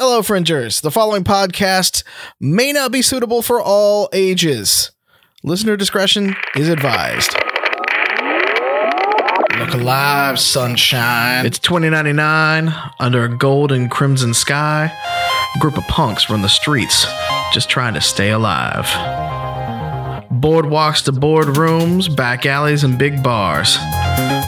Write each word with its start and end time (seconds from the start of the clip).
Hello, 0.00 0.22
Fringers. 0.22 0.80
The 0.80 0.92
following 0.92 1.24
podcast 1.24 2.04
may 2.38 2.72
not 2.72 2.92
be 2.92 3.02
suitable 3.02 3.42
for 3.42 3.60
all 3.60 4.08
ages. 4.12 4.92
Listener 5.42 5.76
discretion 5.76 6.36
is 6.54 6.68
advised. 6.68 7.34
Look 9.58 9.74
alive, 9.74 10.38
sunshine. 10.38 11.44
It's 11.46 11.58
2099 11.58 12.72
under 13.00 13.24
a 13.24 13.36
gold 13.36 13.72
and 13.72 13.90
crimson 13.90 14.34
sky. 14.34 14.92
A 15.56 15.58
group 15.58 15.76
of 15.76 15.82
punks 15.88 16.30
run 16.30 16.42
the 16.42 16.48
streets 16.48 17.04
just 17.52 17.68
trying 17.68 17.94
to 17.94 18.00
stay 18.00 18.30
alive. 18.30 18.84
Boardwalks 20.30 21.02
to 21.06 21.12
boardrooms, 21.12 22.14
back 22.14 22.46
alleys, 22.46 22.84
and 22.84 22.96
big 22.96 23.20
bars. 23.20 23.76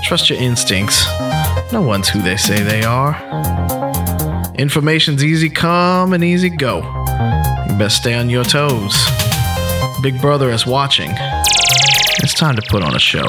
Trust 0.04 0.30
your 0.30 0.38
instincts. 0.38 1.04
No 1.72 1.82
one's 1.82 2.08
who 2.08 2.22
they 2.22 2.36
say 2.36 2.62
they 2.62 2.84
are. 2.84 3.79
Information's 4.60 5.24
easy 5.24 5.48
come 5.48 6.12
and 6.12 6.22
easy 6.22 6.50
go. 6.50 6.80
You 7.66 7.78
best 7.78 7.96
stay 7.96 8.12
on 8.12 8.28
your 8.28 8.44
toes. 8.44 8.94
Big 10.02 10.20
Brother 10.20 10.50
is 10.50 10.66
watching. 10.66 11.10
It's 12.18 12.34
time 12.34 12.56
to 12.56 12.62
put 12.68 12.82
on 12.82 12.94
a 12.94 12.98
show. 12.98 13.24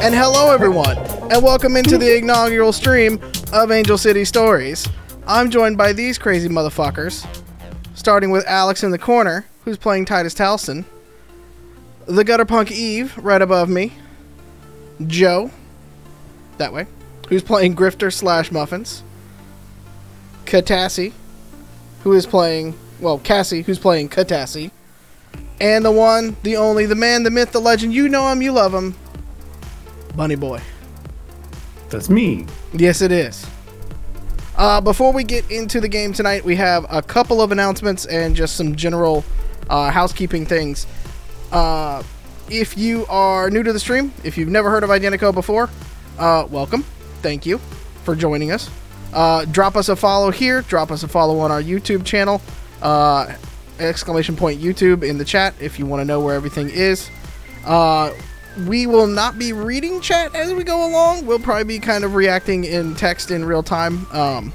And 0.00 0.14
hello, 0.14 0.50
everyone, 0.54 0.96
and 1.30 1.42
welcome 1.42 1.76
into 1.76 1.98
the 1.98 2.16
inaugural 2.16 2.72
stream 2.72 3.20
of 3.52 3.70
Angel 3.70 3.98
City 3.98 4.24
Stories. 4.24 4.88
I'm 5.26 5.50
joined 5.50 5.76
by 5.76 5.92
these 5.92 6.16
crazy 6.16 6.48
motherfuckers, 6.48 7.26
starting 7.94 8.30
with 8.30 8.46
Alex 8.46 8.82
in 8.82 8.90
the 8.90 8.98
corner, 8.98 9.44
who's 9.66 9.76
playing 9.76 10.06
Titus 10.06 10.32
Towson, 10.32 10.86
the 12.06 12.24
gutter 12.24 12.46
punk 12.46 12.70
Eve 12.70 13.14
right 13.18 13.42
above 13.42 13.68
me, 13.68 13.92
Joe, 15.06 15.50
that 16.60 16.72
way, 16.72 16.86
who's 17.28 17.42
playing 17.42 17.74
Grifter 17.74 18.12
slash 18.12 18.50
Muffins, 18.50 19.02
Katassi, 20.44 21.12
who 22.04 22.12
is 22.12 22.24
playing, 22.24 22.78
well, 23.00 23.18
Cassie, 23.18 23.62
who's 23.62 23.78
playing 23.78 24.08
Katassi, 24.08 24.70
and 25.60 25.84
the 25.84 25.90
one, 25.90 26.36
the 26.42 26.56
only, 26.56 26.86
the 26.86 26.94
man, 26.94 27.22
the 27.22 27.30
myth, 27.30 27.52
the 27.52 27.60
legend, 27.60 27.92
you 27.92 28.08
know 28.08 28.30
him, 28.30 28.40
you 28.40 28.52
love 28.52 28.72
him, 28.72 28.94
Bunny 30.16 30.36
Boy. 30.36 30.60
That's 31.90 32.08
me. 32.08 32.46
Yes, 32.72 33.02
it 33.02 33.12
is. 33.12 33.46
Uh, 34.56 34.80
before 34.80 35.12
we 35.12 35.24
get 35.24 35.50
into 35.50 35.80
the 35.80 35.88
game 35.88 36.12
tonight, 36.12 36.44
we 36.44 36.54
have 36.56 36.86
a 36.90 37.02
couple 37.02 37.40
of 37.40 37.50
announcements 37.50 38.06
and 38.06 38.36
just 38.36 38.56
some 38.56 38.76
general 38.76 39.24
uh, 39.68 39.90
housekeeping 39.90 40.46
things. 40.46 40.86
Uh, 41.50 42.02
if 42.50 42.76
you 42.76 43.06
are 43.08 43.50
new 43.50 43.62
to 43.62 43.72
the 43.72 43.80
stream, 43.80 44.12
if 44.24 44.36
you've 44.36 44.48
never 44.48 44.70
heard 44.70 44.84
of 44.84 44.90
Identico 44.90 45.32
before, 45.32 45.70
uh, 46.18 46.46
welcome. 46.50 46.82
Thank 47.22 47.46
you 47.46 47.58
for 48.04 48.14
joining 48.14 48.52
us. 48.52 48.70
Uh, 49.12 49.44
drop 49.46 49.76
us 49.76 49.88
a 49.88 49.96
follow 49.96 50.30
here. 50.30 50.62
Drop 50.62 50.90
us 50.90 51.02
a 51.02 51.08
follow 51.08 51.40
on 51.40 51.50
our 51.50 51.62
YouTube 51.62 52.04
channel. 52.04 52.40
Uh, 52.82 53.34
exclamation 53.78 54.36
point 54.36 54.60
YouTube 54.60 55.02
in 55.02 55.18
the 55.18 55.24
chat 55.24 55.54
if 55.60 55.78
you 55.78 55.86
want 55.86 56.00
to 56.00 56.04
know 56.04 56.20
where 56.20 56.34
everything 56.34 56.68
is. 56.70 57.10
Uh, 57.64 58.12
we 58.66 58.86
will 58.86 59.06
not 59.06 59.38
be 59.38 59.52
reading 59.52 60.00
chat 60.00 60.34
as 60.34 60.52
we 60.52 60.64
go 60.64 60.88
along. 60.88 61.26
We'll 61.26 61.38
probably 61.38 61.64
be 61.64 61.78
kind 61.78 62.04
of 62.04 62.14
reacting 62.14 62.64
in 62.64 62.94
text 62.94 63.30
in 63.30 63.44
real 63.44 63.62
time. 63.62 64.06
Um, 64.12 64.52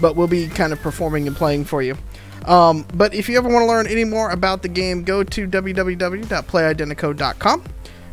but 0.00 0.16
we'll 0.16 0.28
be 0.28 0.48
kind 0.48 0.72
of 0.72 0.80
performing 0.80 1.26
and 1.26 1.36
playing 1.36 1.66
for 1.66 1.82
you. 1.82 1.98
Um, 2.46 2.86
but 2.94 3.12
if 3.12 3.28
you 3.28 3.36
ever 3.36 3.50
want 3.50 3.62
to 3.62 3.66
learn 3.66 3.86
any 3.86 4.04
more 4.04 4.30
about 4.30 4.62
the 4.62 4.68
game, 4.68 5.04
go 5.04 5.22
to 5.22 5.46
www.playidentico.com 5.46 7.64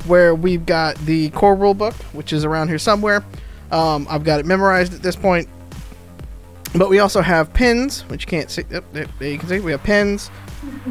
where 0.05 0.35
we've 0.35 0.65
got 0.65 0.95
the 0.99 1.29
core 1.31 1.55
rulebook, 1.55 1.93
which 2.13 2.33
is 2.33 2.45
around 2.45 2.67
here 2.67 2.79
somewhere. 2.79 3.23
Um, 3.71 4.07
I've 4.09 4.23
got 4.23 4.39
it 4.39 4.45
memorized 4.45 4.93
at 4.93 5.01
this 5.01 5.15
point. 5.15 5.49
But 6.75 6.89
we 6.89 6.99
also 6.99 7.21
have 7.21 7.53
pins, 7.53 8.01
which 8.09 8.23
you 8.23 8.27
can't 8.27 8.51
see. 8.51 8.63
Oh, 8.73 8.81
there, 8.91 9.07
there 9.19 9.31
you 9.31 9.39
can 9.39 9.49
see. 9.49 9.59
We 9.59 9.71
have 9.71 9.83
pins. 9.83 10.29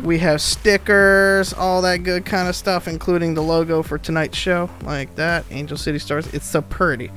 We 0.02 0.18
have 0.18 0.40
stickers, 0.40 1.52
all 1.52 1.82
that 1.82 1.98
good 1.98 2.24
kind 2.24 2.48
of 2.48 2.56
stuff, 2.56 2.88
including 2.88 3.34
the 3.34 3.42
logo 3.42 3.82
for 3.82 3.98
tonight's 3.98 4.38
show, 4.38 4.70
like 4.82 5.14
that. 5.16 5.44
Angel 5.50 5.76
City 5.76 5.98
Stories. 5.98 6.32
It's 6.32 6.46
so 6.46 6.62
pretty. 6.62 7.10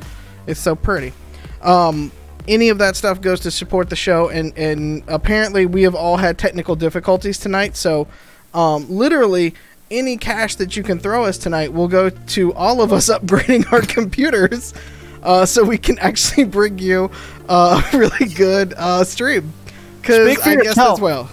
It's 0.46 0.60
so 0.60 0.76
pretty. 0.76 1.14
Um, 1.62 2.12
any 2.48 2.70
of 2.70 2.78
that 2.80 2.96
stuff 2.96 3.22
goes 3.22 3.40
to 3.42 3.52
support 3.52 3.90
the 3.90 3.96
show, 3.96 4.30
and 4.30 4.58
and 4.58 5.04
apparently 5.08 5.66
we 5.66 5.84
have 5.84 5.96
all 5.96 6.18
had 6.18 6.38
technical 6.38 6.76
difficulties 6.76 7.38
tonight. 7.38 7.78
So, 7.78 8.08
um, 8.54 8.90
literally, 8.90 9.54
any 9.92 10.18
cash 10.18 10.56
that 10.56 10.76
you 10.78 10.84
can 10.84 11.00
throw 11.00 11.26
us 11.26 11.38
tonight 11.38 11.74
will 11.74 11.88
go 11.88 12.10
to 12.10 12.54
all 12.54 12.82
of 12.82 12.92
us 12.94 13.10
upgrading 13.10 13.72
our 13.72 13.82
computers, 13.82 14.74
uh, 15.24 15.46
so 15.46 15.64
we 15.64 15.78
can 15.78 15.98
actually 16.00 16.44
bring 16.46 16.78
you 16.80 17.10
a 17.48 17.84
really 17.94 18.28
good 18.34 18.74
uh, 18.78 19.04
stream. 19.04 19.52
Because 20.02 20.32
Speak 20.32 20.40
for 20.44 20.50
I 20.50 20.56
guess 20.56 20.66
yourself. 20.66 20.88
that's 20.92 21.02
well. 21.02 21.26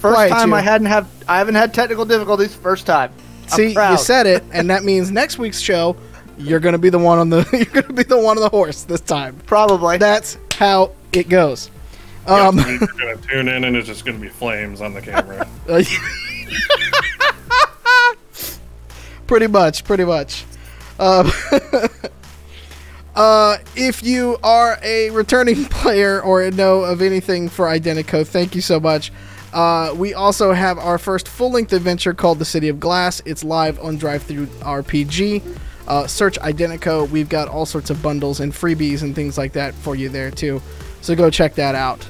First 0.00 0.14
Quiet 0.14 0.30
time 0.30 0.48
you. 0.50 0.54
I 0.56 0.60
hadn't 0.60 0.86
have 0.88 1.08
I 1.28 1.38
haven't 1.38 1.54
had 1.54 1.72
technical 1.74 2.04
difficulties. 2.04 2.54
First 2.54 2.86
time. 2.86 3.12
I'm 3.44 3.48
See, 3.50 3.68
you 3.74 3.98
said 3.98 4.26
it, 4.26 4.42
and 4.52 4.70
that 4.70 4.82
means 4.82 5.10
next 5.10 5.38
week's 5.38 5.60
show, 5.60 5.96
you're 6.38 6.58
gonna 6.60 6.78
be 6.78 6.88
the 6.90 6.98
one 6.98 7.18
on 7.18 7.28
the 7.28 7.46
you're 7.52 7.82
gonna 7.82 7.92
be 7.92 8.02
the 8.02 8.16
one 8.18 8.38
on 8.38 8.42
the 8.42 8.48
horse 8.48 8.82
this 8.84 9.00
time. 9.00 9.36
probably. 9.46 9.98
That's 9.98 10.38
how 10.54 10.92
it 11.12 11.28
goes. 11.28 11.70
Yeah, 12.26 12.48
Um, 12.48 12.58
you're 12.58 12.78
gonna 12.78 13.16
tune 13.16 13.48
in 13.48 13.64
and 13.64 13.76
it's 13.76 13.86
just 13.86 14.04
gonna 14.04 14.18
be 14.18 14.28
flames 14.28 14.80
on 14.80 14.94
the 14.94 15.02
camera. 15.02 15.46
Pretty 19.32 19.46
much, 19.46 19.84
pretty 19.84 20.04
much. 20.04 20.44
Um, 20.98 21.32
uh, 23.16 23.56
if 23.74 24.02
you 24.02 24.36
are 24.42 24.78
a 24.82 25.08
returning 25.08 25.64
player 25.70 26.20
or 26.20 26.50
know 26.50 26.82
of 26.82 27.00
anything 27.00 27.48
for 27.48 27.64
Identico, 27.64 28.26
thank 28.26 28.54
you 28.54 28.60
so 28.60 28.78
much. 28.78 29.10
Uh, 29.54 29.94
we 29.96 30.12
also 30.12 30.52
have 30.52 30.76
our 30.76 30.98
first 30.98 31.28
full-length 31.28 31.72
adventure 31.72 32.12
called 32.12 32.40
The 32.40 32.44
City 32.44 32.68
of 32.68 32.78
Glass. 32.78 33.22
It's 33.24 33.42
live 33.42 33.80
on 33.80 33.98
DriveThruRPG. 33.98 35.58
Uh, 35.88 36.06
search 36.06 36.38
Identico. 36.40 37.08
We've 37.08 37.30
got 37.30 37.48
all 37.48 37.64
sorts 37.64 37.88
of 37.88 38.02
bundles 38.02 38.38
and 38.38 38.52
freebies 38.52 39.00
and 39.00 39.14
things 39.14 39.38
like 39.38 39.54
that 39.54 39.72
for 39.76 39.96
you 39.96 40.10
there 40.10 40.30
too. 40.30 40.60
So 41.00 41.16
go 41.16 41.30
check 41.30 41.54
that 41.54 41.74
out. 41.74 42.06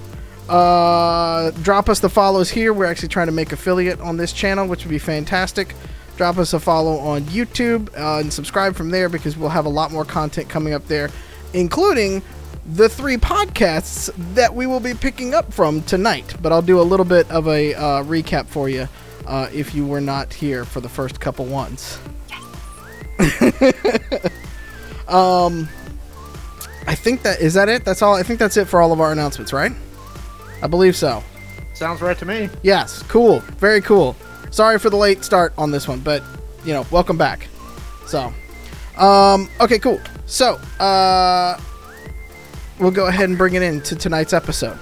Uh, 0.49 1.53
drop 1.62 1.88
us 1.88 2.00
the 2.00 2.11
follows 2.11 2.50
here. 2.50 2.72
We're 2.72 2.87
actually 2.87 3.11
trying 3.11 3.28
to 3.28 3.32
make 3.32 3.53
affiliate 3.53 4.00
on 4.00 4.16
this 4.16 4.32
channel, 4.32 4.66
which 4.66 4.82
would 4.82 4.91
be 4.91 4.99
fantastic. 4.99 5.77
Drop 6.22 6.38
us 6.38 6.53
a 6.53 6.60
follow 6.60 6.99
on 6.99 7.22
YouTube 7.22 7.88
uh, 7.99 8.21
and 8.21 8.33
subscribe 8.33 8.77
from 8.77 8.91
there 8.91 9.09
because 9.09 9.37
we'll 9.37 9.49
have 9.49 9.66
a 9.66 9.69
lot 9.69 9.91
more 9.91 10.05
content 10.05 10.49
coming 10.49 10.72
up 10.72 10.87
there, 10.87 11.10
including 11.53 12.22
the 12.65 12.88
three 12.88 13.16
podcasts 13.16 14.09
that 14.34 14.55
we 14.55 14.65
will 14.69 14.78
be 14.78 14.94
picking 14.94 15.34
up 15.34 15.53
from 15.53 15.82
tonight. 15.82 16.32
But 16.41 16.53
I'll 16.53 16.62
do 16.62 16.81
a 16.81 16.82
little 16.82 17.05
bit 17.05 17.28
of 17.28 17.49
a 17.49 17.75
uh, 17.75 18.05
recap 18.05 18.47
for 18.47 18.69
you 18.69 18.88
uh, 19.27 19.49
if 19.53 19.75
you 19.75 19.84
were 19.84 20.00
not 20.00 20.32
here 20.32 20.65
for 20.65 20.81
the 20.81 20.88
first 20.88 21.19
couple 21.19 21.44
ones. 21.44 21.99
um, 25.09 25.69
I 26.87 26.94
think 26.94 27.22
that 27.22 27.41
is 27.41 27.55
that 27.55 27.69
it. 27.69 27.84
That's 27.84 28.00
all. 28.00 28.15
I 28.15 28.22
think 28.22 28.38
that's 28.38 28.56
it 28.56 28.69
for 28.69 28.81
all 28.81 28.93
of 28.93 29.00
our 29.00 29.11
announcements, 29.11 29.53
right? 29.53 29.72
I 30.62 30.69
believe 30.69 30.94
so. 30.94 31.25
Sounds 31.75 32.00
right 32.00 32.16
to 32.19 32.25
me. 32.25 32.49
Yes, 32.62 33.03
cool. 33.09 33.41
Very 33.59 33.81
cool. 33.81 34.15
Sorry 34.53 34.79
for 34.79 34.91
the 34.91 34.99
late 34.99 35.25
start 35.25 35.55
on 35.57 35.71
this 35.71 35.89
one, 35.89 36.01
but 36.01 36.23
you 36.63 36.75
know, 36.75 36.87
welcome 36.91 37.17
back. 37.17 37.49
So, 38.07 38.33
um, 38.99 39.49
okay, 39.59 39.79
cool. 39.79 39.99
So, 40.27 40.61
uh, 40.79 41.59
we'll 42.79 42.91
go 42.91 43.07
ahead 43.07 43.31
and 43.31 43.39
bring 43.39 43.55
it 43.55 43.62
into 43.62 43.97
tonight's 43.97 44.35
episode. 44.35 44.79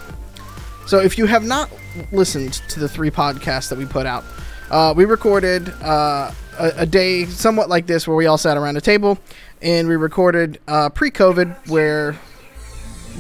So, 0.87 0.99
if 0.99 1.17
you 1.17 1.27
have 1.27 1.45
not 1.45 1.71
listened 2.11 2.55
to 2.69 2.81
the 2.81 2.89
three 2.89 3.13
podcasts 3.13 3.69
that 3.69 3.79
we 3.79 3.87
put 3.87 4.07
out, 4.07 4.25
uh, 4.73 4.93
we 4.97 5.05
recorded 5.05 5.73
uh, 5.83 6.33
a, 6.59 6.73
a 6.79 6.87
day 6.87 7.27
somewhat 7.27 7.69
like 7.69 7.87
this 7.87 8.09
where 8.09 8.17
we 8.17 8.27
all 8.27 8.39
sat 8.39 8.57
around 8.57 8.77
a 8.77 8.81
table 8.81 9.21
and 9.63 9.87
we 9.87 9.95
recorded 9.95 10.59
uh, 10.67 10.89
pre 10.89 11.13
COVID 11.13 11.69
where 11.69 12.19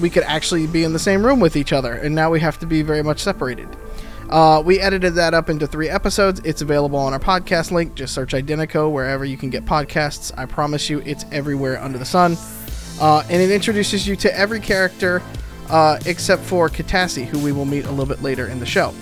we 0.00 0.10
could 0.10 0.24
actually 0.24 0.66
be 0.66 0.82
in 0.82 0.92
the 0.92 0.98
same 0.98 1.24
room 1.24 1.38
with 1.38 1.54
each 1.54 1.72
other, 1.72 1.92
and 1.92 2.12
now 2.12 2.28
we 2.28 2.40
have 2.40 2.58
to 2.58 2.66
be 2.66 2.82
very 2.82 3.04
much 3.04 3.20
separated. 3.20 3.68
Uh, 4.30 4.62
we 4.64 4.78
edited 4.78 5.14
that 5.16 5.34
up 5.34 5.50
into 5.50 5.66
three 5.66 5.88
episodes. 5.88 6.40
It's 6.44 6.62
available 6.62 7.00
on 7.00 7.12
our 7.12 7.18
podcast 7.18 7.72
link. 7.72 7.96
Just 7.96 8.14
search 8.14 8.32
Identico 8.32 8.90
wherever 8.90 9.24
you 9.24 9.36
can 9.36 9.50
get 9.50 9.64
podcasts. 9.64 10.30
I 10.38 10.46
promise 10.46 10.88
you, 10.88 11.00
it's 11.04 11.24
everywhere 11.32 11.82
under 11.82 11.98
the 11.98 12.04
sun. 12.04 12.36
Uh, 13.00 13.24
and 13.28 13.42
it 13.42 13.50
introduces 13.50 14.06
you 14.06 14.14
to 14.14 14.38
every 14.38 14.60
character 14.60 15.20
uh, 15.68 15.98
except 16.06 16.42
for 16.42 16.68
Katassi, 16.68 17.24
who 17.24 17.40
we 17.40 17.50
will 17.50 17.64
meet 17.64 17.86
a 17.86 17.90
little 17.90 18.06
bit 18.06 18.22
later 18.22 18.46
in 18.46 18.60
the 18.60 18.66
show. 18.66 18.94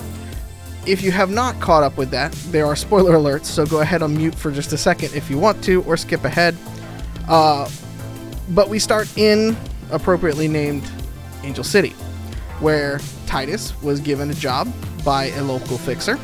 If 0.87 1.03
you 1.03 1.11
have 1.13 1.31
not 1.31 1.61
caught 1.61 1.83
up 1.83 1.99
with 1.99 2.11
that, 2.11 2.33
there 2.51 2.65
are 2.65 2.77
spoiler 2.77 3.13
alerts, 3.13 3.45
so 3.45 3.67
go 3.67 3.81
ahead 3.81 4.01
and 4.01 4.17
mute 4.17 4.35
for 4.35 4.51
just 4.51 4.73
a 4.73 4.79
second 4.79 5.15
if 5.15 5.29
you 5.29 5.39
want 5.39 5.63
to, 5.65 5.83
or 5.83 5.99
skip 5.99 6.25
ahead. 6.25 6.57
Uh, 7.29 7.69
but 8.51 8.71
we 8.71 8.79
start 8.79 9.15
in 9.19 9.55
appropriately 9.91 10.49
named 10.49 10.91
Angel 11.43 11.65
City, 11.65 11.91
where 12.61 12.99
Titus 13.27 13.79
was 13.83 14.01
given 14.01 14.31
a 14.31 14.35
job 14.35 14.73
by 15.05 15.27
a 15.27 15.43
local 15.43 15.79
fixer 15.79 16.17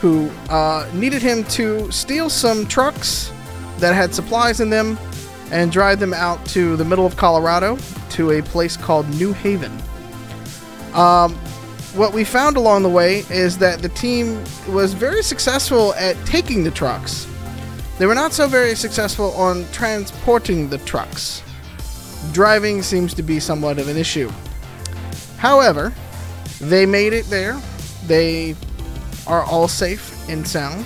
who 0.00 0.28
uh, 0.48 0.88
needed 0.94 1.22
him 1.22 1.44
to 1.44 1.90
steal 1.90 2.30
some 2.30 2.66
trucks 2.66 3.32
that 3.78 3.94
had 3.94 4.14
supplies 4.14 4.60
in 4.60 4.70
them 4.70 4.98
and 5.50 5.72
drive 5.72 5.98
them 5.98 6.12
out 6.12 6.44
to 6.46 6.76
the 6.76 6.84
middle 6.84 7.06
of 7.06 7.16
Colorado 7.16 7.78
to 8.10 8.32
a 8.32 8.42
place 8.42 8.76
called 8.76 9.08
New 9.10 9.32
Haven. 9.32 9.72
Um, 10.94 11.34
what 11.94 12.12
we 12.12 12.22
found 12.22 12.56
along 12.56 12.82
the 12.82 12.88
way 12.88 13.24
is 13.30 13.58
that 13.58 13.80
the 13.80 13.88
team 13.88 14.42
was 14.68 14.92
very 14.94 15.22
successful 15.22 15.94
at 15.94 16.16
taking 16.26 16.62
the 16.62 16.70
trucks. 16.70 17.26
They 17.98 18.06
were 18.06 18.14
not 18.14 18.32
so 18.32 18.46
very 18.46 18.74
successful 18.74 19.32
on 19.32 19.66
transporting 19.72 20.68
the 20.68 20.78
trucks. 20.78 21.42
Driving 22.32 22.82
seems 22.82 23.14
to 23.14 23.22
be 23.22 23.40
somewhat 23.40 23.78
of 23.78 23.88
an 23.88 23.96
issue. 23.96 24.30
However, 25.38 25.92
they 26.60 26.86
made 26.86 27.12
it 27.12 27.26
there. 27.26 27.60
They 28.06 28.56
are 29.26 29.44
all 29.44 29.68
safe 29.68 30.28
and 30.28 30.46
sound. 30.46 30.84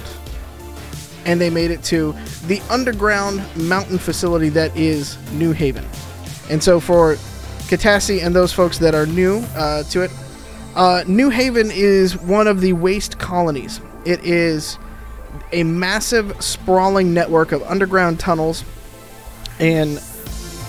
And 1.24 1.40
they 1.40 1.50
made 1.50 1.70
it 1.70 1.82
to 1.84 2.14
the 2.46 2.60
underground 2.68 3.42
mountain 3.56 3.98
facility 3.98 4.48
that 4.50 4.76
is 4.76 5.16
New 5.32 5.52
Haven. 5.52 5.86
And 6.50 6.62
so, 6.62 6.80
for 6.80 7.14
Katassi 7.68 8.24
and 8.24 8.34
those 8.34 8.52
folks 8.52 8.78
that 8.78 8.94
are 8.94 9.06
new 9.06 9.38
uh, 9.54 9.84
to 9.84 10.02
it, 10.02 10.10
uh, 10.74 11.04
New 11.06 11.30
Haven 11.30 11.70
is 11.72 12.18
one 12.18 12.46
of 12.48 12.60
the 12.60 12.72
waste 12.72 13.18
colonies. 13.18 13.80
It 14.04 14.24
is 14.24 14.78
a 15.52 15.62
massive, 15.62 16.42
sprawling 16.42 17.14
network 17.14 17.52
of 17.52 17.62
underground 17.62 18.18
tunnels 18.18 18.64
and 19.60 20.02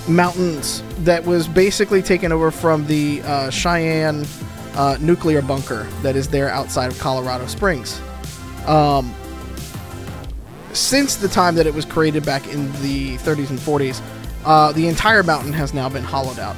mountains 0.08 0.84
that 1.00 1.26
was 1.26 1.48
basically 1.48 2.02
taken 2.02 2.32
over 2.32 2.52
from 2.52 2.86
the 2.88 3.22
uh, 3.24 3.50
Cheyenne 3.50 4.26
uh, 4.76 4.98
nuclear 5.00 5.42
bunker 5.42 5.84
that 6.02 6.16
is 6.16 6.28
there 6.28 6.50
outside 6.50 6.92
of 6.92 7.00
Colorado 7.00 7.48
Springs. 7.48 8.02
Um, 8.66 9.14
since 10.74 11.16
the 11.16 11.28
time 11.28 11.56
that 11.56 11.68
it 11.68 11.74
was 11.74 11.86
created 11.86 12.26
back 12.26 12.48
in 12.48 12.72
the 12.82 13.18
30s 13.18 13.50
and 13.50 13.60
40s, 13.60 14.02
uh, 14.46 14.72
the 14.72 14.88
entire 14.88 15.24
mountain 15.24 15.54
has 15.54 15.74
now 15.74 15.88
been 15.90 16.04
hollowed 16.04 16.40
out. 16.40 16.56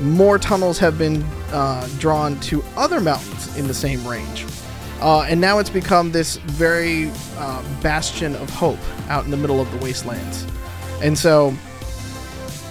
More 0.00 0.38
tunnels 0.38 0.78
have 0.78 0.98
been 0.98 1.22
uh, 1.52 1.88
drawn 1.98 2.38
to 2.40 2.62
other 2.76 3.00
mountains 3.00 3.56
in 3.56 3.66
the 3.66 3.74
same 3.74 4.06
range. 4.06 4.44
Uh, 5.00 5.22
and 5.22 5.40
now 5.40 5.58
it's 5.58 5.70
become 5.70 6.12
this 6.12 6.36
very 6.36 7.10
uh, 7.36 7.62
bastion 7.82 8.34
of 8.36 8.48
hope 8.50 8.78
out 9.08 9.24
in 9.24 9.30
the 9.30 9.36
middle 9.36 9.60
of 9.60 9.70
the 9.72 9.78
wastelands. 9.78 10.46
And 11.02 11.18
so, 11.18 11.54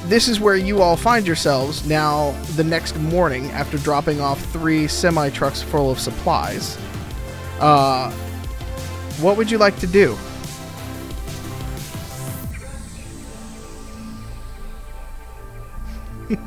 this 0.05 0.27
is 0.27 0.39
where 0.39 0.55
you 0.55 0.81
all 0.81 0.97
find 0.97 1.25
yourselves 1.25 1.85
now 1.87 2.31
the 2.55 2.63
next 2.63 2.97
morning 2.97 3.49
after 3.51 3.77
dropping 3.77 4.19
off 4.21 4.43
three 4.51 4.87
semi 4.87 5.29
trucks 5.29 5.61
full 5.61 5.89
of 5.91 5.99
supplies. 5.99 6.77
Uh, 7.59 8.11
what 9.21 9.37
would 9.37 9.49
you 9.49 9.57
like 9.57 9.77
to 9.79 9.87
do? 9.87 10.17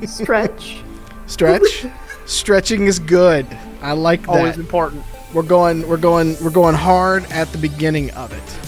Stretch. 0.04 0.78
Stretch? 1.26 1.86
Stretching 2.26 2.86
is 2.86 2.98
good. 2.98 3.46
I 3.82 3.92
like 3.92 4.22
that. 4.22 4.28
Always 4.30 4.58
important. 4.58 5.04
We're 5.32 5.42
going 5.42 5.86
we're 5.88 5.96
going 5.96 6.36
we're 6.42 6.50
going 6.50 6.74
hard 6.74 7.24
at 7.30 7.48
the 7.52 7.58
beginning 7.58 8.10
of 8.12 8.32
it. 8.32 8.58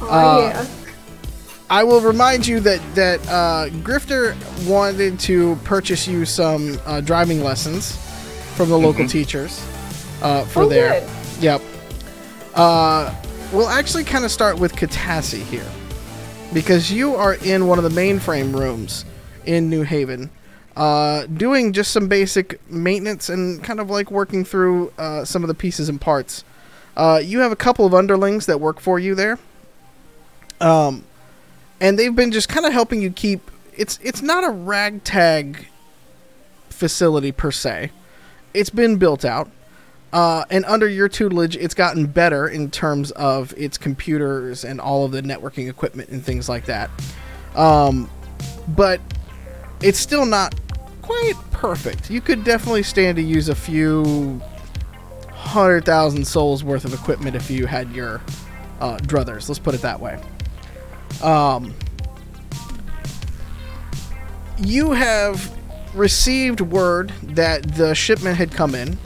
Oh 0.00 0.08
Uh, 0.10 0.38
yeah. 0.48 0.83
I 1.74 1.82
will 1.82 2.00
remind 2.00 2.46
you 2.46 2.60
that 2.60 2.80
that 2.94 3.20
uh, 3.26 3.66
Grifter 3.82 4.36
wanted 4.64 5.18
to 5.20 5.56
purchase 5.64 6.06
you 6.06 6.24
some 6.24 6.78
uh, 6.86 7.00
driving 7.00 7.42
lessons 7.42 7.96
from 8.54 8.68
the 8.68 8.78
local 8.78 9.08
teachers 9.08 9.60
uh, 10.22 10.44
for 10.44 10.62
Oh, 10.62 10.68
there. 10.68 11.00
good. 11.00 11.42
Yep. 11.42 11.62
Uh, 12.54 13.12
we'll 13.52 13.68
actually 13.68 14.04
kind 14.04 14.24
of 14.24 14.30
start 14.30 14.56
with 14.56 14.72
Katassi 14.76 15.42
here 15.42 15.66
because 16.52 16.92
you 16.92 17.16
are 17.16 17.34
in 17.34 17.66
one 17.66 17.78
of 17.78 17.82
the 17.82 17.90
mainframe 18.00 18.54
rooms 18.56 19.04
in 19.44 19.68
New 19.68 19.82
Haven, 19.82 20.30
uh, 20.76 21.26
doing 21.26 21.72
just 21.72 21.90
some 21.90 22.06
basic 22.06 22.60
maintenance 22.70 23.28
and 23.28 23.64
kind 23.64 23.80
of 23.80 23.90
like 23.90 24.12
working 24.12 24.44
through 24.44 24.92
uh, 24.96 25.24
some 25.24 25.42
of 25.42 25.48
the 25.48 25.54
pieces 25.54 25.88
and 25.88 26.00
parts. 26.00 26.44
Uh, 26.96 27.20
you 27.20 27.40
have 27.40 27.50
a 27.50 27.56
couple 27.56 27.84
of 27.84 27.92
underlings 27.94 28.46
that 28.46 28.60
work 28.60 28.78
for 28.78 29.00
you 29.00 29.16
there. 29.16 29.40
Um, 30.60 31.02
and 31.84 31.98
they've 31.98 32.16
been 32.16 32.32
just 32.32 32.48
kind 32.48 32.64
of 32.64 32.72
helping 32.72 33.02
you 33.02 33.10
keep 33.10 33.50
it's 33.76 33.98
it's 34.02 34.22
not 34.22 34.42
a 34.42 34.48
ragtag 34.48 35.66
facility 36.70 37.30
per 37.30 37.50
se. 37.50 37.90
It's 38.54 38.70
been 38.70 38.96
built 38.96 39.24
out. 39.24 39.50
Uh, 40.10 40.44
and 40.48 40.64
under 40.64 40.88
your 40.88 41.08
tutelage, 41.08 41.56
it's 41.56 41.74
gotten 41.74 42.06
better 42.06 42.48
in 42.48 42.70
terms 42.70 43.10
of 43.10 43.52
its 43.58 43.76
computers 43.76 44.64
and 44.64 44.80
all 44.80 45.04
of 45.04 45.10
the 45.12 45.20
networking 45.20 45.68
equipment 45.68 46.08
and 46.08 46.24
things 46.24 46.48
like 46.48 46.64
that. 46.66 46.88
Um, 47.54 48.08
but 48.68 49.00
it's 49.82 49.98
still 49.98 50.24
not 50.24 50.54
quite 51.02 51.34
perfect. 51.50 52.10
You 52.10 52.22
could 52.22 52.44
definitely 52.44 52.84
stand 52.84 53.16
to 53.16 53.22
use 53.22 53.50
a 53.50 53.54
few 53.54 54.40
hundred 55.28 55.84
thousand 55.84 56.26
souls 56.26 56.64
worth 56.64 56.86
of 56.86 56.94
equipment 56.94 57.36
if 57.36 57.50
you 57.50 57.66
had 57.66 57.90
your 57.90 58.22
uh, 58.80 58.96
druthers. 58.98 59.48
Let's 59.48 59.58
put 59.58 59.74
it 59.74 59.82
that 59.82 60.00
way. 60.00 60.18
Um, 61.22 61.74
you 64.58 64.92
have 64.92 65.52
received 65.94 66.60
word 66.60 67.10
that 67.22 67.76
the 67.76 67.94
shipment 67.94 68.36
had 68.36 68.50
come 68.50 68.74
in. 68.74 68.98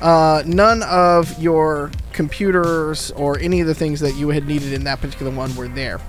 Uh, 0.00 0.42
none 0.46 0.82
of 0.84 1.40
your 1.40 1.90
computers 2.12 3.10
or 3.12 3.38
any 3.38 3.60
of 3.60 3.66
the 3.66 3.74
things 3.74 4.00
that 4.00 4.14
you 4.14 4.28
had 4.28 4.46
needed 4.46 4.72
in 4.72 4.84
that 4.84 5.00
particular 5.00 5.32
one 5.32 5.54
were 5.56 5.68
there. 5.68 6.00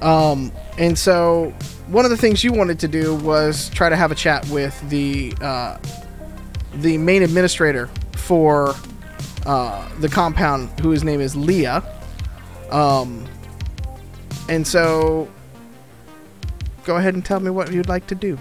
Um, 0.00 0.52
and 0.78 0.98
so, 0.98 1.52
one 1.88 2.04
of 2.04 2.10
the 2.10 2.16
things 2.16 2.42
you 2.42 2.52
wanted 2.52 2.78
to 2.80 2.88
do 2.88 3.16
was 3.16 3.68
try 3.70 3.88
to 3.88 3.96
have 3.96 4.10
a 4.10 4.14
chat 4.14 4.48
with 4.48 4.80
the 4.88 5.34
uh, 5.40 5.76
the 6.76 6.96
main 6.96 7.22
administrator 7.22 7.88
for 8.12 8.74
uh, 9.44 9.88
the 9.98 10.08
compound, 10.08 10.68
whose 10.80 11.04
name 11.04 11.20
is 11.20 11.36
Leah. 11.36 11.82
Um, 12.70 13.26
and 14.50 14.66
so, 14.66 15.28
go 16.84 16.96
ahead 16.96 17.14
and 17.14 17.24
tell 17.24 17.38
me 17.38 17.50
what 17.50 17.72
you'd 17.72 17.88
like 17.88 18.06
to 18.08 18.16
do. 18.16 18.36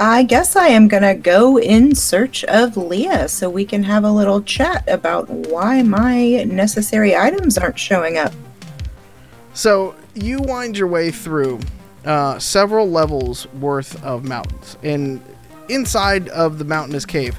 I 0.00 0.24
guess 0.24 0.56
I 0.56 0.68
am 0.68 0.88
gonna 0.88 1.14
go 1.14 1.58
in 1.58 1.94
search 1.94 2.42
of 2.44 2.76
Leah 2.76 3.28
so 3.28 3.48
we 3.48 3.64
can 3.64 3.82
have 3.82 4.04
a 4.04 4.10
little 4.10 4.42
chat 4.42 4.88
about 4.88 5.28
why 5.28 5.82
my 5.82 6.44
necessary 6.44 7.14
items 7.14 7.56
aren't 7.58 7.78
showing 7.78 8.16
up. 8.16 8.32
So 9.52 9.94
you 10.14 10.40
wind 10.40 10.78
your 10.78 10.88
way 10.88 11.10
through 11.10 11.60
uh, 12.06 12.38
several 12.38 12.90
levels 12.90 13.46
worth 13.54 14.02
of 14.02 14.24
mountains, 14.24 14.78
and 14.82 15.20
inside 15.68 16.28
of 16.28 16.58
the 16.58 16.64
mountainous 16.64 17.04
cave, 17.04 17.38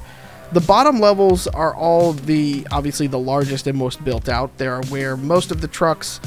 the 0.52 0.60
bottom 0.60 1.00
levels 1.00 1.46
are 1.48 1.74
all 1.74 2.12
the 2.12 2.66
obviously 2.70 3.06
the 3.06 3.18
largest 3.18 3.66
and 3.66 3.76
most 3.76 4.04
built 4.04 4.28
out. 4.28 4.56
They 4.58 4.66
are 4.66 4.82
where 4.84 5.16
most 5.16 5.50
of 5.50 5.60
the 5.60 5.68
trucks 5.68 6.20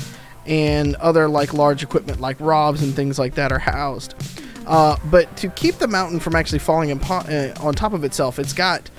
and 0.45 0.95
other 0.95 1.27
like 1.27 1.53
large 1.53 1.83
equipment 1.83 2.19
like 2.19 2.37
robs 2.39 2.81
and 2.81 2.93
things 2.93 3.19
like 3.19 3.35
that 3.35 3.51
are 3.51 3.59
housed. 3.59 4.15
Uh, 4.67 4.95
but 5.05 5.35
to 5.37 5.49
keep 5.49 5.75
the 5.75 5.87
mountain 5.87 6.19
from 6.19 6.35
actually 6.35 6.59
falling 6.59 6.89
impo- 6.89 7.57
uh, 7.57 7.65
on 7.65 7.73
top 7.73 7.93
of 7.93 8.03
itself, 8.03 8.39
it's 8.39 8.53
got 8.53 8.89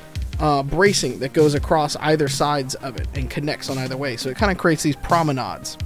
uh, 0.41 0.63
bracing 0.63 1.21
that 1.21 1.33
goes 1.33 1.55
across 1.55 1.97
either 1.97 2.29
sides 2.29 2.75
of 2.77 2.97
it 2.97 3.07
and 3.15 3.31
connects 3.31 3.71
on 3.71 3.79
either 3.79 3.97
way. 3.97 4.17
So 4.17 4.29
it 4.29 4.37
kind 4.37 4.51
of 4.51 4.59
creates 4.59 4.83
these 4.83 4.97
promenades 4.97 5.79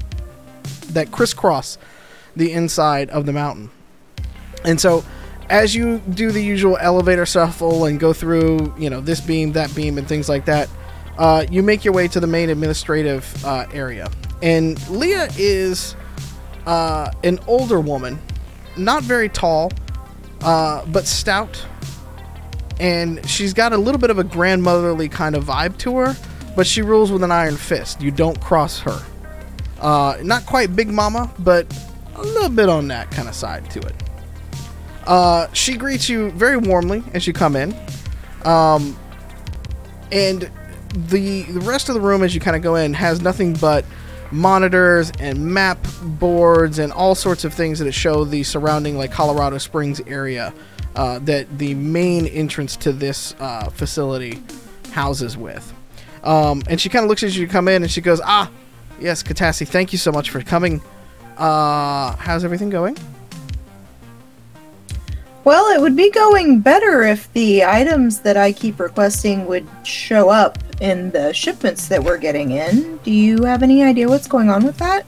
that 0.93 1.13
crisscross 1.13 1.79
the 2.35 2.53
inside 2.53 3.11
of 3.11 3.27
the 3.27 3.33
mountain. 3.33 3.71
And 4.65 4.81
so, 4.81 5.05
as 5.49 5.75
you 5.75 5.99
do 6.11 6.33
the 6.33 6.43
usual 6.43 6.77
elevator 6.79 7.25
shuffle 7.25 7.85
and 7.85 8.01
go 8.01 8.13
through, 8.13 8.75
you 8.79 8.91
know, 8.91 9.01
this 9.01 9.21
beam, 9.21 9.53
that 9.53 9.73
beam, 9.75 9.97
and 9.97 10.09
things 10.09 10.29
like 10.29 10.47
that, 10.47 10.69
uh, 11.19 11.47
you 11.51 11.63
make 11.63 11.85
your 11.85 11.95
way 11.95 12.09
to 12.09 12.21
the 12.21 12.27
main 12.27 12.51
administrative 12.51 13.45
uh, 13.45 13.67
area. 13.73 14.11
And 14.43 14.87
Leah 14.89 15.29
is 15.37 15.97
uh, 16.67 17.11
an 17.25 17.39
older 17.47 17.81
woman, 17.81 18.19
not 18.77 19.03
very 19.03 19.29
tall, 19.29 19.73
uh, 20.43 20.85
but 20.87 21.07
stout. 21.07 21.65
And 22.79 23.27
she's 23.29 23.55
got 23.55 23.73
a 23.73 23.79
little 23.79 24.01
bit 24.01 24.11
of 24.11 24.19
a 24.19 24.25
grandmotherly 24.25 25.09
kind 25.09 25.35
of 25.35 25.45
vibe 25.45 25.79
to 25.79 25.97
her, 25.97 26.17
but 26.55 26.67
she 26.67 26.83
rules 26.83 27.11
with 27.11 27.23
an 27.23 27.31
iron 27.31 27.57
fist. 27.57 28.03
You 28.03 28.11
don't 28.11 28.39
cross 28.41 28.81
her. 28.81 29.03
Uh, 29.81 30.19
not 30.23 30.45
quite 30.45 30.77
Big 30.77 30.89
Mama, 30.89 31.33
but 31.39 31.67
a 32.15 32.23
little 32.23 32.49
bit 32.49 32.69
on 32.69 32.89
that 32.89 33.11
kind 33.11 33.29
of 33.29 33.35
side 33.35 33.71
to 33.71 33.81
it. 33.81 33.95
Uh, 35.07 35.47
she 35.53 35.77
greets 35.77 36.09
you 36.09 36.31
very 36.33 36.57
warmly 36.57 37.03
as 37.15 37.27
you 37.27 37.33
come 37.33 37.57
in. 37.57 37.75
Um, 38.45 38.99
and 40.13 40.51
the 40.91 41.43
the 41.45 41.61
rest 41.61 41.89
of 41.89 41.95
the 41.95 42.01
room 42.01 42.23
as 42.23 42.35
you 42.35 42.41
kind 42.41 42.57
of 42.57 42.63
go 42.63 42.77
in 42.77 42.95
has 42.95 43.21
nothing 43.21 43.55
but 43.55 43.85
monitors 44.31 45.13
and 45.21 45.39
map 45.45 45.79
boards 46.03 46.79
and 46.79 46.93
all 46.93 47.15
sorts 47.15 47.45
of 47.45 47.55
things 47.55 47.79
that 47.79 47.93
show 47.93 48.25
the 48.25 48.43
surrounding 48.43 48.97
like 48.99 49.13
Colorado 49.13 49.59
Springs 49.59 50.01
area 50.07 50.53
uh, 50.97 51.19
that 51.21 51.59
the 51.59 51.75
main 51.75 52.27
entrance 52.27 52.77
to 52.77 52.93
this 52.93 53.35
uh, 53.39 53.69
facility 53.71 54.43
houses 54.93 55.37
with. 55.37 55.73
Um, 56.25 56.63
and 56.69 56.81
she 56.81 56.89
kind 56.89 57.05
of 57.05 57.09
looks 57.09 57.23
as 57.23 57.37
you 57.37 57.47
come 57.47 57.69
in 57.69 57.83
and 57.83 57.91
she 57.91 58.01
goes, 58.01 58.21
"Ah, 58.25 58.51
yes, 58.99 59.23
Katassi, 59.23 59.67
thank 59.67 59.93
you 59.93 59.99
so 59.99 60.11
much 60.11 60.31
for 60.31 60.43
coming. 60.43 60.83
Uh, 61.37 62.17
how's 62.17 62.45
everything 62.45 62.71
going? 62.71 62.97
Well, 65.47 65.73
it 65.73 65.81
would 65.81 65.95
be 65.95 66.11
going 66.11 66.59
better 66.59 67.05
if 67.05 67.33
the 67.33 67.65
items 67.65 68.19
that 68.23 68.37
I 68.37 68.51
keep 68.51 68.81
requesting 68.81 69.47
would 69.47 69.65
show 69.85 70.29
up 70.29 70.59
in 70.81 71.13
the 71.13 71.33
shipments 71.33 71.87
that 71.87 72.03
we're 72.03 72.19
getting 72.19 72.51
in. 72.51 72.97
Do 73.05 73.13
you 73.13 73.45
have 73.45 73.63
any 73.63 73.85
idea 73.85 74.09
what's 74.09 74.27
going 74.27 74.51
on 74.51 74.65
with 74.65 74.77
that? 74.79 75.07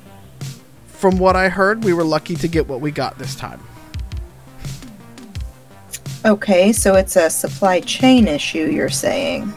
From 0.86 1.18
what 1.18 1.34
I 1.34 1.48
heard, 1.48 1.82
we 1.82 1.92
were 1.92 2.04
lucky 2.04 2.36
to 2.36 2.46
get 2.46 2.68
what 2.68 2.80
we 2.80 2.92
got 2.92 3.18
this 3.18 3.34
time. 3.34 3.60
Okay, 6.24 6.72
so 6.72 6.94
it's 6.94 7.16
a 7.16 7.28
supply 7.28 7.80
chain 7.80 8.28
issue, 8.28 8.70
you're 8.70 8.90
saying. 8.90 9.48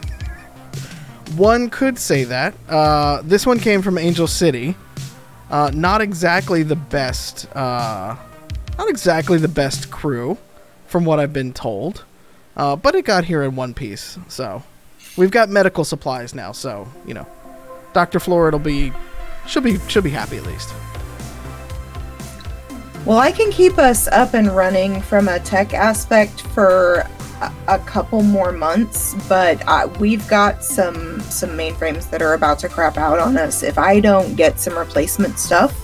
One 1.36 1.70
could 1.70 1.96
say 1.96 2.24
that. 2.24 2.54
Uh, 2.68 3.22
this 3.22 3.46
one 3.46 3.60
came 3.60 3.82
from 3.82 3.98
Angel 3.98 4.26
City. 4.26 4.74
Uh, 5.48 5.70
not 5.72 6.00
exactly 6.00 6.64
the 6.64 6.74
best. 6.74 7.46
Uh, 7.54 8.16
not 8.76 8.88
exactly 8.88 9.38
the 9.38 9.46
best 9.46 9.88
crew, 9.88 10.36
from 10.92 11.06
what 11.06 11.18
I've 11.18 11.32
been 11.32 11.54
told. 11.54 12.04
Uh, 12.54 12.76
but 12.76 12.94
it 12.94 13.06
got 13.06 13.24
here 13.24 13.42
in 13.42 13.56
one 13.56 13.72
piece. 13.72 14.18
So 14.28 14.62
we've 15.16 15.30
got 15.30 15.48
medical 15.48 15.84
supplies 15.84 16.34
now. 16.34 16.52
So 16.52 16.86
you 17.06 17.14
know, 17.14 17.26
Doctor 17.94 18.20
Florid 18.20 18.52
will 18.52 18.60
be, 18.60 18.92
she'll 19.48 19.62
be, 19.62 19.78
she'll 19.88 20.02
be 20.02 20.10
happy 20.10 20.36
at 20.36 20.46
least. 20.46 20.72
Well, 23.06 23.18
I 23.18 23.32
can 23.32 23.50
keep 23.50 23.78
us 23.78 24.06
up 24.08 24.34
and 24.34 24.54
running 24.54 25.00
from 25.00 25.26
a 25.26 25.40
tech 25.40 25.74
aspect 25.74 26.42
for 26.48 27.04
a, 27.40 27.52
a 27.66 27.78
couple 27.80 28.22
more 28.22 28.52
months, 28.52 29.16
but 29.28 29.60
uh, 29.66 29.88
we've 29.98 30.26
got 30.28 30.62
some 30.62 31.20
some 31.22 31.50
mainframes 31.50 32.08
that 32.10 32.20
are 32.22 32.34
about 32.34 32.58
to 32.60 32.68
crap 32.68 32.98
out 32.98 33.18
on 33.18 33.38
us. 33.38 33.62
If 33.62 33.78
I 33.78 33.98
don't 33.98 34.36
get 34.36 34.60
some 34.60 34.78
replacement 34.78 35.38
stuff, 35.38 35.74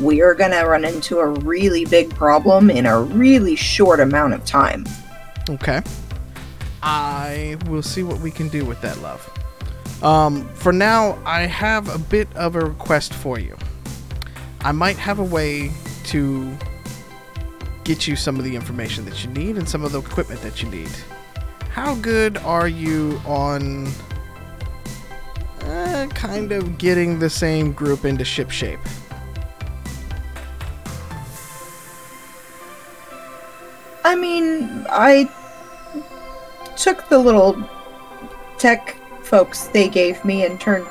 we 0.00 0.22
are 0.22 0.34
gonna 0.34 0.66
run 0.66 0.84
into 0.84 1.18
a 1.18 1.26
really 1.26 1.84
big 1.84 2.14
problem 2.14 2.70
in 2.70 2.86
a 2.86 3.00
really 3.00 3.56
short 3.56 4.00
amount 4.00 4.34
of 4.34 4.44
time. 4.44 4.84
Okay. 5.50 5.82
I 6.82 7.56
will 7.68 7.82
see 7.82 8.02
what 8.02 8.20
we 8.20 8.30
can 8.30 8.48
do 8.48 8.64
with 8.64 8.80
that, 8.82 9.00
love. 9.00 9.28
Um, 10.02 10.48
for 10.54 10.72
now, 10.72 11.18
I 11.24 11.42
have 11.42 11.92
a 11.92 11.98
bit 11.98 12.28
of 12.36 12.54
a 12.54 12.60
request 12.60 13.12
for 13.12 13.38
you. 13.38 13.56
I 14.60 14.72
might 14.72 14.96
have 14.96 15.18
a 15.18 15.24
way 15.24 15.72
to 16.04 16.56
get 17.84 18.06
you 18.06 18.16
some 18.16 18.36
of 18.36 18.44
the 18.44 18.54
information 18.54 19.04
that 19.06 19.24
you 19.24 19.30
need 19.30 19.56
and 19.56 19.68
some 19.68 19.82
of 19.82 19.92
the 19.92 20.00
equipment 20.00 20.40
that 20.42 20.62
you 20.62 20.70
need. 20.70 20.90
How 21.70 21.94
good 21.96 22.36
are 22.38 22.68
you 22.68 23.20
on 23.26 23.88
uh, 25.62 26.06
kind 26.10 26.52
of 26.52 26.78
getting 26.78 27.18
the 27.18 27.30
same 27.30 27.72
group 27.72 28.04
into 28.04 28.24
ship 28.24 28.50
shape? 28.50 28.80
I 34.08 34.14
mean, 34.16 34.86
I 34.88 35.28
took 36.78 37.06
the 37.10 37.18
little 37.18 37.62
tech 38.56 38.96
folks 39.22 39.66
they 39.68 39.86
gave 39.88 40.24
me 40.24 40.46
and 40.46 40.58
turned 40.58 40.86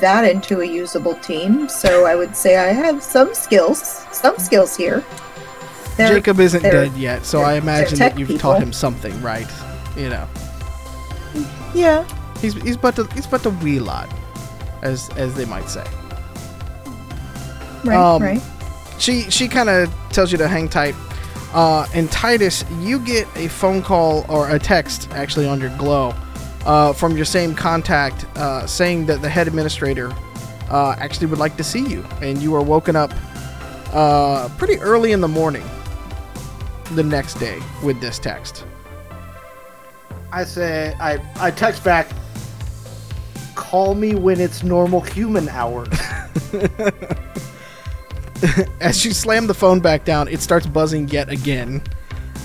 that 0.00 0.24
into 0.24 0.60
a 0.60 0.64
usable 0.64 1.14
team. 1.16 1.68
So 1.68 2.04
I 2.04 2.16
would 2.16 2.34
say 2.34 2.56
I 2.56 2.72
have 2.72 3.00
some 3.00 3.32
skills, 3.32 3.78
some 4.12 4.36
skills 4.38 4.76
here. 4.76 5.04
They're- 5.96 6.14
Jacob 6.14 6.40
isn't 6.40 6.62
dead 6.62 6.92
yet, 6.96 7.24
so 7.24 7.42
I 7.42 7.54
imagine 7.54 7.96
that 8.00 8.18
you've 8.18 8.28
people. 8.28 8.40
taught 8.52 8.60
him 8.62 8.72
something, 8.72 9.14
right? 9.22 9.46
You 9.96 10.08
know. 10.10 10.26
Yeah. 11.74 12.04
He's 12.40 12.54
he's 12.54 12.76
but 12.76 12.98
a, 12.98 13.04
he's 13.14 13.26
but 13.28 13.46
a 13.46 13.50
wee 13.50 13.78
lad, 13.78 14.08
as 14.82 15.10
as 15.16 15.34
they 15.34 15.44
might 15.44 15.68
say. 15.70 15.84
Right, 17.84 17.96
Um, 17.96 18.20
right. 18.22 18.42
She 18.98 19.22
she 19.30 19.46
kind 19.46 19.68
of 19.68 19.92
tells 20.10 20.32
you 20.32 20.38
to 20.38 20.48
hang 20.48 20.68
tight. 20.68 20.94
Uh, 21.52 21.86
and 21.94 22.10
Titus, 22.10 22.64
you 22.78 22.98
get 22.98 23.26
a 23.36 23.48
phone 23.48 23.82
call 23.82 24.26
or 24.28 24.50
a 24.50 24.58
text 24.58 25.10
actually 25.12 25.46
on 25.46 25.60
your 25.60 25.74
glow 25.78 26.14
uh, 26.66 26.92
from 26.92 27.16
your 27.16 27.24
same 27.24 27.54
contact 27.54 28.24
uh, 28.36 28.66
saying 28.66 29.06
that 29.06 29.22
the 29.22 29.28
head 29.28 29.48
administrator 29.48 30.12
uh, 30.70 30.94
actually 30.98 31.26
would 31.26 31.38
like 31.38 31.56
to 31.56 31.64
see 31.64 31.86
you, 31.86 32.04
and 32.20 32.42
you 32.42 32.54
are 32.54 32.62
woken 32.62 32.94
up 32.94 33.12
uh, 33.92 34.48
pretty 34.58 34.78
early 34.80 35.12
in 35.12 35.20
the 35.20 35.28
morning 35.28 35.64
the 36.92 37.02
next 37.02 37.34
day 37.34 37.58
with 37.82 38.00
this 38.00 38.18
text. 38.18 38.66
I 40.30 40.44
say, 40.44 40.94
I, 41.00 41.18
I 41.36 41.50
text 41.50 41.82
back, 41.82 42.08
call 43.54 43.94
me 43.94 44.14
when 44.14 44.40
it's 44.40 44.62
normal 44.62 45.00
human 45.00 45.48
hours. 45.48 45.88
As 48.80 49.04
you 49.04 49.12
slam 49.12 49.46
the 49.46 49.54
phone 49.54 49.80
back 49.80 50.04
down, 50.04 50.28
it 50.28 50.40
starts 50.40 50.66
buzzing 50.66 51.08
yet 51.08 51.28
again. 51.28 51.82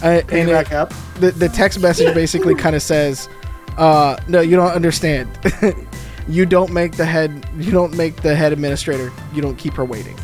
Uh, 0.02 0.22
and 0.30 0.32
it 0.32 0.50
it, 0.50 0.52
back 0.52 0.72
up. 0.72 0.94
the, 1.16 1.32
the 1.32 1.50
text 1.50 1.80
message 1.80 2.14
basically 2.16 2.56
kind 2.56 2.76
of 2.76 2.82
says, 2.82 3.30
uh, 3.78 4.18
"No, 4.28 4.42
you 4.42 4.56
don't 4.56 4.72
understand. 4.72 5.30
you 6.28 6.46
don't 6.46 6.72
make 6.72 6.94
the 6.94 7.06
head. 7.06 7.48
You 7.58 7.72
don't 7.72 7.96
make 7.96 8.18
the 8.18 8.36
head 8.36 8.54
administrator. 8.54 9.12
You 9.34 9.42
don't 9.42 9.56
keep 9.56 9.74
her 9.74 9.86
waiting. 9.86 10.18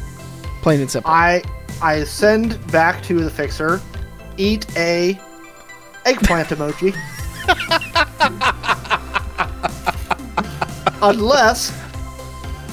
Plain 0.62 0.82
and 0.82 0.92
simple." 0.92 1.12
I 1.12 1.44
I 1.82 2.04
send 2.04 2.66
back 2.72 3.02
to 3.04 3.24
the 3.24 3.30
fixer, 3.30 3.82
eat 4.38 4.66
a 4.78 5.20
eggplant 6.06 6.50
emoji. 6.50 6.96
Unless 11.02 11.72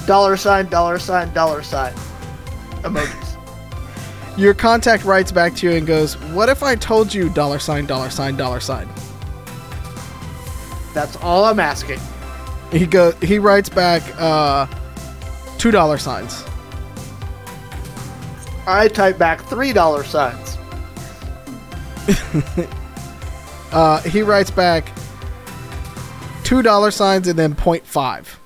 dollar 0.05 0.35
sign, 0.35 0.67
dollar 0.67 0.99
sign, 0.99 1.33
dollar 1.33 1.63
sign 1.63 1.93
emojis. 2.89 4.37
Your 4.37 4.53
contact 4.53 5.03
writes 5.03 5.31
back 5.31 5.55
to 5.55 5.67
you 5.67 5.75
and 5.75 5.87
goes, 5.87 6.15
"What 6.33 6.49
if 6.49 6.61
I 6.61 6.75
told 6.75 7.13
you 7.13 7.29
dollar 7.29 7.59
sign 7.59 7.85
dollar 7.85 8.09
sign 8.09 8.37
dollar 8.37 8.59
sign?" 8.59 8.87
That's 10.93 11.15
all 11.17 11.45
I'm 11.45 11.59
asking. 11.59 11.99
He 12.71 12.85
goes. 12.85 13.15
He 13.21 13.39
writes 13.39 13.69
back 13.69 14.03
uh, 14.17 14.67
two 15.57 15.71
dollar 15.71 15.97
signs. 15.97 16.43
I 18.67 18.87
type 18.89 19.17
back 19.17 19.41
three 19.43 19.73
dollar 19.73 20.03
signs. 20.03 20.57
uh, 23.71 24.01
he 24.01 24.21
writes 24.21 24.51
back 24.51 24.91
two 26.43 26.61
dollar 26.61 26.91
signs 26.91 27.27
and 27.27 27.39
then 27.39 27.55
five. 27.85 28.39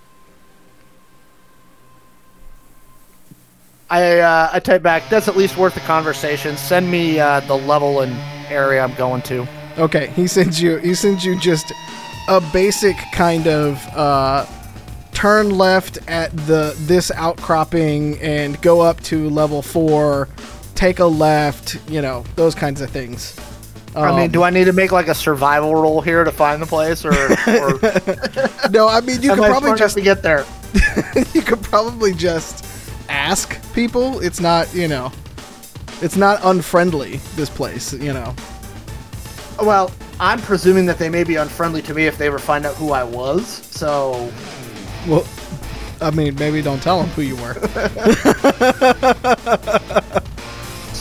I 3.91 4.19
uh, 4.19 4.49
I 4.53 4.59
type 4.59 4.81
back. 4.81 5.09
That's 5.09 5.27
at 5.27 5.35
least 5.35 5.57
worth 5.57 5.73
the 5.73 5.81
conversation. 5.81 6.55
Send 6.55 6.89
me 6.89 7.19
uh, 7.19 7.41
the 7.41 7.57
level 7.57 7.99
and 7.99 8.13
area 8.49 8.81
I'm 8.81 8.95
going 8.95 9.21
to. 9.23 9.45
Okay, 9.77 10.07
he 10.15 10.27
sends 10.27 10.61
you 10.61 10.77
he 10.77 10.95
sends 10.95 11.25
you 11.25 11.37
just 11.37 11.73
a 12.29 12.39
basic 12.53 12.95
kind 13.11 13.47
of 13.47 13.85
uh, 13.93 14.45
turn 15.11 15.49
left 15.49 15.97
at 16.07 16.31
the 16.47 16.73
this 16.79 17.11
outcropping 17.11 18.17
and 18.21 18.61
go 18.61 18.79
up 18.79 19.01
to 19.01 19.29
level 19.29 19.61
four, 19.61 20.29
take 20.73 20.99
a 20.99 21.05
left, 21.05 21.77
you 21.89 22.01
know, 22.01 22.23
those 22.37 22.55
kinds 22.55 22.79
of 22.79 22.89
things. 22.89 23.37
I 23.93 24.17
mean, 24.17 24.31
do 24.31 24.41
I 24.43 24.51
need 24.51 24.65
to 24.65 24.73
make 24.73 24.93
like 24.93 25.09
a 25.09 25.15
survival 25.15 25.75
roll 25.75 25.99
here 25.99 26.23
to 26.23 26.31
find 26.31 26.61
the 26.61 26.65
place, 26.65 27.03
or, 27.03 27.11
or 27.11 28.69
no, 28.69 28.87
I 28.87 29.01
mean 29.01 29.21
you 29.21 29.35
could 29.35 29.43
probably 29.43 29.75
just 29.75 29.97
to 29.97 30.01
get 30.01 30.23
there? 30.23 30.45
you 31.33 31.41
could 31.41 31.61
probably 31.61 32.13
just 32.13 32.70
ask 33.31 33.73
people. 33.73 34.19
It's 34.19 34.41
not, 34.41 34.73
you 34.73 34.89
know, 34.89 35.09
it's 36.01 36.17
not 36.17 36.41
unfriendly 36.43 37.17
this 37.35 37.49
place, 37.49 37.93
you 37.93 38.11
know. 38.11 38.35
Well, 39.61 39.89
I'm 40.19 40.41
presuming 40.41 40.85
that 40.87 40.97
they 40.97 41.07
may 41.07 41.23
be 41.23 41.37
unfriendly 41.37 41.81
to 41.83 41.93
me 41.93 42.07
if 42.07 42.17
they 42.17 42.27
ever 42.27 42.39
find 42.39 42.65
out 42.65 42.75
who 42.75 42.91
I 42.91 43.05
was. 43.05 43.47
So 43.47 44.29
Well, 45.07 45.25
I 46.01 46.11
mean, 46.11 46.35
maybe 46.35 46.61
don't 46.61 46.83
tell 46.83 46.99
them 46.99 47.07
who 47.11 47.21
you 47.21 47.37
were. 47.37 47.53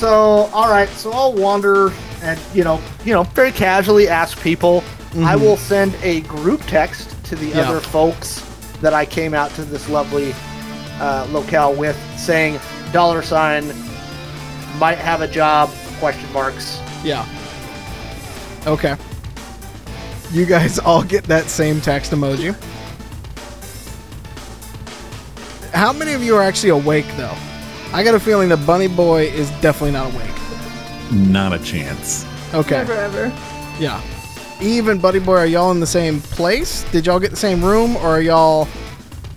So, 0.01 0.49
all 0.55 0.71
right. 0.71 0.89
So 0.89 1.13
I'll 1.13 1.35
wander 1.35 1.93
and 2.23 2.41
you 2.55 2.65
know, 2.65 2.81
you 3.05 3.13
know, 3.13 3.25
very 3.25 3.53
casually 3.53 4.09
ask 4.09 4.43
people. 4.43 4.79
I 4.79 4.81
mm-hmm. 5.13 5.45
will 5.45 5.59
send 5.59 5.95
a 5.97 6.23
group 6.23 6.63
text 6.63 7.23
to 7.27 7.37
the 7.37 7.49
Yeah. 7.49 7.69
other 7.69 7.81
folks 7.81 8.43
that 8.81 8.95
I 8.95 9.05
came 9.05 9.35
out 9.35 9.51
to 9.57 9.63
this 9.63 9.91
lovely 9.91 10.35
uh, 11.01 11.27
locale 11.31 11.75
with, 11.75 11.99
saying 12.19 12.61
dollar 12.93 13.23
sign 13.23 13.69
might 14.79 14.99
have 14.99 15.21
a 15.21 15.29
job 15.29 15.71
question 15.99 16.33
marks. 16.33 16.81
Yeah. 17.03 17.27
Okay. 18.67 18.97
You 20.31 20.47
guys 20.47 20.79
all 20.79 21.03
get 21.03 21.25
that 21.25 21.47
same 21.47 21.81
text 21.81 22.13
emoji. 22.13 22.55
How 25.73 25.93
many 25.93 26.13
of 26.13 26.23
you 26.23 26.37
are 26.37 26.43
actually 26.43 26.71
awake, 26.71 27.07
though? 27.17 27.37
I 27.93 28.05
got 28.05 28.15
a 28.15 28.21
feeling 28.21 28.49
the 28.49 28.57
bunny 28.57 28.87
boy 28.87 29.25
is 29.25 29.51
definitely 29.61 29.93
not 29.93 30.15
awake. 30.15 30.31
Not 31.13 31.53
a 31.53 31.59
chance. 31.59 32.25
Okay. 32.55 32.77
Never 32.77 32.93
ever. 32.93 33.27
Yeah. 33.81 34.01
Eve 34.61 34.89
and 34.89 35.01
Buddy 35.01 35.19
Boy, 35.19 35.37
are 35.37 35.47
y'all 35.47 35.71
in 35.71 35.81
the 35.81 35.87
same 35.87 36.21
place? 36.21 36.85
Did 36.93 37.07
y'all 37.07 37.19
get 37.19 37.31
the 37.31 37.37
same 37.37 37.65
room, 37.65 37.97
or 37.97 38.09
are 38.09 38.21
y'all 38.21 38.69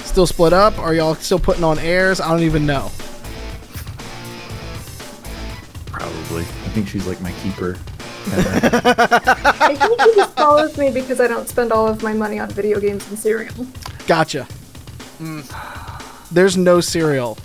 still 0.04 0.28
split 0.28 0.54
up? 0.54 0.78
Are 0.80 0.94
y'all 0.94 1.16
still 1.16 1.40
putting 1.40 1.64
on 1.64 1.80
airs? 1.80 2.22
I 2.22 2.30
don't 2.30 2.44
even 2.44 2.66
know. 2.66 2.92
Probably. 5.88 6.42
I 6.42 6.70
think 6.74 6.88
she's 6.88 7.06
like 7.08 7.22
my 7.22 7.32
keeper. 7.44 7.78
I 8.28 9.76
think 9.76 10.02
he 10.02 10.16
just 10.16 10.36
follows 10.36 10.78
me 10.78 10.92
because 10.92 11.20
I 11.20 11.28
don't 11.28 11.48
spend 11.48 11.72
all 11.72 11.88
of 11.88 12.02
my 12.04 12.14
money 12.14 12.40
on 12.40 12.50
video 12.50 12.80
games 12.80 13.08
and 13.10 13.20
cereal. 13.20 13.54
Gotcha. 14.08 14.48
Mm. 15.20 16.30
There's 16.32 16.58
no 16.58 16.80
cereal 16.82 17.38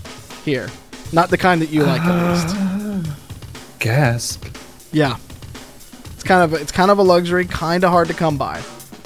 here. 0.44 0.68
Not 1.12 1.30
the 1.30 1.38
kind 1.38 1.60
that 1.62 1.70
you 1.70 1.84
like, 1.84 2.02
at 2.02 2.32
least. 2.32 3.16
Gasp. 3.78 4.44
Yeah. 4.92 5.16
It's 6.14 6.22
kind 6.22 6.42
of 6.42 6.60
it's 6.60 6.72
kind 6.72 6.90
of 6.90 6.98
a 6.98 7.02
luxury, 7.02 7.44
kind 7.44 7.84
of 7.84 7.90
hard 7.90 8.08
to 8.08 8.14
come 8.14 8.36
by. 8.36 8.60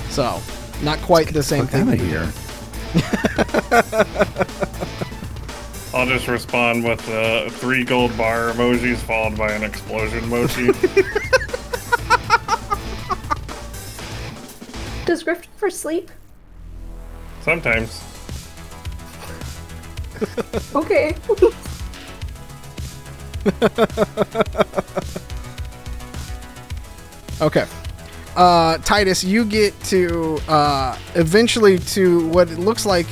So, 0.08 0.40
not 0.82 0.98
quite 1.00 1.28
the 1.32 1.42
same 1.42 1.66
thing. 1.66 1.92
of 1.92 2.00
here. 2.00 2.32
I'll 5.94 6.06
just 6.06 6.26
respond 6.28 6.84
with 6.84 7.06
uh, 7.08 7.48
three 7.50 7.84
gold 7.84 8.16
bar 8.16 8.52
emojis 8.52 8.96
followed 8.98 9.36
by 9.36 9.52
an 9.52 9.62
explosion 9.62 10.20
emoji. 10.24 10.66
Does 15.06 15.24
Gryffindor 15.24 15.72
sleep? 15.72 16.10
Sometimes. 17.42 18.02
Okay. 20.74 21.16
Okay. 27.40 27.66
Uh, 28.36 28.78
Titus, 28.78 29.22
you 29.22 29.44
get 29.44 29.78
to 29.84 30.38
uh, 30.48 30.96
eventually 31.14 31.78
to 31.78 32.26
what 32.28 32.50
it 32.50 32.58
looks 32.58 32.86
like, 32.86 33.06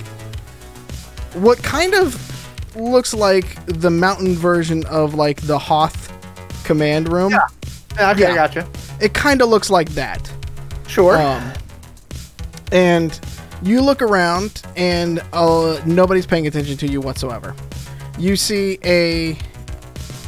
what 1.34 1.62
kind 1.62 1.94
of 1.94 2.26
looks 2.76 3.12
like 3.12 3.64
the 3.66 3.90
mountain 3.90 4.34
version 4.34 4.84
of 4.86 5.14
like 5.14 5.40
the 5.42 5.58
Hoth 5.58 6.08
command 6.64 7.08
room. 7.12 7.32
Yeah. 7.32 7.40
Yeah, 7.96 8.10
okay, 8.12 8.20
Yeah. 8.22 8.30
I 8.30 8.34
gotcha. 8.34 8.68
It 9.00 9.14
kind 9.14 9.42
of 9.42 9.48
looks 9.48 9.70
like 9.70 9.90
that. 9.90 10.30
Sure. 10.86 11.16
Um, 11.16 11.52
and 12.72 13.18
you 13.62 13.82
look 13.82 14.00
around, 14.00 14.62
and 14.76 15.22
uh, 15.32 15.80
nobody's 15.84 16.26
paying 16.26 16.46
attention 16.46 16.76
to 16.78 16.86
you 16.86 17.00
whatsoever. 17.00 17.54
You 18.18 18.36
see 18.36 18.78
a. 18.84 19.32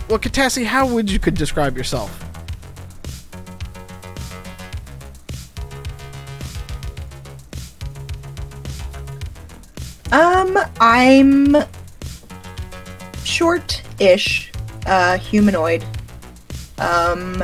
Well, 0.09 0.19
Katassi, 0.19 0.65
how 0.65 0.87
would 0.87 1.11
you 1.11 1.19
could 1.19 1.35
describe 1.35 1.77
yourself? 1.77 2.11
Um, 10.13 10.59
I'm 10.79 11.57
short-ish, 13.25 14.53
uh, 14.87 15.19
humanoid. 15.19 15.85
Um, 16.79 17.43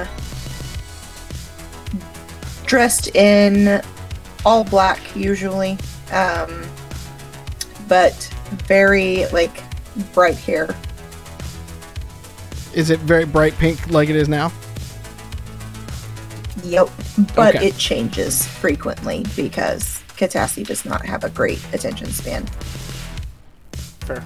dressed 2.67 3.15
in 3.17 3.83
all 4.45 4.65
black 4.65 5.01
usually. 5.17 5.79
Um, 6.13 6.65
but 7.89 8.15
very 8.67 9.27
like 9.33 9.63
bright 10.13 10.37
hair. 10.37 10.69
Is 12.75 12.91
it 12.91 13.01
very 13.01 13.25
bright 13.25 13.57
pink 13.59 13.89
like 13.91 14.11
it 14.11 14.17
is 14.17 14.29
now? 14.29 14.53
Yep. 16.65 16.91
But 17.35 17.57
Okay. 17.57 17.69
it 17.69 17.77
changes 17.79 18.47
frequently 18.47 19.25
because 19.35 19.98
Katassi 20.19 20.67
does 20.67 20.85
not 20.85 21.05
have 21.07 21.23
a 21.25 21.31
great 21.31 21.61
attention 21.73 22.11
span. 22.11 22.45
Fair. 24.01 24.25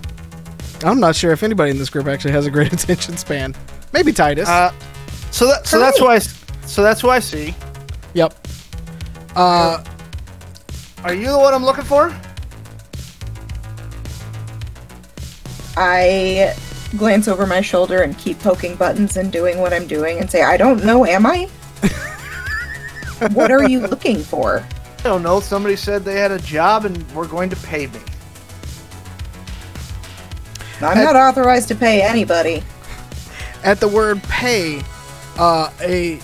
I'm 0.85 0.99
not 0.99 1.15
sure 1.15 1.33
if 1.33 1.43
anybody 1.43 1.71
in 1.71 1.79
this 1.79 1.91
group 1.91 2.07
actually 2.07 2.33
has 2.33 2.47
a 2.47 2.51
great 2.51 2.73
attention 2.73 3.17
span. 3.17 3.55
Maybe 3.93 4.13
Titus. 4.13 4.49
Uh, 4.49 4.73
so 5.31 5.47
that 5.47 5.67
so 5.67 5.79
that's 5.79 6.01
why 6.01 6.15
I 6.15 6.17
s- 6.17 6.45
so 6.67 6.83
that's 6.83 7.01
who 7.01 7.11
I 7.11 7.19
see. 7.19 7.55
yep. 8.15 8.35
Uh, 9.37 9.83
Are 11.05 11.15
you 11.15 11.27
the 11.31 11.39
one 11.39 11.55
I'm 11.55 11.65
looking 11.65 11.85
for? 11.85 12.15
I 15.77 16.55
glance 16.99 17.29
over 17.29 17.47
my 17.47 17.61
shoulder 17.63 18.03
and 18.03 18.17
keep 18.19 18.39
poking 18.41 18.77
buttons 18.77 19.17
and 19.17 19.33
doing 19.33 19.59
what 19.59 19.73
I'm 19.73 19.87
doing 19.87 20.19
and 20.19 20.31
say, 20.31 20.43
I 20.43 20.57
don't 20.59 20.85
know, 20.85 21.07
am 21.07 21.25
I? 21.27 21.49
what 23.33 23.51
are 23.51 23.67
you 23.69 23.81
looking 23.87 24.19
for? 24.23 24.63
I 25.05 25.09
don't 25.09 25.23
know. 25.23 25.41
Somebody 25.41 25.75
said 25.77 26.05
they 26.05 26.19
had 26.19 26.31
a 26.31 26.39
job 26.39 26.85
and 26.85 27.11
were 27.13 27.27
going 27.27 27.51
to 27.51 27.57
pay 27.57 27.89
me. 27.89 28.01
I'm 30.81 30.99
not 30.99 31.17
authorized 31.17 31.69
to 31.69 31.75
pay 31.75 32.03
anybody. 32.03 32.63
at 33.65 33.79
the 33.81 33.89
word 33.89 34.23
pay, 34.25 34.83
uh, 35.39 35.71
a 35.81 36.21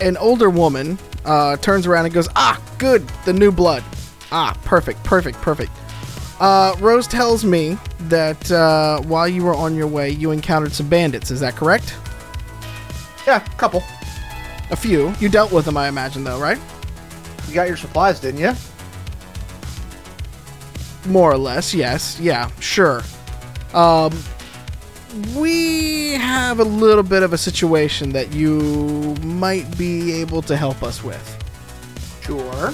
an 0.00 0.16
older 0.16 0.50
woman 0.50 0.98
uh, 1.24 1.56
turns 1.58 1.86
around 1.86 2.04
and 2.06 2.14
goes, 2.14 2.28
"Ah, 2.36 2.60
good, 2.78 3.06
the 3.24 3.32
new 3.32 3.50
blood. 3.52 3.82
Ah, 4.32 4.56
perfect, 4.64 5.02
perfect, 5.04 5.38
perfect." 5.38 5.70
Uh, 6.40 6.74
Rose 6.78 7.06
tells 7.08 7.44
me 7.44 7.76
that 8.02 8.50
uh, 8.50 9.00
while 9.02 9.26
you 9.28 9.42
were 9.44 9.54
on 9.54 9.74
your 9.74 9.88
way, 9.88 10.10
you 10.10 10.30
encountered 10.30 10.72
some 10.72 10.88
bandits. 10.88 11.30
Is 11.32 11.40
that 11.40 11.56
correct? 11.56 11.96
Yeah, 13.26 13.44
a 13.44 13.56
couple. 13.56 13.82
A 14.70 14.76
few. 14.76 15.12
You 15.18 15.28
dealt 15.28 15.50
with 15.52 15.64
them, 15.64 15.76
I 15.76 15.88
imagine, 15.88 16.22
though, 16.24 16.38
right? 16.40 16.58
You 17.48 17.54
got 17.54 17.66
your 17.68 17.76
supplies, 17.76 18.20
didn't 18.20 18.40
you? 18.40 18.52
More 21.06 21.32
or 21.32 21.38
less, 21.38 21.72
yes. 21.74 22.18
Yeah, 22.20 22.50
sure. 22.60 23.02
Um, 23.72 24.16
we 25.34 26.12
have 26.12 26.60
a 26.60 26.64
little 26.64 27.02
bit 27.02 27.22
of 27.22 27.32
a 27.32 27.38
situation 27.38 28.12
that 28.12 28.32
you 28.32 29.14
might 29.22 29.76
be 29.78 30.12
able 30.20 30.42
to 30.42 30.56
help 30.56 30.82
us 30.82 31.02
with. 31.02 31.34
Sure. 32.22 32.72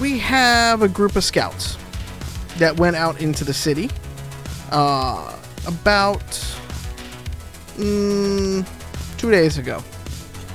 we 0.00 0.18
have 0.18 0.82
a 0.82 0.88
group 0.88 1.16
of 1.16 1.24
scouts 1.24 1.78
that 2.58 2.78
went 2.78 2.96
out 2.96 3.20
into 3.22 3.44
the 3.44 3.54
city 3.54 3.88
uh, 4.70 5.34
about 5.66 6.20
mm, 7.76 8.66
two 9.16 9.30
days 9.30 9.56
ago. 9.58 9.78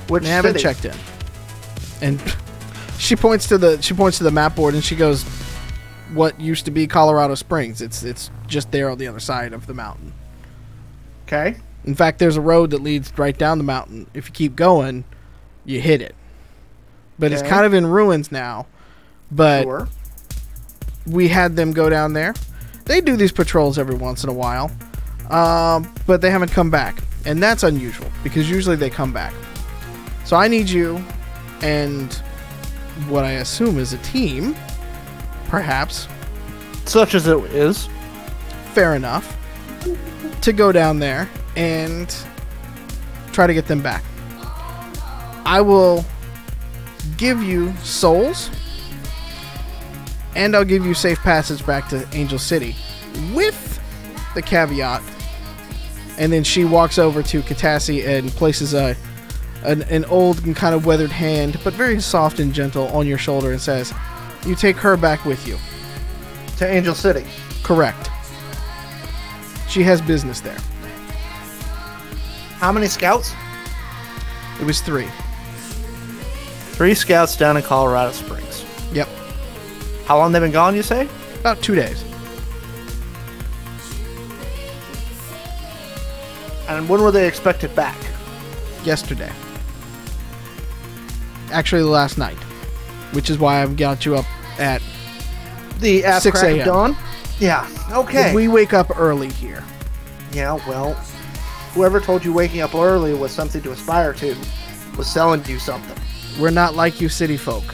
Which 0.08 0.22
They 0.24 0.28
haven't 0.28 0.52
city? 0.58 0.62
checked 0.62 0.84
in, 0.84 0.94
and 2.00 2.20
she 2.98 3.16
points 3.16 3.46
to 3.48 3.58
the 3.58 3.80
she 3.82 3.94
points 3.94 4.18
to 4.18 4.24
the 4.24 4.30
map 4.30 4.56
board 4.56 4.74
and 4.74 4.82
she 4.84 4.96
goes, 4.96 5.24
"What 6.14 6.40
used 6.40 6.64
to 6.66 6.70
be 6.70 6.86
Colorado 6.86 7.34
Springs? 7.34 7.80
It's 7.80 8.02
it's 8.02 8.30
just 8.46 8.70
there 8.70 8.90
on 8.90 8.98
the 8.98 9.06
other 9.08 9.20
side 9.20 9.52
of 9.52 9.66
the 9.66 9.74
mountain. 9.74 10.12
Okay. 11.26 11.56
In 11.84 11.94
fact, 11.94 12.18
there's 12.18 12.36
a 12.36 12.40
road 12.40 12.70
that 12.70 12.82
leads 12.82 13.16
right 13.18 13.36
down 13.36 13.58
the 13.58 13.64
mountain. 13.64 14.08
If 14.14 14.26
you 14.28 14.32
keep 14.32 14.56
going, 14.56 15.04
you 15.64 15.80
hit 15.80 16.02
it. 16.02 16.14
But 17.18 17.32
it's 17.32 17.42
kind 17.42 17.64
of 17.64 17.74
in 17.74 17.86
ruins 17.86 18.30
now. 18.30 18.66
But 19.30 19.62
Sure. 19.64 19.88
we 21.06 21.28
had 21.28 21.56
them 21.56 21.72
go 21.72 21.88
down 21.90 22.12
there. 22.12 22.34
They 22.84 23.00
do 23.00 23.16
these 23.16 23.32
patrols 23.32 23.78
every 23.78 23.94
once 23.96 24.22
in 24.24 24.30
a 24.30 24.32
while, 24.32 24.70
um, 25.30 25.92
but 26.06 26.20
they 26.20 26.30
haven't 26.30 26.50
come 26.52 26.70
back, 26.70 27.02
and 27.26 27.42
that's 27.42 27.62
unusual 27.62 28.06
because 28.22 28.50
usually 28.50 28.76
they 28.76 28.88
come 28.88 29.12
back. 29.12 29.34
So 30.24 30.36
I 30.36 30.48
need 30.48 30.68
you, 30.70 31.02
and 31.62 32.12
what 33.08 33.24
I 33.24 33.32
assume 33.32 33.78
is 33.78 33.92
a 33.92 33.98
team, 33.98 34.56
perhaps, 35.48 36.08
Such 36.84 37.14
as 37.14 37.26
it 37.26 37.38
is. 37.52 37.88
fair 38.74 38.94
enough, 38.94 39.36
to 40.42 40.52
go 40.52 40.72
down 40.72 40.98
there 40.98 41.28
and 41.56 42.14
try 43.32 43.46
to 43.46 43.54
get 43.54 43.66
them 43.66 43.82
back. 43.82 44.02
I 45.44 45.60
will 45.60 46.04
give 47.16 47.42
you 47.42 47.72
souls, 47.82 48.50
and 50.36 50.54
I'll 50.54 50.64
give 50.64 50.84
you 50.84 50.94
safe 50.94 51.18
passage 51.20 51.64
back 51.64 51.88
to 51.88 52.06
Angel 52.12 52.38
City, 52.38 52.76
with 53.34 53.80
the 54.34 54.42
caveat. 54.42 55.02
And 56.18 56.32
then 56.32 56.42
she 56.44 56.64
walks 56.64 56.98
over 56.98 57.22
to 57.22 57.42
Katassi 57.42 58.06
and 58.06 58.30
places 58.30 58.74
a 58.74 58.96
an, 59.64 59.82
an 59.84 60.04
old 60.06 60.44
and 60.44 60.54
kind 60.54 60.74
of 60.74 60.86
weathered 60.86 61.10
hand, 61.10 61.58
but 61.64 61.74
very 61.74 62.00
soft 62.00 62.40
and 62.40 62.52
gentle, 62.52 62.88
on 62.88 63.06
your 63.06 63.18
shoulder 63.18 63.52
and 63.52 63.60
says, 63.60 63.92
"You 64.46 64.54
take 64.54 64.76
her 64.76 64.96
back 64.96 65.24
with 65.24 65.46
you." 65.46 65.58
To 66.58 66.66
Angel 66.68 66.94
City. 66.94 67.24
Correct. 67.62 68.10
She 69.68 69.82
has 69.82 70.00
business 70.00 70.40
there. 70.40 70.58
How 72.58 72.72
many 72.72 72.86
scouts? 72.86 73.34
It 74.60 74.64
was 74.64 74.80
three. 74.80 75.08
Three 76.72 76.94
scouts 76.94 77.36
down 77.36 77.56
in 77.56 77.62
Colorado 77.62 78.12
Springs. 78.12 78.64
Yep. 78.92 79.08
How 80.06 80.16
long 80.16 80.32
they 80.32 80.40
been 80.40 80.50
gone, 80.50 80.74
you 80.74 80.82
say? 80.82 81.08
About 81.40 81.60
two 81.62 81.74
days. 81.74 82.02
And 86.68 86.88
when 86.88 87.02
were 87.02 87.10
they 87.10 87.26
expected 87.28 87.74
back? 87.74 87.96
Yesterday. 88.84 89.32
Actually, 91.50 91.82
last 91.82 92.18
night. 92.18 92.36
Which 93.12 93.30
is 93.30 93.38
why 93.38 93.62
I've 93.62 93.76
got 93.76 94.04
you 94.04 94.16
up 94.16 94.26
at. 94.60 94.82
The 95.78 96.04
at 96.04 96.22
6 96.22 96.42
a.m.. 96.42 96.66
dawn? 96.66 96.96
Yeah. 97.38 97.68
Okay. 97.92 98.34
We 98.34 98.48
wake 98.48 98.72
up 98.74 98.98
early 98.98 99.30
here. 99.30 99.64
yeah, 100.32 100.54
well, 100.68 100.94
whoever 101.72 102.00
told 102.00 102.24
you 102.24 102.32
waking 102.32 102.60
up 102.60 102.74
early 102.74 103.14
was 103.14 103.30
something 103.32 103.62
to 103.62 103.70
aspire 103.72 104.12
to 104.14 104.36
was 104.96 105.06
selling 105.06 105.44
you 105.46 105.58
something. 105.58 105.96
We're 106.40 106.50
not 106.50 106.74
like 106.74 107.00
you 107.00 107.08
city 107.08 107.36
folk. 107.36 107.64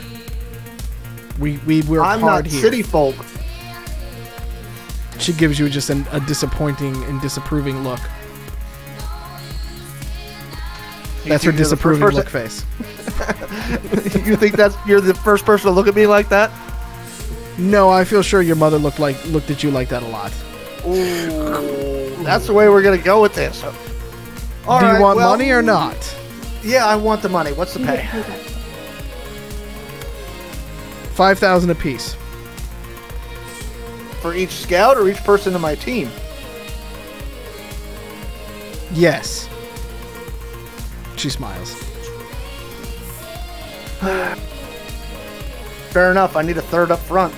We 1.38 1.58
we 1.66 1.82
work 1.82 2.04
I'm 2.04 2.20
hard 2.20 2.44
not 2.44 2.52
here. 2.52 2.60
city 2.60 2.82
folk. 2.82 3.16
She 5.18 5.32
gives 5.32 5.58
you 5.58 5.68
just 5.68 5.90
an, 5.90 6.06
a 6.12 6.20
disappointing 6.20 7.02
and 7.04 7.20
disapproving 7.20 7.82
look. 7.82 8.00
That's 11.24 11.44
her 11.44 11.52
first 11.52 11.58
disapproving 11.58 12.08
look 12.08 12.28
face. 12.28 12.64
you 14.26 14.36
think 14.36 14.56
that's 14.56 14.76
you're 14.86 15.00
the 15.00 15.14
first 15.14 15.44
person 15.44 15.68
to 15.68 15.72
look 15.72 15.88
at 15.88 15.94
me 15.94 16.06
like 16.06 16.28
that? 16.28 16.50
No, 17.56 17.88
I 17.88 18.04
feel 18.04 18.22
sure 18.22 18.42
your 18.42 18.56
mother 18.56 18.78
looked 18.78 18.98
like 18.98 19.22
looked 19.26 19.50
at 19.50 19.62
you 19.62 19.70
like 19.70 19.88
that 19.88 20.02
a 20.02 20.06
lot. 20.06 20.32
Ooh, 20.86 22.22
that's 22.24 22.46
the 22.46 22.52
way 22.52 22.68
we're 22.68 22.82
gonna 22.82 22.98
go 22.98 23.22
with 23.22 23.34
this. 23.34 23.62
All 24.66 24.80
Do 24.80 24.86
you 24.86 24.92
right, 24.92 25.00
want 25.00 25.16
well, 25.16 25.30
money 25.30 25.50
or 25.50 25.62
not? 25.62 26.16
Yeah, 26.62 26.86
I 26.86 26.96
want 26.96 27.22
the 27.22 27.28
money. 27.28 27.52
What's 27.52 27.74
the 27.74 27.80
pay? 27.80 28.06
Five 31.14 31.38
thousand 31.38 31.70
apiece. 31.70 32.16
For 34.20 34.34
each 34.34 34.50
scout 34.52 34.96
or 34.96 35.08
each 35.08 35.22
person 35.24 35.54
in 35.54 35.60
my 35.60 35.74
team? 35.74 36.10
Yes. 38.92 39.48
She 41.16 41.30
smiles. 41.30 41.72
Fair 45.90 46.10
enough. 46.10 46.36
I 46.36 46.42
need 46.42 46.56
a 46.58 46.62
third 46.62 46.90
up 46.90 46.98
front. 47.00 47.34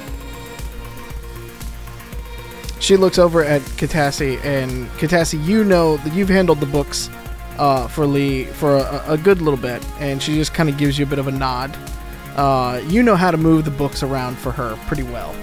She 2.80 2.96
looks 2.96 3.18
over 3.18 3.42
at 3.42 3.62
Katassi, 3.62 4.38
and 4.44 4.86
Katassi, 4.90 5.44
you 5.44 5.64
know 5.64 5.96
that 5.98 6.12
you've 6.12 6.28
handled 6.28 6.60
the 6.60 6.66
books 6.66 7.10
uh, 7.58 7.88
for 7.88 8.06
Lee 8.06 8.44
for 8.44 8.76
a, 8.76 9.04
a 9.08 9.18
good 9.18 9.42
little 9.42 9.58
bit, 9.58 9.84
and 9.98 10.22
she 10.22 10.34
just 10.36 10.54
kind 10.54 10.68
of 10.68 10.76
gives 10.76 10.98
you 10.98 11.04
a 11.04 11.08
bit 11.08 11.18
of 11.18 11.26
a 11.26 11.32
nod. 11.32 11.76
Uh, 12.36 12.80
you 12.86 13.02
know 13.02 13.16
how 13.16 13.30
to 13.30 13.36
move 13.36 13.64
the 13.64 13.70
books 13.70 14.02
around 14.02 14.36
for 14.36 14.52
her 14.52 14.76
pretty 14.86 15.02
well. 15.02 15.34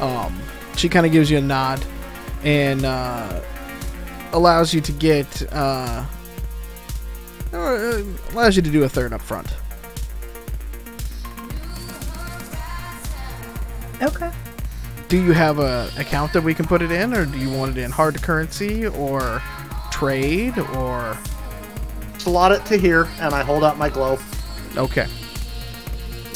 Um, 0.00 0.38
she 0.76 0.88
kind 0.88 1.06
of 1.06 1.12
gives 1.12 1.30
you 1.30 1.38
a 1.38 1.42
nod 1.42 1.84
and 2.42 2.84
uh, 2.84 3.40
allows 4.32 4.74
you 4.74 4.80
to 4.80 4.92
get 4.92 5.42
uh, 5.52 5.56
uh, 5.56 6.06
allows 7.52 8.56
you 8.56 8.62
to 8.62 8.70
do 8.70 8.84
a 8.84 8.88
third 8.88 9.12
up 9.12 9.20
front. 9.20 9.48
Okay. 14.02 14.30
Do 15.08 15.22
you 15.22 15.32
have 15.32 15.58
a 15.58 15.90
account 15.98 16.32
that 16.32 16.42
we 16.42 16.54
can 16.54 16.66
put 16.66 16.82
it 16.82 16.90
in, 16.90 17.12
or 17.12 17.26
do 17.26 17.38
you 17.38 17.50
want 17.50 17.76
it 17.76 17.80
in 17.82 17.90
hard 17.90 18.22
currency 18.22 18.86
or 18.86 19.42
trade 19.90 20.58
or? 20.58 21.18
Slot 22.18 22.52
it 22.52 22.64
to 22.66 22.76
here, 22.76 23.08
and 23.18 23.34
I 23.34 23.42
hold 23.42 23.64
out 23.64 23.78
my 23.78 23.88
glove. 23.88 24.22
Okay. 24.76 25.06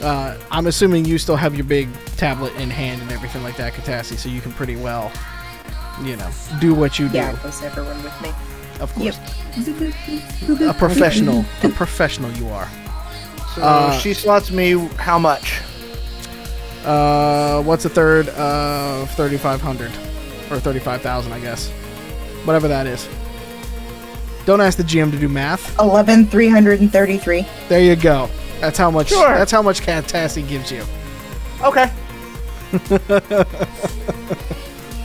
Uh, 0.03 0.35
I'm 0.51 0.67
assuming 0.67 1.05
you 1.05 1.19
still 1.19 1.37
have 1.37 1.55
your 1.55 1.67
big 1.67 1.91
tablet 2.17 2.55
in 2.55 2.71
hand 2.71 3.03
and 3.03 3.13
everything 3.13 3.43
like 3.43 3.59
that, 3.59 3.75
Katassi, 3.75 4.17
so 4.17 4.31
you 4.31 4.41
can 4.41 4.51
pretty 4.53 4.77
well, 4.77 5.13
you 6.03 6.17
know, 6.17 6.31
do 6.59 6.75
what 6.75 6.99
you 6.99 7.09
do. 7.11 7.17
Yeah, 7.17 7.39
everyone 7.63 8.03
with 8.03 8.23
me. 8.23 8.31
Of 8.81 8.93
course. 8.95 9.17
Yep. 9.59 10.61
A 10.71 10.75
professional. 10.75 11.45
a 11.63 11.69
professional 11.69 12.31
you 12.33 12.49
are. 12.49 12.69
So 13.55 13.63
Uh, 13.63 13.99
she 13.99 14.15
slots 14.15 14.51
me 14.51 14.73
how 14.97 15.19
much? 15.19 15.61
Uh, 16.85 17.63
what's 17.63 17.85
a 17.85 17.89
third 17.89 18.29
of 18.31 19.11
3,500? 19.13 19.91
Or 20.51 20.59
35,000, 20.61 21.33
I 21.33 21.41
guess. 21.41 21.71
Whatever 22.45 22.69
that 22.69 22.87
is. 22.87 23.09
Don't 24.45 24.61
ask 24.61 24.77
the 24.77 24.83
GM 24.85 25.11
to 25.13 25.19
do 25.19 25.27
math. 25.29 25.79
Eleven 25.79 26.27
three 26.27 26.51
hundred 26.51 26.81
and 26.81 26.93
thirty-three. 26.93 27.47
There 27.71 27.81
you 27.81 27.97
go. 27.97 28.29
That's 28.61 28.77
how 28.77 28.91
much. 28.91 29.09
Sure. 29.09 29.29
That's 29.29 29.51
how 29.51 29.63
much 29.63 29.81
Katassi 29.81 30.47
gives 30.47 30.71
you. 30.71 30.85
Okay. 31.63 31.91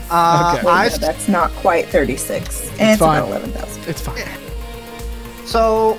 uh, 0.10 0.56
Okay. 0.58 0.68
I 0.68 0.90
no, 0.90 0.98
that's 0.98 1.28
not 1.28 1.52
quite 1.52 1.88
thirty-six. 1.88 2.70
And 2.80 2.92
it's, 2.92 3.00
fine. 3.00 3.20
about 3.20 3.30
eleven 3.30 3.52
thousand. 3.52 3.84
It's 3.88 4.02
fine. 4.02 4.24
So, 5.46 5.98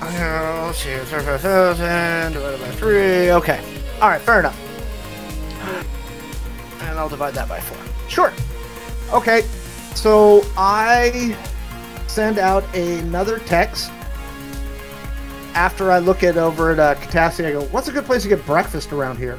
uh, 0.00 0.66
let's 0.66 0.78
see, 0.78 0.96
35,000 0.96 2.32
divided 2.32 2.60
by 2.60 2.70
3. 2.72 3.30
Okay. 3.32 3.60
All 4.00 4.08
right, 4.08 4.20
fair 4.20 4.38
enough. 4.40 4.58
And 6.82 6.98
I'll 6.98 7.08
divide 7.08 7.34
that 7.34 7.48
by 7.48 7.58
4. 7.60 7.78
Sure. 8.08 8.32
Okay. 9.12 9.42
So 9.94 10.42
I 10.56 11.36
send 12.06 12.38
out 12.38 12.62
another 12.74 13.38
text 13.40 13.90
after 15.54 15.90
I 15.90 15.98
look 15.98 16.22
it 16.22 16.36
over 16.36 16.72
at 16.72 16.78
uh, 16.78 16.94
Katassi. 16.96 17.46
I 17.46 17.52
go, 17.52 17.62
what's 17.66 17.88
a 17.88 17.92
good 17.92 18.04
place 18.04 18.22
to 18.24 18.28
get 18.28 18.44
breakfast 18.44 18.92
around 18.92 19.16
here? 19.16 19.38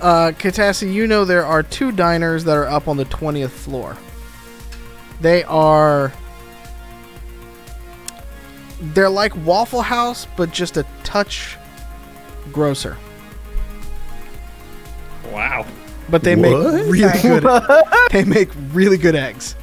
Uh, 0.00 0.32
Katassi, 0.32 0.92
you 0.92 1.06
know 1.06 1.24
there 1.24 1.44
are 1.44 1.62
two 1.62 1.90
diners 1.92 2.44
that 2.44 2.56
are 2.56 2.66
up 2.66 2.86
on 2.88 2.96
the 2.96 3.04
20th 3.06 3.50
floor. 3.50 3.96
They 5.20 5.42
are. 5.44 6.12
They're 8.80 9.10
like 9.10 9.34
Waffle 9.44 9.82
House, 9.82 10.26
but 10.36 10.52
just 10.52 10.76
a 10.76 10.86
touch 11.02 11.56
grosser. 12.52 12.96
Wow. 15.32 15.66
But 16.08 16.22
they 16.22 16.36
What? 16.36 16.74
make 16.74 16.86
really 16.92 17.20
good. 17.20 17.44
they 18.12 18.24
make 18.24 18.50
really 18.72 18.96
good 18.96 19.16
eggs. 19.16 19.56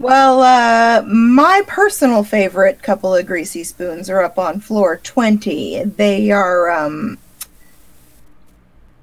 Well, 0.00 0.40
uh, 0.40 1.02
my 1.02 1.62
personal 1.66 2.24
favorite 2.24 2.82
couple 2.82 3.14
of 3.14 3.26
greasy 3.26 3.64
spoons 3.64 4.08
are 4.08 4.22
up 4.22 4.38
on 4.38 4.58
floor 4.58 4.96
20. 4.96 5.84
They 5.84 6.30
are, 6.30 6.70
um, 6.70 7.18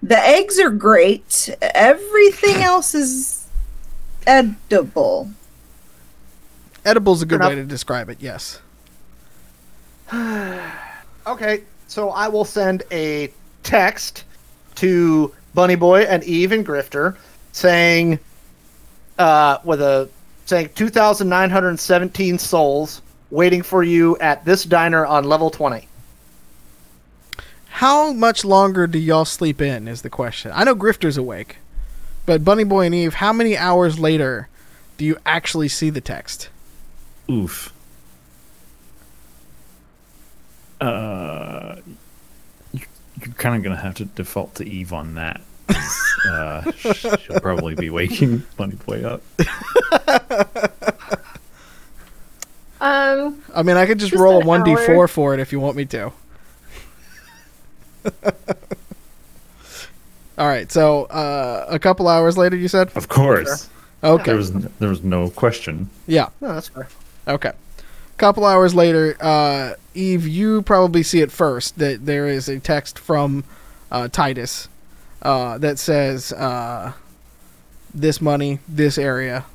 the 0.01 0.17
eggs 0.17 0.57
are 0.57 0.71
great. 0.71 1.55
Everything 1.61 2.63
else 2.63 2.95
is 2.95 3.47
edible. 4.25 5.29
Edible's 6.83 7.21
a 7.21 7.27
good 7.27 7.41
Fair 7.41 7.49
way 7.49 7.55
to 7.55 7.63
describe 7.63 8.09
it. 8.09 8.17
Yes. 8.19 8.59
Okay, 11.27 11.63
so 11.89 12.11
I 12.11 12.29
will 12.29 12.45
send 12.45 12.83
a 12.89 13.33
text 13.61 14.23
to 14.75 15.35
Bunny 15.53 15.75
Boy 15.75 16.03
and 16.03 16.23
Eve 16.23 16.53
and 16.53 16.65
Grifter 16.65 17.17
saying, 17.51 18.17
uh, 19.19 19.57
with 19.65 19.81
a 19.81 20.09
saying 20.47 20.69
2,917 20.75 22.39
souls 22.39 23.01
waiting 23.29 23.61
for 23.61 23.83
you 23.83 24.17
at 24.17 24.45
this 24.45 24.63
diner 24.63 25.05
on 25.05 25.25
level 25.25 25.49
20. 25.49 25.87
How 27.67 28.13
much 28.13 28.43
longer 28.45 28.87
do 28.87 28.97
y'all 28.97 29.25
sleep 29.25 29.61
in? 29.61 29.87
Is 29.87 30.01
the 30.01 30.09
question. 30.09 30.51
I 30.55 30.63
know 30.63 30.73
Grifter's 30.73 31.17
awake, 31.17 31.57
but 32.25 32.43
Bunny 32.43 32.63
Boy 32.63 32.85
and 32.85 32.95
Eve, 32.95 33.15
how 33.15 33.33
many 33.33 33.55
hours 33.57 33.99
later 33.99 34.47
do 34.97 35.05
you 35.05 35.17
actually 35.25 35.67
see 35.67 35.89
the 35.89 36.01
text? 36.01 36.49
Oof. 37.29 37.73
Uh, 40.79 41.75
you, 42.71 42.81
you're 43.21 43.33
kind 43.33 43.55
of 43.55 43.63
gonna 43.63 43.81
have 43.81 43.95
to 43.95 44.05
default 44.05 44.55
to 44.55 44.65
Eve 44.67 44.93
on 44.93 45.15
that. 45.15 45.41
'Cause, 45.67 46.03
Uh, 46.27 46.71
she'll 46.73 47.39
probably 47.39 47.75
be 47.75 47.89
waking 47.89 48.43
Bunny 48.57 48.75
Boy 48.85 49.03
up. 49.03 49.21
Um, 52.79 53.41
I 53.55 53.63
mean, 53.63 53.75
I 53.75 53.85
could 53.87 53.97
just, 53.97 54.11
Just 54.11 54.21
roll 54.21 54.41
a 54.43 54.45
one 54.45 54.63
d 54.63 54.75
four 54.75 55.07
for 55.07 55.33
it 55.33 55.39
if 55.39 55.51
you 55.51 55.59
want 55.59 55.75
me 55.75 55.85
to. 55.85 56.11
All 60.37 60.47
right, 60.47 60.71
so 60.71 61.05
uh, 61.05 61.65
a 61.67 61.79
couple 61.79 62.07
hours 62.07 62.37
later, 62.37 62.55
you 62.55 62.67
said. 62.67 62.91
Of 62.95 63.07
course, 63.07 63.69
Okay, 64.03 64.23
there 64.25 64.35
was 64.35 64.51
there 64.51 64.89
was 64.89 65.03
no 65.03 65.29
question. 65.31 65.89
yeah, 66.05 66.29
No, 66.39 66.53
that's 66.53 66.67
fair. 66.67 66.87
okay. 67.27 67.51
Couple 68.17 68.45
hours 68.45 68.73
later, 68.75 69.15
uh, 69.19 69.73
Eve, 69.95 70.27
you 70.27 70.61
probably 70.63 71.01
see 71.03 71.21
it 71.21 71.31
first 71.31 71.77
that 71.79 72.05
there 72.05 72.27
is 72.27 72.47
a 72.49 72.59
text 72.59 72.97
from 72.99 73.43
uh, 73.91 74.07
Titus 74.07 74.67
uh, 75.21 75.57
that 75.59 75.79
says, 75.79 76.31
uh, 76.33 76.93
"This 77.93 78.21
money, 78.21 78.59
this 78.67 78.97
area, 78.97 79.45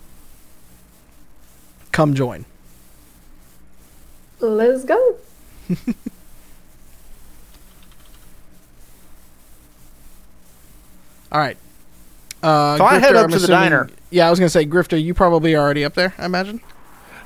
come 1.93 2.15
join." 2.15 2.45
let's 4.41 4.85
go. 4.85 5.17
All 11.33 11.41
right. 11.41 11.57
Uh, 12.43 12.77
So 12.77 12.85
I 12.85 12.99
head 12.99 13.17
up 13.17 13.25
I'm 13.25 13.31
to 13.31 13.39
the 13.39 13.47
diner. 13.47 13.89
Yeah, 14.11 14.27
I 14.27 14.31
was 14.31 14.39
gonna 14.39 14.51
say 14.51 14.67
Grifter. 14.67 15.03
You 15.03 15.15
probably 15.15 15.57
already 15.57 15.85
up 15.85 15.95
there. 15.95 16.13
I 16.19 16.27
imagine. 16.27 16.61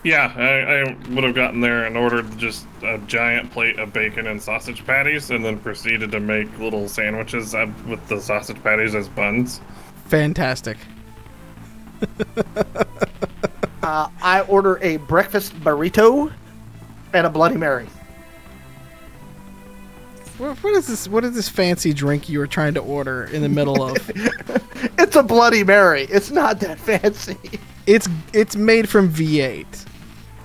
Yeah, 0.06 0.32
I, 0.36 0.82
I 0.82 0.96
would 1.16 1.24
have 1.24 1.34
gotten 1.34 1.60
there 1.60 1.84
and 1.84 1.96
ordered 1.96 2.38
just 2.38 2.64
a 2.84 2.96
giant 3.08 3.50
plate 3.50 3.76
of 3.80 3.92
bacon 3.92 4.28
and 4.28 4.40
sausage 4.40 4.86
patties, 4.86 5.30
and 5.32 5.44
then 5.44 5.58
proceeded 5.58 6.12
to 6.12 6.20
make 6.20 6.46
little 6.60 6.88
sandwiches 6.88 7.56
uh, 7.56 7.66
with 7.88 8.06
the 8.06 8.20
sausage 8.20 8.62
patties 8.62 8.94
as 8.94 9.08
buns. 9.08 9.60
Fantastic. 10.06 10.78
Uh, 13.82 14.08
I 14.20 14.40
order 14.48 14.80
a 14.82 14.96
breakfast 14.96 15.54
burrito 15.60 16.32
and 17.12 17.24
a 17.24 17.30
Bloody 17.30 17.56
Mary. 17.56 17.86
What, 20.38 20.56
what 20.64 20.74
is 20.74 20.88
this? 20.88 21.06
What 21.06 21.24
is 21.24 21.36
this 21.36 21.48
fancy 21.48 21.92
drink 21.92 22.28
you 22.28 22.40
were 22.40 22.48
trying 22.48 22.74
to 22.74 22.80
order 22.80 23.26
in 23.26 23.42
the 23.42 23.48
middle 23.48 23.84
of? 23.84 24.10
It's 24.98 25.14
a 25.14 25.22
Bloody 25.22 25.62
Mary. 25.62 26.02
It's 26.10 26.32
not 26.32 26.58
that 26.60 26.80
fancy. 26.80 27.38
it's 27.86 28.08
it's 28.32 28.56
made 28.56 28.88
from 28.88 29.08
V8. 29.08 29.86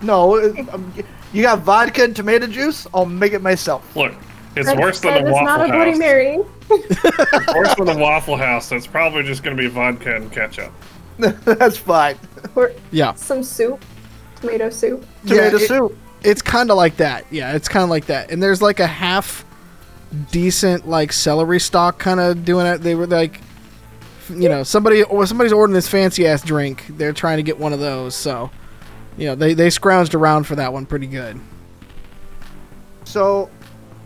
No, 0.02 0.36
it, 0.36 0.74
um, 0.74 0.94
you 1.34 1.42
got 1.44 1.60
vodka 1.60 2.04
and 2.06 2.16
tomato 2.16 2.48
juice? 2.48 2.88
I'll 2.94 3.06
make 3.06 3.34
it 3.34 3.42
myself. 3.42 3.96
Look, 3.96 4.14
it's 4.56 4.68
That- 4.68 4.80
worse 4.80 5.00
than 5.00 5.14
that 5.14 5.24
a 5.24 5.28
is 5.28 5.32
Waffle 5.34 5.46
not 5.46 5.70
a 5.70 5.72
Bloody 5.74 5.92
House. 5.92 6.00
Mary. 6.00 6.40
It's 6.72 7.54
worse 7.54 7.76
than 7.76 7.90
a 7.90 7.98
Waffle 7.98 8.38
House. 8.38 8.68
So 8.68 8.76
it's 8.76 8.88
probably 8.88 9.24
just 9.24 9.44
going 9.44 9.56
to 9.56 9.62
be 9.62 9.68
vodka 9.68 10.16
and 10.16 10.32
ketchup. 10.32 10.72
That's 11.20 11.78
fine. 11.78 12.18
Or 12.56 12.72
Yeah, 12.92 13.14
some 13.16 13.44
soup, 13.44 13.84
tomato 14.40 14.70
soup. 14.70 15.06
Tomato 15.26 15.58
it- 15.58 15.68
soup. 15.68 15.98
it's 16.24 16.42
kind 16.42 16.72
of 16.72 16.78
like 16.78 16.98
that. 16.98 17.26
Yeah, 17.32 17.54
it's 17.56 17.68
kind 17.68 17.84
of 17.84 17.90
like 17.90 18.06
that. 18.08 18.32
And 18.32 18.42
there's 18.42 18.62
like 18.62 18.80
a 18.80 18.88
half 18.88 19.46
decent 20.32 20.88
like 20.88 21.14
celery 21.14 21.60
stock 21.60 21.98
kind 22.00 22.20
of 22.20 22.44
doing 22.44 22.66
it. 22.66 22.80
They 22.80 22.96
were 22.96 23.08
like, 23.08 23.40
you 24.30 24.50
know, 24.50 24.64
somebody 24.64 25.04
or 25.04 25.26
somebody's 25.26 25.54
ordering 25.54 25.74
this 25.74 25.88
fancy 25.88 26.26
ass 26.28 26.42
drink. 26.42 26.86
They're 26.90 27.14
trying 27.14 27.38
to 27.38 27.44
get 27.44 27.60
one 27.60 27.74
of 27.74 27.80
those. 27.80 28.16
So, 28.16 28.50
you 29.17 29.28
know, 29.28 29.36
they 29.36 29.54
they 29.54 29.67
scrounged 29.67 30.13
around 30.15 30.45
for 30.45 30.56
that 30.56 30.71
one 30.74 30.86
pretty 30.86 31.08
good. 31.08 31.39
So, 33.04 33.50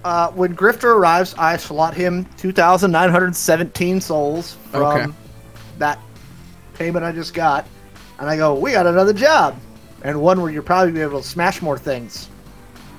uh, 0.03 0.31
when 0.31 0.55
Grifter 0.55 0.95
arrives, 0.95 1.35
I 1.37 1.57
slot 1.57 1.93
him 1.93 2.25
2,917 2.37 4.01
souls 4.01 4.57
from 4.71 4.81
Okay. 4.83 5.13
that 5.79 5.99
payment 6.73 7.05
I 7.05 7.11
just 7.11 7.33
got. 7.33 7.67
And 8.19 8.29
I 8.29 8.37
go, 8.37 8.53
we 8.55 8.71
got 8.71 8.87
another 8.87 9.13
job. 9.13 9.59
And 10.03 10.21
one 10.21 10.41
where 10.41 10.51
you're 10.51 10.61
probably 10.63 10.91
be 10.93 11.01
able 11.01 11.21
to 11.21 11.27
smash 11.27 11.61
more 11.61 11.77
things. 11.77 12.29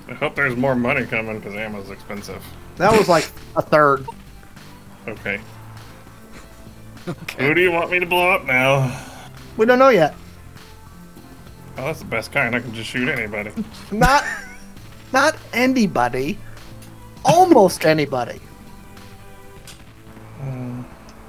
I 0.09 0.13
hope 0.15 0.35
there's 0.37 0.57
more 0.57 0.75
money 0.77 1.05
coming 1.07 1.39
because 1.39 1.55
ammo's 1.55 1.91
expensive. 1.91 2.43
That 2.77 2.93
was 2.97 3.09
like 3.09 3.31
a 3.57 3.63
third. 3.63 4.07
Okay. 5.09 5.41
Okay. 7.09 7.47
Who 7.47 7.55
do 7.55 7.61
you 7.61 7.71
want 7.71 7.89
me 7.93 8.01
to 8.01 8.07
blow 8.07 8.33
up 8.33 8.45
now? 8.47 9.01
We 9.57 9.65
don't 9.65 9.79
know 9.79 9.91
yet. 9.91 10.17
Oh, 11.79 11.85
that's 11.85 11.99
the 11.99 12.07
best 12.07 12.33
kind. 12.33 12.55
I 12.55 12.61
can 12.61 12.73
just 12.73 12.89
shoot 12.89 13.09
anybody. 13.09 13.53
Not, 13.93 14.25
not 15.13 15.37
anybody. 15.53 16.39
Almost 17.25 17.85
anybody. 17.85 18.41
Uh, 20.41 20.83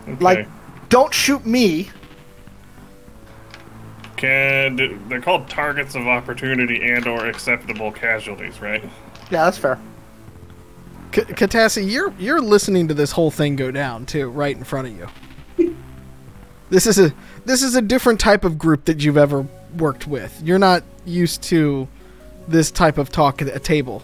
okay. 0.07 0.23
Like, 0.23 0.47
don't 0.89 1.13
shoot 1.13 1.45
me. 1.45 1.89
Can 4.15 4.75
they're 5.09 5.21
called 5.21 5.47
targets 5.47 5.95
of 5.95 6.07
opportunity 6.07 6.81
and/or 6.91 7.27
acceptable 7.27 7.91
casualties, 7.91 8.59
right? 8.61 8.83
Yeah, 9.29 9.45
that's 9.45 9.57
fair. 9.59 9.79
K- 11.11 11.21
Katassi, 11.21 11.89
you're 11.89 12.11
you're 12.17 12.41
listening 12.41 12.87
to 12.87 12.93
this 12.95 13.11
whole 13.11 13.29
thing 13.29 13.55
go 13.55 13.69
down 13.69 14.05
too, 14.07 14.29
right 14.29 14.55
in 14.55 14.63
front 14.63 14.87
of 14.87 14.97
you. 14.97 15.75
This 16.69 16.85
is 16.85 16.99
a 16.99 17.13
this 17.45 17.63
is 17.63 17.75
a 17.75 17.81
different 17.81 18.19
type 18.19 18.43
of 18.43 18.57
group 18.57 18.85
that 18.85 19.01
you've 19.01 19.15
ever 19.17 19.47
worked 19.75 20.07
with. 20.07 20.41
You're 20.43 20.59
not 20.59 20.83
used 21.05 21.43
to 21.43 21.87
this 22.47 22.71
type 22.71 22.97
of 22.97 23.11
talk 23.11 23.41
at 23.41 23.47
a 23.55 23.59
table. 23.59 24.01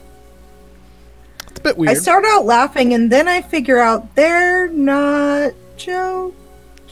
It's 1.47 1.59
a 1.59 1.63
bit 1.63 1.77
weird. 1.77 1.91
I 1.91 1.93
start 1.95 2.25
out 2.25 2.45
laughing 2.45 2.93
and 2.93 3.11
then 3.11 3.27
I 3.27 3.41
figure 3.41 3.79
out 3.79 4.15
they're 4.15 4.67
not 4.69 5.53
joking. 5.77 6.33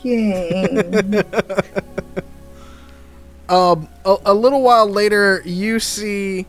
Um, 3.50 3.90
a, 4.06 4.16
a 4.28 4.34
little 4.34 4.62
while 4.62 4.88
later, 4.90 5.42
you 5.44 5.82
see 5.82 6.46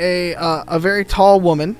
a 0.00 0.34
uh, 0.34 0.64
a 0.66 0.80
very 0.80 1.04
tall 1.04 1.40
woman. 1.40 1.76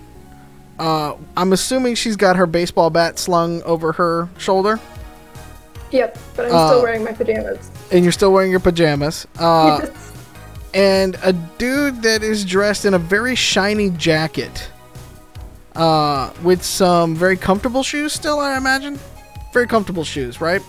Uh, 0.79 1.16
I'm 1.37 1.53
assuming 1.53 1.97
she's 1.97 2.14
got 2.14 2.37
her 2.37 2.47
baseball 2.47 2.88
bat 2.88 3.18
slung 3.18 3.61
over 3.64 3.90
her 3.90 4.29
shoulder, 4.38 4.79
Yep, 5.90 6.16
but 6.37 6.47
I'm 6.47 6.55
Uh, 6.55 6.68
still 6.68 6.83
wearing 6.83 7.03
my 7.03 7.11
pajamas. 7.12 7.71
And 7.92 8.02
you're 8.05 8.12
still 8.12 8.33
wearing 8.33 8.50
your 8.50 8.61
pajamas. 8.61 9.26
Uh, 9.38 9.87
and 10.74 11.16
a 11.22 11.33
dude 11.33 12.02
that 12.02 12.22
is 12.22 12.44
dressed 12.44 12.85
in 12.85 12.94
a 12.94 12.98
very 12.98 13.35
shiny 13.35 13.90
jacket, 13.90 14.70
uh, 15.76 16.33
with 16.42 16.62
some 16.62 17.14
very 17.14 17.37
comfortable 17.37 17.83
shoes. 17.83 18.12
Still, 18.12 18.40
I 18.40 18.57
imagine, 18.57 18.98
very 19.52 19.66
comfortable 19.66 20.05
shoes, 20.05 20.40
right? 20.40 20.62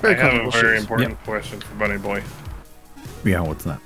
Very 0.00 0.16
I 0.16 0.18
have 0.18 0.46
a 0.46 0.50
very 0.50 0.76
shoes. 0.76 0.82
important 0.82 1.22
question 1.22 1.60
for 1.60 1.74
Bunny 1.76 1.98
Boy. 1.98 2.22
Yeah, 3.24 3.40
what's 3.40 3.64
that? 3.64 3.80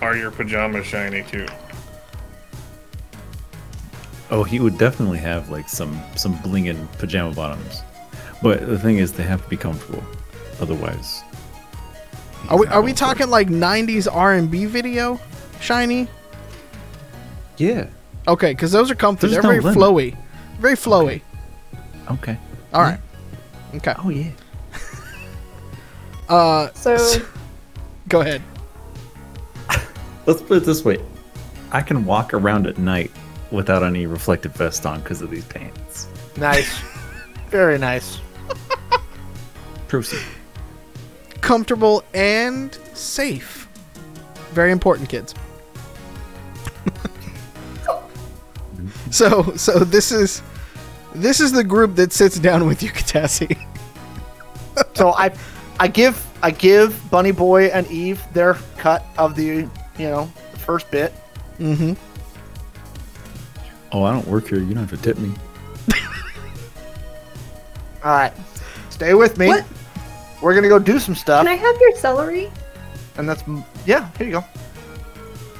Are 0.00 0.16
your 0.16 0.30
pajamas 0.30 0.86
shiny 0.86 1.24
too? 1.24 1.46
Oh, 4.30 4.44
he 4.44 4.60
would 4.60 4.78
definitely 4.78 5.18
have 5.18 5.50
like 5.50 5.68
some 5.68 6.00
some 6.14 6.36
blinging 6.38 6.90
pajama 6.98 7.34
bottoms, 7.34 7.82
but 8.42 8.66
the 8.66 8.78
thing 8.78 8.98
is, 8.98 9.12
they 9.12 9.24
have 9.24 9.42
to 9.42 9.48
be 9.48 9.56
comfortable. 9.56 10.04
Otherwise, 10.60 11.22
Are 12.48 12.58
we 12.58 12.66
are 12.66 12.80
we 12.82 12.86
going 12.86 12.86
for 12.86 12.88
it. 12.90 12.96
talking 12.96 13.30
like 13.30 13.48
'90s 13.48 14.08
R&B 14.12 14.66
video, 14.66 15.20
shiny? 15.60 16.08
Yeah. 17.58 17.86
Okay, 18.26 18.52
because 18.52 18.72
those 18.72 18.90
are 18.90 18.94
comfy. 18.94 19.28
There's 19.28 19.32
They're 19.34 19.42
no 19.42 19.48
very 19.48 19.60
limit. 19.60 19.78
flowy, 19.78 20.16
very 20.58 20.74
flowy. 20.76 21.22
Okay. 22.10 22.36
All 22.72 22.82
right. 22.82 22.98
Okay. 23.74 23.94
Oh 23.98 24.08
yeah. 24.08 24.30
Uh, 26.28 26.72
So 26.74 26.96
go 28.08 28.20
ahead. 28.20 28.40
Let's 30.26 30.40
put 30.42 30.58
it 30.58 30.64
this 30.64 30.84
way: 30.84 30.98
I 31.72 31.80
can 31.82 32.04
walk 32.04 32.32
around 32.34 32.66
at 32.68 32.78
night 32.78 33.10
without 33.50 33.82
any 33.82 34.06
reflective 34.06 34.54
vest 34.54 34.86
on 34.86 35.00
because 35.00 35.22
of 35.22 35.30
these 35.30 35.44
pants. 35.46 36.06
Nice. 36.36 36.80
Very 37.48 37.78
nice. 37.78 38.20
Proceed. 39.88 40.20
Comfortable 41.40 42.04
and 42.14 42.74
safe. 42.94 43.68
Very 44.52 44.72
important, 44.72 45.08
kids. 45.08 45.34
so, 49.10 49.54
so 49.56 49.78
this 49.80 50.12
is 50.12 50.42
this 51.14 51.40
is 51.40 51.52
the 51.52 51.64
group 51.64 51.96
that 51.96 52.12
sits 52.12 52.38
down 52.38 52.66
with 52.66 52.82
you, 52.82 52.90
Katassi. 52.90 53.58
So 54.94 55.12
I, 55.12 55.30
I 55.78 55.88
give 55.88 56.26
I 56.42 56.50
give 56.50 57.10
Bunny 57.10 57.32
Boy 57.32 57.66
and 57.66 57.86
Eve 57.88 58.22
their 58.32 58.54
cut 58.78 59.04
of 59.18 59.34
the 59.34 59.44
you 59.44 59.70
know 59.98 60.26
first 60.58 60.90
bit. 60.90 61.12
Mm-hmm. 61.58 61.92
Oh, 63.92 64.04
I 64.04 64.12
don't 64.12 64.26
work 64.26 64.48
here. 64.48 64.58
You 64.58 64.74
don't 64.74 64.88
have 64.88 64.90
to 64.90 64.96
tip 64.96 65.18
me. 65.18 65.34
All 68.04 68.12
right, 68.12 68.32
stay 68.90 69.14
with 69.14 69.36
me. 69.36 69.48
What? 69.48 69.66
We're 70.42 70.54
gonna 70.54 70.68
go 70.68 70.78
do 70.78 70.98
some 70.98 71.14
stuff, 71.14 71.44
can 71.44 71.48
I 71.52 71.56
have 71.56 71.76
your 71.80 71.94
celery? 71.96 72.50
and 73.16 73.28
that's 73.28 73.42
yeah. 73.86 74.08
Here 74.18 74.26
you 74.26 74.32
go. 74.32 74.40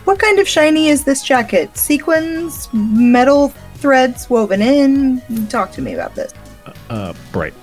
what 0.05 0.19
kind 0.19 0.39
of 0.39 0.49
shiny 0.49 0.89
is 0.89 1.05
this 1.05 1.23
jacket? 1.23 1.77
Sequins, 1.77 2.69
metal 2.73 3.49
threads 3.75 4.29
woven 4.31 4.63
in? 4.63 5.21
Talk 5.49 5.73
to 5.73 5.83
me 5.83 5.95
about 5.95 6.15
this. 6.15 6.33
Uh, 6.89 7.13
bright. 7.33 7.55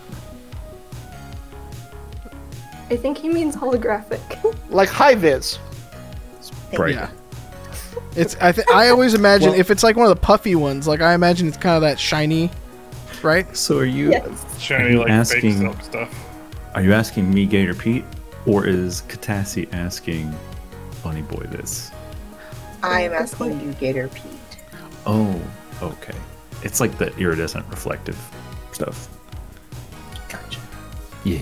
I 2.89 2.95
think 2.95 3.17
he 3.17 3.29
means 3.29 3.55
holographic. 3.55 4.21
Like 4.69 4.89
high 4.89 5.15
vis. 5.15 5.59
Bright. 6.73 6.95
Yeah. 6.95 7.09
It's 8.15 8.35
I 8.41 8.51
th- 8.51 8.67
I 8.73 8.89
always 8.89 9.13
imagine 9.13 9.51
Well- 9.51 9.59
if 9.59 9.71
it's 9.71 9.81
like 9.83 9.95
one 9.95 10.05
of 10.09 10.15
the 10.15 10.21
puffy 10.21 10.55
ones, 10.55 10.87
like 10.87 11.01
I 11.01 11.13
imagine 11.13 11.47
it's 11.47 11.55
kind 11.57 11.75
of 11.75 11.81
that 11.81 11.97
shiny, 11.99 12.51
right? 13.23 13.55
So 13.55 13.77
are 13.79 13.85
you? 13.85 14.11
yes. 14.11 14.61
Shiny 14.61 14.91
you 14.91 14.99
like 14.99 15.09
asking- 15.09 15.41
fake 15.41 15.57
silk 15.59 15.81
stuff. 15.81 16.26
Are 16.75 16.81
you 16.81 16.93
asking 16.93 17.33
me, 17.33 17.45
Gator 17.45 17.73
Pete, 17.73 18.05
or 18.45 18.67
is 18.67 19.01
Katassi 19.03 19.67
asking 19.73 20.33
Bunny 21.03 21.23
Boy 21.23 21.45
this? 21.49 21.91
I'm 22.83 23.13
asking 23.13 23.59
you, 23.61 23.73
Gator 23.73 24.09
Pete. 24.09 24.23
Oh, 25.05 25.41
okay. 25.81 26.15
It's 26.63 26.79
like 26.79 26.97
the 26.97 27.15
iridescent 27.17 27.65
reflective 27.69 28.17
stuff. 28.71 29.09
Gotcha. 30.29 30.59
Yeah. 31.23 31.41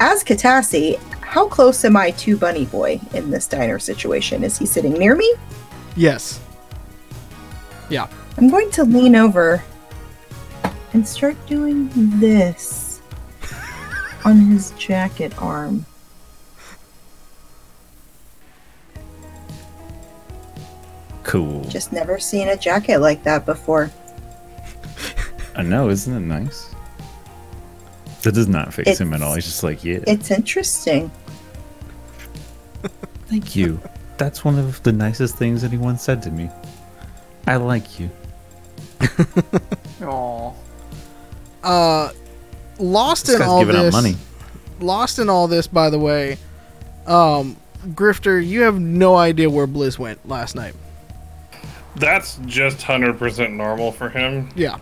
As 0.00 0.22
Katassi, 0.24 0.98
how 1.20 1.48
close 1.48 1.84
am 1.84 1.96
I 1.96 2.12
to 2.12 2.36
Bunny 2.36 2.64
Boy 2.66 3.00
in 3.12 3.30
this 3.30 3.46
diner 3.46 3.78
situation? 3.78 4.42
Is 4.42 4.56
he 4.56 4.66
sitting 4.66 4.94
near 4.94 5.14
me? 5.14 5.34
Yes. 5.96 6.40
Yeah. 7.90 8.08
I'm 8.38 8.48
going 8.48 8.70
to 8.72 8.84
lean 8.84 9.16
over 9.16 9.62
and 10.96 11.06
start 11.06 11.36
doing 11.46 11.90
this 12.18 13.02
on 14.24 14.38
his 14.38 14.70
jacket 14.78 15.30
arm. 15.36 15.84
Cool. 21.22 21.64
Just 21.64 21.92
never 21.92 22.18
seen 22.18 22.48
a 22.48 22.56
jacket 22.56 23.00
like 23.00 23.22
that 23.24 23.44
before. 23.44 23.90
I 25.54 25.62
know, 25.62 25.90
isn't 25.90 26.16
it 26.16 26.20
nice? 26.20 26.74
That 28.22 28.32
does 28.32 28.48
not 28.48 28.72
fix 28.72 28.92
it's, 28.92 29.00
him 29.00 29.12
at 29.12 29.20
all. 29.20 29.34
He's 29.34 29.44
just 29.44 29.62
like, 29.62 29.84
yeah. 29.84 29.98
It's 30.06 30.30
interesting. 30.30 31.10
Thank 33.26 33.54
you. 33.54 33.78
That's 34.16 34.46
one 34.46 34.58
of 34.58 34.82
the 34.82 34.92
nicest 34.92 35.36
things 35.36 35.62
anyone 35.62 35.98
said 35.98 36.22
to 36.22 36.30
me. 36.30 36.48
I 37.46 37.56
like 37.56 38.00
you. 38.00 38.08
Aww. 40.00 40.54
Uh, 41.66 42.12
lost 42.78 43.26
This 43.26 43.34
in 43.34 43.40
guy's 43.40 43.48
all 43.48 43.60
giving 43.60 43.74
this. 43.76 43.94
out 43.94 44.02
money. 44.02 44.16
Lost 44.80 45.18
in 45.18 45.28
all 45.28 45.48
this, 45.48 45.66
by 45.66 45.90
the 45.90 45.98
way. 45.98 46.38
Um, 47.06 47.56
Grifter, 47.88 48.44
you 48.44 48.62
have 48.62 48.78
no 48.80 49.16
idea 49.16 49.48
where 49.50 49.66
Blizz 49.66 49.98
went 49.98 50.26
last 50.28 50.54
night. 50.54 50.74
That's 51.96 52.38
just 52.46 52.82
hundred 52.82 53.18
percent 53.18 53.54
normal 53.54 53.90
for 53.92 54.08
him. 54.08 54.48
Yeah. 54.54 54.78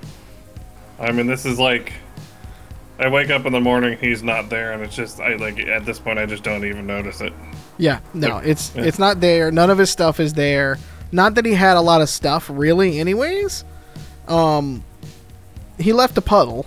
I 0.99 1.13
mean, 1.13 1.27
this 1.27 1.47
is 1.47 1.59
like, 1.59 1.93
I 2.99 3.09
wake 3.09 3.31
up 3.31 3.47
in 3.47 3.53
the 3.53 3.61
morning, 3.61 3.99
he's 4.01 4.23
not 4.23 4.49
there, 4.49 4.73
and 4.73 4.83
it's 4.83 4.95
just, 4.97 5.21
I 5.21 5.35
like 5.37 5.59
at 5.61 5.85
this 5.85 5.99
point, 5.99 6.19
I 6.19 6.27
just 6.27 6.43
don't 6.43 6.65
even 6.65 6.87
notice 6.87 7.21
it. 7.21 7.33
Yeah, 7.79 8.01
no, 8.15 8.29
Like, 8.37 8.47
it's 8.47 8.73
yeah. 8.75 8.83
it's 8.85 8.99
not 8.99 9.21
there. 9.21 9.51
None 9.51 9.71
of 9.71 9.79
his 9.79 9.91
stuff 9.91 10.19
is 10.21 10.33
there. 10.35 10.79
Not 11.13 11.35
that 11.37 11.45
he 11.47 11.53
had 11.55 11.77
a 11.77 11.81
lot 11.81 12.01
of 12.01 12.09
stuff, 12.09 12.49
really. 12.53 12.99
Anyways, 12.99 13.65
um, 14.29 14.83
he 15.79 15.93
left 15.93 16.17
a 16.19 16.21
puddle, 16.21 16.67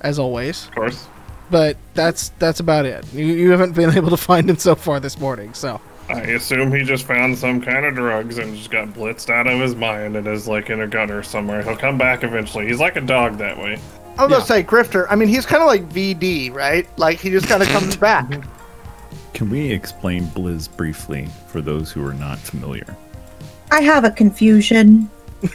as 0.00 0.18
always. 0.18 0.66
Of 0.68 0.74
course. 0.74 1.06
But 1.50 1.76
that's 1.94 2.30
that's 2.38 2.60
about 2.60 2.84
it. 2.86 3.04
You, 3.12 3.24
you 3.24 3.50
haven't 3.50 3.72
been 3.74 3.90
able 3.96 4.10
to 4.10 4.16
find 4.16 4.48
him 4.50 4.56
so 4.58 4.74
far 4.74 5.00
this 5.00 5.18
morning. 5.18 5.54
So 5.54 5.80
I 6.08 6.20
assume 6.20 6.72
he 6.72 6.84
just 6.84 7.04
found 7.06 7.36
some 7.38 7.60
kind 7.60 7.84
of 7.86 7.94
drugs 7.94 8.38
and 8.38 8.56
just 8.56 8.70
got 8.70 8.88
blitzed 8.88 9.30
out 9.30 9.46
of 9.46 9.58
his 9.60 9.74
mind 9.74 10.16
and 10.16 10.26
is 10.26 10.46
like 10.48 10.70
in 10.70 10.80
a 10.82 10.86
gutter 10.86 11.22
somewhere. 11.22 11.62
He'll 11.62 11.76
come 11.76 11.96
back 11.98 12.22
eventually. 12.24 12.66
He's 12.66 12.80
like 12.80 12.96
a 12.96 13.00
dog 13.00 13.38
that 13.38 13.56
way. 13.56 13.78
I 14.18 14.22
was 14.24 14.30
Yeah. 14.30 14.36
gonna 14.36 14.44
say 14.46 14.62
Grifter. 14.62 15.06
I 15.08 15.16
mean, 15.16 15.28
he's 15.28 15.46
kind 15.46 15.62
of 15.62 15.66
like 15.68 15.88
VD, 15.88 16.52
right? 16.52 16.86
Like 16.98 17.18
he 17.18 17.30
just 17.30 17.46
kind 17.46 17.62
of 17.62 17.68
comes 17.70 17.96
back. 18.08 18.30
Can 19.32 19.48
we 19.50 19.70
explain 19.70 20.24
Blizz 20.28 20.74
briefly 20.76 21.28
for 21.46 21.60
those 21.60 21.92
who 21.92 22.04
are 22.04 22.14
not 22.14 22.38
familiar? 22.38 22.96
I 23.70 23.80
have 23.82 24.04
a 24.04 24.10
confusion. 24.10 25.08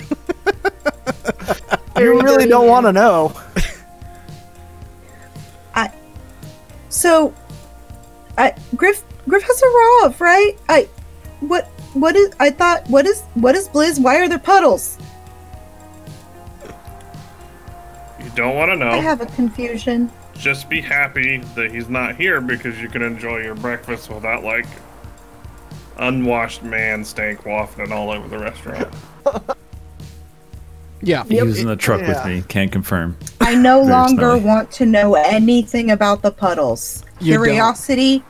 You 1.96 2.20
really 2.22 2.48
don't 2.48 2.68
want 2.68 2.86
to 2.88 2.92
know. 2.92 3.34
So, 6.94 7.34
I 8.38 8.54
Griff 8.76 9.04
Griff 9.28 9.42
has 9.42 9.62
a 9.64 9.68
Rav, 9.68 10.22
right? 10.22 10.56
I 10.70 10.88
what 11.40 11.66
what 11.94 12.16
is 12.16 12.36
I 12.40 12.52
thought 12.52 12.88
what 12.88 13.08
is 13.08 13.22
what 13.34 13.56
is 13.56 13.68
Blizz? 13.68 14.00
Why 14.00 14.18
are 14.20 14.30
there 14.30 14.38
puddles? 14.38 15.00
You 18.20 18.30
don't 18.36 18.56
want 18.56 18.70
to 18.70 18.76
know. 18.76 18.90
I 18.90 18.98
have 18.98 19.22
a 19.22 19.26
confusion. 19.26 20.12
Just 20.36 20.70
be 20.70 20.82
happy 20.82 21.40
that 21.56 21.72
he's 21.72 21.90
not 21.90 22.16
here 22.16 22.40
because 22.40 22.80
you 22.80 22.90
can 22.90 23.02
enjoy 23.02 23.40
your 23.40 23.56
breakfast 23.56 24.12
without 24.12 24.44
like 24.44 24.68
unwashed 25.98 26.62
man 26.62 27.04
stank 27.04 27.44
wafting 27.44 27.92
all 27.92 28.12
over 28.12 28.28
the 28.28 28.38
restaurant. 28.38 28.94
yeah, 31.04 31.24
He 31.26 31.42
was 31.42 31.60
in 31.60 31.68
the 31.68 31.76
truck 31.76 32.02
Yeah. 32.02 32.08
with 32.10 32.26
me. 32.26 32.44
Can't 32.48 32.72
confirm. 32.72 33.18
I 33.42 33.56
no 33.56 33.82
longer 33.82 34.22
smelly. 34.38 34.40
want 34.42 34.72
to 34.72 34.86
know 34.86 35.16
anything 35.16 35.92
about 35.92 36.22
the 36.22 36.32
puddles. 36.32 37.04
You 37.20 37.36
don't. 37.36 37.44
Curiosity 37.44 38.24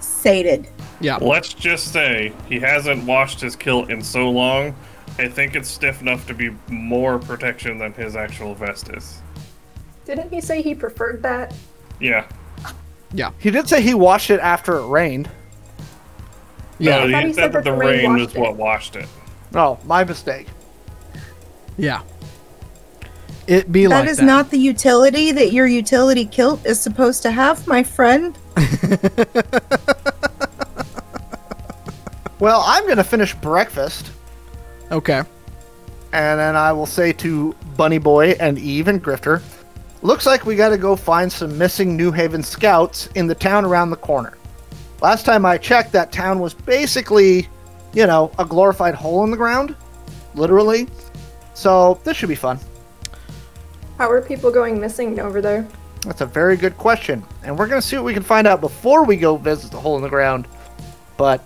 sated. 0.00 0.68
yeah. 1.00 1.16
Let's 1.16 1.54
just 1.54 1.92
say 1.92 2.32
he 2.48 2.58
hasn't 2.60 3.04
washed 3.04 3.40
his 3.40 3.54
kilt 3.56 3.90
in 3.90 4.02
so 4.02 4.28
long. 4.30 4.74
I 5.18 5.28
think 5.28 5.56
it's 5.56 5.68
stiff 5.68 6.00
enough 6.00 6.26
to 6.28 6.34
be 6.34 6.50
more 6.68 7.18
protection 7.18 7.78
than 7.78 7.92
his 7.94 8.14
actual 8.16 8.54
vest 8.54 8.88
is. 8.90 9.20
Didn't 10.04 10.32
he 10.32 10.40
say 10.40 10.62
he 10.62 10.74
preferred 10.74 11.22
that? 11.22 11.54
Yeah. 12.00 12.26
Yeah. 13.12 13.30
He 13.38 13.50
did 13.50 13.68
say 13.68 13.80
he 13.82 13.94
washed 13.94 14.30
it 14.30 14.40
after 14.40 14.76
it 14.78 14.86
rained. 14.86 15.28
Yeah, 16.78 17.06
No, 17.06 17.20
he 17.20 17.26
he 17.28 17.32
said 17.32 17.34
said 17.34 17.52
that 17.52 17.64
the 17.64 17.70
that 17.70 17.70
the 17.70 17.72
rain 17.72 18.10
rain 18.12 18.20
was 18.20 18.34
it. 18.34 18.38
what 18.40 18.56
washed 18.56 18.94
it. 18.96 19.06
Oh, 19.54 19.78
my 19.84 20.04
mistake. 20.04 20.46
Yeah. 21.78 22.02
It 23.46 23.72
be 23.72 23.86
That 23.86 24.00
like 24.00 24.08
is 24.10 24.18
that. 24.18 24.24
not 24.26 24.50
the 24.50 24.58
utility 24.58 25.32
that 25.32 25.52
your 25.54 25.66
utility 25.66 26.26
kilt 26.26 26.66
is 26.66 26.78
supposed 26.78 27.22
to 27.22 27.30
have, 27.30 27.66
my 27.66 27.82
friend. 27.82 28.36
Well, 32.40 32.62
I'm 32.64 32.86
gonna 32.86 33.02
finish 33.02 33.34
breakfast, 33.34 34.12
okay. 34.92 35.22
and 36.12 36.38
then 36.38 36.54
I 36.54 36.72
will 36.72 36.86
say 36.86 37.12
to 37.14 37.52
Bunny 37.76 37.98
Boy 37.98 38.36
and 38.38 38.56
Eve 38.60 38.86
and 38.86 39.02
Grifter, 39.02 39.42
looks 40.02 40.24
like 40.24 40.46
we 40.46 40.54
got 40.54 40.68
to 40.68 40.78
go 40.78 40.94
find 40.94 41.32
some 41.32 41.58
missing 41.58 41.96
New 41.96 42.12
Haven 42.12 42.44
scouts 42.44 43.08
in 43.16 43.26
the 43.26 43.34
town 43.34 43.64
around 43.64 43.90
the 43.90 43.96
corner. 43.96 44.38
Last 45.02 45.26
time 45.26 45.44
I 45.44 45.58
checked, 45.58 45.90
that 45.92 46.12
town 46.12 46.38
was 46.38 46.54
basically, 46.54 47.48
you 47.92 48.06
know, 48.06 48.30
a 48.38 48.44
glorified 48.44 48.94
hole 48.94 49.24
in 49.24 49.32
the 49.32 49.36
ground, 49.36 49.74
literally. 50.36 50.86
So 51.58 51.98
this 52.04 52.16
should 52.16 52.28
be 52.28 52.36
fun. 52.36 52.60
How 53.98 54.08
are 54.08 54.22
people 54.22 54.52
going 54.52 54.78
missing 54.80 55.18
over 55.18 55.40
there? 55.40 55.66
That's 56.02 56.20
a 56.20 56.26
very 56.26 56.56
good 56.56 56.78
question, 56.78 57.24
and 57.42 57.58
we're 57.58 57.66
gonna 57.66 57.82
see 57.82 57.96
what 57.96 58.04
we 58.04 58.14
can 58.14 58.22
find 58.22 58.46
out 58.46 58.60
before 58.60 59.04
we 59.04 59.16
go 59.16 59.36
visit 59.36 59.72
the 59.72 59.80
hole 59.80 59.96
in 59.96 60.02
the 60.02 60.08
ground. 60.08 60.46
But 61.16 61.42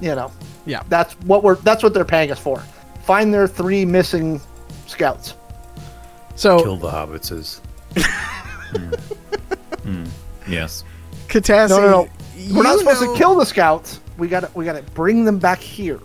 you 0.00 0.16
know, 0.16 0.32
Yeah. 0.64 0.82
that's 0.88 1.14
what 1.20 1.44
we're 1.44 1.54
that's 1.54 1.84
what 1.84 1.94
they're 1.94 2.04
paying 2.04 2.32
us 2.32 2.40
for. 2.40 2.58
Find 3.04 3.32
their 3.32 3.46
three 3.46 3.84
missing 3.84 4.40
scouts. 4.88 5.34
So 6.34 6.60
Kill 6.60 6.76
the 6.76 6.90
hobbitses. 6.90 7.60
Hmm. 8.76 8.90
Hmm. 9.84 10.04
Yes. 10.48 10.82
Katassi, 11.28 11.68
No, 11.70 11.80
no, 11.80 11.88
no. 11.90 12.08
We're 12.56 12.64
not 12.64 12.80
supposed 12.80 13.00
know- 13.02 13.12
to 13.12 13.16
kill 13.18 13.36
the 13.36 13.46
scouts. 13.46 14.00
We 14.18 14.26
got 14.26 14.40
to 14.40 14.50
we 14.54 14.64
got 14.64 14.72
to 14.74 14.82
bring 14.94 15.24
them 15.24 15.38
back 15.38 15.60
here. 15.60 16.00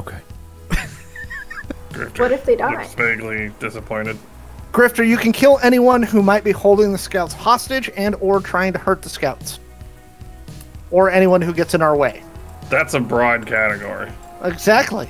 No. 0.00 0.06
Okay. 0.06 0.20
Grifter 1.90 2.20
What 2.20 2.32
if 2.32 2.44
they 2.44 2.56
die? 2.56 2.82
looks 2.82 2.94
vaguely 2.94 3.50
disappointed. 3.58 4.16
Grifter, 4.72 5.06
you 5.06 5.16
can 5.16 5.32
kill 5.32 5.58
anyone 5.62 6.02
who 6.02 6.22
might 6.22 6.44
be 6.44 6.52
holding 6.52 6.92
the 6.92 6.98
scouts 6.98 7.34
hostage 7.34 7.90
and 7.96 8.14
or 8.20 8.40
trying 8.40 8.72
to 8.72 8.78
hurt 8.78 9.02
the 9.02 9.08
scouts. 9.08 9.58
Or 10.92 11.10
anyone 11.10 11.42
who 11.42 11.52
gets 11.52 11.74
in 11.74 11.82
our 11.82 11.96
way. 11.96 12.22
That's 12.68 12.94
a 12.94 13.00
broad 13.00 13.46
category. 13.46 14.10
Exactly. 14.42 15.08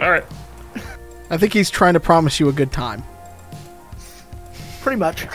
All 0.00 0.10
right. 0.10 0.24
I 1.30 1.36
think 1.36 1.52
he's 1.52 1.70
trying 1.70 1.94
to 1.94 2.00
promise 2.00 2.40
you 2.40 2.48
a 2.48 2.52
good 2.52 2.72
time. 2.72 3.04
Pretty 4.82 4.98
much. 4.98 5.26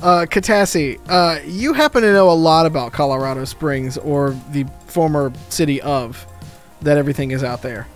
Uh, 0.00 0.26
Katassi, 0.26 1.00
uh, 1.08 1.40
you 1.44 1.72
happen 1.72 2.02
to 2.02 2.12
know 2.12 2.30
a 2.30 2.32
lot 2.32 2.66
about 2.66 2.92
Colorado 2.92 3.44
Springs 3.44 3.98
or 3.98 4.30
the 4.52 4.64
former 4.86 5.32
city 5.48 5.80
of 5.82 6.24
that 6.82 6.96
everything 6.96 7.32
is 7.32 7.42
out 7.42 7.62
there. 7.62 7.88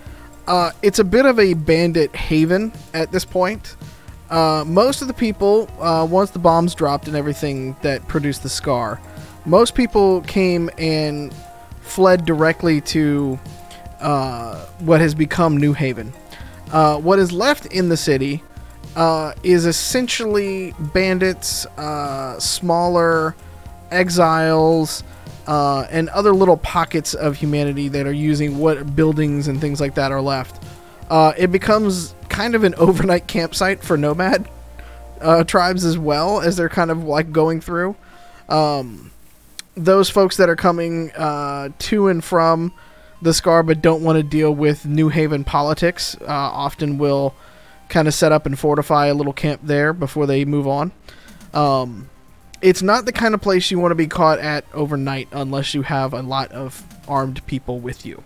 Uh, 0.49 0.73
it's 0.83 0.99
a 0.99 1.05
bit 1.05 1.27
of 1.27 1.39
a 1.39 1.55
bandit 1.55 2.15
haven 2.17 2.73
at 2.93 3.13
this 3.13 3.25
point. 3.25 3.77
Uh, 4.31 4.65
most 4.67 5.01
of 5.01 5.09
the 5.09 5.15
people, 5.15 5.71
uh, 5.79 6.05
once 6.05 6.31
the 6.31 6.41
bombs 6.41 6.75
dropped 6.75 7.07
and 7.07 7.17
everything 7.17 7.77
that 7.83 8.07
produced 8.09 8.43
the 8.43 8.49
scar, 8.49 9.01
most 9.45 9.77
people 9.77 10.23
came 10.23 10.71
and 10.79 11.33
fled 11.83 12.25
directly 12.25 12.81
to 12.81 13.39
uh, 14.01 14.67
what 14.81 15.01
has 15.01 15.15
become 15.15 15.57
New 15.57 15.73
Haven. 15.73 16.13
Uh, 16.73 16.99
what 16.99 17.21
is 17.21 17.31
left 17.31 17.67
in 17.67 17.89
the 17.89 17.97
city 17.97 18.43
uh, 18.97 19.33
is 19.43 19.67
essentially 19.67 20.75
bandits, 20.79 21.67
uh, 21.79 22.39
smaller 22.39 23.35
exiles, 23.91 25.03
uh, 25.47 25.87
and 25.91 26.09
other 26.11 26.33
little 26.33 26.57
pockets 26.57 27.15
of 27.15 27.37
humanity 27.37 27.89
that 27.89 28.07
are 28.07 28.13
using 28.13 28.59
what 28.59 28.95
buildings 28.95 29.49
and 29.49 29.61
things 29.61 29.81
like 29.81 29.95
that 29.95 30.13
are 30.13 30.21
left. 30.21 30.63
Uh, 31.11 31.33
it 31.37 31.51
becomes 31.51 32.15
kind 32.29 32.55
of 32.55 32.65
an 32.65 32.75
overnight 32.79 33.27
campsite 33.27 33.83
for 33.83 33.97
nomad 33.97 34.49
uh, 35.21 35.45
tribes 35.45 35.85
as 35.85 35.99
well 35.99 36.41
as 36.41 36.57
they're 36.57 36.69
kind 36.69 36.91
of 36.91 37.05
like 37.05 37.33
going 37.33 37.61
through. 37.61 37.97
Um, 38.49 39.11
those 39.75 40.11
folks 40.11 40.37
that 40.37 40.51
are 40.51 40.57
coming 40.57 41.11
uh, 41.13 41.71
to 41.79 42.09
and 42.09 42.23
from 42.23 42.73
the 43.23 43.33
Scar 43.33 43.63
but 43.63 43.81
don't 43.81 44.03
want 44.03 44.17
to 44.17 44.23
deal 44.23 44.55
with 44.55 44.85
New 44.85 45.09
Haven 45.09 45.45
politics 45.45 46.17
often 46.27 46.99
will 46.99 47.35
kind 47.93 48.09
of 48.09 48.15
set 48.15 48.33
up 48.33 48.47
and 48.47 48.59
fortify 48.59 49.07
a 49.07 49.15
little 49.15 49.35
camp 49.35 49.61
there 49.63 49.93
before 49.93 50.27
they 50.27 50.45
move 50.45 50.67
on. 50.67 50.91
Um, 51.53 52.09
it's 52.63 52.81
not 52.81 53.05
the 53.05 53.13
kind 53.13 53.35
of 53.35 53.43
place 53.43 53.71
you 53.71 53.79
want 53.79 53.91
to 53.91 53.97
be 53.97 54.07
caught 54.07 54.39
at 54.39 54.65
overnight 54.73 55.29
unless 55.31 55.75
you 55.75 55.83
have 55.83 56.15
a 56.15 56.23
lot 56.23 56.51
of 56.53 56.83
armed 57.07 57.47
people 57.47 57.81
with 57.81 58.07
you. 58.07 58.25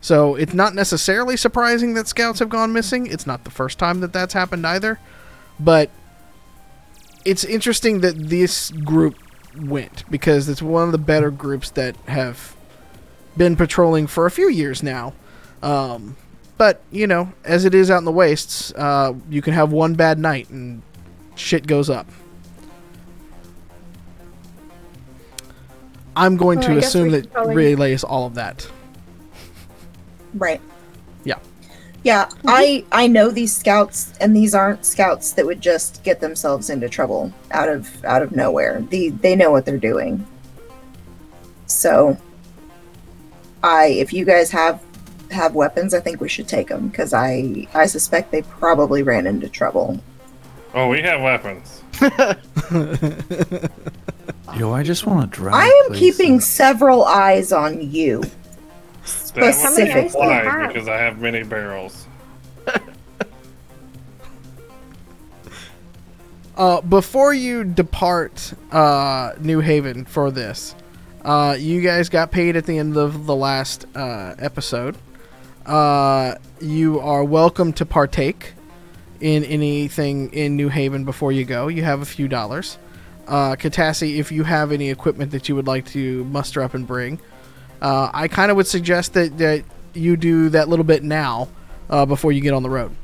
So 0.00 0.34
it's 0.34 0.52
not 0.52 0.74
necessarily 0.74 1.36
surprising 1.36 1.94
that 1.94 2.06
scouts 2.06 2.38
have 2.38 2.50
gone 2.50 2.72
missing. 2.72 3.06
It's 3.06 3.26
not 3.26 3.44
the 3.44 3.50
first 3.50 3.78
time 3.78 4.00
that 4.00 4.12
that's 4.12 4.34
happened 4.34 4.66
either. 4.66 5.00
But 5.58 5.90
it's 7.24 7.44
interesting 7.44 8.00
that 8.02 8.28
this 8.28 8.70
group 8.70 9.16
went 9.58 10.04
because 10.10 10.48
it's 10.48 10.62
one 10.62 10.84
of 10.84 10.92
the 10.92 10.98
better 10.98 11.30
groups 11.30 11.70
that 11.70 11.96
have 12.06 12.54
been 13.36 13.56
patrolling 13.56 14.06
for 14.06 14.26
a 14.26 14.30
few 14.30 14.48
years 14.48 14.82
now. 14.82 15.14
Um, 15.62 16.16
but 16.58 16.82
you 16.90 17.06
know, 17.06 17.32
as 17.44 17.64
it 17.64 17.74
is 17.74 17.90
out 17.90 17.98
in 17.98 18.04
the 18.04 18.12
wastes, 18.12 18.72
uh, 18.74 19.14
you 19.30 19.40
can 19.40 19.54
have 19.54 19.72
one 19.72 19.94
bad 19.94 20.18
night 20.18 20.50
and 20.50 20.82
shit 21.36 21.66
goes 21.66 21.88
up. 21.88 22.06
I'm 26.16 26.36
going 26.36 26.58
Well, 26.58 26.68
to 26.68 26.76
assume 26.78 27.10
that 27.12 27.32
probably- 27.32 27.54
relays 27.54 28.02
all 28.04 28.26
of 28.26 28.34
that. 28.34 28.66
Right. 30.34 30.60
Yeah. 31.24 31.38
Yeah, 32.04 32.28
I 32.46 32.84
I 32.92 33.06
know 33.06 33.30
these 33.30 33.56
scouts, 33.56 34.12
and 34.20 34.36
these 34.36 34.54
aren't 34.54 34.84
scouts 34.84 35.32
that 35.32 35.46
would 35.46 35.60
just 35.62 36.02
get 36.04 36.20
themselves 36.20 36.68
into 36.68 36.86
trouble 36.88 37.32
out 37.50 37.70
of 37.70 37.88
out 38.04 38.20
of 38.22 38.32
nowhere. 38.36 38.84
The 38.90 39.08
they 39.08 39.34
know 39.34 39.50
what 39.50 39.64
they're 39.64 39.78
doing. 39.78 40.24
So, 41.66 42.18
I 43.62 43.86
if 43.86 44.12
you 44.12 44.26
guys 44.26 44.50
have 44.50 44.80
have 45.30 45.54
weapons, 45.54 45.94
I 45.94 46.00
think 46.00 46.20
we 46.20 46.28
should 46.28 46.48
take 46.48 46.68
them 46.68 46.88
because 46.88 47.12
I 47.12 47.66
I 47.74 47.86
suspect 47.86 48.30
they 48.32 48.42
probably 48.42 49.02
ran 49.02 49.26
into 49.26 49.48
trouble. 49.48 50.00
Oh, 50.74 50.88
we 50.88 51.00
have 51.02 51.20
weapons. 51.22 51.82
Yo, 54.56 54.72
I 54.72 54.82
just 54.82 55.06
want 55.06 55.20
to 55.20 55.26
drive. 55.36 55.54
I 55.54 55.66
am 55.66 55.86
places. 55.92 56.16
keeping 56.16 56.40
several 56.40 57.04
eyes 57.04 57.52
on 57.52 57.80
you. 57.90 58.22
That 59.34 59.44
would 59.44 59.54
How 59.54 59.74
many 59.74 59.90
eyes 59.92 60.12
do 60.12 60.18
you 60.18 60.24
apply 60.24 60.34
have? 60.44 60.72
because 60.72 60.88
I 60.88 60.96
have 60.98 61.20
many 61.20 61.42
barrels. 61.42 62.06
Uh, 66.56 66.80
before 66.80 67.32
you 67.32 67.62
depart 67.62 68.52
uh, 68.72 69.30
New 69.40 69.60
Haven 69.60 70.04
for 70.04 70.32
this, 70.32 70.74
uh, 71.24 71.56
you 71.56 71.80
guys 71.80 72.08
got 72.08 72.32
paid 72.32 72.56
at 72.56 72.66
the 72.66 72.78
end 72.78 72.96
of 72.96 73.26
the 73.26 73.36
last 73.36 73.86
uh, 73.94 74.34
episode. 74.40 74.96
Uh, 75.68 76.34
you 76.62 76.98
are 76.98 77.22
welcome 77.22 77.74
to 77.74 77.84
partake 77.84 78.54
in 79.20 79.44
anything 79.44 80.32
in 80.32 80.56
New 80.56 80.70
Haven 80.70 81.04
before 81.04 81.30
you 81.30 81.44
go. 81.44 81.68
You 81.68 81.84
have 81.84 82.00
a 82.00 82.06
few 82.06 82.26
dollars. 82.26 82.78
Uh, 83.26 83.54
Katassi, 83.54 84.16
if 84.16 84.32
you 84.32 84.44
have 84.44 84.72
any 84.72 84.88
equipment 84.88 85.30
that 85.32 85.46
you 85.46 85.54
would 85.56 85.66
like 85.66 85.84
to 85.88 86.24
muster 86.24 86.62
up 86.62 86.72
and 86.72 86.86
bring, 86.86 87.20
uh, 87.82 88.10
I 88.14 88.28
kind 88.28 88.50
of 88.50 88.56
would 88.56 88.66
suggest 88.66 89.12
that, 89.12 89.36
that 89.36 89.62
you 89.92 90.16
do 90.16 90.48
that 90.48 90.70
little 90.70 90.86
bit 90.86 91.02
now 91.02 91.48
uh, 91.90 92.06
before 92.06 92.32
you 92.32 92.40
get 92.40 92.54
on 92.54 92.62
the 92.62 92.70
road. 92.70 92.96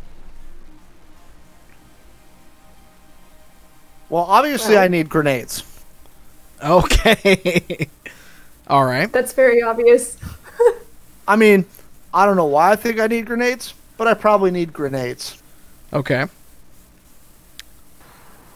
Well, 4.08 4.24
obviously, 4.24 4.78
I 4.78 4.88
need 4.88 5.10
grenades. 5.10 5.64
Okay. 6.62 7.88
All 8.68 8.86
right. 8.86 9.12
That's 9.12 9.34
very 9.34 9.60
obvious. 9.60 10.16
I 11.28 11.36
mean, 11.36 11.66
I 12.14 12.24
don't 12.26 12.36
know 12.36 12.44
why 12.46 12.70
I 12.72 12.76
think 12.76 13.00
I 13.00 13.06
need 13.08 13.26
grenades, 13.26 13.74
but 13.96 14.06
I 14.06 14.14
probably 14.14 14.50
need 14.50 14.72
grenades. 14.72 15.42
Okay. 15.92 16.26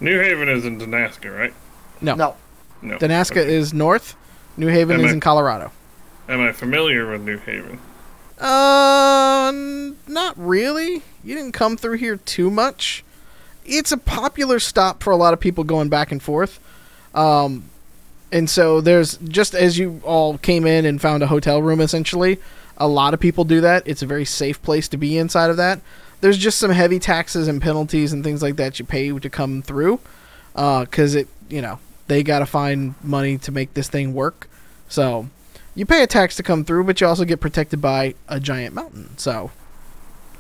New 0.01 0.19
Haven 0.21 0.49
is 0.49 0.65
in 0.65 0.79
Damascus, 0.79 1.31
right? 1.31 1.53
No. 2.01 2.15
No. 2.15 2.37
No. 2.83 2.99
Danaska 2.99 3.39
Okay. 3.43 3.53
is 3.55 3.75
north. 3.75 4.15
New 4.57 4.69
Haven 4.69 4.99
Am 4.99 5.05
is 5.05 5.11
I- 5.11 5.15
in 5.15 5.21
Colorado. 5.21 5.73
Am 6.29 6.41
I 6.41 6.53
familiar 6.53 7.11
with 7.11 7.23
New 7.23 7.39
Haven? 7.39 7.81
Uh, 8.39 9.51
not 10.07 10.35
really. 10.37 11.03
You 11.25 11.35
didn't 11.35 11.53
come 11.53 11.77
through 11.77 11.97
here 11.97 12.17
too 12.17 12.51
much. 12.51 13.03
It's 13.65 13.91
a 13.91 13.97
popular 13.97 14.61
stop 14.61 15.03
for 15.03 15.11
a 15.11 15.17
lot 15.17 15.33
of 15.35 15.41
people 15.41 15.65
going 15.65 15.89
back 15.89 16.13
and 16.13 16.23
forth. 16.23 16.61
Um, 17.15 17.65
and 18.31 18.49
so 18.49 18.81
there's 18.81 19.17
just 19.17 19.55
as 19.55 19.79
you 19.79 20.01
all 20.05 20.39
came 20.39 20.67
in 20.67 20.85
and 20.87 21.01
found 21.01 21.23
a 21.23 21.27
hotel 21.27 21.61
room, 21.63 21.81
essentially, 21.81 22.39
a 22.79 22.89
lot 22.89 23.13
of 23.13 23.21
people 23.21 23.45
do 23.45 23.61
that. 23.61 23.83
It's 23.87 24.03
a 24.03 24.07
very 24.07 24.25
safe 24.25 24.63
place 24.63 24.89
to 24.89 24.97
be 24.97 25.19
inside 25.19 25.51
of 25.51 25.59
that. 25.59 25.81
There's 26.21 26.39
just 26.39 26.59
some 26.59 26.71
heavy 26.71 26.99
taxes 26.99 27.47
and 27.47 27.61
penalties 27.61 28.13
and 28.13 28.25
things 28.25 28.43
like 28.43 28.57
that 28.57 28.79
you 28.79 28.85
pay 28.85 29.11
to 29.17 29.31
come 29.31 29.63
through, 29.63 30.01
because 30.55 31.15
it, 31.15 31.29
you 31.49 31.61
know, 31.61 31.79
they 32.07 32.23
got 32.23 32.39
to 32.39 32.47
find 32.47 32.95
money 33.03 33.39
to 33.39 33.53
make 33.53 33.75
this 33.75 33.89
thing 33.89 34.15
work. 34.15 34.49
So 34.89 35.29
you 35.75 35.87
pay 35.87 36.03
a 36.03 36.07
tax 36.07 36.35
to 36.37 36.43
come 36.43 36.65
through, 36.65 36.85
but 36.85 37.01
you 37.01 37.07
also 37.07 37.25
get 37.25 37.41
protected 37.41 37.81
by 37.81 38.15
a 38.29 38.41
giant 38.41 38.75
mountain. 38.75 39.17
So, 39.19 39.51